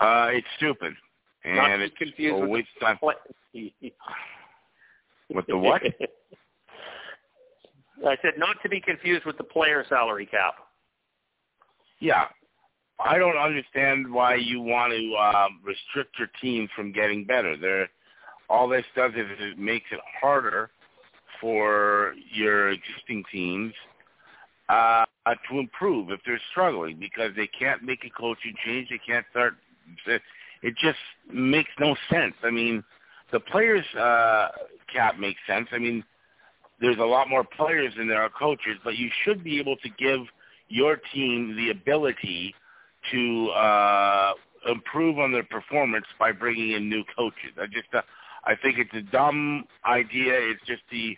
Uh, 0.00 0.30
it's 0.32 0.46
stupid, 0.56 0.92
and 1.44 1.80
to 1.80 1.84
it's 1.86 1.96
confused 1.96 2.34
a 2.34 2.40
with 2.40 2.50
waste 2.50 2.68
time. 2.80 2.98
the 3.54 3.72
With 5.32 5.46
the 5.46 5.56
what? 5.56 5.82
I 8.04 8.16
said 8.22 8.32
not 8.38 8.56
to 8.64 8.68
be 8.68 8.80
confused 8.80 9.24
with 9.24 9.38
the 9.38 9.44
player 9.44 9.84
salary 9.88 10.26
cap. 10.26 10.54
Yeah, 12.00 12.24
I 12.98 13.18
don't 13.18 13.36
understand 13.36 14.12
why 14.12 14.34
you 14.34 14.60
want 14.60 14.92
to 14.92 15.16
um, 15.16 15.60
restrict 15.62 16.18
your 16.18 16.28
team 16.42 16.68
from 16.74 16.90
getting 16.92 17.24
better. 17.24 17.56
They're, 17.56 17.88
all 18.48 18.66
this 18.66 18.84
does 18.96 19.12
is 19.12 19.26
it 19.38 19.58
makes 19.58 19.86
it 19.92 20.00
harder 20.20 20.70
for 21.40 22.14
your 22.32 22.70
existing 22.70 23.24
teams 23.32 23.72
uh, 24.68 25.04
to 25.50 25.58
improve 25.58 26.10
if 26.10 26.20
they're 26.24 26.40
struggling 26.50 26.98
because 26.98 27.30
they 27.36 27.48
can't 27.48 27.82
make 27.82 28.04
a 28.04 28.10
coaching 28.10 28.54
change. 28.64 28.88
They 28.90 29.00
can't 29.04 29.26
start. 29.30 29.54
It 30.06 30.74
just 30.80 30.98
makes 31.32 31.70
no 31.78 31.96
sense. 32.10 32.34
I 32.42 32.50
mean, 32.50 32.84
the 33.32 33.40
players' 33.40 33.86
uh, 33.94 34.48
cap 34.92 35.18
makes 35.18 35.40
sense. 35.46 35.68
I 35.72 35.78
mean, 35.78 36.04
there's 36.80 36.98
a 36.98 37.04
lot 37.04 37.28
more 37.28 37.44
players 37.44 37.94
than 37.96 38.08
there 38.08 38.22
are 38.22 38.30
coaches, 38.30 38.76
but 38.84 38.96
you 38.96 39.10
should 39.24 39.44
be 39.44 39.58
able 39.58 39.76
to 39.78 39.88
give 39.98 40.20
your 40.68 40.98
team 41.12 41.56
the 41.56 41.70
ability 41.70 42.54
to 43.12 43.48
uh, 43.50 44.32
improve 44.68 45.18
on 45.18 45.32
their 45.32 45.44
performance 45.44 46.06
by 46.18 46.32
bringing 46.32 46.72
in 46.72 46.88
new 46.88 47.02
coaches. 47.16 47.52
I 47.60 47.66
just, 47.66 47.88
uh, 47.92 48.02
I 48.44 48.54
think 48.62 48.78
it's 48.78 48.94
a 48.94 49.10
dumb 49.10 49.64
idea. 49.86 50.34
It's 50.34 50.64
just 50.66 50.82
the 50.90 51.16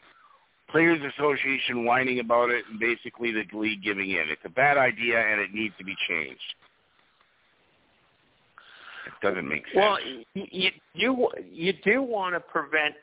Players 0.70 1.01
Association 1.16 1.85
whining 1.85 2.20
about 2.20 2.51
it 2.51 2.65
and 2.70 2.81
basically 2.81 3.32
the 3.32 3.44
league 3.57 3.82
giving 3.82 4.11
in. 4.11 4.24
It's 4.28 4.43
a 4.44 4.51
bad 4.51 4.78
idea 4.78 5.20
and 5.20 5.40
it 5.40 5.53
needs 5.53 5.74
to 5.78 5.85
be 5.85 5.94
changed. 6.09 6.40
It 9.07 9.12
doesn't 9.27 9.49
make 9.49 9.65
sense. 9.66 9.77
Well, 9.77 9.99
you 10.35 10.47
you 10.51 10.70
you, 10.94 11.28
you 11.51 11.73
do 11.85 12.03
want 12.03 12.35
to 12.35 12.40
prevent 12.40 12.94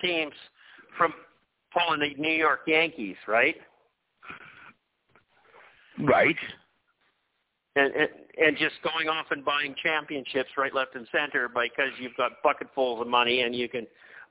teams 0.00 0.34
from 0.96 1.12
pulling 1.72 2.00
the 2.00 2.14
New 2.20 2.34
York 2.34 2.60
Yankees, 2.66 3.16
right? 3.26 3.56
right. 6.00 6.36
And, 7.76 7.94
and 7.94 8.08
and 8.38 8.56
just 8.58 8.74
going 8.82 9.08
off 9.08 9.26
and 9.30 9.44
buying 9.44 9.74
championships 9.82 10.50
right, 10.58 10.74
left, 10.74 10.94
and 10.94 11.06
center 11.10 11.48
because 11.48 11.90
you've 11.98 12.16
got 12.16 12.32
bucketfuls 12.42 13.00
of 13.00 13.06
money 13.06 13.42
and 13.42 13.54
you 13.54 13.68
can 13.68 13.86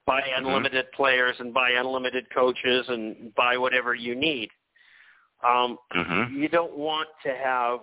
buy 0.05 0.21
unlimited 0.37 0.91
players 0.91 1.35
and 1.39 1.53
buy 1.53 1.71
unlimited 1.71 2.25
coaches 2.33 2.85
and 2.87 3.33
buy 3.35 3.57
whatever 3.57 3.95
you 3.95 4.15
need. 4.15 4.49
Um, 5.43 5.77
Mm-hmm. 5.95 6.37
you 6.37 6.49
don't 6.49 6.77
want 6.77 7.09
to 7.23 7.29
have 7.29 7.79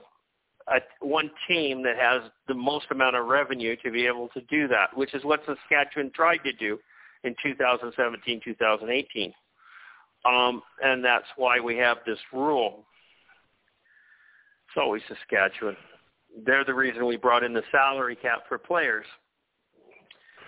a, 0.68 0.80
one 1.00 1.30
team 1.48 1.82
that 1.82 1.96
has 1.96 2.22
the 2.48 2.54
most 2.54 2.86
amount 2.90 3.16
of 3.16 3.26
revenue 3.26 3.76
to 3.84 3.90
be 3.90 4.06
able 4.06 4.28
to 4.28 4.40
do 4.42 4.68
that, 4.68 4.96
which 4.96 5.14
is 5.14 5.24
what 5.24 5.40
Saskatchewan 5.44 6.10
tried 6.14 6.38
to 6.44 6.52
do 6.52 6.78
in 7.24 7.34
2017, 7.42 8.40
2018. 8.44 9.32
Um, 10.24 10.62
and 10.82 11.04
that's 11.04 11.26
why 11.36 11.58
we 11.58 11.76
have 11.78 11.98
this 12.06 12.18
rule. 12.32 12.84
It's 14.72 14.80
always 14.80 15.02
Saskatchewan. 15.06 15.76
They're 16.46 16.64
the 16.64 16.72
reason 16.72 17.04
we 17.04 17.18
brought 17.18 17.44
in 17.44 17.52
the 17.52 17.62
salary 17.70 18.16
cap 18.16 18.44
for 18.48 18.56
players 18.56 19.04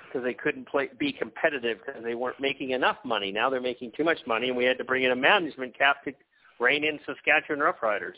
because 0.07 0.25
they 0.25 0.33
couldn't 0.33 0.67
play, 0.67 0.89
be 0.99 1.13
competitive 1.13 1.79
because 1.85 2.03
they 2.03 2.15
weren't 2.15 2.41
making 2.41 2.71
enough 2.71 2.97
money. 3.05 3.31
Now 3.31 3.51
they're 3.51 3.61
making 3.61 3.93
too 3.95 4.05
much 4.05 4.21
money, 4.27 4.49
and 4.49 4.57
we 4.57 4.65
had 4.65 4.79
to 4.79 4.85
bring 4.85 5.03
in 5.03 5.11
a 5.11 5.17
management 5.17 5.77
cap 5.77 6.05
to 6.05 6.15
rein 6.59 6.85
in 6.85 6.99
Saskatchewan 7.05 7.61
Roughriders. 7.61 8.15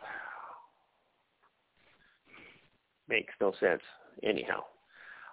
Makes 3.08 3.34
no 3.40 3.52
sense. 3.58 3.82
Anyhow, 4.22 4.62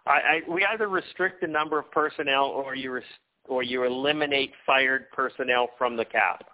I, 0.07 0.11
I 0.11 0.41
we 0.49 0.65
either 0.65 0.87
restrict 0.87 1.41
the 1.41 1.47
number 1.47 1.77
of 1.77 1.91
personnel 1.91 2.45
or 2.45 2.73
you 2.73 2.93
res, 2.93 3.03
or 3.47 3.61
you 3.61 3.83
eliminate 3.83 4.53
fired 4.65 5.11
personnel 5.11 5.69
from 5.77 5.97
the 5.97 6.05
cap. 6.05 6.45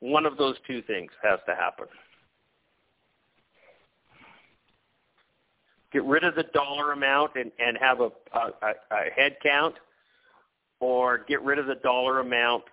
One 0.00 0.26
of 0.26 0.36
those 0.36 0.56
two 0.66 0.82
things 0.82 1.10
has 1.22 1.38
to 1.46 1.54
happen. 1.54 1.86
Get 5.92 6.04
rid 6.04 6.24
of 6.24 6.34
the 6.34 6.44
dollar 6.54 6.92
amount 6.92 7.32
and, 7.34 7.50
and 7.58 7.76
have 7.78 8.00
a, 8.00 8.10
a, 8.32 8.70
a 8.92 9.10
head 9.14 9.36
count, 9.42 9.74
or 10.78 11.18
get 11.28 11.42
rid 11.42 11.58
of 11.58 11.66
the 11.66 11.74
dollar 11.76 12.20
amount 12.20 12.64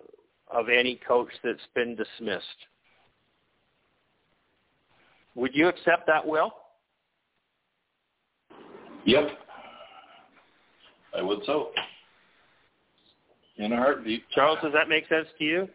of 0.49 0.69
any 0.69 0.99
coach 1.07 1.29
that's 1.43 1.59
been 1.75 1.95
dismissed. 1.95 2.45
Would 5.35 5.53
you 5.53 5.67
accept 5.67 6.07
that, 6.07 6.25
Will? 6.25 6.51
Yep. 9.05 9.29
I 11.17 11.21
would 11.21 11.39
so. 11.45 11.69
In 13.57 13.71
a 13.71 13.75
heartbeat. 13.75 14.23
Charles, 14.33 14.59
does 14.61 14.73
that 14.73 14.87
make 14.87 15.07
sense 15.07 15.27
to 15.39 15.43
you? 15.43 15.67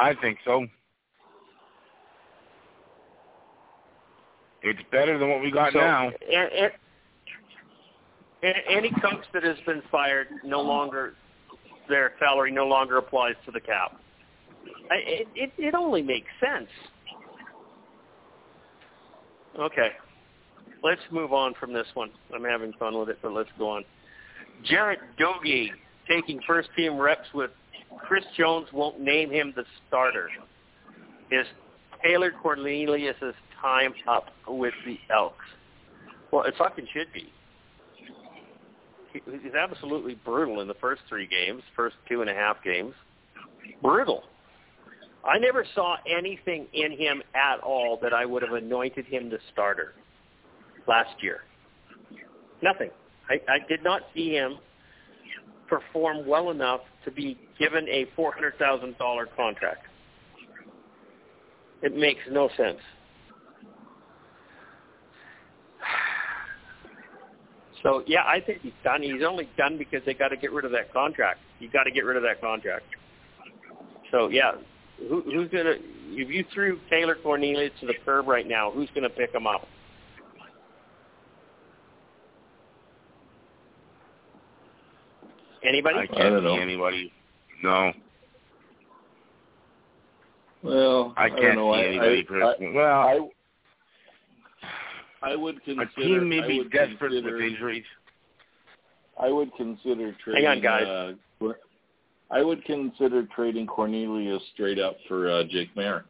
I 0.00 0.14
think 0.20 0.38
so. 0.44 0.66
It's 4.62 4.80
better 4.90 5.18
than 5.18 5.28
what 5.28 5.42
we 5.42 5.50
got 5.50 5.72
so, 5.72 5.78
now. 5.78 6.08
It, 6.20 6.72
it, 8.42 8.56
any 8.68 8.90
coach 8.90 9.24
that 9.34 9.42
has 9.42 9.56
been 9.66 9.82
fired 9.90 10.28
no 10.44 10.60
longer 10.60 11.14
their 11.88 12.12
salary 12.18 12.52
no 12.52 12.66
longer 12.66 12.96
applies 12.96 13.34
to 13.44 13.50
the 13.50 13.60
cap. 13.60 14.00
It, 14.90 15.28
it, 15.34 15.52
it 15.58 15.74
only 15.74 16.02
makes 16.02 16.28
sense. 16.40 16.68
Okay. 19.58 19.90
Let's 20.82 21.00
move 21.10 21.32
on 21.32 21.52
from 21.60 21.74
this 21.74 21.86
one. 21.92 22.10
I'm 22.34 22.44
having 22.44 22.72
fun 22.78 22.98
with 22.98 23.10
it, 23.10 23.18
but 23.20 23.32
let's 23.32 23.50
go 23.58 23.68
on. 23.68 23.84
Jarret 24.70 24.98
Doege 25.18 25.68
taking 26.08 26.40
first 26.46 26.70
team 26.76 26.96
reps 26.96 27.26
with 27.34 27.50
Chris 27.98 28.24
Jones 28.36 28.68
won't 28.72 29.00
name 29.00 29.30
him 29.30 29.52
the 29.56 29.64
starter. 29.88 30.28
Is 31.30 31.46
Taylor 32.02 32.32
Cornelius' 32.42 33.34
time 33.60 33.94
up 34.08 34.26
with 34.48 34.74
the 34.84 34.98
Elks? 35.14 35.44
Well, 36.32 36.44
it 36.44 36.54
fucking 36.58 36.86
should 36.92 37.12
be. 37.12 37.32
He's 39.12 39.54
absolutely 39.54 40.14
brutal 40.14 40.60
in 40.60 40.68
the 40.68 40.74
first 40.74 41.02
three 41.08 41.26
games, 41.26 41.62
first 41.74 41.96
two 42.08 42.20
and 42.20 42.30
a 42.30 42.34
half 42.34 42.62
games. 42.62 42.94
Brutal. 43.82 44.22
I 45.24 45.38
never 45.38 45.66
saw 45.74 45.96
anything 46.06 46.66
in 46.72 46.92
him 46.92 47.22
at 47.34 47.60
all 47.60 47.98
that 48.02 48.14
I 48.14 48.24
would 48.24 48.42
have 48.42 48.52
anointed 48.52 49.06
him 49.06 49.28
the 49.28 49.38
starter 49.52 49.94
last 50.86 51.22
year. 51.22 51.40
Nothing. 52.62 52.90
I, 53.28 53.34
I 53.48 53.58
did 53.68 53.82
not 53.82 54.02
see 54.14 54.30
him 54.30 54.58
perform 55.70 56.26
well 56.26 56.50
enough 56.50 56.80
to 57.04 57.10
be 57.10 57.38
given 57.58 57.88
a 57.88 58.06
$400,000 58.18 59.26
contract. 59.36 59.86
It 61.82 61.96
makes 61.96 62.20
no 62.30 62.50
sense. 62.56 62.78
So 67.82 68.02
yeah, 68.06 68.24
I 68.26 68.40
think 68.40 68.60
he's 68.60 68.74
done. 68.84 69.02
He's 69.02 69.22
only 69.26 69.48
done 69.56 69.78
because 69.78 70.02
they 70.04 70.12
got 70.12 70.28
to 70.28 70.36
get 70.36 70.52
rid 70.52 70.66
of 70.66 70.70
that 70.72 70.92
contract. 70.92 71.38
You 71.60 71.70
got 71.70 71.84
to 71.84 71.90
get 71.90 72.04
rid 72.04 72.18
of 72.18 72.22
that 72.24 72.38
contract. 72.38 72.84
So 74.10 74.28
yeah, 74.28 74.52
who, 75.08 75.22
who's 75.22 75.48
gonna? 75.48 75.76
If 76.10 76.28
you 76.28 76.44
threw 76.52 76.78
Taylor 76.90 77.16
Cornelius 77.22 77.72
to 77.80 77.86
the 77.86 77.94
curb 78.04 78.28
right 78.28 78.46
now, 78.46 78.70
who's 78.70 78.90
gonna 78.94 79.08
pick 79.08 79.34
him 79.34 79.46
up? 79.46 79.66
Anybody? 85.70 85.98
I 85.98 86.06
can't 86.06 86.34
I 86.34 86.40
see 86.40 86.60
anybody. 86.60 87.12
No. 87.62 87.92
Well, 90.64 91.14
I 91.16 91.28
can't 91.28 91.44
I 91.44 91.54
know. 91.54 91.74
see 91.74 91.86
anybody. 91.86 92.26
I, 92.28 92.34
I, 92.34 92.74
well, 92.74 93.30
I, 95.22 95.30
I 95.30 95.36
would 95.36 95.62
consider. 95.64 95.82
A 95.82 95.94
team 95.94 96.28
may 96.28 96.44
be 96.44 96.64
desperate 96.64 97.12
consider, 97.12 97.36
with 97.36 97.44
injuries. 97.44 97.84
I 99.16 99.30
would 99.30 99.54
consider 99.56 100.16
trading. 100.24 100.44
Hang 100.44 100.56
on, 100.56 100.60
guys. 100.60 101.14
Uh, 101.40 101.52
I 102.32 102.42
would 102.42 102.64
consider 102.64 103.28
trading 103.36 103.68
Cornelius 103.68 104.42
straight 104.52 104.80
up 104.80 104.96
for 105.06 105.30
uh, 105.30 105.44
Jake 105.44 105.72
Maier. 105.76 106.02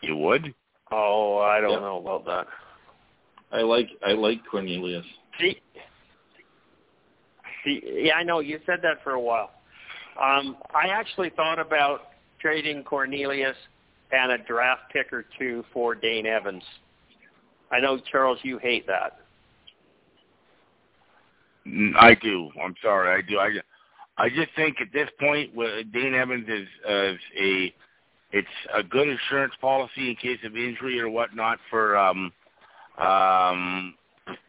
You 0.00 0.16
would? 0.16 0.52
Oh, 0.90 1.38
I 1.38 1.60
don't 1.60 1.74
yep. 1.74 1.80
know 1.80 1.98
about 1.98 2.24
that. 2.26 2.46
I 3.52 3.62
like 3.62 3.88
I 4.04 4.14
like 4.14 4.40
Cornelius. 4.50 5.06
See, 5.38 5.60
see, 7.64 7.82
yeah, 7.84 8.14
I 8.14 8.22
know 8.22 8.40
you 8.40 8.58
said 8.66 8.80
that 8.82 9.02
for 9.02 9.12
a 9.12 9.20
while. 9.20 9.50
Um, 10.20 10.56
I 10.74 10.88
actually 10.88 11.30
thought 11.30 11.58
about 11.58 12.02
trading 12.40 12.82
Cornelius 12.84 13.56
and 14.12 14.32
a 14.32 14.38
draft 14.38 14.82
pick 14.92 15.12
or 15.12 15.24
two 15.38 15.64
for 15.72 15.94
Dane 15.94 16.26
Evans. 16.26 16.64
I 17.70 17.80
know 17.80 17.98
Charles, 18.10 18.38
you 18.42 18.58
hate 18.58 18.86
that. 18.86 19.18
I 21.98 22.16
do. 22.20 22.50
I'm 22.62 22.74
sorry. 22.82 23.16
I 23.16 23.28
do. 23.28 23.38
I, 23.38 23.50
I 24.18 24.28
just 24.28 24.48
think 24.56 24.76
at 24.80 24.92
this 24.92 25.08
point, 25.20 25.54
Dane 25.92 26.14
Evans 26.14 26.46
is 26.48 26.66
uh, 26.88 27.12
a, 27.40 27.74
it's 28.32 28.48
a 28.74 28.82
good 28.82 29.08
insurance 29.08 29.54
policy 29.60 30.10
in 30.10 30.16
case 30.16 30.38
of 30.44 30.56
injury 30.56 31.00
or 31.00 31.08
whatnot 31.08 31.58
for 31.68 31.96
um, 31.96 32.32
um, 32.98 33.94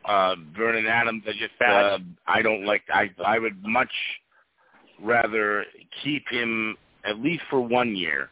uh, 0.06 0.36
Vernon 0.56 0.86
Adams. 0.86 1.24
I 1.28 1.32
just, 1.32 1.62
uh, 1.62 1.98
I 2.28 2.42
don't 2.42 2.66
like. 2.66 2.84
I, 2.94 3.10
I 3.26 3.40
would 3.40 3.64
much 3.64 3.92
rather 5.02 5.66
keep 6.04 6.28
him 6.30 6.76
at 7.06 7.20
least 7.20 7.44
for 7.50 7.62
one 7.62 7.96
year. 7.96 8.30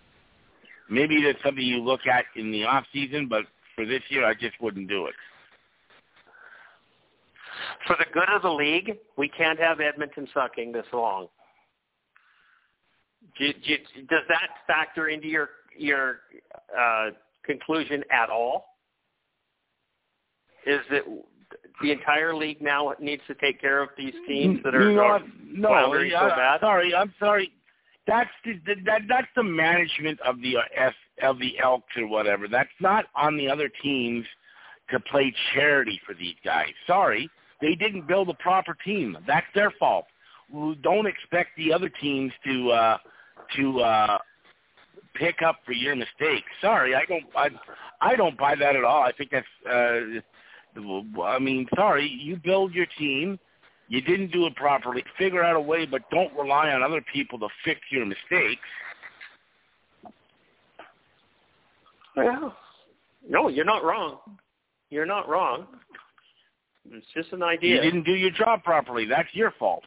Maybe 0.90 1.22
that's 1.24 1.44
something 1.44 1.64
you 1.64 1.82
look 1.82 2.02
at 2.12 2.26
in 2.36 2.52
the 2.52 2.64
off 2.66 2.86
season, 2.92 3.28
but 3.28 3.44
for 3.76 3.86
this 3.86 4.02
year, 4.10 4.26
I 4.26 4.34
just 4.34 4.60
wouldn't 4.60 4.88
do 4.88 5.06
it 5.06 5.16
for 7.88 7.96
the 7.98 8.06
good 8.14 8.30
of 8.30 8.42
the 8.42 8.52
league, 8.52 8.98
we 9.18 9.28
can't 9.28 9.60
have 9.60 9.80
Edmonton 9.80 10.28
sucking 10.34 10.72
this 10.72 10.86
long. 10.94 11.28
Do, 13.38 13.54
do, 13.54 13.78
does 14.10 14.24
that 14.28 14.50
factor 14.68 15.10
into 15.10 15.28
your 15.28 15.50
your 15.78 16.20
uh, 16.78 17.12
conclusion 17.44 18.04
at 18.12 18.30
all? 18.30 18.69
Is 20.70 20.82
that 20.92 21.04
the 21.82 21.92
entire 21.92 22.36
league 22.36 22.62
now 22.62 22.94
needs 23.00 23.24
to 23.28 23.36
take 23.36 23.60
care 23.60 23.82
of 23.82 23.90
these 23.98 24.14
teams 24.28 24.60
that 24.64 24.76
are, 24.76 24.92
no, 24.92 25.02
are 25.02 25.20
no, 25.44 25.70
floundering 25.70 26.12
yeah, 26.12 26.30
so 26.30 26.36
bad? 26.36 26.60
Sorry, 26.60 26.94
I'm 26.94 27.14
sorry. 27.20 27.52
That's 28.06 28.30
the, 28.44 28.54
that 28.86 29.02
that's 29.08 29.28
the 29.36 29.44
management 29.44 30.20
of 30.22 30.42
the 30.42 30.58
F, 30.76 30.94
of 31.24 31.40
the 31.40 31.60
Elks 31.60 31.94
or 31.98 32.08
whatever. 32.08 32.48
That's 32.48 32.70
not 32.80 33.06
on 33.16 33.38
the 33.38 33.50
other 33.50 33.70
teams 33.82 34.26
to 34.92 35.00
play 35.00 35.34
charity 35.54 36.00
for 36.06 36.14
these 36.14 36.36
guys. 36.44 36.70
Sorry, 36.88 37.30
they 37.62 37.76
didn't 37.76 38.08
build 38.08 38.30
a 38.30 38.34
proper 38.36 38.76
team. 38.86 39.18
That's 39.28 39.46
their 39.54 39.72
fault. 39.80 40.06
Don't 40.82 41.06
expect 41.06 41.50
the 41.58 41.72
other 41.72 41.90
teams 41.90 42.32
to 42.46 42.72
uh, 42.72 42.98
to 43.58 43.80
uh, 43.80 44.18
pick 45.14 45.42
up 45.46 45.58
for 45.66 45.74
your 45.74 45.96
mistakes. 45.96 46.48
Sorry, 46.62 46.96
I 46.96 47.06
don't. 47.06 47.26
I, 47.36 47.50
I 48.02 48.16
don't 48.16 48.38
buy 48.38 48.56
that 48.56 48.76
at 48.76 48.84
all. 48.84 49.04
I 49.04 49.12
think 49.12 49.32
that's. 49.32 49.48
Uh, 49.70 50.22
I 50.76 51.40
mean, 51.40 51.68
sorry. 51.76 52.08
You 52.08 52.38
build 52.38 52.74
your 52.74 52.86
team. 52.98 53.40
You 53.88 54.02
didn't 54.02 54.32
do 54.32 54.46
it 54.46 54.56
properly. 54.56 55.04
Figure 55.18 55.44
out 55.44 55.56
a 55.56 55.62
way, 55.62 55.86
but 55.86 56.10
don't 56.12 56.34
rely 56.36 56.70
on 56.70 56.84
other 56.84 57.04
people 57.12 57.40
to 57.40 57.48
fix 57.66 57.80
your 57.92 58.06
mistakes. 58.06 58.62
Well, 62.16 62.56
no, 63.28 63.48
you're 63.48 63.66
not 63.66 63.84
wrong. 63.84 64.20
You're 64.90 65.06
not 65.06 65.28
wrong. 65.28 65.68
It's 66.92 67.06
just 67.16 67.32
an 67.34 67.44
idea. 67.44 67.76
You 67.76 67.82
didn't 67.82 68.04
do 68.04 68.14
your 68.14 68.32
job 68.32 68.64
properly. 68.64 69.06
That's 69.06 69.30
your 69.34 69.54
fault. 69.60 69.84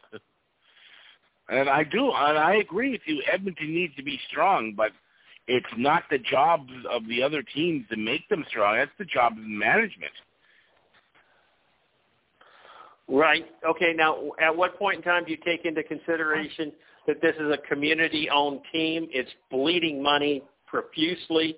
And 1.49 1.69
I 1.69 1.83
do, 1.83 2.11
and 2.11 2.37
I 2.37 2.55
agree 2.55 2.91
with 2.91 3.01
you. 3.05 3.21
Edmonton 3.31 3.73
needs 3.73 3.95
to 3.95 4.03
be 4.03 4.19
strong, 4.29 4.73
but 4.75 4.91
it's 5.47 5.65
not 5.77 6.03
the 6.09 6.19
job 6.19 6.67
of 6.89 7.05
the 7.07 7.21
other 7.21 7.43
teams 7.43 7.85
to 7.89 7.97
make 7.97 8.27
them 8.29 8.45
strong. 8.47 8.77
That's 8.77 8.91
the 8.97 9.05
job 9.05 9.33
of 9.33 9.43
management. 9.43 10.13
Right. 13.07 13.45
Okay. 13.67 13.93
Now, 13.95 14.31
at 14.41 14.55
what 14.55 14.77
point 14.79 14.97
in 14.97 15.03
time 15.03 15.25
do 15.25 15.31
you 15.31 15.37
take 15.43 15.65
into 15.65 15.83
consideration 15.83 16.71
that 17.05 17.21
this 17.21 17.35
is 17.35 17.51
a 17.51 17.57
community-owned 17.67 18.61
team? 18.71 19.07
It's 19.11 19.29
bleeding 19.51 20.01
money 20.01 20.41
profusely. 20.65 21.57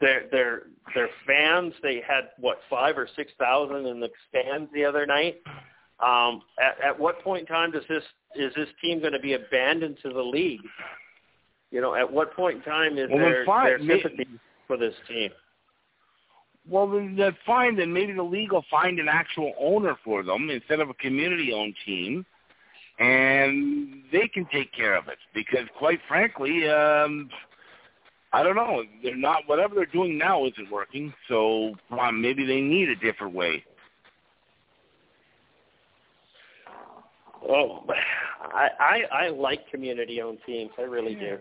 Their 0.00 0.24
their 0.30 0.62
their 0.94 1.08
fans. 1.26 1.72
They 1.82 2.02
had 2.06 2.30
what 2.38 2.58
five 2.68 2.98
or 2.98 3.08
six 3.16 3.32
thousand 3.38 3.86
in 3.86 4.00
the 4.00 4.10
stands 4.28 4.70
the 4.74 4.84
other 4.84 5.06
night. 5.06 5.40
Um, 6.04 6.42
at, 6.60 6.78
at 6.84 7.00
what 7.00 7.22
point 7.22 7.42
in 7.42 7.46
time 7.46 7.70
does 7.70 7.84
this 7.88 8.02
is 8.34 8.52
this 8.54 8.68
team 8.82 9.00
going 9.00 9.12
to 9.12 9.20
be 9.20 9.34
abandoned 9.34 9.98
to 10.02 10.10
the 10.10 10.22
league? 10.22 10.60
You 11.70 11.80
know, 11.80 11.94
at 11.94 12.12
what 12.12 12.34
point 12.34 12.58
in 12.58 12.62
time 12.62 12.98
is 12.98 13.08
Well, 13.08 13.18
there, 13.18 13.46
fine. 13.46 13.86
May- 13.86 14.02
sympathy 14.02 14.28
for 14.66 14.76
this 14.76 14.94
team? 15.08 15.30
Well, 16.68 16.88
then 16.88 17.14
that's 17.16 17.36
fine. 17.44 17.76
Then 17.76 17.92
maybe 17.92 18.14
the 18.14 18.22
league 18.22 18.52
will 18.52 18.64
find 18.70 18.98
an 18.98 19.08
actual 19.08 19.52
owner 19.60 19.96
for 20.02 20.22
them 20.22 20.48
instead 20.48 20.80
of 20.80 20.88
a 20.88 20.94
community-owned 20.94 21.74
team, 21.84 22.24
and 22.98 24.02
they 24.10 24.28
can 24.28 24.46
take 24.46 24.72
care 24.72 24.96
of 24.96 25.08
it. 25.08 25.18
Because, 25.34 25.66
quite 25.76 26.00
frankly, 26.08 26.68
um, 26.68 27.28
I 28.32 28.42
don't 28.42 28.56
know. 28.56 28.82
They're 29.02 29.14
not. 29.14 29.42
Whatever 29.46 29.74
they're 29.74 29.86
doing 29.86 30.16
now 30.16 30.46
isn't 30.46 30.70
working. 30.70 31.12
So 31.28 31.74
um, 31.90 32.20
maybe 32.20 32.46
they 32.46 32.60
need 32.60 32.88
a 32.88 32.96
different 32.96 33.34
way. 33.34 33.62
Oh, 37.46 37.84
I 38.42 38.68
I, 38.80 39.24
I 39.26 39.28
like 39.28 39.68
community-owned 39.70 40.38
teams. 40.46 40.70
I 40.78 40.82
really 40.82 41.14
do. 41.14 41.38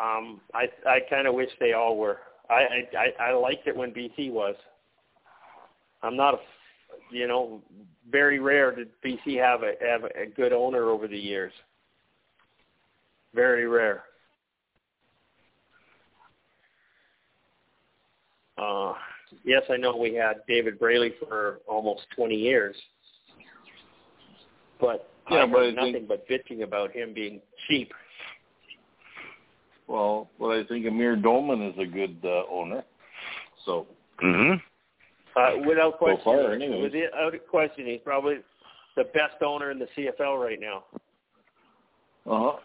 Um, 0.00 0.40
I 0.52 0.68
I 0.86 1.00
kind 1.08 1.26
of 1.26 1.34
wish 1.34 1.48
they 1.58 1.72
all 1.72 1.96
were. 1.96 2.18
I, 2.50 2.84
I 2.96 3.24
I 3.28 3.32
liked 3.32 3.66
it 3.66 3.76
when 3.76 3.92
BC 3.92 4.30
was. 4.30 4.54
I'm 6.02 6.16
not 6.16 6.34
a, 6.34 6.38
you 7.10 7.26
know, 7.28 7.62
very 8.10 8.38
rare 8.40 8.74
did 8.74 8.88
BC 9.04 9.38
have 9.38 9.62
a 9.62 9.72
have 9.86 10.04
a 10.04 10.26
good 10.34 10.52
owner 10.52 10.90
over 10.90 11.06
the 11.08 11.18
years. 11.18 11.52
Very 13.34 13.66
rare. 13.66 14.02
Uh, 18.58 18.92
yes, 19.44 19.62
I 19.70 19.76
know 19.76 19.96
we 19.96 20.14
had 20.14 20.36
David 20.46 20.78
Braley 20.78 21.12
for 21.26 21.60
almost 21.66 22.02
20 22.14 22.34
years, 22.34 22.76
but 24.80 25.08
Yeah, 25.30 25.44
I 25.44 25.46
but 25.46 25.52
heard 25.58 25.74
think- 25.74 25.76
nothing 25.76 26.06
but 26.06 26.28
bitching 26.28 26.62
about 26.62 26.92
him 26.92 27.14
being 27.14 27.40
cheap. 27.68 27.92
Well, 29.88 30.30
well, 30.38 30.52
I 30.52 30.64
think 30.66 30.86
Amar 30.86 31.16
Doman 31.16 31.62
is 31.62 31.78
a 31.78 31.86
good 31.86 32.16
uh, 32.24 32.42
owner. 32.50 32.84
So 33.66 33.86
Mm-hmm. 34.22 34.54
Uh, 35.34 35.66
without 35.66 35.98
question, 35.98 36.20
far, 36.24 36.52
anyways. 36.52 36.92
without 36.92 37.32
question, 37.48 37.86
he's 37.86 38.00
probably 38.04 38.36
the 38.96 39.04
best 39.04 39.42
owner 39.44 39.70
in 39.70 39.78
the 39.78 39.88
CFL 39.96 40.42
right 40.42 40.60
now. 40.60 40.84
Uh 42.26 42.52
huh. 42.52 42.56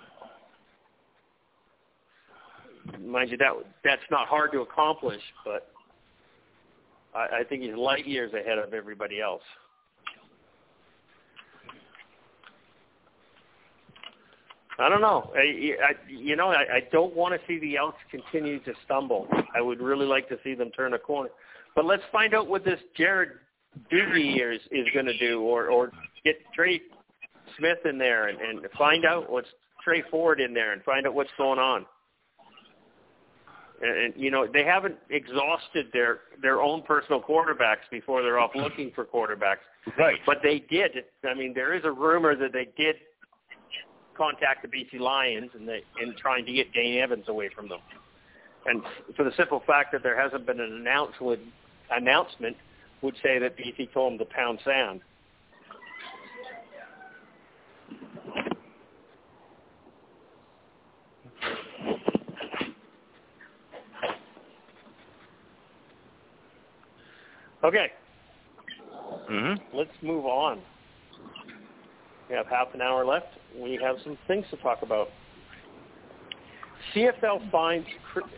Mind 2.99 3.31
you, 3.31 3.37
that 3.37 3.53
that's 3.83 4.01
not 4.11 4.27
hard 4.27 4.51
to 4.51 4.61
accomplish, 4.61 5.21
but 5.45 5.71
I, 7.15 7.39
I 7.39 7.43
think 7.47 7.63
he's 7.63 7.75
light 7.75 8.05
years 8.05 8.33
ahead 8.33 8.57
of 8.57 8.73
everybody 8.73 9.21
else. 9.21 9.41
I 14.79 14.89
don't 14.89 15.01
know. 15.01 15.31
I, 15.35 15.39
I, 15.83 15.93
you 16.07 16.35
know, 16.35 16.49
I, 16.49 16.75
I 16.75 16.79
don't 16.91 17.15
want 17.15 17.33
to 17.33 17.47
see 17.47 17.59
the 17.59 17.77
Elks 17.77 17.97
continue 18.11 18.59
to 18.59 18.73
stumble. 18.85 19.27
I 19.55 19.61
would 19.61 19.79
really 19.81 20.05
like 20.05 20.29
to 20.29 20.37
see 20.43 20.53
them 20.53 20.69
turn 20.71 20.93
a 20.93 20.99
corner. 20.99 21.29
But 21.75 21.85
let's 21.85 22.03
find 22.11 22.33
out 22.35 22.47
what 22.47 22.63
this 22.63 22.79
Jarret 22.97 23.29
Doege 23.91 24.55
is 24.55 24.61
is 24.71 24.87
going 24.93 25.05
to 25.07 25.17
do, 25.17 25.41
or 25.41 25.67
or 25.67 25.91
get 26.23 26.35
Trey 26.55 26.81
Smith 27.57 27.79
in 27.85 27.97
there 27.97 28.27
and, 28.27 28.39
and 28.39 28.67
find 28.77 29.05
out 29.05 29.31
what's 29.31 29.47
Tre 29.83 30.03
Ford 30.11 30.39
in 30.39 30.53
there 30.53 30.73
and 30.73 30.83
find 30.83 31.07
out 31.07 31.13
what's 31.13 31.29
going 31.37 31.59
on. 31.59 31.85
And, 33.81 33.97
and 33.97 34.13
you 34.15 34.31
know 34.31 34.47
they 34.51 34.63
haven't 34.63 34.95
exhausted 35.09 35.87
their 35.93 36.19
their 36.41 36.61
own 36.61 36.81
personal 36.83 37.21
quarterbacks 37.21 37.85
before 37.91 38.21
they're 38.23 38.39
off 38.39 38.51
looking 38.55 38.91
for 38.95 39.05
quarterbacks, 39.05 39.57
Right. 39.97 40.17
but 40.25 40.37
they 40.43 40.59
did. 40.69 40.91
I 41.27 41.33
mean, 41.35 41.53
there 41.53 41.75
is 41.75 41.83
a 41.83 41.91
rumor 41.91 42.35
that 42.35 42.53
they 42.53 42.69
did 42.75 42.95
contact 44.17 44.63
the 44.63 44.67
BC 44.67 44.99
Lions 44.99 45.51
and 45.53 45.67
they 45.67 45.81
in 46.01 46.15
trying 46.19 46.45
to 46.45 46.53
get 46.53 46.73
Dane 46.73 46.99
Evans 46.99 47.25
away 47.27 47.49
from 47.55 47.69
them. 47.69 47.79
And 48.65 48.81
for 49.15 49.23
the 49.23 49.31
simple 49.37 49.61
fact 49.65 49.91
that 49.93 50.03
there 50.03 50.19
hasn't 50.19 50.45
been 50.45 50.59
an 50.59 50.73
announcement 50.73 51.39
announcement 51.91 52.57
would 53.01 53.15
say 53.23 53.39
that 53.39 53.55
BC 53.57 53.93
told 53.93 54.13
them 54.13 54.19
to 54.19 54.25
pound 54.33 54.59
sand. 54.65 55.01
Okay, 67.63 67.87
Mm-hmm. 69.29 69.77
let's 69.77 69.91
move 70.01 70.25
on. 70.25 70.61
We 72.29 72.35
have 72.35 72.47
half 72.47 72.73
an 72.73 72.81
hour 72.81 73.05
left. 73.05 73.27
We 73.57 73.79
have 73.81 73.97
some 74.03 74.17
things 74.27 74.45
to 74.51 74.57
talk 74.57 74.81
about. 74.81 75.09
CFL 76.93 77.49
fines 77.51 77.85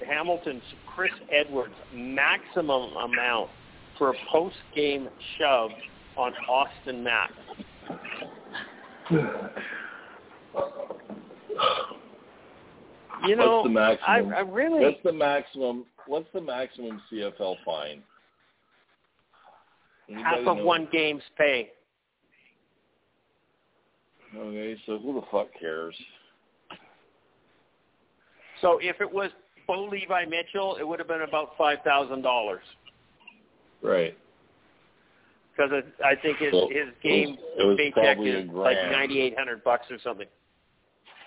Hamilton's 0.07 0.63
Chris 0.95 1.11
Edwards 1.31 1.73
maximum 1.93 2.93
amount 2.93 3.49
for 3.97 4.11
a 4.11 4.13
post-game 4.31 5.09
shove 5.37 5.71
on 6.17 6.33
Austin 6.47 7.03
Mack. 7.03 7.31
You 13.27 13.35
know, 13.35 13.57
What's 13.57 13.67
the 13.67 13.73
maximum? 13.73 14.33
I, 14.33 14.37
I 14.37 14.39
really 14.41 14.81
What's 14.81 15.03
the 15.03 15.11
maximum? 15.11 15.85
What's 16.07 16.27
the 16.33 16.41
maximum 16.41 17.01
CFL 17.11 17.57
fine? 17.65 18.01
half 20.23 20.39
of 20.39 20.57
know? 20.57 20.63
one 20.63 20.87
game's 20.91 21.23
pay. 21.37 21.71
Okay, 24.37 24.77
so 24.85 24.97
who 24.99 25.13
the 25.15 25.25
fuck 25.31 25.47
cares? 25.59 25.95
So 28.61 28.77
if 28.81 28.99
it 29.01 29.11
was 29.11 29.31
Bo 29.67 29.85
Levi 29.85 30.25
Mitchell, 30.25 30.77
it 30.79 30.87
would 30.87 30.99
have 30.99 31.07
been 31.07 31.21
about 31.21 31.51
five 31.57 31.79
thousand 31.83 32.21
dollars. 32.21 32.63
Right. 33.81 34.17
because 35.55 35.83
I 36.03 36.15
think 36.15 36.37
his 36.37 36.51
So, 36.51 36.67
his 36.69 36.77
it 36.77 36.85
was- 36.85 36.93
game 37.01 37.37
it 37.57 37.65
was 37.65 37.77
paycheck 37.77 38.17
is 38.19 38.49
like 38.49 38.77
ninety 38.91 39.19
eight 39.21 39.37
hundred 39.37 39.63
bucks 39.63 39.89
or 39.91 39.97
something. 39.99 40.27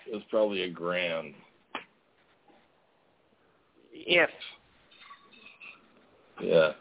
It 0.06 0.14
was 0.14 0.22
probably 0.30 0.62
a 0.62 0.70
grand. 0.70 1.34
If 3.92 4.30
Yeah. 6.40 6.72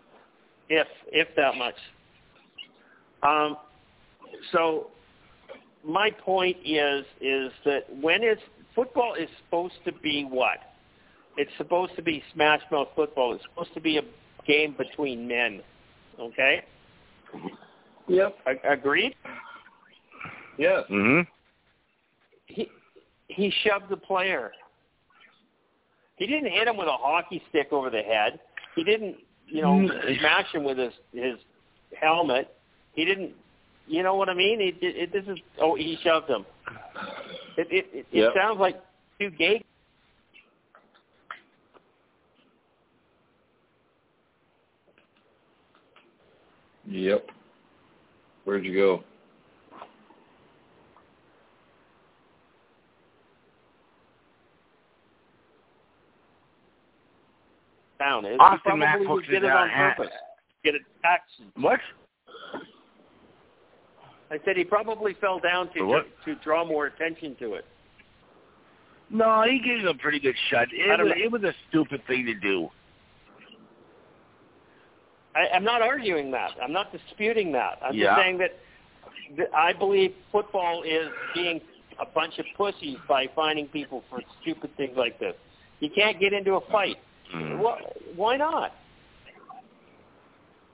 if 0.70 0.88
if 1.12 1.34
that 1.36 1.56
much. 1.56 1.76
Um, 3.24 3.58
so 4.52 4.92
my 5.84 6.12
point 6.12 6.58
is 6.66 7.06
is 7.20 7.52
that 7.66 7.86
when 8.02 8.24
it's 8.24 8.42
football 8.76 9.14
is 9.16 9.30
supposed 9.46 9.76
to 9.86 9.92
be 9.92 10.24
what? 10.24 10.58
It's 11.38 11.52
supposed 11.58 11.96
to 11.96 12.02
be 12.02 12.24
smash 12.34 12.62
mouth 12.72 12.90
football. 12.96 13.34
It's 13.34 13.44
supposed 13.44 13.74
to 13.74 13.82
be 13.82 13.98
a 13.98 14.02
game 14.46 14.76
between 14.78 15.28
men. 15.28 15.62
Okay, 16.20 16.64
Yep. 18.08 18.38
A- 18.46 18.72
agreed. 18.74 19.16
Yes. 20.58 20.84
Mm-hmm. 20.92 21.22
he 22.48 22.70
he 23.28 23.52
shoved 23.64 23.90
the 23.90 23.98
player. 23.98 24.52
He 26.18 26.28
didn't 26.28 26.52
hit 26.52 26.68
him 26.68 26.78
with 26.78 26.88
a 26.88 26.92
hockey 26.98 27.42
stick 27.50 27.70
over 27.72 27.90
the 27.90 28.02
head. 28.02 28.40
He 28.76 28.84
didn't, 28.84 29.16
you 29.48 29.62
know, 29.62 29.70
Mm. 29.74 30.20
smash 30.20 30.52
him 30.54 30.64
with 30.64 30.78
his 30.78 30.94
his 31.14 31.38
helmet. 32.00 32.54
He 32.94 33.06
didn't, 33.06 33.34
you 33.92 34.04
know 34.04 34.16
what 34.16 34.30
I 34.30 34.34
mean? 34.34 34.62
It, 34.62 34.76
it, 34.82 34.96
it 34.96 35.12
this 35.12 35.26
is 35.28 35.38
oh 35.60 35.76
he 35.76 35.98
shoved 36.02 36.30
him. 36.30 36.46
It 37.58 37.68
it 37.70 37.86
it, 37.94 38.06
it 38.12 38.34
sounds 38.34 38.58
like 38.58 38.82
two 39.20 39.30
gay. 39.32 39.64
Yep. 46.88 47.28
Where'd 48.46 48.66
you 48.66 48.74
go? 48.74 49.04
Down. 58.00 58.24
He 58.24 58.32
Austin 58.32 58.80
Mack 58.80 59.04
probably 59.04 59.26
did 59.26 59.44
it 59.44 59.48
it 59.48 59.52
on 59.52 59.70
purpose. 59.70 60.14
Get 60.64 60.76
attacked. 60.76 61.30
What? 61.56 61.80
I 64.32 64.40
said 64.46 64.56
he 64.56 64.64
probably 64.64 65.14
fell 65.20 65.40
down 65.40 65.70
to 65.74 65.84
what? 65.84 66.08
to 66.26 66.36
draw 66.36 66.66
more 66.66 66.86
attention 66.86 67.36
to 67.40 67.56
it. 67.56 67.66
No, 69.10 69.44
he 69.44 69.60
gave 69.60 69.80
him 69.82 69.88
a 69.88 69.94
pretty 69.94 70.20
good 70.20 70.36
shot. 70.50 70.68
It 70.72 70.88
was, 71.04 71.14
it 71.18 71.32
was 71.32 71.44
a 71.44 71.54
stupid 71.70 72.02
thing 72.08 72.26
to 72.28 72.34
do. 72.34 72.70
I, 75.36 75.54
I'm 75.54 75.66
not 75.66 75.82
arguing 75.82 76.32
that. 76.32 76.52
I'm 76.64 76.72
not 76.72 76.94
disputing 76.94 77.52
that. 77.52 77.80
I'm 77.84 77.94
Yeah. 77.94 78.08
just 78.08 78.22
saying 78.22 78.38
that 78.38 78.60
I 79.54 79.74
believe 79.74 80.14
football 80.32 80.84
is 80.84 81.10
being 81.34 81.60
a 82.00 82.06
bunch 82.06 82.40
of 82.40 82.46
pussies 82.58 82.98
by 83.08 83.28
finding 83.36 83.68
people 83.68 84.04
for 84.10 84.22
stupid 84.42 84.76
things 84.78 84.96
like 84.98 85.20
this. 85.20 85.36
You 85.82 85.90
can't 85.90 86.20
get 86.20 86.32
into 86.32 86.56
a 86.56 86.62
fight. 86.72 86.98
Mm. 87.36 87.60
Well, 87.60 87.78
why 88.16 88.38
not? 88.38 88.74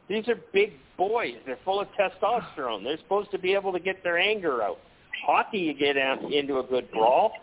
These 0.07 0.27
are 0.29 0.35
big 0.53 0.73
boys. 0.97 1.35
They're 1.45 1.59
full 1.65 1.81
of 1.81 1.87
testosterone. 1.99 2.83
They're 2.83 2.97
supposed 2.97 3.31
to 3.31 3.39
be 3.39 3.53
able 3.53 3.73
to 3.73 3.79
get 3.79 4.03
their 4.03 4.17
anger 4.17 4.61
out. 4.63 4.79
Hockey, 5.25 5.59
you 5.59 5.73
get 5.73 5.97
into 5.97 6.59
a 6.59 6.63
good 6.63 6.89
brawl. 6.91 7.33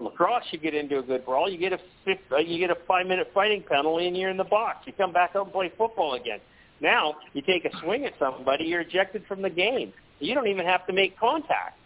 Lacrosse, 0.00 0.44
you 0.50 0.58
get 0.58 0.74
into 0.74 0.98
a 0.98 1.02
good 1.02 1.24
brawl. 1.24 1.50
You 1.50 1.58
get 1.58 1.72
a 1.72 1.78
fifth, 2.04 2.20
uh, 2.30 2.38
you 2.38 2.58
get 2.58 2.70
a 2.70 2.76
five-minute 2.86 3.30
fighting 3.34 3.64
penalty, 3.68 4.06
and 4.06 4.16
you're 4.16 4.30
in 4.30 4.36
the 4.36 4.44
box. 4.44 4.86
You 4.86 4.92
come 4.92 5.12
back 5.12 5.32
out 5.34 5.46
and 5.46 5.52
play 5.52 5.72
football 5.76 6.14
again. 6.14 6.38
Now, 6.80 7.16
you 7.32 7.42
take 7.42 7.64
a 7.64 7.76
swing 7.82 8.04
at 8.04 8.12
somebody, 8.18 8.64
you're 8.64 8.82
ejected 8.82 9.24
from 9.26 9.42
the 9.42 9.50
game. 9.50 9.92
You 10.20 10.34
don't 10.34 10.46
even 10.46 10.64
have 10.64 10.86
to 10.86 10.92
make 10.92 11.18
contact. 11.18 11.76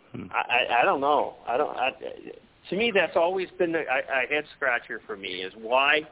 Hmm. 0.00 0.04
Mm-hmm. 0.18 0.32
I, 0.32 0.82
I 0.82 0.84
don't 0.84 1.00
know. 1.00 1.34
I 1.46 1.56
don't. 1.56 1.76
I, 1.76 1.90
to 2.70 2.76
me, 2.76 2.92
that's 2.94 3.16
always 3.16 3.48
been 3.58 3.74
a, 3.74 3.78
a 3.78 4.26
head 4.28 4.44
scratcher 4.56 5.00
for 5.06 5.16
me. 5.16 5.42
Is 5.42 5.52
why 5.56 6.02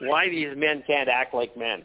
why 0.00 0.28
these 0.28 0.56
men 0.56 0.82
can't 0.86 1.08
act 1.08 1.34
like 1.34 1.56
men. 1.56 1.84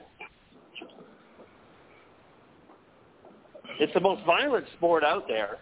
It's 3.80 3.94
the 3.94 4.00
most 4.00 4.24
violent 4.26 4.66
sport 4.78 5.04
out 5.04 5.28
there, 5.28 5.58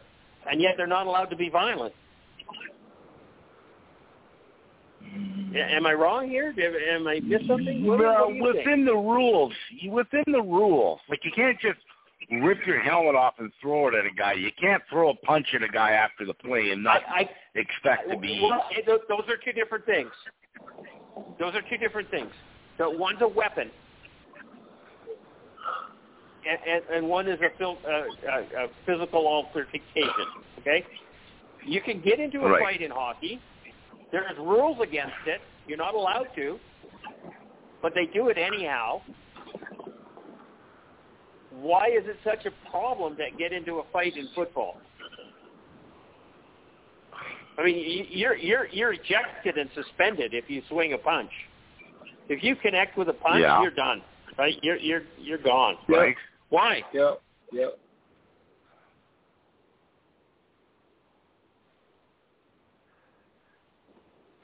and 0.49 0.61
yet 0.61 0.73
they're 0.77 0.87
not 0.87 1.07
allowed 1.07 1.29
to 1.29 1.35
be 1.35 1.49
violent. 1.49 1.93
Am 5.55 5.85
I 5.85 5.93
wrong 5.93 6.29
here? 6.29 6.53
Am 6.93 7.07
I 7.07 7.19
miss 7.21 7.41
something? 7.47 7.85
What, 7.85 7.99
well, 7.99 8.27
what 8.27 8.55
within 8.55 8.85
think? 8.85 8.87
the 8.87 8.95
rules, 8.95 9.53
within 9.89 10.23
the 10.27 10.41
rules, 10.41 10.99
like 11.09 11.21
you 11.23 11.31
can't 11.35 11.59
just 11.59 11.79
rip 12.31 12.65
your 12.65 12.79
helmet 12.79 13.15
off 13.15 13.35
and 13.39 13.51
throw 13.61 13.87
it 13.87 13.95
at 13.95 14.05
a 14.05 14.13
guy. 14.15 14.33
You 14.33 14.51
can't 14.59 14.83
throw 14.89 15.09
a 15.09 15.15
punch 15.15 15.47
at 15.55 15.63
a 15.63 15.67
guy 15.67 15.91
after 15.91 16.25
the 16.25 16.33
play 16.33 16.71
and 16.71 16.83
not 16.83 17.01
I, 17.07 17.21
I, 17.21 17.29
expect 17.55 18.09
to 18.09 18.17
be. 18.17 18.39
Well, 18.41 18.63
those 18.85 19.27
are 19.27 19.37
two 19.43 19.51
different 19.51 19.85
things. 19.85 20.11
Those 21.39 21.55
are 21.55 21.61
two 21.69 21.77
different 21.77 22.09
things. 22.11 22.31
So 22.77 22.89
one's 22.89 23.21
a 23.21 23.27
weapon, 23.27 23.69
and, 26.47 26.59
and, 26.67 26.95
and 26.95 27.09
one 27.09 27.27
is 27.27 27.39
a, 27.41 27.57
phil, 27.57 27.77
uh, 27.85 27.89
a, 27.89 28.65
a 28.65 28.67
physical 28.85 29.27
altercation. 29.27 29.81
Okay, 30.59 30.85
you 31.65 31.81
can 31.81 32.01
get 32.01 32.19
into 32.19 32.41
a 32.41 32.49
Right. 32.49 32.61
fight 32.61 32.81
in 32.81 32.91
hockey. 32.91 33.41
There's 34.11 34.37
rules 34.37 34.77
against 34.81 35.13
it. 35.27 35.41
You're 35.67 35.77
not 35.77 35.93
allowed 35.93 36.27
to, 36.35 36.57
but 37.81 37.93
they 37.93 38.05
do 38.05 38.29
it 38.29 38.37
anyhow. 38.37 39.01
Why 41.51 41.87
is 41.87 42.05
it 42.05 42.17
such 42.23 42.45
a 42.45 42.69
problem 42.69 43.15
to 43.17 43.25
get 43.37 43.51
into 43.53 43.75
a 43.79 43.83
fight 43.91 44.15
in 44.17 44.29
football? 44.35 44.77
I 47.57 47.63
mean, 47.65 48.07
you're 48.09 48.35
you're 48.37 48.67
you're 48.67 48.93
ejected 48.93 49.57
and 49.57 49.69
suspended 49.75 50.33
if 50.33 50.49
you 50.49 50.61
swing 50.69 50.93
a 50.93 50.97
punch. 50.97 51.31
If 52.29 52.43
you 52.43 52.55
connect 52.55 52.97
with 52.97 53.09
a 53.09 53.13
punch, 53.13 53.41
Yeah. 53.41 53.61
you're 53.61 53.71
done. 53.71 54.01
Right? 54.37 54.57
You're 54.61 54.77
you're 54.77 55.01
you're 55.17 55.39
gone. 55.39 55.75
Right. 55.89 56.15
Why? 56.49 56.83
Yep. 56.93 57.21
Yep. 57.51 57.79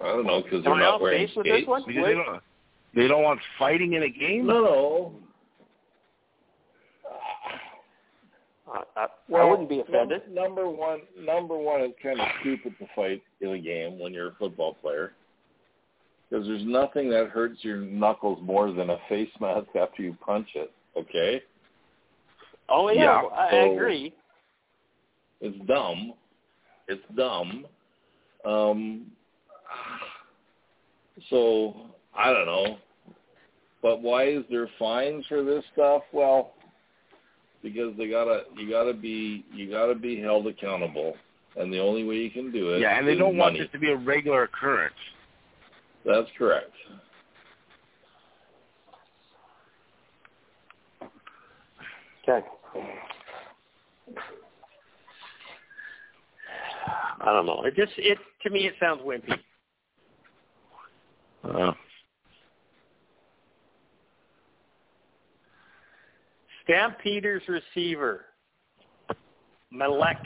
I 0.03 0.07
don't 0.07 0.26
know 0.26 0.41
because 0.44 0.64
they're 0.64 0.76
not 0.77 1.02
wearing 1.02 1.27
skates. 1.30 1.48
this 1.48 1.68
one? 1.68 1.84
They 1.88 1.94
don't, 2.14 2.41
they 2.94 3.07
don't 3.07 3.23
want 3.23 3.40
fighting 3.57 3.94
in 3.94 4.03
a 4.03 4.10
game. 4.10 4.45
No, 4.45 4.61
no. 4.61 5.14
Uh, 7.10 7.57
I, 8.67 8.83
I 8.95 9.07
Well, 9.29 9.49
wouldn't 9.49 9.69
be 9.69 9.79
offended. 9.81 10.23
num- 10.27 10.43
Number 10.43 10.69
one, 10.69 11.01
number 11.19 11.57
one, 11.57 11.81
it's 11.81 11.95
kind 12.01 12.19
of 12.19 12.27
stupid 12.41 12.73
to 12.79 12.87
fight 12.95 13.21
in 13.41 13.49
a 13.49 13.59
game 13.59 13.99
when 13.99 14.13
you're 14.13 14.29
a 14.29 14.35
football 14.39 14.73
player, 14.81 15.13
because 16.29 16.47
there's 16.47 16.65
nothing 16.65 17.09
that 17.11 17.29
hurts 17.29 17.63
your 17.63 17.77
knuckles 17.77 18.39
more 18.41 18.71
than 18.71 18.89
a 18.89 18.97
face 19.07 19.29
mask 19.39 19.67
after 19.79 20.01
you 20.01 20.17
punch 20.25 20.47
it. 20.55 20.71
Okay, 20.97 21.41
Oh 22.69 22.89
yeah, 22.89 23.03
Yeah, 23.03 23.21
I, 23.33 23.47
I 23.47 23.51
so- 23.51 23.73
agree. 23.75 24.13
it's 25.41 25.65
dumb. 25.67 26.13
It's 26.87 27.03
dumb. 27.15 27.65
Um, 28.45 29.05
so 31.29 31.75
I 32.15 32.31
don't 32.31 32.45
know, 32.45 32.77
but 33.81 34.01
why 34.01 34.25
is 34.27 34.43
there 34.49 34.67
fines 34.79 35.25
for 35.27 35.43
this 35.43 35.63
stuff? 35.73 36.01
Well, 36.13 36.53
because 37.65 37.97
they 37.97 38.07
gotta, 38.07 38.43
you 38.55 38.69
gotta 38.69 38.93
be, 38.93 39.43
you 39.51 39.71
gotta 39.71 39.95
be 39.95 40.21
held 40.21 40.45
accountable, 40.45 41.15
and 41.57 41.73
the 41.73 41.79
only 41.79 42.03
way 42.03 42.17
you 42.17 42.29
can 42.29 42.51
do 42.51 42.73
it, 42.73 42.79
Yeah, 42.79 42.99
and 42.99 43.07
they 43.07 43.13
is 43.13 43.17
don't 43.19 43.35
want 43.35 43.57
this 43.57 43.67
to 43.71 43.79
be 43.79 43.89
a 43.89 43.95
regular 43.95 44.43
occurrence. 44.43 44.93
That's 46.05 46.27
correct. 46.37 46.69
Okay. 52.29 52.45
I 57.21 57.33
don't 57.33 57.47
know. 57.47 57.63
It 57.65 57.75
just 57.75 57.93
it 57.97 58.19
to 58.43 58.51
me 58.51 58.67
it 58.67 58.75
sounds 58.79 59.01
wimpy. 59.01 59.39
Uh, 61.43 61.71
Stampeders 66.65 67.43
receiver 67.47 68.25
Malek 69.71 70.17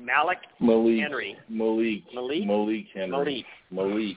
Malik 0.00 0.38
Malik 0.60 1.00
Henry. 1.00 1.36
Malik 1.48 2.02
Malik? 2.14 2.46
Malik 2.46 2.86
Henry 2.94 3.10
Malik 3.10 3.46
Malik. 3.70 4.16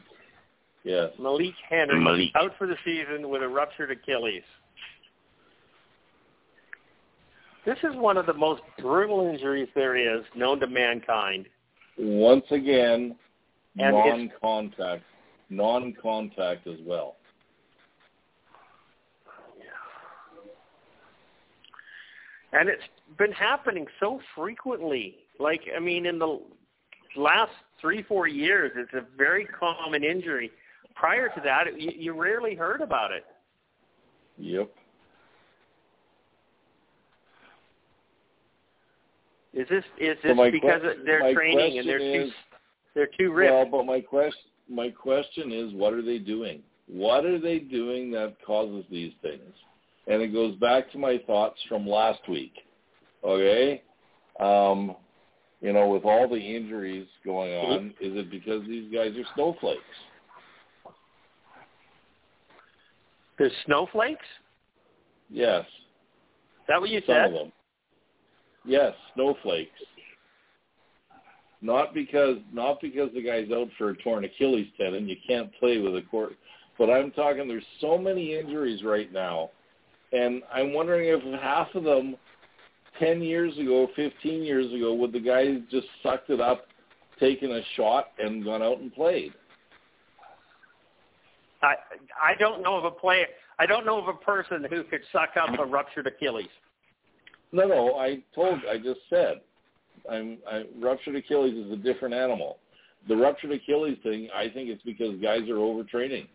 Yes. 0.83 1.09
Malik 1.19 1.53
Henry 1.69 1.99
Malik. 1.99 2.29
out 2.35 2.51
for 2.57 2.67
the 2.67 2.77
season 2.85 3.29
with 3.29 3.43
a 3.43 3.47
ruptured 3.47 3.91
Achilles. 3.91 4.43
This 7.65 7.77
is 7.79 7.95
one 7.95 8.15
of 8.15 8.25
the 8.25 8.33
most 8.33 8.61
brutal 8.79 9.27
injuries 9.27 9.67
there 9.75 9.97
is 9.97 10.23
known 10.35 10.59
to 10.61 10.67
mankind. 10.67 11.47
Once 11.97 12.45
again, 12.51 13.17
And 13.79 13.95
it's- 13.95 14.17
non-contact, 14.41 15.03
non-contact 15.49 16.65
as 16.65 16.79
well. 16.81 17.17
And 22.57 22.69
it's 22.69 22.83
been 23.17 23.31
happening 23.31 23.85
so 23.99 24.19
frequently. 24.35 25.17
Like, 25.39 25.61
I 25.75 25.79
mean, 25.79 26.05
in 26.07 26.17
the 26.17 26.41
last 27.15 27.51
three, 27.79 28.03
four 28.03 28.27
years, 28.27 28.71
it's 28.75 28.93
a 28.93 29.05
very 29.15 29.45
common 29.45 30.03
injury. 30.03 30.49
Prior 30.95 31.29
to 31.29 31.41
that, 31.43 31.67
it, 31.67 31.79
you, 31.79 31.91
you 31.95 32.13
rarely 32.13 32.55
heard 32.55 32.81
about 32.81 33.11
it. 33.11 33.25
Yep. 34.39 34.71
Is 39.53 39.67
this 39.69 39.83
is 39.99 40.17
this 40.23 40.35
my 40.35 40.51
because 40.51 40.81
que- 40.81 40.99
of 40.99 41.05
their 41.05 41.33
training 41.33 41.79
and 41.79 41.87
they're 41.87 41.97
question 41.97 42.27
too 42.27 42.31
they're 42.93 43.09
too 43.17 43.33
Well, 43.33 43.65
but 43.65 43.85
my 43.85 44.01
question, 44.01 44.51
my 44.69 44.89
question 44.89 45.51
is, 45.51 45.73
what 45.73 45.93
are 45.93 46.01
they 46.03 46.17
doing? 46.17 46.61
What 46.87 47.25
are 47.25 47.39
they 47.39 47.59
doing 47.59 48.11
that 48.11 48.35
causes 48.45 48.85
these 48.89 49.13
things? 49.21 49.41
And 50.07 50.21
it 50.21 50.33
goes 50.33 50.55
back 50.55 50.91
to 50.91 50.97
my 50.97 51.19
thoughts 51.27 51.59
from 51.67 51.87
last 51.87 52.21
week. 52.29 52.53
Okay, 53.23 53.83
um, 54.39 54.95
you 55.61 55.73
know, 55.73 55.87
with 55.89 56.05
all 56.05 56.29
the 56.29 56.35
injuries 56.37 57.07
going 57.25 57.53
on, 57.53 57.87
is 57.99 58.15
it 58.15 58.29
because 58.29 58.61
these 58.67 58.93
guys 58.93 59.11
are 59.17 59.25
snowflakes? 59.35 59.81
There's 63.37 63.51
snowflakes. 63.65 64.25
Yes, 65.29 65.65
Is 65.65 66.63
that 66.67 66.79
what 66.79 66.89
you 66.89 67.01
some 67.05 67.15
said? 67.15 67.25
of 67.25 67.33
them. 67.33 67.51
Yes, 68.65 68.93
snowflakes. 69.13 69.71
Not 71.61 71.93
because 71.93 72.37
not 72.53 72.79
because 72.81 73.09
the 73.15 73.23
guy's 73.23 73.51
out 73.51 73.67
for 73.77 73.89
a 73.89 73.97
torn 73.97 74.25
Achilles 74.25 74.67
tendon, 74.77 75.07
you 75.07 75.15
can't 75.27 75.51
play 75.59 75.79
with 75.79 75.95
a 75.95 76.01
court. 76.03 76.33
But 76.77 76.89
I'm 76.91 77.11
talking 77.11 77.47
there's 77.47 77.63
so 77.81 77.97
many 77.97 78.37
injuries 78.37 78.83
right 78.83 79.11
now, 79.11 79.49
and 80.11 80.41
I'm 80.53 80.73
wondering 80.73 81.09
if 81.09 81.41
half 81.41 81.73
of 81.75 81.83
them, 81.83 82.15
ten 82.99 83.21
years 83.21 83.57
ago, 83.57 83.87
fifteen 83.95 84.43
years 84.43 84.71
ago, 84.73 84.93
would 84.93 85.11
the 85.11 85.19
guys 85.19 85.57
just 85.69 85.87
sucked 86.03 86.29
it 86.29 86.39
up, 86.39 86.67
taken 87.19 87.51
a 87.51 87.61
shot, 87.75 88.07
and 88.19 88.43
gone 88.43 88.61
out 88.61 88.79
and 88.79 88.93
played. 88.93 89.33
I 91.61 91.75
I 92.21 92.35
don't 92.39 92.61
know 92.61 92.77
of 92.77 92.85
a 92.85 92.91
player. 92.91 93.27
I 93.59 93.65
don't 93.65 93.85
know 93.85 93.99
of 93.99 94.07
a 94.07 94.13
person 94.13 94.65
who 94.69 94.83
could 94.83 95.01
suck 95.11 95.29
up 95.35 95.57
a 95.59 95.65
ruptured 95.65 96.07
Achilles. 96.07 96.47
No, 97.51 97.67
no, 97.67 97.95
I 97.95 98.19
told, 98.35 98.59
I 98.69 98.77
just 98.77 98.99
said, 99.09 99.41
I'm, 100.09 100.37
I, 100.49 100.65
ruptured 100.79 101.15
Achilles 101.15 101.55
is 101.55 101.71
a 101.71 101.77
different 101.77 102.13
animal. 102.13 102.57
The 103.07 103.15
ruptured 103.15 103.51
Achilles 103.51 103.97
thing, 104.03 104.27
I 104.35 104.49
think 104.49 104.69
it's 104.69 104.83
because 104.83 105.15
guys 105.21 105.49
are 105.49 105.55
overtraining. 105.55 106.27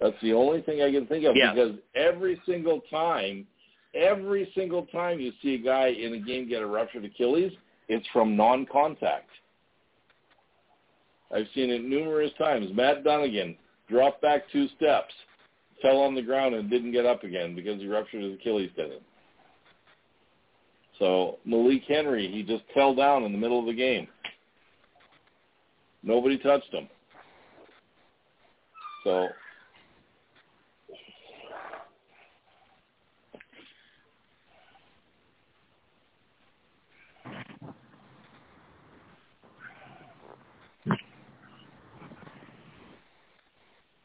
That's 0.00 0.16
the 0.22 0.32
only 0.32 0.62
thing 0.62 0.82
I 0.82 0.92
can 0.92 1.06
think 1.06 1.24
of 1.24 1.36
Yeah. 1.36 1.52
because 1.52 1.76
every 1.94 2.40
single 2.46 2.80
time, 2.82 3.46
every 3.94 4.50
single 4.54 4.86
time 4.86 5.18
you 5.20 5.32
see 5.42 5.54
a 5.54 5.58
guy 5.58 5.88
in 5.88 6.14
a 6.14 6.18
game 6.18 6.48
get 6.48 6.62
a 6.62 6.66
ruptured 6.66 7.04
Achilles, 7.04 7.52
it's 7.88 8.06
from 8.08 8.36
non-contact. 8.36 9.30
I've 11.30 11.48
seen 11.54 11.70
it 11.70 11.84
numerous 11.84 12.32
times. 12.34 12.72
Matt 12.72 13.04
Dunigan 13.04 13.56
dropped 13.88 14.22
back 14.22 14.48
two 14.50 14.68
steps, 14.76 15.14
fell 15.82 15.98
on 15.98 16.14
the 16.14 16.22
ground, 16.22 16.54
and 16.54 16.70
didn't 16.70 16.92
get 16.92 17.04
up 17.04 17.24
again 17.24 17.54
because 17.54 17.80
he 17.80 17.86
ruptured 17.86 18.22
his 18.22 18.34
Achilles 18.34 18.70
tendon. 18.76 19.00
So 20.98 21.38
Malik 21.44 21.84
Henry, 21.86 22.28
he 22.28 22.42
just 22.42 22.64
fell 22.74 22.94
down 22.94 23.24
in 23.24 23.32
the 23.32 23.38
middle 23.38 23.60
of 23.60 23.66
the 23.66 23.74
game. 23.74 24.08
Nobody 26.02 26.38
touched 26.38 26.72
him. 26.72 26.88
So 29.04 29.28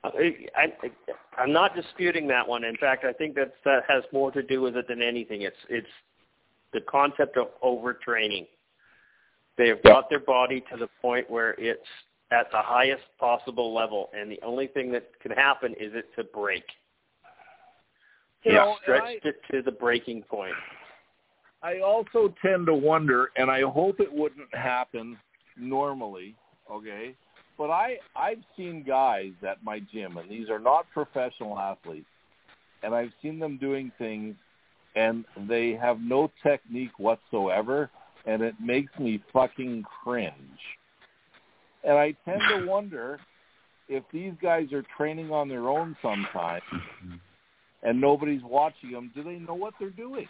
I, 0.03 0.35
I, 0.55 0.91
I'm 1.37 1.53
not 1.53 1.75
disputing 1.75 2.27
that 2.27 2.47
one. 2.47 2.63
In 2.63 2.75
fact, 2.77 3.05
I 3.05 3.13
think 3.13 3.35
that 3.35 3.53
that 3.63 3.83
has 3.87 4.03
more 4.11 4.31
to 4.31 4.43
do 4.43 4.61
with 4.61 4.75
it 4.75 4.87
than 4.87 5.01
anything. 5.01 5.43
It's 5.43 5.55
it's 5.69 5.87
the 6.73 6.81
concept 6.81 7.37
of 7.37 7.47
overtraining. 7.63 8.47
They've 9.57 9.79
Yeah. 9.83 9.91
got 9.91 10.09
their 10.09 10.19
body 10.19 10.61
to 10.71 10.77
the 10.77 10.87
point 11.01 11.29
where 11.29 11.51
it's 11.57 11.87
at 12.31 12.49
the 12.51 12.61
highest 12.61 13.03
possible 13.19 13.73
level, 13.73 14.09
and 14.13 14.29
the 14.31 14.41
only 14.41 14.67
thing 14.67 14.91
that 14.91 15.07
can 15.19 15.31
happen 15.31 15.73
is 15.75 15.93
it 15.93 16.13
to 16.15 16.23
break. 16.23 16.63
You 18.43 18.51
They've 18.51 18.59
know, 18.59 18.69
and 18.71 18.79
stretched 18.81 19.25
it 19.25 19.35
to 19.51 19.61
the 19.61 19.71
breaking 19.71 20.23
point. 20.23 20.55
I 21.61 21.79
also 21.79 22.33
tend 22.41 22.65
to 22.65 22.73
wonder, 22.73 23.31
and 23.37 23.49
I 23.49 23.61
hope 23.61 24.01
it 24.01 24.11
wouldn't 24.11 24.53
happen 24.53 25.17
normally, 25.55 26.35
okay? 26.69 27.15
But 27.63 27.71
I 27.71 27.97
I've 28.13 28.43
seen 28.57 28.83
guys 28.85 29.31
at 29.41 29.63
my 29.63 29.79
gym, 29.79 30.17
and 30.17 30.29
these 30.29 30.49
are 30.49 30.59
not 30.59 30.85
professional 30.93 31.57
athletes, 31.57 32.09
and 32.83 32.93
I've 32.93 33.13
seen 33.21 33.39
them 33.39 33.57
doing 33.57 33.89
things, 33.97 34.35
and 34.97 35.23
they 35.47 35.71
have 35.71 36.01
no 36.01 36.29
technique 36.45 36.91
whatsoever, 36.97 37.89
and 38.25 38.41
it 38.41 38.55
makes 38.61 38.91
me 38.99 39.23
fucking 39.31 39.85
cringe. 40.03 40.59
And 41.85 41.93
I 41.93 42.13
tend 42.25 42.41
to 42.49 42.65
wonder 42.65 43.17
if 43.87 44.03
these 44.11 44.33
guys 44.41 44.73
are 44.73 44.83
training 44.97 45.31
on 45.31 45.47
their 45.47 45.69
own 45.69 45.95
sometimes, 46.01 46.63
mm-hmm. 46.69 47.13
and 47.83 48.01
nobody's 48.01 48.43
watching 48.43 48.91
them. 48.91 49.09
Do 49.15 49.23
they 49.23 49.39
know 49.39 49.55
what 49.55 49.73
they're 49.79 49.89
doing? 49.89 50.27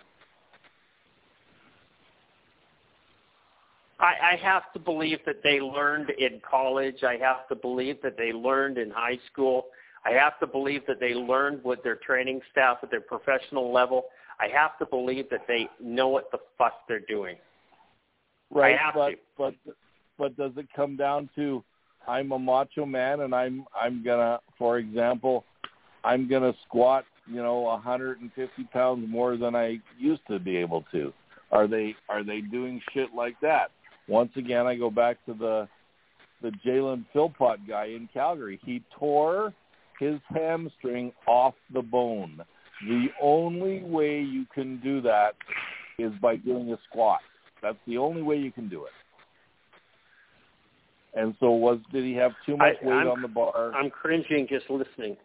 I, 4.04 4.34
I 4.34 4.36
have 4.44 4.64
to 4.74 4.80
believe 4.80 5.20
that 5.26 5.42
they 5.44 5.62
learned 5.62 6.10
in 6.10 6.42
college. 6.50 7.04
I 7.04 7.16
have 7.22 7.48
to 7.48 7.56
believe 7.56 8.02
that 8.04 8.18
they 8.18 8.34
learned 8.34 8.78
in 8.78 8.92
high 8.92 9.18
school. 9.32 9.68
I 10.06 10.12
have 10.12 10.38
to 10.42 10.48
believe 10.48 10.82
that 10.88 11.00
they 11.00 11.14
learned 11.14 11.64
with 11.64 11.82
their 11.84 11.96
training 11.96 12.42
staff 12.52 12.80
at 12.84 12.92
their 12.92 13.02
professional 13.02 13.72
level. 13.72 14.06
I 14.42 14.50
have 14.54 14.78
to 14.80 14.86
believe 14.86 15.30
that 15.30 15.46
they 15.48 15.70
know 15.82 16.10
what 16.10 16.30
the 16.32 16.40
fuck 16.58 16.86
they're 16.88 17.00
doing. 17.00 17.38
Right, 18.52 18.76
but 18.94 19.10
to. 19.12 19.16
but 19.38 19.54
but 20.20 20.38
does 20.38 20.52
it 20.58 20.68
come 20.76 20.98
down 20.98 21.30
to 21.38 21.64
I'm 22.06 22.34
a 22.34 22.40
macho 22.40 22.86
man 22.86 23.22
and 23.22 23.34
I'm 23.34 23.64
I'm 23.74 24.04
gonna, 24.04 24.40
for 24.58 24.80
example, 24.80 25.46
I'm 26.04 26.28
gonna 26.28 26.54
squat, 26.68 27.06
you 27.26 27.42
know, 27.42 27.62
150 27.62 28.64
pounds 28.66 29.10
more 29.10 29.38
than 29.38 29.56
I 29.56 29.80
used 29.98 30.22
to 30.30 30.40
be 30.40 30.58
able 30.58 30.84
to. 30.92 31.14
Are 31.54 31.68
they 31.68 31.96
are 32.10 32.24
they 32.24 32.42
doing 32.42 32.82
shit 32.94 33.14
like 33.16 33.40
that? 33.42 33.72
Once 34.08 34.32
again, 34.36 34.68
I 34.68 34.76
go 34.76 34.90
back 34.90 35.24
to 35.26 35.34
the 35.34 35.68
the 36.42 36.52
Jalen 36.66 37.06
Philpot 37.14 37.66
guy 37.68 37.86
in 37.86 38.10
Calgary. 38.14 38.60
He 38.66 38.84
tore 39.00 39.54
his 39.98 40.20
hamstring 40.28 41.14
off 41.26 41.54
the 41.74 41.82
bone. 41.82 42.42
The 42.86 43.08
only 43.22 43.82
way 43.82 44.20
you 44.20 44.46
can 44.54 44.82
do 44.82 45.00
that 45.02 45.36
is 45.98 46.12
by 46.22 46.36
doing 46.36 46.74
a 46.74 46.78
squat. 46.90 47.22
That's 47.62 47.78
the 47.88 47.98
only 47.98 48.22
way 48.22 48.38
you 48.38 48.52
can 48.52 48.68
do 48.68 48.84
it. 48.84 48.92
And 51.14 51.34
so, 51.40 51.52
was 51.52 51.80
did 51.94 52.04
he 52.04 52.14
have 52.16 52.34
too 52.46 52.58
much 52.58 52.76
I- 52.82 52.86
weight 52.86 52.94
I'm- 52.94 53.08
on 53.08 53.22
the 53.22 53.28
bar? 53.28 53.72
I'm 53.74 53.90
cringing 53.90 54.48
just 54.48 54.70
listening. 54.70 55.16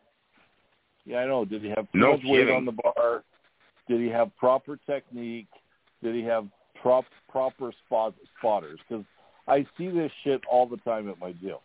Yeah, 1.04 1.20
I 1.20 1.26
know. 1.26 1.44
Did 1.44 1.62
he 1.62 1.70
have 1.70 1.90
too 1.90 1.98
No 1.98 2.12
much 2.12 2.24
weight 2.24 2.50
on 2.50 2.64
the 2.64 2.72
bar? 2.72 3.24
Did 3.88 4.00
he 4.00 4.08
have 4.08 4.36
proper 4.36 4.76
technique? 4.86 5.48
Did 6.02 6.14
he 6.14 6.22
have 6.24 6.46
prop, 6.82 7.04
proper 7.28 7.72
spot, 7.86 8.14
spotters? 8.38 8.78
Because 8.88 9.04
I 9.46 9.66
see 9.76 9.88
this 9.88 10.12
shit 10.24 10.42
all 10.50 10.66
the 10.66 10.76
time 10.78 11.08
at 11.08 11.18
my 11.18 11.32
gym. 11.32 11.56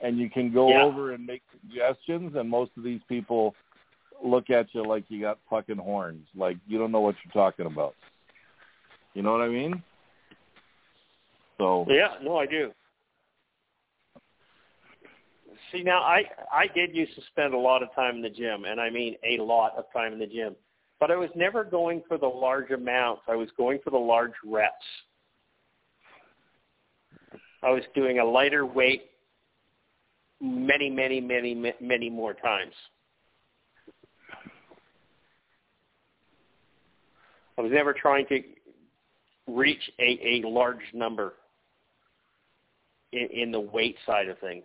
And 0.00 0.18
you 0.18 0.30
can 0.30 0.52
go 0.52 0.68
Yeah. 0.68 0.84
over 0.84 1.12
and 1.12 1.26
make 1.26 1.42
suggestions, 1.50 2.34
and 2.36 2.48
most 2.48 2.70
of 2.76 2.84
these 2.84 3.00
people 3.08 3.54
look 4.22 4.50
at 4.50 4.72
you 4.74 4.84
like 4.84 5.04
you 5.08 5.20
got 5.20 5.38
fucking 5.50 5.76
horns, 5.76 6.26
like 6.34 6.56
you 6.66 6.78
don't 6.78 6.92
know 6.92 7.00
what 7.00 7.16
you're 7.24 7.32
talking 7.32 7.66
about. 7.66 7.94
You 9.14 9.22
know 9.22 9.32
what 9.32 9.42
I 9.42 9.48
mean? 9.48 9.82
So 11.58 11.86
Yeah, 11.88 12.16
no, 12.22 12.36
I 12.36 12.46
do. 12.46 12.72
See, 15.72 15.82
now 15.82 16.02
I 16.02 16.24
I 16.52 16.68
did 16.68 16.94
used 16.94 17.14
to 17.16 17.22
spend 17.22 17.54
a 17.54 17.58
lot 17.58 17.82
of 17.82 17.92
time 17.94 18.16
in 18.16 18.22
the 18.22 18.30
gym, 18.30 18.64
and 18.64 18.80
I 18.80 18.90
mean 18.90 19.16
a 19.24 19.38
lot 19.42 19.76
of 19.76 19.84
time 19.92 20.12
in 20.12 20.18
the 20.18 20.26
gym. 20.26 20.54
But 21.00 21.10
I 21.10 21.16
was 21.16 21.30
never 21.34 21.64
going 21.64 22.02
for 22.08 22.18
the 22.18 22.26
large 22.26 22.70
amounts. 22.70 23.22
I 23.28 23.36
was 23.36 23.48
going 23.56 23.78
for 23.84 23.90
the 23.90 23.98
large 23.98 24.32
reps. 24.44 24.74
I 27.62 27.70
was 27.70 27.82
doing 27.94 28.18
a 28.18 28.24
lighter 28.24 28.66
weight 28.66 29.10
many, 30.40 30.90
many, 30.90 31.20
many, 31.20 31.54
ma- 31.54 31.70
many 31.80 32.08
more 32.08 32.34
times. 32.34 32.74
I 37.56 37.60
was 37.60 37.72
never 37.72 37.92
trying 37.92 38.26
to 38.28 38.40
reach 39.48 39.90
a, 39.98 40.42
a 40.44 40.48
large 40.48 40.82
number 40.94 41.34
in, 43.12 43.28
in 43.32 43.52
the 43.52 43.60
weight 43.60 43.96
side 44.06 44.28
of 44.28 44.38
things. 44.38 44.64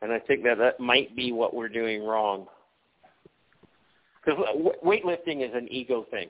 And 0.00 0.12
I 0.12 0.18
think 0.18 0.42
that 0.42 0.58
that 0.58 0.80
might 0.80 1.14
be 1.14 1.30
what 1.30 1.54
we're 1.54 1.68
doing 1.68 2.04
wrong. 2.04 2.48
Because 4.24 4.40
weightlifting 4.84 5.44
is 5.48 5.54
an 5.54 5.68
ego 5.70 6.06
thing, 6.10 6.28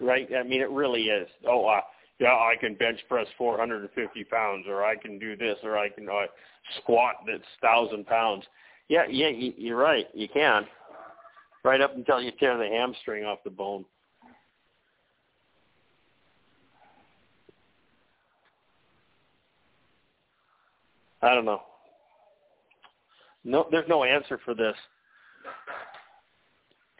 right? 0.00 0.28
I 0.38 0.42
mean, 0.42 0.60
it 0.60 0.70
really 0.70 1.04
is. 1.04 1.28
Oh, 1.46 1.66
uh, 1.66 1.80
yeah, 2.18 2.28
I 2.32 2.54
can 2.60 2.74
bench 2.74 3.00
press 3.08 3.26
450 3.38 4.24
pounds, 4.24 4.66
or 4.68 4.84
I 4.84 4.96
can 4.96 5.18
do 5.18 5.36
this, 5.36 5.56
or 5.62 5.78
I 5.78 5.88
can 5.90 6.08
uh, 6.08 6.26
squat 6.80 7.16
that's 7.26 7.42
thousand 7.62 8.06
pounds. 8.06 8.44
Yeah, 8.88 9.04
yeah, 9.10 9.28
you- 9.28 9.54
you're 9.56 9.76
right. 9.78 10.06
You 10.14 10.28
can, 10.28 10.66
right 11.64 11.80
up 11.80 11.94
until 11.96 12.20
you 12.22 12.32
tear 12.38 12.56
the 12.58 12.66
hamstring 12.68 13.24
off 13.24 13.38
the 13.44 13.50
bone. 13.50 13.84
I 21.22 21.34
don't 21.34 21.44
know. 21.44 21.62
No, 23.44 23.66
there's 23.70 23.88
no 23.88 24.04
answer 24.04 24.38
for 24.44 24.54
this. 24.54 24.74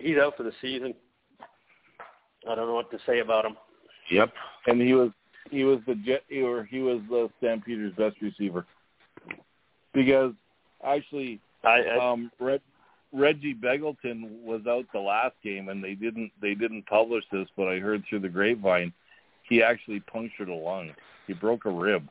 He's 0.00 0.16
out 0.18 0.36
for 0.36 0.42
the 0.42 0.52
season. 0.60 0.94
I 2.50 2.54
don't 2.54 2.66
know 2.66 2.74
what 2.74 2.90
to 2.90 2.98
say 3.06 3.20
about 3.20 3.44
him. 3.44 3.56
Yep. 4.10 4.32
and 4.66 4.80
he 4.80 4.94
was 4.94 5.10
he 5.50 5.62
was 5.64 5.78
the 5.86 5.94
jet 5.94 6.22
or 6.42 6.64
he 6.64 6.80
was 6.80 7.00
the 7.08 7.30
Stampeders' 7.38 7.92
best 7.96 8.16
receiver 8.20 8.66
because 9.94 10.32
actually 10.84 11.38
I, 11.62 11.82
I 11.82 12.12
um 12.12 12.30
Reg, 12.40 12.60
Reggie 13.12 13.54
Begelton 13.54 14.42
was 14.42 14.62
out 14.68 14.86
the 14.92 14.98
last 15.00 15.34
game 15.44 15.68
and 15.68 15.82
they 15.84 15.94
didn't 15.94 16.32
they 16.40 16.54
didn't 16.54 16.86
publish 16.86 17.24
this 17.30 17.46
but 17.56 17.68
I 17.68 17.78
heard 17.78 18.02
through 18.08 18.20
the 18.20 18.28
grapevine 18.28 18.92
he 19.48 19.62
actually 19.62 20.00
punctured 20.00 20.48
a 20.48 20.54
lung 20.54 20.92
he 21.28 21.34
broke 21.34 21.66
a 21.66 21.70
rib 21.70 22.08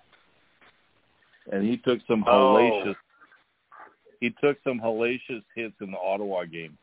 and 1.51 1.63
he 1.67 1.77
took 1.77 1.99
some 2.07 2.23
Oh. 2.27 2.55
hellacious 2.55 2.95
he 4.21 4.29
took 4.41 4.57
some 4.63 4.79
hellacious 4.79 5.43
hits 5.55 5.75
in 5.81 5.91
the 5.91 5.97
Ottawa 5.97 6.45
game 6.45 6.77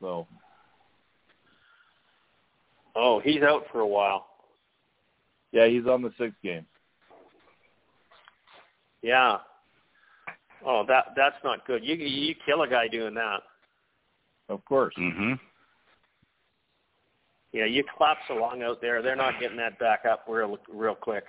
so 0.00 0.26
oh, 2.96 3.20
he's 3.20 3.42
out 3.42 3.64
for 3.72 3.80
a 3.80 3.86
while. 3.86 4.26
yeah 5.52 5.66
he's 5.66 5.86
on 5.86 6.02
the 6.02 6.12
sixth 6.18 6.40
game 6.42 6.66
Yeah. 9.02 9.38
Oh, 10.66 10.84
that 10.88 11.06
that's 11.16 11.42
not 11.42 11.66
good. 11.66 11.82
You 11.84 11.94
you 11.94 12.34
kill 12.44 12.62
a 12.62 12.68
guy 12.68 12.86
doing 12.88 13.14
that. 13.14 13.40
of 14.48 14.64
course 14.64 14.94
Mhm. 14.98 15.38
Yeah, 17.52 17.64
you 17.64 17.82
collapse 17.96 18.22
along 18.30 18.62
out 18.62 18.80
there. 18.80 19.02
They're 19.02 19.16
not 19.16 19.40
getting 19.40 19.56
that 19.56 19.78
back 19.78 20.04
up 20.04 20.24
real 20.28 20.58
real 20.68 20.94
quick. 20.94 21.24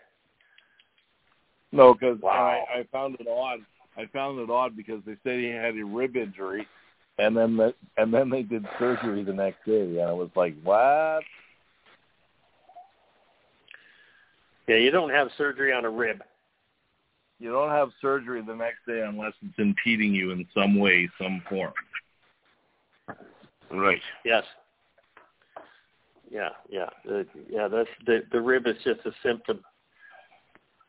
No, 1.72 1.94
because 1.94 2.20
Wow. 2.22 2.66
I, 2.70 2.80
I 2.80 2.84
found 2.92 3.16
it 3.20 3.28
odd. 3.28 3.60
I 3.98 4.06
found 4.08 4.40
it 4.40 4.50
odd 4.50 4.76
because 4.76 5.02
they 5.06 5.16
said 5.24 5.40
he 5.40 5.48
had 5.48 5.76
a 5.78 5.84
rib 5.84 6.16
injury, 6.18 6.68
and 7.18 7.36
then 7.36 7.58
the, 7.58 7.74
and 7.98 8.14
then 8.14 8.30
they 8.30 8.44
did 8.44 8.66
surgery 8.80 9.24
the 9.24 9.34
next 9.34 9.66
day, 9.66 9.82
and 9.82 10.02
I 10.02 10.12
was 10.12 10.30
like, 10.36 10.56
what? 10.64 11.24
Yeah, 14.68 14.78
you 14.78 14.92
don't 14.92 15.10
have 15.10 15.30
surgery 15.38 15.74
on 15.74 15.86
a 15.86 15.90
rib. 15.90 16.22
You 17.40 17.52
don't 17.52 17.72
have 17.72 17.90
surgery 18.02 18.42
the 18.46 18.56
next 18.56 18.86
day 18.88 19.04
unless 19.08 19.34
it's 19.42 19.58
impeding 19.58 20.14
you 20.14 20.32
in 20.32 20.48
some 20.54 20.80
way, 20.80 21.10
some 21.20 21.42
form. 21.50 21.74
Right. 23.72 24.02
Yes. 24.24 24.44
Yeah, 26.30 26.50
yeah, 26.70 26.90
uh, 27.12 27.24
yeah. 27.50 27.68
That's 27.68 27.90
the 28.06 28.22
the 28.32 28.40
rib 28.40 28.66
is 28.66 28.78
just 28.86 29.02
a 29.06 29.12
symptom. 29.22 29.60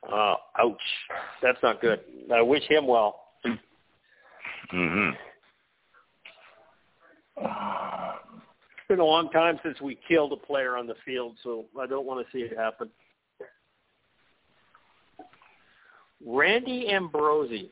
Uh, 0.08 0.36
ouch. 0.58 0.76
That's 1.42 1.58
not 1.64 1.80
good. 1.80 2.00
I 2.32 2.42
wish 2.42 2.62
him 2.68 2.86
well. 2.86 3.20
It's 7.36 8.88
been 8.88 9.00
a 9.00 9.04
long 9.04 9.30
time 9.30 9.58
since 9.64 9.80
we 9.80 9.98
killed 10.08 10.32
a 10.32 10.36
player 10.36 10.76
on 10.76 10.86
the 10.86 10.96
field, 11.04 11.36
so 11.42 11.66
I 11.80 11.86
don't 11.86 12.06
want 12.06 12.26
to 12.26 12.32
see 12.32 12.44
it 12.44 12.56
happen. 12.56 12.90
Randy 16.24 16.88
Ambrosie 16.88 17.70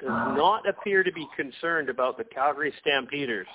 does 0.00 0.08
not 0.08 0.68
appear 0.68 1.02
to 1.02 1.12
be 1.12 1.26
concerned 1.36 1.88
about 1.88 2.18
the 2.18 2.24
Calgary 2.24 2.72
Stampeders, 2.80 3.46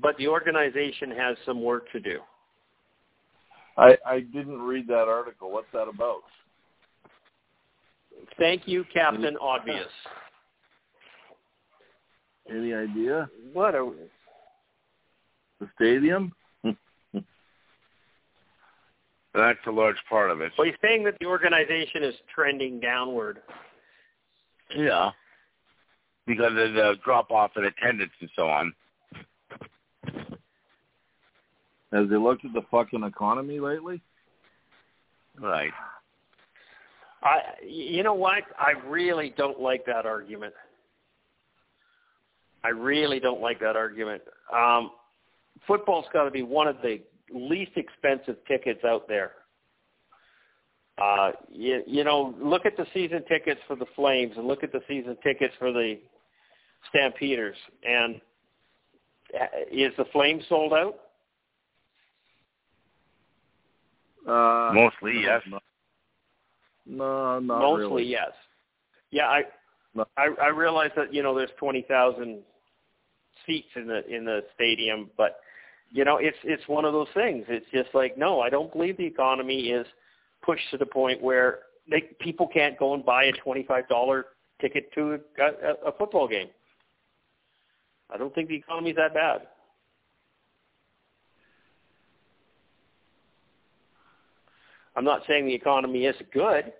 but 0.00 0.16
the 0.16 0.28
organization 0.28 1.10
has 1.10 1.36
some 1.44 1.62
work 1.62 1.90
to 1.92 2.00
do. 2.00 2.20
I 3.76 3.96
I 4.06 4.20
didn't 4.20 4.60
read 4.60 4.86
that 4.88 5.08
article. 5.08 5.50
What's 5.50 5.70
that 5.72 5.88
about? 5.88 6.22
Thank 8.38 8.66
you, 8.66 8.84
Captain 8.92 9.36
Obvious. 9.40 9.88
Any 12.50 12.74
idea? 12.74 13.28
What 13.52 13.74
a 13.74 13.90
The 15.60 15.68
stadium? 15.76 16.32
That's 19.34 19.58
a 19.66 19.70
large 19.70 19.96
part 20.08 20.30
of 20.30 20.40
it. 20.40 20.52
well, 20.58 20.66
he's 20.66 20.76
saying 20.82 21.04
that 21.04 21.18
the 21.20 21.26
organization 21.26 22.02
is 22.02 22.14
trending 22.34 22.80
downward. 22.80 23.40
Yeah. 24.76 25.10
Because 26.26 26.50
of 26.52 26.74
the 26.74 26.96
drop 27.04 27.30
off 27.30 27.52
in 27.56 27.64
attendance 27.64 28.12
and 28.20 28.30
so 28.36 28.48
on. 28.48 28.72
Has 31.92 32.08
they 32.08 32.16
looked 32.16 32.44
at 32.44 32.52
the 32.52 32.62
fucking 32.70 33.02
economy 33.02 33.60
lately? 33.60 34.00
Right. 35.38 35.72
I, 37.22 37.40
you 37.66 38.02
know 38.02 38.14
what? 38.14 38.42
I 38.58 38.72
really 38.88 39.32
don't 39.36 39.60
like 39.60 39.84
that 39.86 40.06
argument. 40.06 40.54
I 42.64 42.68
really 42.68 43.18
don't 43.20 43.40
like 43.40 43.60
that 43.60 43.76
argument. 43.76 44.22
Um, 44.54 44.92
football's 45.66 46.06
got 46.12 46.24
to 46.24 46.30
be 46.30 46.42
one 46.42 46.68
of 46.68 46.76
the 46.82 47.00
least 47.32 47.72
expensive 47.76 48.36
tickets 48.46 48.84
out 48.84 49.08
there. 49.08 49.32
Uh, 50.98 51.32
you, 51.50 51.82
you 51.86 52.04
know, 52.04 52.34
look 52.40 52.66
at 52.66 52.76
the 52.76 52.86
season 52.92 53.24
tickets 53.28 53.60
for 53.66 53.76
the 53.76 53.86
Flames 53.96 54.34
and 54.36 54.46
look 54.46 54.62
at 54.62 54.72
the 54.72 54.82
season 54.86 55.16
tickets 55.22 55.54
for 55.58 55.72
the 55.72 55.98
Stampeders. 56.90 57.56
And 57.88 58.20
uh, 59.34 59.46
is 59.70 59.92
the 59.96 60.04
Flames 60.12 60.44
sold 60.48 60.72
out? 60.72 60.96
Uh, 64.28 64.72
Mostly, 64.74 65.22
yes. 65.22 65.40
No, 65.48 65.58
no 66.86 67.38
not 67.40 67.60
Mostly, 67.60 67.86
really. 67.86 68.04
yes. 68.04 68.30
Yeah, 69.10 69.26
I, 69.26 69.42
No. 69.94 70.06
I 70.16 70.28
I 70.40 70.48
realize 70.48 70.90
that 70.96 71.12
you 71.12 71.22
know 71.22 71.34
there's 71.34 71.50
twenty 71.58 71.84
thousand 71.88 72.42
seats 73.46 73.68
in 73.76 73.86
the 73.86 74.06
in 74.08 74.24
the 74.24 74.40
stadium, 74.54 75.10
but 75.16 75.40
you 75.90 76.04
know 76.04 76.16
it's 76.16 76.36
it's 76.44 76.66
one 76.68 76.84
of 76.84 76.92
those 76.92 77.08
things. 77.14 77.44
It's 77.48 77.66
just 77.72 77.94
like 77.94 78.16
no, 78.16 78.40
I 78.40 78.50
don't 78.50 78.72
believe 78.72 78.96
the 78.96 79.06
economy 79.06 79.68
is 79.68 79.86
pushed 80.42 80.70
to 80.70 80.78
the 80.78 80.86
point 80.86 81.22
where 81.22 81.60
they 81.90 82.02
people 82.20 82.46
can't 82.46 82.78
go 82.78 82.94
and 82.94 83.04
buy 83.04 83.24
a 83.24 83.32
twenty 83.32 83.64
five 83.64 83.88
dollar 83.88 84.26
ticket 84.60 84.92
to 84.94 85.18
a, 85.38 85.42
a, 85.42 85.88
a 85.88 85.92
football 85.98 86.28
game. 86.28 86.48
I 88.12 88.18
don't 88.18 88.34
think 88.34 88.48
the 88.48 88.56
economy's 88.56 88.96
that 88.96 89.14
bad. 89.14 89.42
I'm 94.94 95.04
not 95.04 95.22
saying 95.26 95.46
the 95.46 95.54
economy 95.54 96.04
is 96.04 96.16
good, 96.32 96.72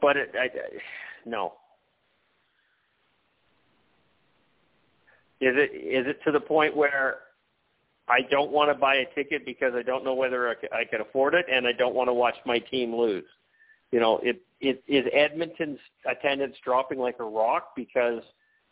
but 0.00 0.16
it, 0.16 0.32
I, 0.34 0.44
I, 0.44 0.48
no. 1.26 1.52
Is 5.42 5.56
it 5.56 5.74
is 5.74 6.06
it 6.06 6.20
to 6.24 6.30
the 6.30 6.38
point 6.38 6.76
where 6.76 7.16
I 8.08 8.20
don't 8.30 8.52
want 8.52 8.70
to 8.70 8.78
buy 8.78 8.94
a 8.94 9.14
ticket 9.14 9.44
because 9.44 9.72
I 9.74 9.82
don't 9.82 10.04
know 10.04 10.14
whether 10.14 10.48
I, 10.48 10.54
ca- 10.54 10.72
I 10.72 10.84
can 10.84 11.00
afford 11.00 11.34
it, 11.34 11.46
and 11.52 11.66
I 11.66 11.72
don't 11.72 11.96
want 11.96 12.08
to 12.08 12.12
watch 12.12 12.36
my 12.46 12.60
team 12.60 12.94
lose? 12.94 13.24
You 13.90 13.98
know, 13.98 14.20
it, 14.22 14.40
it 14.60 14.84
is 14.86 15.04
Edmonton's 15.12 15.80
attendance 16.08 16.54
dropping 16.64 17.00
like 17.00 17.16
a 17.18 17.24
rock 17.24 17.74
because 17.74 18.22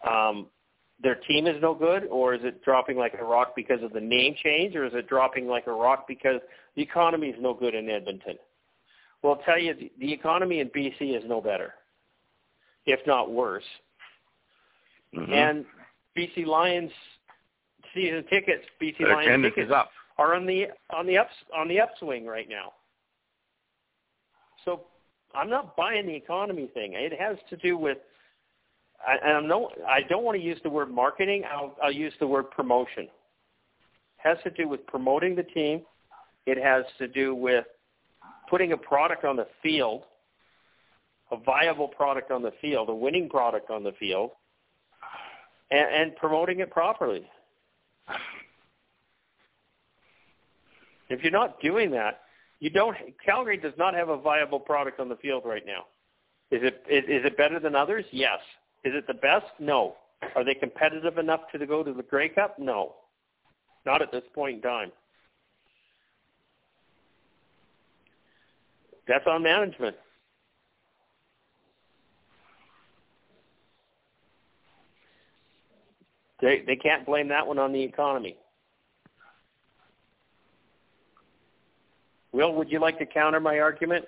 um, 0.08 0.46
their 1.02 1.16
team 1.16 1.48
is 1.48 1.60
no 1.60 1.74
good, 1.74 2.04
or 2.04 2.34
is 2.34 2.40
it 2.44 2.62
dropping 2.62 2.96
like 2.96 3.14
a 3.20 3.24
rock 3.24 3.54
because 3.56 3.82
of 3.82 3.92
the 3.92 4.00
name 4.00 4.36
change, 4.40 4.76
or 4.76 4.84
is 4.86 4.92
it 4.94 5.08
dropping 5.08 5.48
like 5.48 5.66
a 5.66 5.72
rock 5.72 6.06
because 6.06 6.40
the 6.76 6.82
economy 6.82 7.30
is 7.30 7.36
no 7.40 7.52
good 7.52 7.74
in 7.74 7.90
Edmonton? 7.90 8.36
Well, 9.22 9.34
I'll 9.34 9.44
tell 9.44 9.58
you, 9.58 9.74
the, 9.74 9.90
the 9.98 10.12
economy 10.12 10.60
in 10.60 10.68
BC 10.68 11.18
is 11.18 11.24
no 11.26 11.40
better, 11.40 11.74
if 12.86 13.04
not 13.08 13.32
worse. 13.32 13.64
Mhm. 15.14 15.32
And 15.32 15.64
BC 16.20 16.46
Lions 16.46 16.90
season 17.94 18.24
tickets, 18.30 18.64
BC 18.80 18.98
Their 18.98 19.14
Lions 19.14 19.44
tickets 19.44 19.72
up. 19.74 19.90
are 20.18 20.34
on 20.34 20.46
the 20.46 20.66
on 20.94 21.06
the 21.06 21.16
ups 21.16 21.32
on 21.56 21.68
the 21.68 21.80
upswing 21.80 22.26
right 22.26 22.48
now. 22.48 22.72
So 24.64 24.82
I'm 25.34 25.48
not 25.48 25.76
buying 25.76 26.06
the 26.06 26.14
economy 26.14 26.68
thing. 26.74 26.92
It 26.94 27.18
has 27.18 27.36
to 27.48 27.56
do 27.56 27.78
with, 27.78 27.98
I, 29.06 29.16
and 29.26 29.36
I'm 29.38 29.48
no, 29.48 29.70
I 29.88 30.00
don't 30.08 30.24
want 30.24 30.36
to 30.36 30.42
use 30.42 30.58
the 30.62 30.70
word 30.70 30.90
marketing. 30.90 31.44
I'll, 31.50 31.74
I'll 31.82 31.92
use 31.92 32.12
the 32.20 32.26
word 32.26 32.50
promotion. 32.50 33.04
It 33.04 33.08
has 34.18 34.38
to 34.44 34.50
do 34.50 34.68
with 34.68 34.86
promoting 34.86 35.34
the 35.34 35.42
team. 35.42 35.82
It 36.46 36.62
has 36.62 36.84
to 36.98 37.08
do 37.08 37.34
with 37.34 37.64
putting 38.48 38.72
a 38.72 38.76
product 38.76 39.24
on 39.24 39.36
the 39.36 39.46
field, 39.62 40.02
a 41.30 41.36
viable 41.36 41.88
product 41.88 42.30
on 42.30 42.42
the 42.42 42.52
field, 42.60 42.88
a 42.88 42.94
winning 42.94 43.28
product 43.28 43.70
on 43.70 43.84
the 43.84 43.92
field, 43.92 44.32
and, 45.70 45.88
and 45.94 46.16
promoting 46.16 46.60
it 46.60 46.70
properly. 46.70 47.28
If 51.08 51.22
you're 51.22 51.32
not 51.32 51.60
doing 51.60 51.90
that, 51.92 52.20
you 52.60 52.70
don't. 52.70 52.96
Calgary 53.24 53.56
does 53.56 53.72
not 53.76 53.94
have 53.94 54.08
a 54.08 54.16
viable 54.16 54.60
product 54.60 55.00
on 55.00 55.08
the 55.08 55.16
field 55.16 55.42
right 55.44 55.64
now. 55.66 55.86
Is 56.50 56.62
it 56.62 56.84
is, 56.88 57.04
is 57.04 57.24
it 57.24 57.36
better 57.36 57.58
than 57.58 57.74
others? 57.74 58.04
Yes. 58.12 58.38
Is 58.84 58.94
it 58.94 59.06
the 59.06 59.14
best? 59.14 59.46
No. 59.58 59.96
Are 60.34 60.44
they 60.44 60.54
competitive 60.54 61.18
enough 61.18 61.40
to 61.52 61.66
go 61.66 61.82
to 61.82 61.92
the 61.92 62.02
Grey 62.02 62.28
Cup? 62.28 62.58
No. 62.58 62.94
Not 63.86 64.02
at 64.02 64.12
this 64.12 64.24
point 64.34 64.56
in 64.56 64.62
time. 64.62 64.92
That's 69.08 69.26
on 69.26 69.42
management. 69.42 69.96
They 76.40 76.62
they 76.66 76.76
can't 76.76 77.04
blame 77.04 77.28
that 77.28 77.46
one 77.46 77.58
on 77.58 77.72
the 77.72 77.82
economy. 77.82 78.36
Will, 82.32 82.54
would 82.54 82.70
you 82.70 82.78
like 82.78 82.98
to 82.98 83.06
counter 83.06 83.40
my 83.40 83.58
argument? 83.58 84.04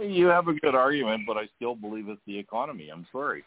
You 0.00 0.26
have 0.26 0.48
a 0.48 0.54
good 0.54 0.74
argument, 0.74 1.22
but 1.26 1.36
I 1.36 1.48
still 1.56 1.74
believe 1.74 2.08
it's 2.08 2.20
the 2.26 2.38
economy. 2.38 2.88
I'm 2.88 3.06
sorry. 3.12 3.44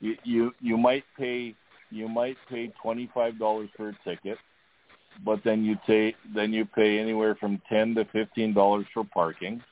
You 0.00 0.16
you 0.24 0.52
you 0.60 0.76
might 0.76 1.04
pay 1.18 1.54
you 1.90 2.08
might 2.08 2.36
pay 2.48 2.72
twenty 2.80 3.10
five 3.12 3.38
dollars 3.38 3.70
for 3.76 3.90
a 3.90 3.98
ticket, 4.04 4.38
but 5.24 5.40
then 5.44 5.64
you 5.64 5.76
take 5.86 6.14
then 6.34 6.52
you 6.52 6.64
pay 6.64 6.98
anywhere 6.98 7.34
from 7.34 7.60
ten 7.68 7.94
to 7.96 8.04
fifteen 8.06 8.54
dollars 8.54 8.86
for 8.94 9.04
parking, 9.04 9.62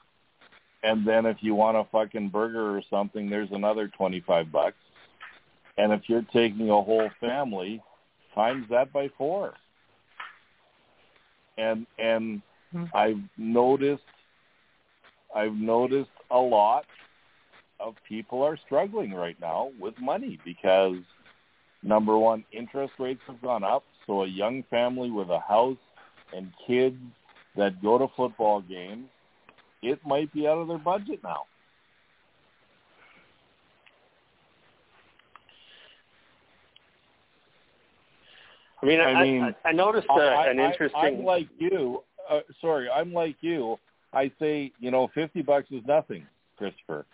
and 0.83 1.07
then 1.07 1.27
if 1.27 1.37
you 1.41 1.55
want 1.55 1.77
a 1.77 1.85
fucking 1.93 2.29
burger 2.29 2.77
or 2.77 2.83
something, 2.91 3.31
there's 3.31 3.51
another 3.53 3.89
twenty 3.89 4.21
five 4.21 4.51
bucks, 4.51 4.79
and 5.81 5.95
if 5.95 6.03
you're 6.09 6.27
taking 6.33 6.69
a 6.69 6.83
whole 6.83 7.09
family, 7.21 7.83
times 8.35 8.67
that 8.69 8.93
by 8.93 9.09
four. 9.17 9.55
And 11.57 11.87
and 11.99 12.43
mm-hmm. 12.75 12.85
I've 12.95 13.21
noticed 13.39 14.03
I've 15.35 15.55
noticed 15.55 16.11
a 16.31 16.39
lot 16.39 16.85
of 17.79 17.95
people 18.07 18.43
are 18.43 18.59
struggling 18.67 19.15
right 19.15 19.41
now 19.41 19.71
with 19.81 19.95
money 19.99 20.39
because 20.45 20.99
number 21.83 22.19
one, 22.19 22.45
interest 22.53 22.93
rates 22.99 23.23
have 23.27 23.41
gone 23.41 23.65
up. 23.65 23.85
So 24.07 24.25
a 24.25 24.27
young 24.27 24.65
family 24.69 25.11
with 25.11 25.31
a 25.31 25.41
house 25.41 25.79
and 26.37 26.53
kids 26.67 26.99
that 27.57 27.83
go 27.83 27.97
to 27.97 28.07
football 28.17 28.61
games 28.61 29.09
it 29.83 29.99
might 30.05 30.31
be 30.35 30.47
out 30.47 30.59
of 30.59 30.69
their 30.69 30.79
budget 30.79 31.21
now. 31.23 31.45
I 38.83 38.87
mean, 38.87 39.01
I 39.01 39.05
I, 39.05 39.23
mean, 39.23 39.43
I, 39.43 39.69
I 39.69 39.73
noticed 39.73 40.07
uh, 40.09 40.15
I, 40.15 40.49
an 40.49 40.59
interesting. 40.59 41.01
I'm 41.01 41.25
like 41.25 41.49
you. 41.59 42.03
Uh, 42.29 42.41
sorry, 42.61 42.89
I'm 42.89 43.13
like 43.13 43.37
you. 43.41 43.79
I 44.13 44.31
say, 44.39 44.73
you 44.81 44.91
know, 44.91 45.09
fifty 45.15 45.43
bucks 45.43 45.69
is 45.71 45.83
nothing, 45.87 46.27
Christopher, 46.57 47.05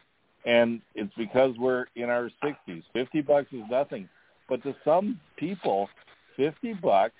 and 0.44 0.80
it's 0.94 1.12
because 1.16 1.56
we're 1.58 1.86
in 1.96 2.08
our 2.08 2.30
sixties. 2.42 2.82
Fifty 2.92 3.20
bucks 3.20 3.48
is 3.52 3.62
nothing, 3.70 4.08
but 4.48 4.62
to 4.62 4.74
some 4.84 5.20
people, 5.36 5.88
fifty 6.36 6.72
bucks 6.74 7.14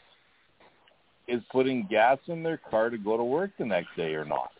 is 1.28 1.42
putting 1.50 1.86
gas 1.90 2.18
in 2.28 2.42
their 2.42 2.60
car 2.70 2.90
to 2.90 2.98
go 2.98 3.16
to 3.16 3.24
work 3.24 3.50
the 3.58 3.64
next 3.64 3.88
day 3.96 4.14
or 4.14 4.24
not. 4.24 4.50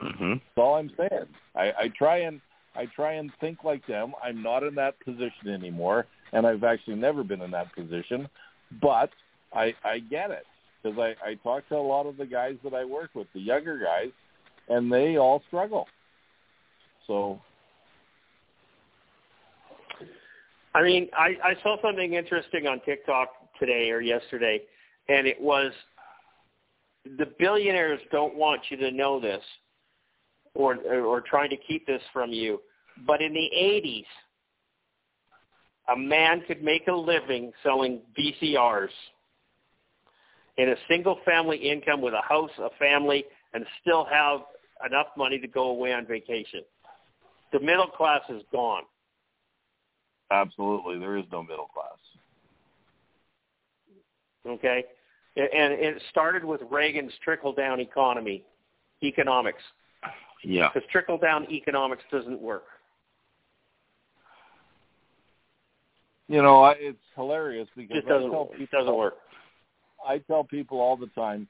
hmm 0.00 0.32
That's 0.32 0.42
all 0.58 0.74
I'm 0.74 0.90
saying. 0.96 1.26
I, 1.54 1.72
I 1.72 1.92
try 1.96 2.18
and 2.18 2.40
I 2.74 2.86
try 2.94 3.14
and 3.14 3.32
think 3.40 3.64
like 3.64 3.86
them. 3.86 4.12
I'm 4.22 4.42
not 4.42 4.62
in 4.62 4.74
that 4.74 5.00
position 5.00 5.48
anymore, 5.48 6.06
and 6.32 6.46
I've 6.46 6.64
actually 6.64 6.96
never 6.96 7.22
been 7.22 7.42
in 7.42 7.50
that 7.52 7.74
position. 7.74 8.28
But 8.82 9.10
I 9.52 9.74
I 9.84 10.00
get 10.00 10.30
it 10.30 10.44
because 10.82 10.98
I 10.98 11.14
I 11.24 11.34
talk 11.42 11.68
to 11.68 11.76
a 11.76 11.78
lot 11.78 12.06
of 12.06 12.16
the 12.16 12.26
guys 12.26 12.56
that 12.64 12.74
I 12.74 12.84
work 12.84 13.10
with, 13.14 13.26
the 13.34 13.40
younger 13.40 13.78
guys, 13.78 14.10
and 14.68 14.92
they 14.92 15.16
all 15.16 15.42
struggle. 15.48 15.86
So 17.06 17.40
I 20.76 20.82
mean, 20.82 21.08
I, 21.16 21.36
I 21.42 21.54
saw 21.62 21.80
something 21.80 22.12
interesting 22.12 22.66
on 22.66 22.80
TikTok 22.84 23.30
today 23.58 23.90
or 23.90 24.02
yesterday, 24.02 24.60
and 25.08 25.26
it 25.26 25.40
was 25.40 25.72
the 27.16 27.32
billionaires 27.38 28.00
don't 28.12 28.34
want 28.34 28.60
you 28.68 28.76
to 28.76 28.90
know 28.90 29.18
this, 29.18 29.42
or 30.54 30.76
or 30.76 31.22
trying 31.22 31.48
to 31.48 31.56
keep 31.56 31.86
this 31.86 32.02
from 32.12 32.30
you. 32.30 32.60
But 33.06 33.22
in 33.22 33.32
the 33.32 33.50
'80s, 33.56 34.04
a 35.88 35.96
man 35.96 36.42
could 36.46 36.62
make 36.62 36.86
a 36.88 36.92
living 36.92 37.52
selling 37.62 38.00
VCRs 38.18 38.88
in 40.58 40.70
a 40.70 40.74
single-family 40.88 41.58
income 41.58 42.00
with 42.00 42.14
a 42.14 42.22
house, 42.22 42.50
a 42.58 42.70
family, 42.78 43.24
and 43.54 43.64
still 43.82 44.04
have 44.10 44.40
enough 44.86 45.06
money 45.16 45.38
to 45.38 45.46
go 45.46 45.68
away 45.70 45.92
on 45.92 46.06
vacation. 46.06 46.60
The 47.52 47.60
middle 47.60 47.86
class 47.86 48.22
is 48.28 48.42
gone. 48.52 48.82
absolutely, 50.32 50.98
there 50.98 51.16
is 51.16 51.24
no 51.30 51.42
middle 51.42 51.68
class. 51.72 51.98
okay? 54.48 54.84
And 55.36 55.72
it 55.74 56.02
started 56.10 56.44
with 56.44 56.62
Reagan's 56.70 57.12
trickle-down 57.22 57.78
economy, 57.80 58.42
economics, 59.02 59.62
Yeah. 60.42 60.70
because 60.72 60.88
trickle-down 60.90 61.50
economics 61.50 62.02
doesn't 62.10 62.40
work. 62.40 62.64
You 66.28 66.42
know, 66.42 66.62
I, 66.62 66.72
it's 66.78 66.98
hilarious 67.14 67.68
because 67.76 67.96
just 67.96 68.08
doesn't, 68.08 68.30
tell 68.30 68.50
it 68.52 68.70
doesn't 68.70 68.96
work. 68.96 69.14
I 70.06 70.18
tell 70.18 70.44
people 70.44 70.80
all 70.80 70.96
the 70.96 71.06
time, 71.08 71.46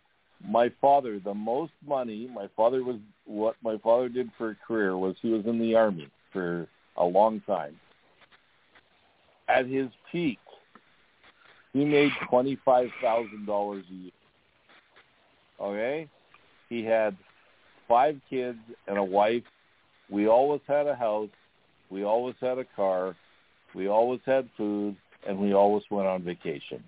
my 0.47 0.70
father, 0.81 1.19
the 1.19 1.32
most 1.35 1.73
money, 1.86 2.28
my 2.32 2.48
father 2.57 2.85
was 2.85 2.97
what 3.24 3.57
my 3.62 3.78
father 3.78 4.09
did 4.09 4.31
for 4.36 4.51
a 4.51 4.57
career 4.66 4.97
was 4.97 5.16
he 5.23 5.31
was 5.31 5.47
in 5.47 5.59
the 5.59 5.74
army 5.74 6.09
for 6.32 6.69
a 6.97 7.05
long 7.05 7.40
time. 7.47 7.78
At 9.48 9.66
his 9.66 9.89
peak, 10.12 10.39
he 11.73 11.85
made 11.85 12.11
twenty 12.28 12.59
five 12.65 12.89
thousand 13.01 13.47
dollars 13.47 13.85
a 13.90 13.94
year. 13.94 14.12
Okay? 15.61 16.09
He 16.69 16.85
had 16.85 17.16
five 17.89 18.20
kids 18.28 18.59
and 18.89 18.98
a 18.98 19.05
wife. 19.05 19.44
We 20.11 20.28
always 20.28 20.61
had 20.66 20.86
a 20.86 20.94
house. 20.94 21.31
We 21.90 22.05
always 22.05 22.35
had 22.40 22.59
a 22.59 22.65
car. 22.77 23.16
We 23.77 23.89
always 23.89 24.20
had 24.24 24.48
food 24.57 24.97
and 25.28 25.39
we 25.39 25.53
always 25.53 25.85
went 25.90 26.09
on 26.09 26.23
vacation. 26.23 26.82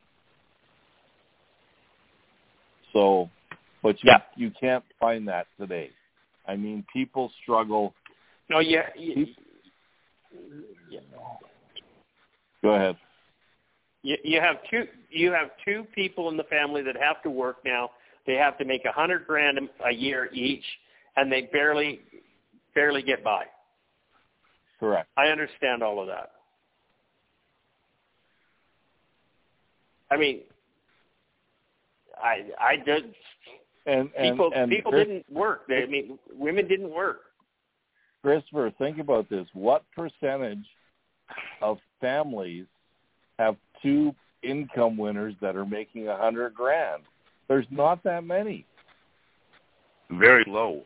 So, 2.95 3.29
but 3.83 4.03
you 4.03 4.11
Yeah. 4.11 4.23
you 4.37 4.51
can't 4.51 4.85
find 4.99 5.29
that 5.29 5.47
today. 5.61 5.91
I 6.47 6.57
mean, 6.57 6.85
people 6.91 7.31
struggle. 7.43 7.95
No, 8.49 8.61
yeah, 8.61 8.89
you, 8.97 9.27
you, 10.89 11.03
Go 12.63 12.71
ahead. 12.71 12.97
you 14.03 14.17
you 14.25 14.41
have 14.41 14.57
two 14.71 14.89
you 15.11 15.31
have 15.33 15.51
two 15.65 15.85
people 15.95 16.31
in 16.31 16.39
the 16.39 16.45
family 16.45 16.83
that 16.83 16.97
have 16.97 17.23
to 17.23 17.31
work 17.31 17.59
now. 17.67 17.91
They 18.27 18.35
have 18.35 18.57
to 18.59 18.65
make 18.65 18.87
a 18.87 18.93
hundred 18.93 19.27
grand 19.27 19.59
a 19.85 19.93
year 19.93 20.31
each, 20.33 20.65
and 21.17 21.31
they 21.31 21.43
barely 21.43 22.01
barely 22.75 23.03
get 23.03 23.23
by. 23.23 23.45
Correct. 24.81 25.09
I 25.19 25.27
understand 25.27 25.83
all 25.83 26.01
of 26.01 26.07
that. 26.07 26.31
I 30.11 30.17
mean, 30.17 30.41
I 32.17 32.51
I 32.61 32.77
did 32.77 33.15
And 33.87 34.11
and 34.17 34.33
people 34.33 34.53
and 34.55 34.71
people 34.71 34.93
Chris- 34.93 35.07
didn't 35.07 35.31
work. 35.31 35.67
They, 35.69 35.83
I 35.83 35.87
mean, 35.87 36.19
women 36.33 36.67
didn't 36.69 36.91
work. 36.91 37.21
Christopher, 38.23 38.73
think 38.79 38.99
about 38.99 39.29
this. 39.31 39.47
What 39.53 39.85
percentage 39.95 40.67
of 41.63 41.79
families 42.01 42.67
have 43.39 43.57
two 43.83 44.15
income 44.43 44.97
winners 44.97 45.35
that 45.41 45.57
are 45.57 45.67
making 45.67 46.09
a 46.09 46.17
hundred 46.17 46.55
grand? 46.55 47.03
There's 47.49 47.67
not 47.71 48.03
that 48.05 48.25
many. 48.25 48.67
Very 50.11 50.45
low. 50.47 50.83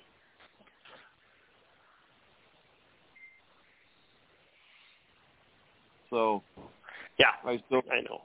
So 6.11 6.43
Yeah, 7.19 7.27
I 7.45 7.63
still 7.67 7.83
I 7.91 8.03
know. 8.03 8.23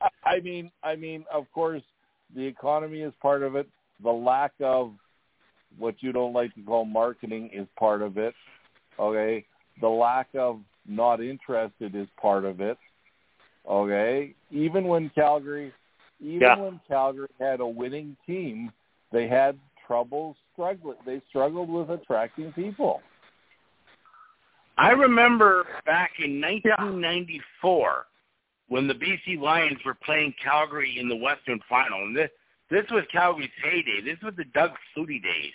I- 0.00 0.10
I 0.24 0.40
mean, 0.40 0.70
I 0.82 0.96
mean, 0.96 1.24
of 1.32 1.50
course, 1.52 1.82
the 2.34 2.44
economy 2.44 3.00
is 3.00 3.12
part 3.20 3.42
of 3.42 3.56
it. 3.56 3.68
The 4.02 4.12
lack 4.12 4.52
of 4.60 4.94
what 5.78 6.02
you 6.02 6.12
don't 6.12 6.32
like 6.32 6.54
to 6.54 6.62
call 6.62 6.84
marketing 6.84 7.50
is 7.52 7.66
part 7.78 8.02
of 8.02 8.18
it. 8.18 8.34
Okay, 8.98 9.44
the 9.80 9.88
lack 9.88 10.28
of 10.34 10.60
not 10.86 11.20
interested 11.20 11.94
is 11.94 12.08
part 12.20 12.44
of 12.44 12.60
it. 12.60 12.78
Okay, 13.68 14.34
even 14.50 14.84
when 14.88 15.10
Calgary, 15.10 15.72
even 16.20 16.40
Yeah. 16.40 16.56
when 16.56 16.80
Calgary 16.88 17.28
had 17.38 17.60
a 17.60 17.66
winning 17.66 18.16
team, 18.26 18.72
they 19.10 19.26
had 19.28 19.58
trouble 19.86 20.36
struggling. 20.52 20.98
They 21.04 21.20
struggled 21.28 21.68
with 21.68 21.90
attracting 21.90 22.52
people. 22.52 23.02
I 24.78 24.90
remember 24.90 25.66
back 25.84 26.12
in 26.20 26.40
1994 26.40 28.06
when 28.70 28.86
the 28.86 28.94
BC 28.94 29.38
Lions 29.38 29.78
were 29.84 29.94
playing 29.94 30.32
Calgary 30.42 30.96
in 30.98 31.08
the 31.08 31.16
Western 31.16 31.58
Final. 31.68 32.04
And 32.04 32.16
this, 32.16 32.30
this 32.70 32.84
was 32.90 33.02
Calgary's 33.12 33.50
heyday. 33.62 34.00
This 34.02 34.22
was 34.22 34.32
the 34.36 34.44
Doug 34.44 34.70
Flutie 34.96 35.22
days. 35.22 35.52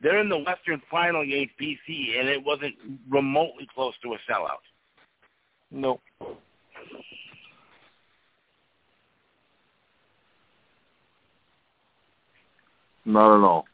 They're 0.00 0.18
in 0.18 0.28
the 0.28 0.38
Western 0.38 0.82
Final 0.90 1.22
against 1.22 1.54
BC, 1.60 2.18
and 2.18 2.28
it 2.28 2.44
wasn't 2.44 2.74
remotely 3.08 3.68
close 3.72 3.94
to 4.02 4.14
a 4.14 4.18
sellout. 4.28 4.58
No. 5.70 6.00
Not 13.04 13.38
at 13.38 13.44
all. 13.44 13.64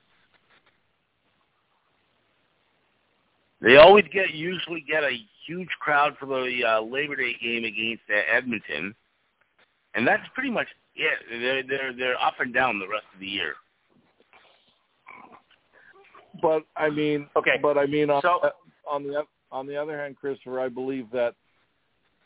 They 3.63 3.77
always 3.77 4.05
get 4.13 4.35
usually 4.35 4.83
get 4.83 5.03
a 5.03 5.17
huge 5.51 5.69
crowd 5.81 6.17
for 6.19 6.27
the 6.27 6.63
uh, 6.65 6.81
Labor 6.81 7.17
Day 7.17 7.35
game 7.43 7.65
against 7.65 8.03
uh, 8.09 8.37
Edmonton, 8.37 8.95
and 9.95 10.07
that's 10.07 10.23
pretty 10.35 10.51
much 10.51 10.69
it. 10.95 11.19
They're 11.31 11.63
they're 11.65 11.93
they're 11.97 12.23
up 12.23 12.35
and 12.39 12.55
down 12.55 12.79
the 12.79 12.87
rest 12.89 13.07
of 13.13 13.21
the 13.21 13.27
year. 13.27 13.55
But 16.41 16.63
I 16.77 16.89
mean, 16.91 17.29
Okay. 17.37 17.59
But 17.61 17.77
I 17.77 17.87
mean, 17.87 18.11
on, 18.11 18.23
So- 18.23 18.51
on 18.89 19.03
the 19.03 19.25
on 19.51 19.67
the 19.67 19.77
other 19.77 19.99
hand, 19.99 20.17
Christopher, 20.17 20.61
I 20.61 20.69
believe 20.69 21.07
that 21.13 21.35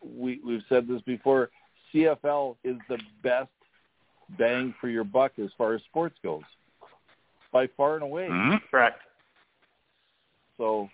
we 0.03 0.41
we've 0.45 0.63
said 0.69 0.87
this 0.87 1.01
before. 1.03 1.51
CFL 1.93 2.57
is 2.65 2.77
the 2.89 2.99
best 3.23 3.51
bang 4.39 4.75
for 4.81 4.89
your 4.89 5.05
buck 5.05 5.33
as 5.43 5.51
far 5.57 5.75
as 5.75 5.83
sports 5.83 6.17
goes, 6.23 6.43
by 7.53 7.69
far 7.77 7.95
and 7.95 8.03
away. 8.03 8.29
Mm-hmm. 8.29 8.57
Correct. 8.71 9.01
So 10.59 10.89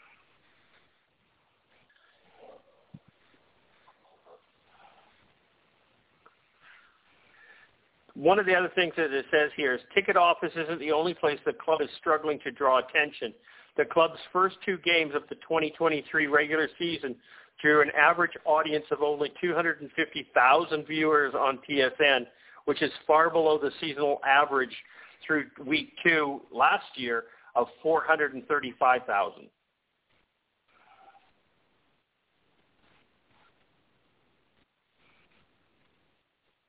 One 8.14 8.38
of 8.38 8.46
the 8.46 8.54
other 8.54 8.70
things 8.74 8.94
that 8.96 9.12
it 9.12 9.26
says 9.30 9.50
here 9.56 9.74
is 9.74 9.80
ticket 9.94 10.16
office 10.16 10.52
isn't 10.56 10.80
the 10.80 10.92
only 10.92 11.14
place 11.14 11.38
the 11.44 11.52
club 11.52 11.80
is 11.80 11.88
struggling 11.98 12.38
to 12.40 12.50
draw 12.50 12.78
attention. 12.78 13.32
The 13.76 13.84
club's 13.84 14.18
first 14.32 14.56
two 14.64 14.78
games 14.78 15.14
of 15.14 15.22
the 15.28 15.36
2023 15.36 16.26
regular 16.26 16.68
season 16.78 17.14
drew 17.62 17.82
an 17.82 17.90
average 17.98 18.32
audience 18.44 18.84
of 18.90 19.02
only 19.02 19.32
250,000 19.40 20.86
viewers 20.86 21.34
on 21.34 21.58
TSN, 21.68 22.26
which 22.64 22.82
is 22.82 22.90
far 23.06 23.30
below 23.30 23.58
the 23.58 23.70
seasonal 23.80 24.20
average 24.26 24.74
through 25.26 25.46
week 25.64 25.92
two 26.02 26.40
last 26.50 26.86
year 26.96 27.24
of 27.54 27.68
435,000. 27.82 29.48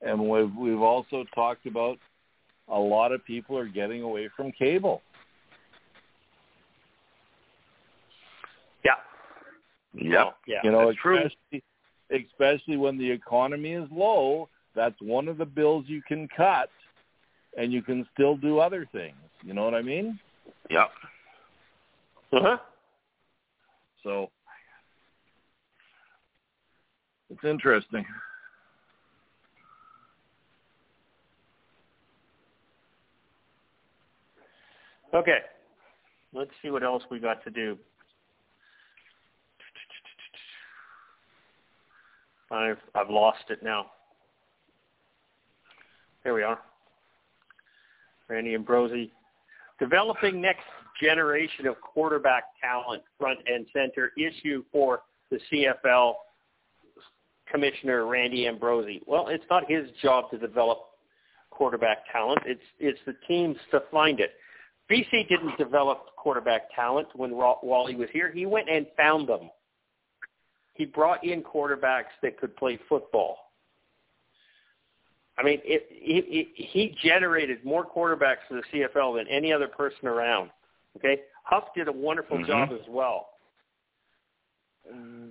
And 0.01 0.29
we've 0.29 0.55
we've 0.55 0.81
also 0.81 1.25
talked 1.35 1.65
about 1.65 1.97
a 2.67 2.79
lot 2.79 3.11
of 3.11 3.23
people 3.25 3.57
are 3.57 3.67
getting 3.67 4.01
away 4.01 4.29
from 4.35 4.51
cable. 4.51 5.01
Yeah. 8.83 8.91
Yeah. 9.93 10.29
Yeah. 10.47 10.61
You 10.63 10.71
know, 10.71 10.87
That's 10.87 10.97
true. 10.97 11.17
especially 11.17 11.63
especially 12.11 12.77
when 12.77 12.97
the 12.97 13.09
economy 13.09 13.73
is 13.73 13.87
low, 13.91 14.49
that's 14.75 14.95
one 15.01 15.27
of 15.27 15.37
the 15.37 15.45
bills 15.45 15.85
you 15.87 16.01
can 16.07 16.27
cut 16.35 16.69
and 17.57 17.71
you 17.71 17.81
can 17.81 18.05
still 18.13 18.35
do 18.37 18.59
other 18.59 18.87
things. 18.91 19.15
You 19.43 19.53
know 19.53 19.63
what 19.63 19.73
I 19.73 19.81
mean? 19.81 20.19
Yeah. 20.69 20.85
Uh-huh. 22.33 22.57
So 24.03 24.29
it's 27.29 27.43
interesting. 27.43 28.05
Okay. 35.13 35.39
Let's 36.33 36.51
see 36.61 36.69
what 36.69 36.83
else 36.83 37.03
we 37.11 37.19
got 37.19 37.43
to 37.43 37.49
do. 37.49 37.77
I've 42.49 42.77
I've 42.95 43.09
lost 43.09 43.43
it 43.49 43.63
now. 43.63 43.87
Here 46.23 46.33
we 46.33 46.43
are. 46.43 46.59
Randy 48.27 48.53
Ambrosie. 48.53 49.11
Developing 49.79 50.39
next 50.39 50.63
generation 51.01 51.65
of 51.65 51.79
quarterback 51.81 52.43
talent, 52.61 53.01
front 53.19 53.39
and 53.47 53.65
center 53.73 54.11
issue 54.17 54.63
for 54.71 55.01
the 55.31 55.39
CFL 55.51 56.13
Commissioner 57.49 58.05
Randy 58.05 58.47
Ambrosie. 58.47 59.01
Well, 59.05 59.27
it's 59.29 59.43
not 59.49 59.69
his 59.69 59.89
job 60.01 60.29
to 60.31 60.37
develop 60.37 60.79
quarterback 61.49 61.99
talent. 62.11 62.41
It's 62.45 62.61
it's 62.79 62.99
the 63.05 63.15
teams 63.27 63.57
to 63.71 63.81
find 63.91 64.19
it. 64.19 64.31
BC 64.91 65.29
didn't 65.29 65.57
develop 65.57 66.15
quarterback 66.17 66.73
talent 66.75 67.07
when 67.15 67.31
Wally 67.31 67.95
was 67.95 68.09
here. 68.11 68.31
He 68.31 68.45
went 68.45 68.69
and 68.69 68.85
found 68.97 69.27
them. 69.29 69.49
He 70.73 70.85
brought 70.85 71.23
in 71.23 71.41
quarterbacks 71.43 72.11
that 72.21 72.37
could 72.39 72.55
play 72.57 72.77
football. 72.89 73.37
I 75.37 75.43
mean, 75.43 75.59
it, 75.63 75.87
it, 75.89 76.25
it, 76.27 76.47
he 76.55 76.95
generated 77.03 77.63
more 77.63 77.85
quarterbacks 77.85 78.39
for 78.47 78.55
the 78.55 78.63
CFL 78.73 79.17
than 79.17 79.27
any 79.27 79.53
other 79.53 79.67
person 79.67 80.07
around. 80.07 80.49
Okay, 80.97 81.21
Huff 81.43 81.65
did 81.75 81.87
a 81.87 81.91
wonderful 81.91 82.37
Mhm. 82.37 82.47
job 82.47 82.69
as 82.73 82.85
well. 82.89 83.29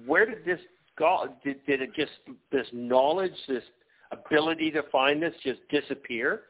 Where 0.06 0.24
did 0.24 0.44
this 0.44 0.60
go? 0.96 1.28
Did, 1.44 1.64
did 1.66 1.82
it 1.82 1.92
just 1.94 2.12
this 2.50 2.66
knowledge, 2.72 3.34
this 3.46 3.64
ability 4.10 4.70
to 4.70 4.82
find 4.84 5.22
this, 5.22 5.34
just 5.42 5.60
disappear? 5.68 6.44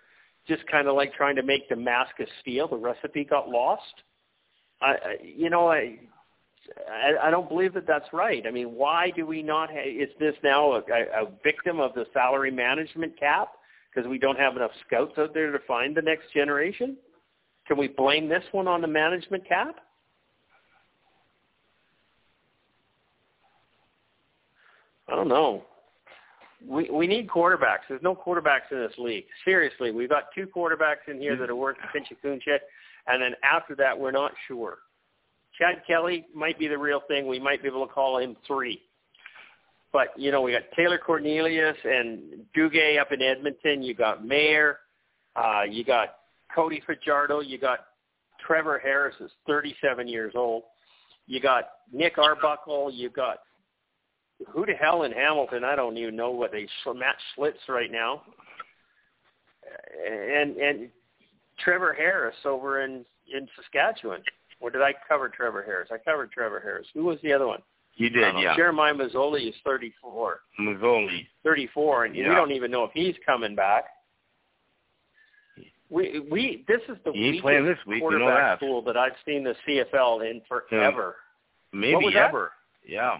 Just 0.49 0.67
kind 0.67 0.89
of 0.89 0.97
like 0.97 1.15
trying 1.15 1.37
to 1.37 1.43
make 1.43 1.69
of 2.21 2.27
steel. 2.41 2.69
The 2.69 2.77
recipe 2.77 3.25
got 3.25 3.49
lost. 3.49 3.83
I, 4.81 4.87
I 4.87 5.17
you 5.23 5.51
know, 5.51 5.69
I, 5.69 5.99
I, 6.91 7.29
I 7.29 7.31
don't 7.31 7.49
believe 7.49 7.75
that 7.75 7.87
that's 7.87 8.13
right. 8.13 8.45
I 8.47 8.51
mean, 8.51 8.75
why 8.75 9.11
do 9.15 9.27
we 9.27 9.43
not? 9.43 9.71
Ha- 9.71 9.79
is 9.85 10.11
this 10.19 10.35
now 10.43 10.73
a, 10.73 10.79
a 10.79 11.29
victim 11.45 11.81
of 11.81 11.95
the 11.95 12.07
salary 12.13 12.51
management 12.51 13.19
cap 13.19 13.49
because 13.93 14.09
we 14.09 14.19
don't 14.19 14.39
have 14.39 14.57
enough 14.57 14.71
scouts 14.87 15.19
out 15.19 15.35
there 15.35 15.51
to 15.53 15.59
find 15.67 15.97
the 15.97 16.03
next 16.03 16.33
generation? 16.33 16.97
Can 17.67 17.77
we 17.77 17.89
blame 17.89 18.29
this 18.29 18.45
one 18.53 18.67
on 18.67 18.81
the 18.81 18.89
management 18.89 19.47
cap? 19.47 19.77
I 25.09 25.17
don't 25.17 25.29
know. 25.29 25.65
We 26.67 26.91
we 26.91 27.07
need 27.07 27.29
quarterbacks. 27.29 27.89
There's 27.89 28.03
no 28.03 28.15
quarterbacks 28.15 28.71
in 28.71 28.79
this 28.79 28.93
league. 28.99 29.25
Seriously, 29.45 29.91
we've 29.93 30.09
got 30.09 30.25
two 30.35 30.47
quarterbacks 30.47 31.09
in 31.09 31.19
here 31.19 31.37
that 31.37 31.49
are 31.49 31.57
worth 31.57 31.77
a 31.83 31.93
pinch 31.93 32.09
of 32.11 32.19
Kunchek, 32.23 32.59
and 33.07 33.23
then 33.23 33.33
after 33.43 33.75
that, 33.77 33.99
we're 33.99 34.11
not 34.11 34.33
sure. 34.47 34.79
Chad 35.59 35.83
Kelly 35.87 36.27
might 36.35 36.59
be 36.59 36.69
the 36.69 36.79
real 36.79 37.01
thing. 37.09 37.27
We 37.27 37.39
might 37.39 37.63
be 37.63 37.69
able 37.69 37.87
to 37.87 37.93
call 37.93 38.19
him 38.19 38.37
three. 38.47 38.81
But, 39.93 40.09
you 40.17 40.31
know, 40.31 40.41
we 40.41 40.53
got 40.53 40.63
Taylor 40.77 40.99
Cornelius 40.99 41.77
and 41.85 42.45
Doege 42.57 43.01
up 43.01 43.13
in 43.13 43.23
Edmonton. 43.23 43.83
You 43.83 43.95
got 43.95 44.23
Maier. 44.23 44.77
Uh, 45.35 45.63
you 45.69 45.85
got 45.85 46.17
Cody 46.55 46.81
Fajardo. 46.87 47.41
You 47.41 47.59
got 47.59 47.81
Trevor 48.47 48.79
Harris 48.79 49.17
is 49.21 49.31
37 49.47 50.07
years 50.07 50.33
old. 50.37 50.63
You 51.27 51.41
got 51.41 51.71
Nick 51.93 52.19
Arbuckle. 52.19 52.91
You 52.93 53.11
got 53.11 53.41
who 54.49 54.67
the 54.67 54.73
hell 54.75 55.03
in 55.03 55.13
Hamilton? 55.13 55.65
I 55.65 55.77
don't 55.77 55.97
even 55.97 56.17
know 56.17 56.31
what 56.31 56.53
they 56.53 56.67
Matt 56.95 57.17
Shiltz 57.39 57.69
right 57.69 57.91
now. 57.91 58.23
And 60.11 60.57
and 60.57 60.89
Trevor 61.59 61.93
Harris 61.93 62.37
over 62.45 62.81
in 62.83 63.05
in 63.33 63.47
Saskatchewan. 63.57 64.23
Or 64.61 64.71
did 64.71 64.83
I 64.83 64.93
cover 65.09 65.29
Trevor 65.29 65.63
Harris? 65.63 65.89
I 65.93 65.99
covered 65.99 66.31
Trevor 66.33 66.61
Harris. 66.61 66.87
Who 66.95 67.05
was 67.05 67.19
the 67.23 67.33
other 67.33 67.47
one? 67.47 67.61
You 67.97 68.09
did, 68.11 68.23
uh, 68.35 68.39
yeah. 68.39 68.57
Jeremiah 68.57 68.95
Masoli 68.95 69.49
is 69.49 69.55
34. 69.65 70.41
Masoli. 70.61 71.27
34, 71.45 72.05
and 72.07 72.15
we 72.15 72.23
don't 72.23 72.53
even 72.53 72.71
know 72.71 72.85
if 72.85 72.91
he's 72.95 73.15
coming 73.27 73.55
back. 73.55 73.85
We 75.91 76.21
we 76.31 76.65
this 76.69 76.81
is 76.89 76.97
the 77.05 77.13
He 77.13 77.21
weakest 77.21 77.43
playing 77.43 77.65
this 77.67 77.79
week, 77.87 78.03
we 78.05 78.11
know 78.11 78.19
quarterback 78.21 78.61
that. 78.61 78.67
pool 78.67 78.81
that 78.83 78.97
I've 78.97 79.13
seen 79.27 79.43
the 79.43 79.55
CFL 79.67 80.31
in 80.31 80.41
forever. 80.49 81.17
Maybe 81.73 81.95
What 81.95 82.05
was 82.05 82.15
that? 82.15 82.29
ever. 82.29 82.53
Yeah. 82.87 83.19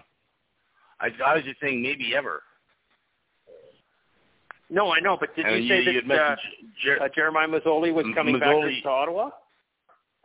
I, 1.01 1.09
I 1.25 1.35
was 1.35 1.43
just 1.43 1.59
saying 1.59 1.81
maybe 1.81 2.15
ever. 2.15 2.43
No, 4.69 4.93
I 4.93 4.99
know, 5.01 5.17
but 5.19 5.35
did 5.35 5.45
you 5.45 5.67
say 5.67 5.81
you, 5.83 6.01
that 6.07 6.17
uh, 6.17 6.35
Jer- 6.81 7.01
uh, 7.03 7.09
Jeremiah 7.13 7.47
Masoli 7.47 7.93
was 7.93 8.05
coming 8.15 8.35
Masoli- 8.35 8.75
back 8.75 8.83
to 8.83 8.89
Ottawa? 8.89 9.29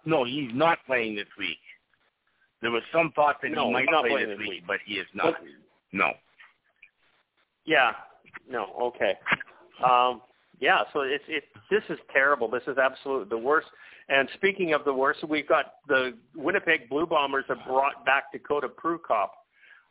No, 0.05 0.24
he's 0.24 0.51
not 0.55 0.78
playing 0.86 1.16
this 1.16 1.27
week. 1.36 1.59
There 2.62 2.70
was 2.70 2.82
some 2.93 3.11
thought 3.16 3.36
that 3.43 3.51
No, 3.51 3.66
he 3.66 3.73
might 3.73 3.86
not 3.90 4.05
play 4.05 4.24
this 4.24 4.31
this 4.31 4.39
week, 4.39 4.48
week. 4.48 4.65
but 4.66 4.78
he 4.86 4.94
is 4.94 5.07
not. 5.15 5.32
But- 5.32 5.43
No. 5.93 6.12
Yeah. 7.65 7.93
No. 8.48 8.66
Okay. 8.81 9.15
Um, 9.85 10.23
yeah. 10.61 10.82
So 10.93 11.01
it's 11.01 11.24
it. 11.27 11.44
This 11.70 11.82
is 11.89 11.98
terrible. 12.12 12.48
This 12.48 12.62
is 12.69 12.78
absolutely 12.78 13.28
the 13.28 13.39
worst. 13.39 13.66
And 14.09 14.28
speaking 14.35 14.73
of 14.73 14.85
the 14.85 14.93
worst, 14.94 15.24
we've 15.28 15.48
got 15.48 15.74
the 15.89 16.16
Winnipeg 16.36 16.89
Blue 16.89 17.07
Bombers 17.07 17.44
have 17.48 17.59
brought 17.66 18.05
back 18.07 18.31
Dakota 18.32 18.69
Prukop. 18.69 19.31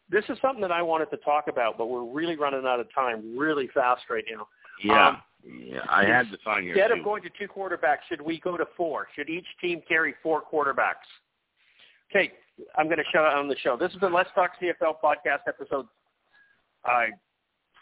This 0.09 0.23
is 0.29 0.37
something 0.41 0.61
that 0.61 0.71
I 0.71 0.81
wanted 0.81 1.09
to 1.11 1.17
talk 1.17 1.45
about, 1.47 1.77
but 1.77 1.87
we're 1.87 2.05
really 2.05 2.35
running 2.35 2.65
out 2.65 2.79
of 2.79 2.87
time 2.93 3.37
really 3.37 3.67
fast 3.73 4.03
right 4.09 4.23
now. 4.31 4.47
Yeah. 4.83 5.07
Um, 5.09 5.17
yeah. 5.43 5.79
I 5.89 6.05
had 6.05 6.27
this 6.31 6.39
on 6.45 6.63
here 6.63 6.73
Instead 6.73 6.93
too. 6.93 6.99
of 6.99 7.03
going 7.03 7.23
to 7.23 7.29
two 7.37 7.47
quarterbacks, 7.47 7.99
should 8.09 8.21
we 8.21 8.39
go 8.39 8.57
to 8.57 8.65
four? 8.77 9.07
Should 9.15 9.29
each 9.29 9.45
team 9.61 9.81
carry 9.87 10.15
four 10.21 10.41
quarterbacks? 10.41 11.05
Okay, 12.11 12.31
I'm 12.77 12.85
going 12.85 12.97
to 12.97 13.03
shut 13.11 13.23
out 13.23 13.37
on 13.37 13.47
the 13.47 13.57
show. 13.57 13.77
This 13.77 13.91
is 13.91 13.99
the 13.99 14.07
Let's 14.07 14.29
Talk 14.35 14.51
CFL 14.61 14.95
podcast 15.03 15.47
episode 15.47 15.87
uh, 16.85 17.05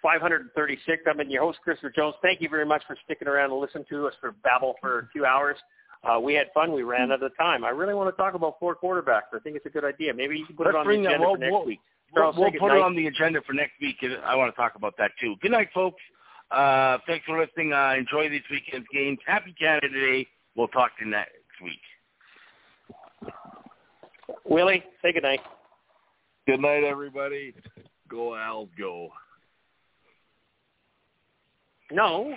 536. 0.01 1.03
I'm 1.07 1.29
your 1.29 1.43
host, 1.43 1.59
Christopher 1.63 1.91
Jones. 1.95 2.15
Thank 2.21 2.41
you 2.41 2.49
very 2.49 2.65
much 2.65 2.83
for 2.87 2.97
sticking 3.05 3.27
around 3.27 3.51
and 3.51 3.59
listening 3.59 3.85
to 3.89 4.07
us 4.07 4.13
for 4.19 4.31
babble 4.43 4.75
for 4.81 5.09
two 5.15 5.25
hours. 5.25 5.57
Uh, 6.03 6.19
we 6.19 6.33
had 6.33 6.47
fun. 6.53 6.73
We 6.73 6.83
ran 6.83 7.11
out 7.11 7.23
of 7.23 7.35
time. 7.37 7.63
I 7.63 7.69
really 7.69 7.93
want 7.93 8.13
to 8.13 8.21
talk 8.21 8.33
about 8.33 8.55
four 8.59 8.75
quarterbacks. 8.75 9.31
I 9.33 9.39
think 9.39 9.55
it's 9.55 9.65
a 9.65 9.69
good 9.69 9.85
idea. 9.85 10.13
Maybe 10.13 10.37
you 10.37 10.45
can 10.45 10.55
put 10.55 10.65
Let's 10.67 10.75
it 10.75 10.79
on 10.79 10.87
the 10.87 10.93
agenda 10.93 11.19
We'll, 11.19 11.35
for 11.35 11.39
next 11.39 11.65
week. 11.65 11.79
We'll, 12.15 12.33
we'll 12.33 12.45
say 12.47 12.51
good 12.51 12.59
put 12.59 12.71
it 12.71 12.81
on 12.81 12.95
the 12.95 13.07
agenda 13.07 13.41
for 13.45 13.53
next 13.53 13.73
week. 13.81 13.97
'cause 13.99 14.11
I 14.25 14.35
want 14.35 14.53
to 14.53 14.55
talk 14.55 14.75
about 14.75 14.95
that 14.97 15.11
too. 15.19 15.35
Good 15.41 15.51
night, 15.51 15.69
folks. 15.73 16.01
Uh, 16.51 16.97
thanks 17.07 17.25
for 17.25 17.39
listening. 17.39 17.73
Uh, 17.73 17.95
enjoy 17.97 18.29
these 18.29 18.43
weekend's 18.51 18.87
games. 18.93 19.17
Happy 19.25 19.53
Canada 19.59 19.89
Day. 19.89 20.27
We'll 20.55 20.67
talk 20.67 20.97
to 20.99 21.05
you 21.05 21.11
next 21.11 21.31
week. 21.63 23.31
Willie, 24.45 24.83
say 25.01 25.11
good 25.13 25.23
night. 25.23 25.39
Good 26.45 26.59
night, 26.59 26.83
everybody. 26.83 27.53
Go 28.07 28.35
Als, 28.35 28.69
go. 28.77 29.09
No, 31.91 32.35